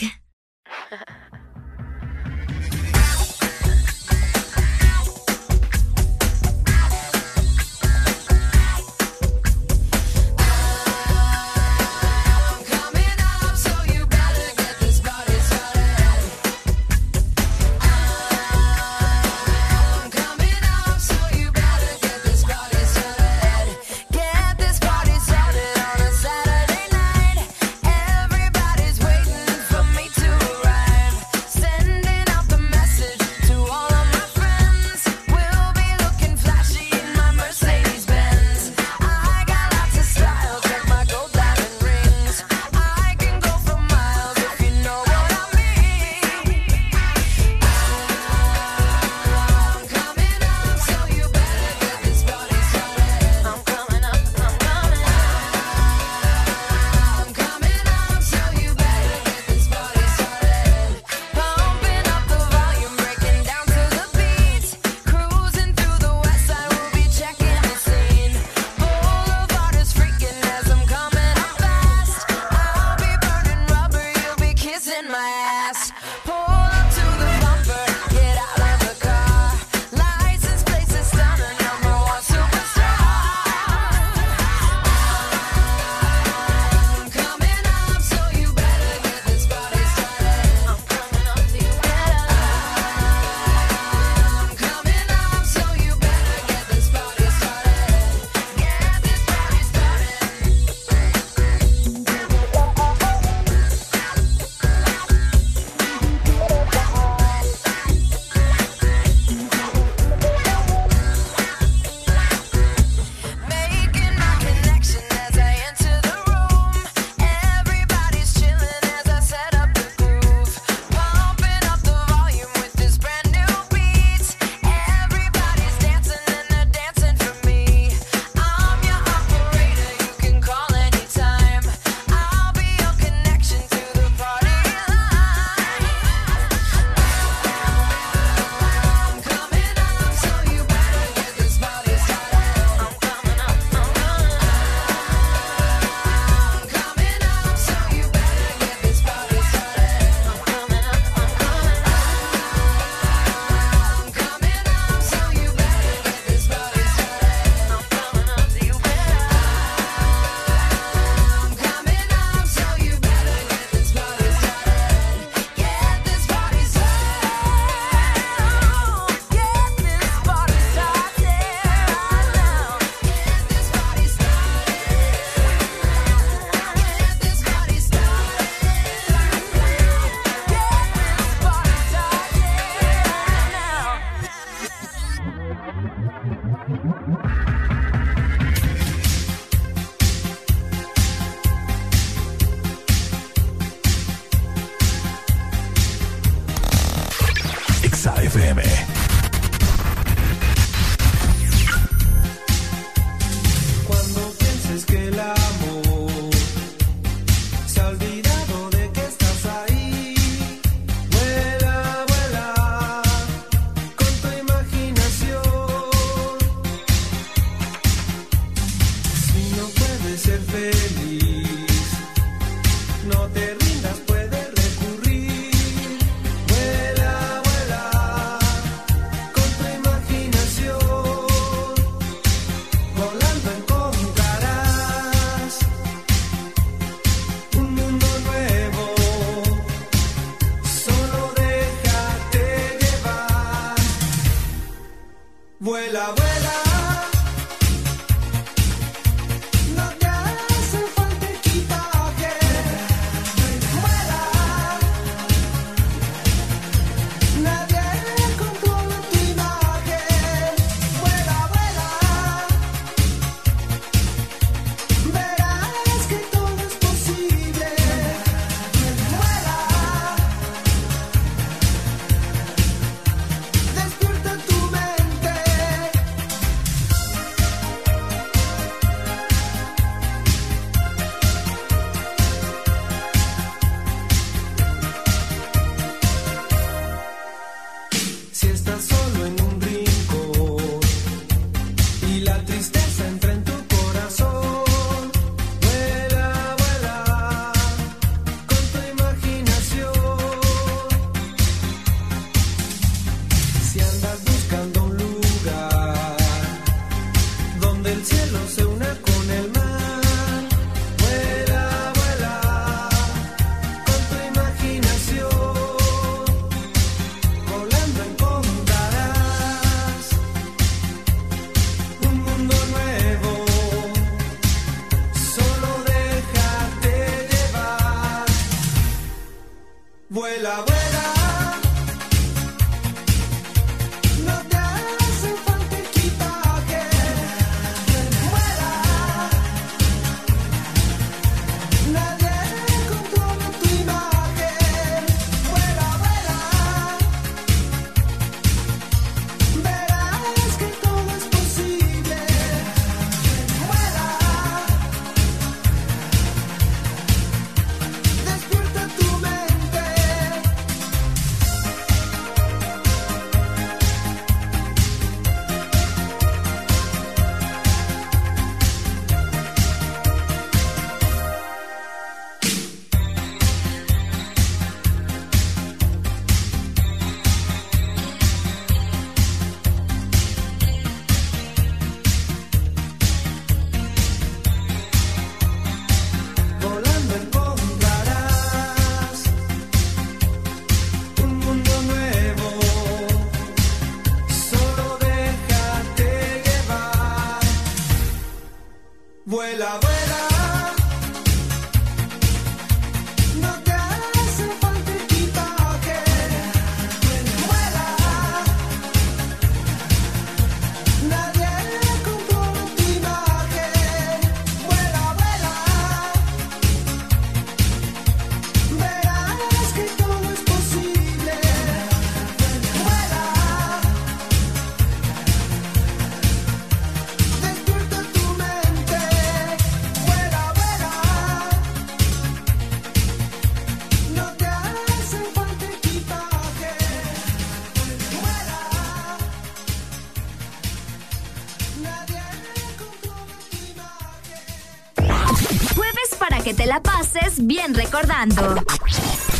[447.68, 448.54] recordando.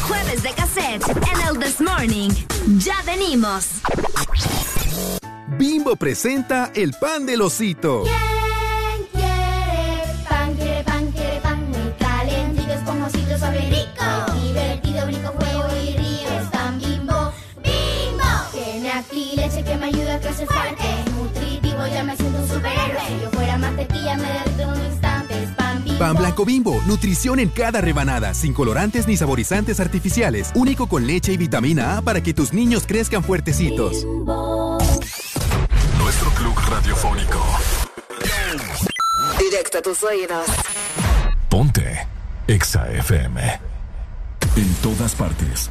[0.06, 2.30] Jueves de cassette en el This Morning.
[2.78, 3.80] Ya venimos.
[5.58, 8.04] Bimbo presenta el pan del osito.
[26.86, 32.02] Nutrición en cada rebanada, sin colorantes ni saborizantes artificiales, único con leche y vitamina A
[32.02, 34.04] para que tus niños crezcan fuertecitos.
[35.98, 37.44] Nuestro club radiofónico.
[39.38, 40.46] Directo a tus oídos.
[41.48, 42.06] Ponte
[42.46, 43.40] Exa FM.
[44.56, 45.70] En todas partes.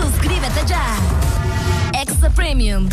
[0.00, 0.96] Suscríbete ya.
[2.00, 2.88] Extra Premium.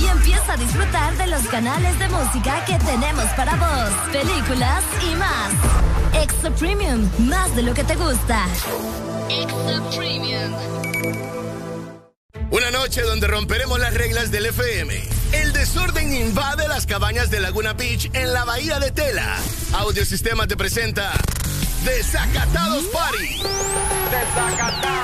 [0.00, 5.14] Y empieza a disfrutar de los canales de música que tenemos para vos, películas y
[5.16, 6.22] más.
[6.22, 8.46] Extra Premium, más de lo que te gusta.
[9.28, 10.52] Extra Premium.
[12.50, 14.94] Una noche donde romperemos las reglas del FM.
[15.32, 19.36] El desorden invade las cabañas de Laguna Beach en la bahía de Tela.
[19.72, 21.12] Audiosistema te presenta
[21.84, 23.42] Desacatados Party.
[24.34, 24.95] Power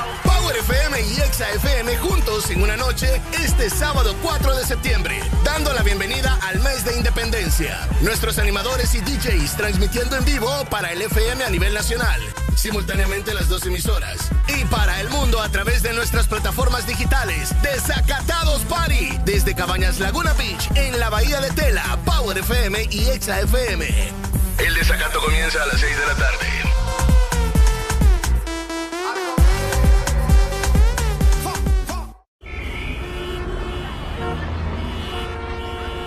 [0.69, 5.83] FM y Exa FM juntos en una noche este sábado 4 de septiembre, dando la
[5.83, 7.89] bienvenida al mes de independencia.
[8.01, 12.21] Nuestros animadores y DJs transmitiendo en vivo para el FM a nivel nacional,
[12.55, 14.31] simultáneamente las dos emisoras.
[14.47, 17.51] Y para el mundo a través de nuestras plataformas digitales.
[17.63, 19.19] Desacatados Party.
[19.25, 24.13] Desde Cabañas Laguna Beach en la Bahía de Tela, Power FM y Exa FM.
[24.59, 26.42] El desacato comienza a las 6 de la tarde.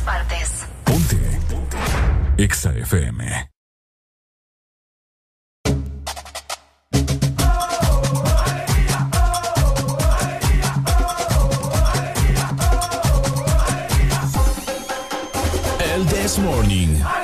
[0.00, 0.66] Todas partes.
[2.38, 3.50] EXA FM.
[15.80, 17.19] El This Morning.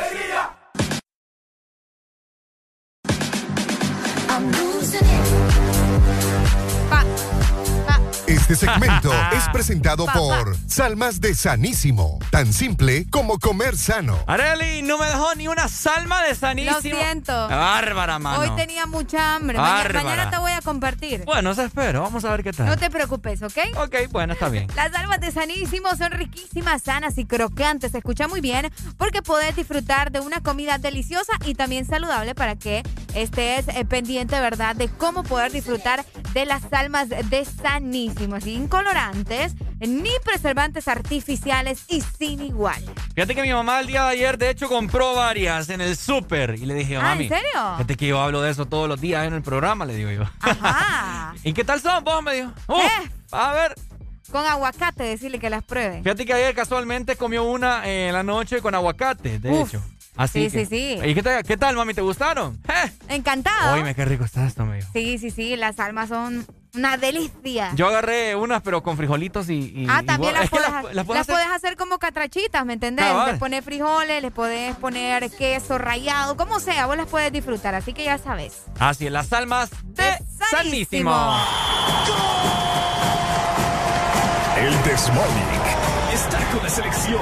[8.48, 12.20] Este segmento es presentado por Salmas de Sanísimo.
[12.30, 14.20] Tan simple como comer sano.
[14.28, 16.76] Areli, no me dejó ni una salma de sanísimo.
[16.76, 17.32] Lo siento.
[17.48, 18.38] Bárbara, mano.
[18.38, 19.58] Hoy tenía mucha hambre.
[19.58, 20.04] Bárbara.
[20.04, 21.24] mañana te voy a compartir.
[21.24, 22.02] Bueno, se espero.
[22.02, 22.66] Vamos a ver qué tal.
[22.66, 23.58] No te preocupes, ¿ok?
[23.78, 24.68] Ok, bueno, está bien.
[24.76, 27.90] Las almas de Sanísimo son riquísimas, sanas y crocantes.
[27.90, 32.54] Se escucha muy bien porque podés disfrutar de una comida deliciosa y también saludable para
[32.54, 32.84] que
[33.16, 38.35] estés eh, pendiente, ¿verdad?, de cómo poder disfrutar de las almas de Sanísimo.
[38.40, 42.82] Sin colorantes, ni preservantes artificiales y sin igual.
[43.14, 46.54] Fíjate que mi mamá el día de ayer, de hecho, compró varias en el súper.
[46.56, 47.24] Y le dije, Ah, mami.
[47.24, 47.50] ¿en serio?
[47.76, 50.22] Fíjate que yo hablo de eso todos los días en el programa, le digo yo.
[50.40, 51.34] Ajá.
[51.44, 52.22] ¿Y qué tal son, vos?
[52.22, 52.52] Me dijo.
[52.68, 53.10] "Uh, Eh.
[53.32, 53.74] A ver.
[54.30, 56.02] Con aguacate, decirle que las pruebe.
[56.02, 59.68] Fíjate que ayer casualmente comió una eh, en la noche con aguacate, de Uf.
[59.68, 59.82] hecho.
[60.16, 61.08] Así Sí, que- sí, sí.
[61.08, 61.94] ¿Y qué tal, qué tal, mami?
[61.94, 62.58] ¿Te gustaron?
[62.68, 62.90] Eh.
[63.08, 63.74] Encantado.
[63.74, 64.88] Oíme, qué rico está esto, dijo.
[64.92, 66.44] Sí, sí, sí, las almas son
[66.76, 67.70] una delicia.
[67.74, 69.54] Yo agarré unas, pero con frijolitos y.
[69.74, 72.64] y- Ah, también las, puedes, las- ha- las puedo las hacer- puedes hacer como catrachitas,
[72.66, 73.06] ¿me entendés?
[73.06, 73.32] Cabal.
[73.32, 77.92] Le pones frijoles, le puedes poner queso rallado, como sea, vos las puedes disfrutar, así
[77.92, 78.62] que ya sabes.
[78.78, 80.18] Así es, las almas de
[80.50, 81.10] Sanísimo.
[84.58, 84.72] El
[85.12, 85.60] Morning
[86.12, 87.20] está con la selección.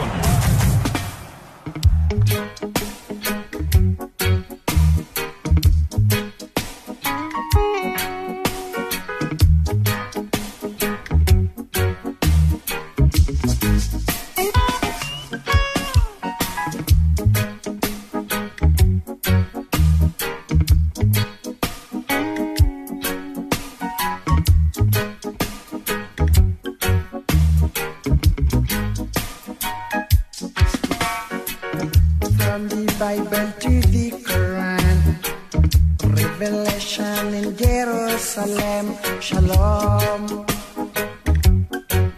[38.34, 40.26] Jerusalem, Shalom.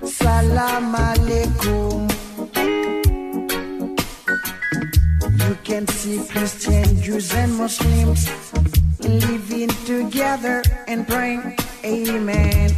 [0.02, 2.08] Salam Alaikum.
[5.46, 8.30] You can see Christians, Jews, and Muslims
[9.00, 11.58] living together and praying.
[11.84, 12.70] Amen.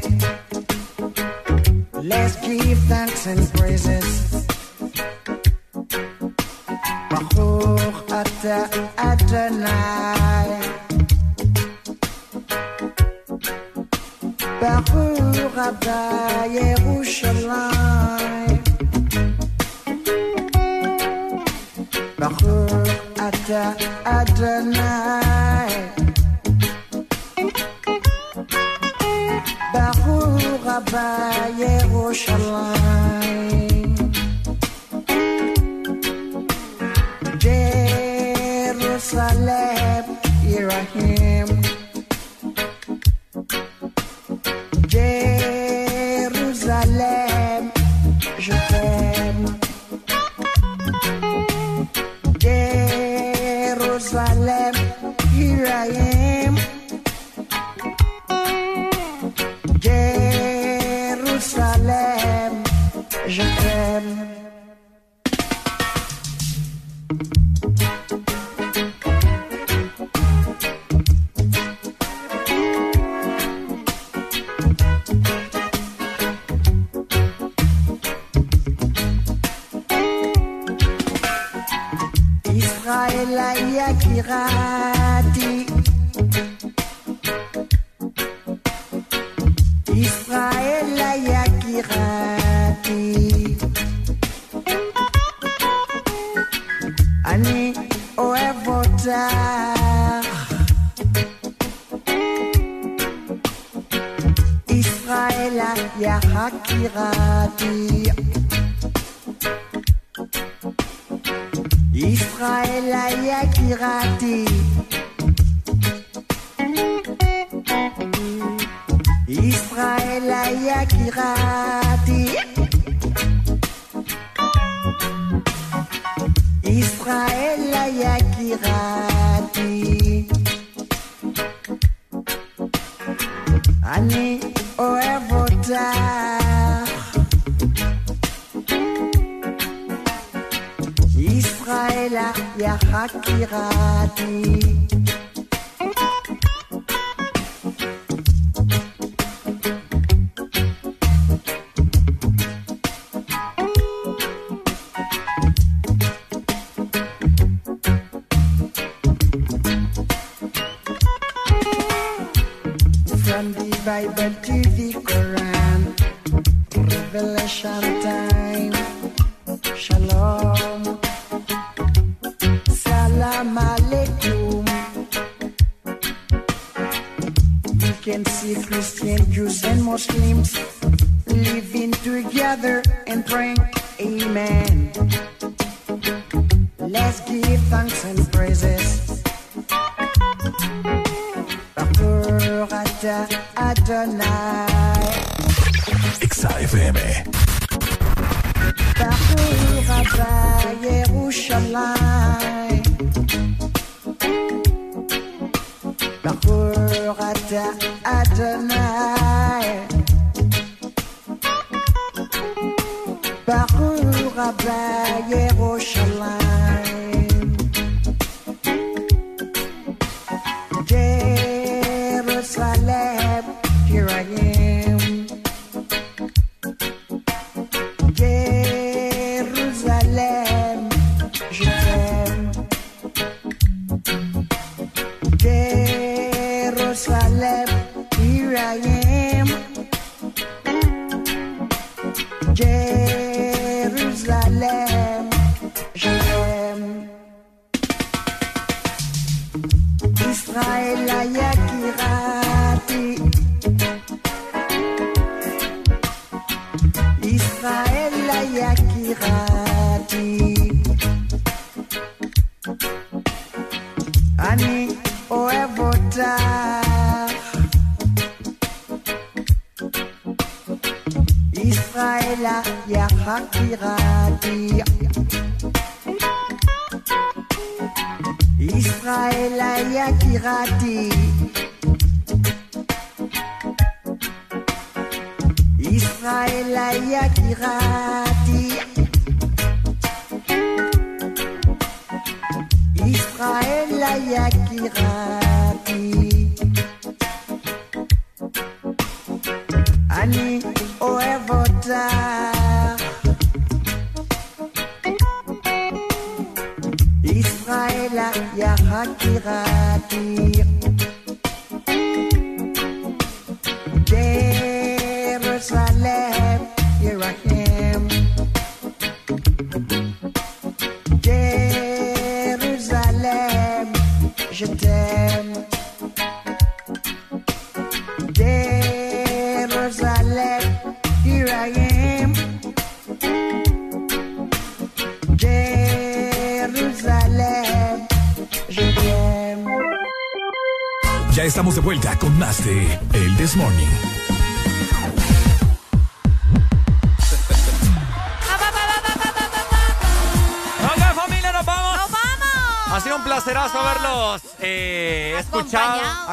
[1.92, 3.67] Let's give thanks and praise.
[30.90, 32.78] בירושלים.
[38.98, 40.04] Jerusalem,
[40.42, 41.17] here I am.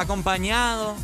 [0.06, 0.94] Acompañado.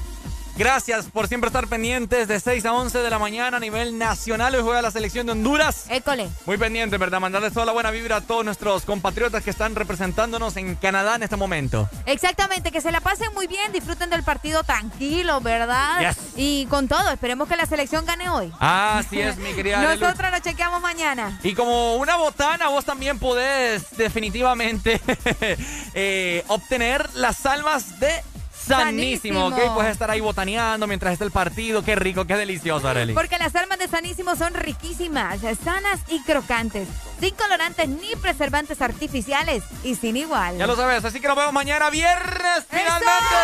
[0.54, 4.54] Gracias por siempre estar pendientes de 6 a 11 de la mañana a nivel nacional.
[4.54, 5.86] Hoy juega la selección de Honduras.
[5.88, 6.28] École.
[6.44, 7.20] Muy pendiente, ¿verdad?
[7.20, 11.22] Mandarles toda la buena vibra a todos nuestros compatriotas que están representándonos en Canadá en
[11.22, 11.88] este momento.
[12.04, 16.00] Exactamente, que se la pasen muy bien, disfruten del partido tranquilo, ¿verdad?
[16.00, 16.18] Yes.
[16.36, 18.52] Y con todo, esperemos que la selección gane hoy.
[18.60, 19.80] Así es, mi querida.
[19.80, 21.40] Nosotros nos chequeamos mañana.
[21.42, 25.00] Y como una botana, vos también podés definitivamente
[25.94, 28.22] eh, obtener las almas de
[28.66, 29.68] Sanísimo, Sanísimo.
[29.68, 29.74] ¿ok?
[29.74, 31.82] Puedes estar ahí botaneando mientras está el partido.
[31.82, 33.14] Qué rico, qué delicioso, Arely.
[33.14, 36.88] Porque las almas de Sanísimo son riquísimas, sanas y crocantes,
[37.20, 40.58] sin colorantes ni preservantes artificiales y sin igual.
[40.58, 43.36] Ya lo sabes, así que nos vemos mañana viernes, finalmente.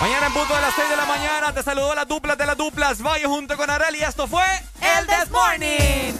[0.00, 2.56] Mañana en punto de las 6 de la mañana te saludó la dupla de las
[2.56, 3.02] duplas.
[3.02, 4.02] Vaya junto con Arely.
[4.02, 4.44] Esto fue
[4.80, 6.14] El This Morning.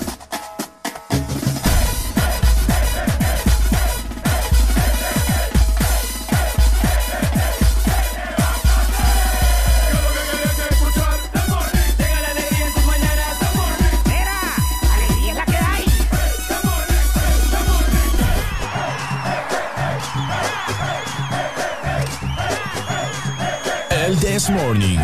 [24.19, 24.99] This Morning.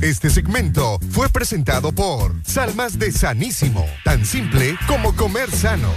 [0.00, 5.90] Este segmento fue presentado por Salmas de Sanísimo, tan simple como comer sano.